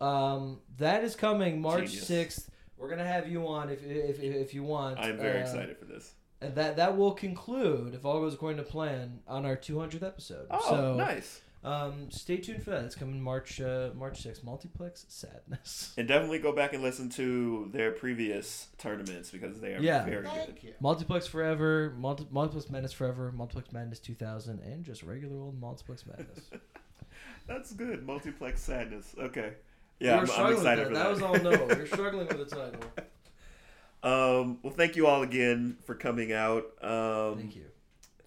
um, 0.00 0.58
that 0.78 1.04
is 1.04 1.14
coming 1.14 1.60
March. 1.60 1.90
6th. 1.92 2.48
We're 2.78 2.88
gonna 2.88 3.06
have 3.06 3.28
you 3.28 3.46
on 3.46 3.68
if 3.68 3.84
if, 3.84 4.18
if, 4.20 4.34
if 4.34 4.54
you 4.54 4.62
want. 4.62 4.98
I'm 4.98 5.18
very 5.18 5.38
Uh, 5.40 5.42
excited 5.42 5.76
for 5.76 5.84
this. 5.84 6.12
And 6.42 6.54
that 6.56 6.76
that 6.76 6.96
will 6.96 7.12
conclude, 7.12 7.94
if 7.94 8.04
all 8.04 8.20
goes 8.20 8.34
according 8.34 8.58
to 8.58 8.62
plan, 8.70 9.20
on 9.28 9.46
our 9.46 9.56
200th 9.56 10.02
episode. 10.02 10.46
Oh, 10.50 10.60
so, 10.68 10.94
nice. 10.96 11.40
um, 11.64 12.10
stay 12.10 12.38
tuned 12.38 12.62
for 12.62 12.70
that. 12.70 12.84
It's 12.84 12.94
coming 12.96 13.20
March 13.22 13.60
uh, 13.60 13.90
March 13.94 14.24
6th. 14.24 14.42
Multiplex 14.42 15.04
Sadness. 15.08 15.92
And 15.98 16.08
definitely 16.08 16.38
go 16.40 16.52
back 16.52 16.72
and 16.72 16.82
listen 16.82 17.08
to 17.10 17.70
their 17.72 17.92
previous 17.92 18.68
tournaments 18.78 19.30
because 19.30 19.60
they 19.60 19.74
are 19.74 19.80
Yeah. 19.80 20.04
very 20.04 20.22
good. 20.22 20.32
Thank 20.46 20.64
you. 20.64 20.74
Multiplex 20.80 21.26
Forever, 21.26 21.94
Multi- 21.96 22.26
Multiplex 22.30 22.68
Madness 22.70 22.92
Forever, 22.92 23.30
Multiplex 23.32 23.72
Madness 23.72 23.98
2000, 24.00 24.60
and 24.60 24.84
just 24.84 25.02
regular 25.02 25.40
old 25.40 25.60
Multiplex 25.60 26.04
Madness. 26.06 26.50
That's 27.46 27.72
good. 27.72 28.04
Multiplex 28.06 28.60
sadness. 28.62 29.14
Okay. 29.18 29.52
Yeah, 30.00 30.12
were 30.12 30.16
I'm, 30.16 30.20
I'm 30.22 30.26
struggling 30.28 30.56
excited 30.56 30.78
with 30.78 30.88
for 30.88 30.94
that. 30.94 31.18
that. 31.18 31.20
That 31.20 31.44
was 31.44 31.44
all 31.44 31.68
no. 31.68 31.76
You're 31.76 31.86
struggling 31.98 32.26
with 32.26 32.38
the 32.48 32.56
title. 32.56 32.80
Um, 34.02 34.58
well, 34.62 34.72
thank 34.72 34.96
you 34.96 35.06
all 35.06 35.22
again 35.22 35.76
for 35.84 35.94
coming 35.94 36.32
out. 36.32 36.64
Um, 36.82 37.38
Thank 37.38 37.56
you. 37.56 37.64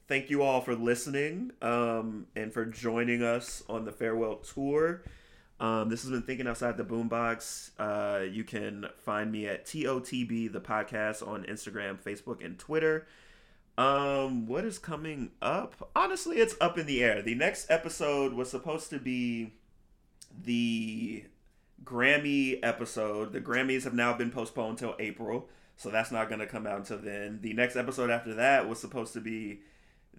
Thank 0.07 0.29
you 0.29 0.43
all 0.43 0.61
for 0.61 0.75
listening 0.75 1.51
um, 1.61 2.27
and 2.35 2.53
for 2.53 2.65
joining 2.65 3.23
us 3.23 3.63
on 3.67 3.85
the 3.85 3.91
farewell 3.91 4.35
tour. 4.35 5.01
Um, 5.59 5.89
this 5.89 6.03
has 6.03 6.11
been 6.11 6.21
Thinking 6.21 6.47
Outside 6.47 6.77
the 6.77 6.83
Boombox. 6.83 7.71
Uh, 7.79 8.23
you 8.23 8.43
can 8.43 8.85
find 9.03 9.31
me 9.31 9.47
at 9.47 9.65
TOTB, 9.65 10.51
the 10.51 10.59
podcast, 10.59 11.25
on 11.27 11.43
Instagram, 11.45 11.99
Facebook, 11.99 12.45
and 12.45 12.59
Twitter. 12.59 13.07
Um, 13.77 14.45
what 14.47 14.63
is 14.63 14.77
coming 14.77 15.31
up? 15.41 15.89
Honestly, 15.95 16.37
it's 16.37 16.55
up 16.61 16.77
in 16.77 16.85
the 16.85 17.03
air. 17.03 17.21
The 17.21 17.35
next 17.35 17.69
episode 17.69 18.33
was 18.33 18.49
supposed 18.49 18.89
to 18.91 18.99
be 18.99 19.53
the 20.43 21.25
Grammy 21.83 22.59
episode. 22.63 23.33
The 23.33 23.41
Grammys 23.41 23.83
have 23.83 23.93
now 23.93 24.13
been 24.13 24.31
postponed 24.31 24.77
till 24.77 24.95
April, 24.99 25.49
so 25.77 25.89
that's 25.89 26.11
not 26.11 26.29
going 26.29 26.39
to 26.39 26.47
come 26.47 26.65
out 26.65 26.77
until 26.77 26.97
then. 26.97 27.39
The 27.41 27.53
next 27.53 27.75
episode 27.75 28.09
after 28.09 28.35
that 28.35 28.67
was 28.69 28.79
supposed 28.79 29.13
to 29.13 29.21
be 29.21 29.59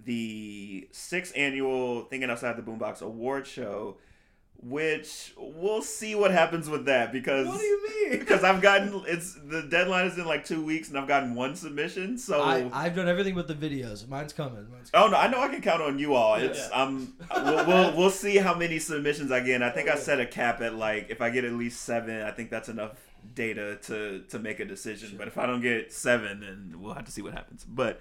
the 0.04 0.88
sixth 0.92 1.32
annual 1.36 2.02
Thinking 2.02 2.30
Outside 2.30 2.56
the 2.56 2.62
Boombox 2.62 3.00
award 3.00 3.46
show, 3.46 3.96
which 4.62 5.32
we'll 5.36 5.82
see 5.82 6.14
what 6.14 6.30
happens 6.30 6.68
with 6.68 6.86
that 6.86 7.12
because 7.12 7.46
What 7.46 7.58
do 7.58 7.64
you 7.64 8.10
mean? 8.10 8.18
because 8.18 8.44
I've 8.44 8.60
gotten 8.60 9.02
it's 9.06 9.34
the 9.34 9.62
deadline 9.62 10.06
is 10.06 10.18
in 10.18 10.26
like 10.26 10.44
two 10.44 10.64
weeks 10.64 10.88
and 10.88 10.98
I've 10.98 11.08
gotten 11.08 11.34
one 11.34 11.56
submission. 11.56 12.18
So 12.18 12.42
I, 12.42 12.68
I've 12.72 12.94
done 12.94 13.08
everything 13.08 13.34
with 13.34 13.48
the 13.48 13.54
videos. 13.54 14.06
Mine's 14.08 14.32
coming. 14.32 14.66
Mine's 14.70 14.90
Oh 14.92 15.08
no, 15.08 15.16
I 15.16 15.28
know 15.28 15.40
I 15.40 15.48
can 15.48 15.62
count 15.62 15.82
on 15.82 15.98
you 15.98 16.14
all. 16.14 16.34
It's 16.34 16.68
um, 16.72 17.14
we'll, 17.34 17.66
we'll 17.66 17.96
we'll 17.96 18.10
see 18.10 18.36
how 18.36 18.54
many 18.54 18.78
submissions 18.78 19.32
I 19.32 19.40
get. 19.40 19.56
And 19.56 19.64
I 19.64 19.70
think 19.70 19.88
I 19.88 19.96
set 19.96 20.20
a 20.20 20.26
cap 20.26 20.60
at 20.60 20.74
like 20.74 21.06
if 21.10 21.20
I 21.20 21.30
get 21.30 21.44
at 21.44 21.52
least 21.52 21.82
seven, 21.82 22.22
I 22.22 22.30
think 22.30 22.50
that's 22.50 22.68
enough 22.68 22.92
data 23.36 23.76
to 23.82 24.24
to 24.30 24.38
make 24.40 24.58
a 24.58 24.64
decision. 24.64 25.14
But 25.16 25.28
if 25.28 25.38
I 25.38 25.46
don't 25.46 25.60
get 25.60 25.92
seven, 25.92 26.40
then 26.40 26.80
we'll 26.80 26.94
have 26.94 27.04
to 27.04 27.12
see 27.12 27.22
what 27.22 27.34
happens. 27.34 27.64
But 27.64 28.00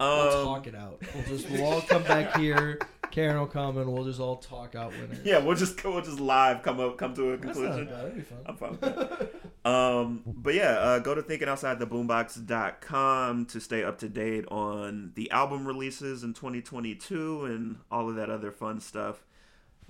We'll 0.00 0.08
um, 0.10 0.44
talk 0.46 0.66
it 0.66 0.74
out. 0.74 1.00
We'll 1.14 1.24
just 1.24 1.48
we'll 1.48 1.64
all 1.64 1.80
come 1.82 2.02
back 2.02 2.36
here. 2.38 2.78
Karen 3.12 3.38
will 3.38 3.46
come 3.46 3.76
and 3.78 3.92
we'll 3.92 4.04
just 4.04 4.18
all 4.20 4.36
talk 4.36 4.74
out 4.74 4.90
winners. 4.92 5.18
yeah, 5.22 5.38
we'll 5.38 5.54
just 5.54 5.84
we'll 5.84 6.00
just 6.00 6.18
live 6.18 6.62
come 6.62 6.80
up 6.80 6.96
come 6.98 7.14
to 7.14 7.32
a 7.32 7.38
conclusion. 7.38 7.86
That'd 7.88 8.14
be 8.16 8.22
fun. 8.22 8.38
I'm 8.46 8.56
fine 8.56 8.70
with 8.70 8.80
that. 8.80 9.30
um, 9.70 10.22
but 10.26 10.54
yeah, 10.54 10.78
uh, 10.78 10.98
go 10.98 11.14
to 11.14 11.22
thinkingoutsidetheboombox.com 11.22 13.46
to 13.46 13.60
stay 13.60 13.84
up 13.84 13.98
to 13.98 14.08
date 14.08 14.46
on 14.48 15.12
the 15.14 15.30
album 15.30 15.66
releases 15.66 16.24
in 16.24 16.32
2022 16.32 17.44
and 17.44 17.76
all 17.90 18.08
of 18.08 18.16
that 18.16 18.30
other 18.30 18.50
fun 18.50 18.80
stuff. 18.80 19.22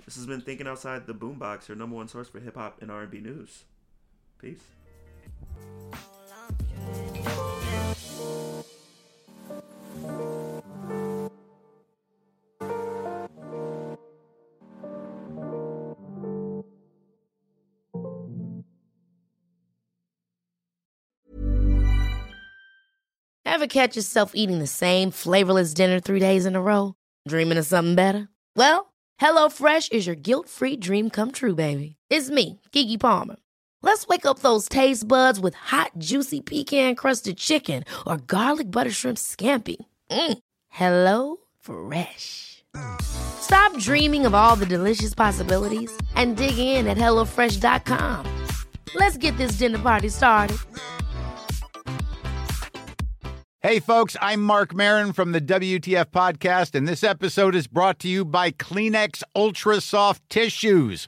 This 0.05 0.15
has 0.15 0.25
been 0.27 0.41
Thinking 0.41 0.67
Outside 0.67 1.07
the 1.07 1.13
Boombox, 1.13 1.69
your 1.69 1.77
number 1.77 1.95
one 1.95 2.09
source 2.09 2.27
for 2.27 2.41
hip 2.41 2.55
hop 2.55 2.81
and 2.81 2.91
R&B 2.91 3.21
news. 3.21 3.63
Peace. 4.37 4.59
Ever 23.45 23.67
catch 23.67 23.95
yourself 23.95 24.31
eating 24.33 24.57
the 24.57 24.67
same 24.67 25.11
flavorless 25.11 25.75
dinner 25.75 25.99
three 25.99 26.19
days 26.19 26.47
in 26.47 26.55
a 26.55 26.61
row? 26.61 26.95
Dreaming 27.27 27.59
of 27.59 27.65
something 27.65 27.93
better? 27.93 28.27
Well, 28.55 28.93
HelloFresh 29.21 29.91
is 29.91 30.07
your 30.07 30.15
guilt-free 30.15 30.77
dream 30.77 31.11
come 31.11 31.31
true, 31.31 31.53
baby. 31.55 31.95
It's 32.09 32.31
me, 32.31 32.59
Keke 32.71 32.99
Palmer. 32.99 33.35
Let's 33.83 34.07
wake 34.07 34.25
up 34.25 34.39
those 34.39 34.67
taste 34.69 35.07
buds 35.07 35.39
with 35.41 35.55
hot, 35.55 35.91
juicy 35.97 36.39
pecan-crusted 36.41 37.37
chicken 37.37 37.83
or 38.07 38.17
garlic 38.17 38.71
butter 38.71 38.91
shrimp 38.91 39.17
scampi. 39.17 39.75
Mm. 40.09 40.37
Hello 40.69 41.37
Fresh. 41.59 42.63
Stop 43.01 43.77
dreaming 43.77 44.25
of 44.25 44.33
all 44.33 44.55
the 44.55 44.65
delicious 44.65 45.13
possibilities 45.13 45.91
and 46.15 46.37
dig 46.37 46.57
in 46.57 46.87
at 46.87 46.97
HelloFresh.com. 46.97 48.25
Let's 48.95 49.17
get 49.17 49.37
this 49.37 49.57
dinner 49.57 49.79
party 49.79 50.09
started. 50.09 50.57
Hey, 53.65 53.79
folks, 53.79 54.17
I'm 54.19 54.41
Marc 54.41 54.73
Maron 54.75 55.13
from 55.13 55.31
the 55.31 55.39
WTF 55.39 56.07
Podcast, 56.07 56.75
and 56.75 56.85
this 56.85 57.01
episode 57.01 57.55
is 57.55 57.65
brought 57.65 57.97
to 57.99 58.09
you 58.09 58.25
by 58.25 58.51
Kleenex 58.51 59.23
Ultra 59.33 59.79
Soft 59.79 60.21
Tissues, 60.29 61.07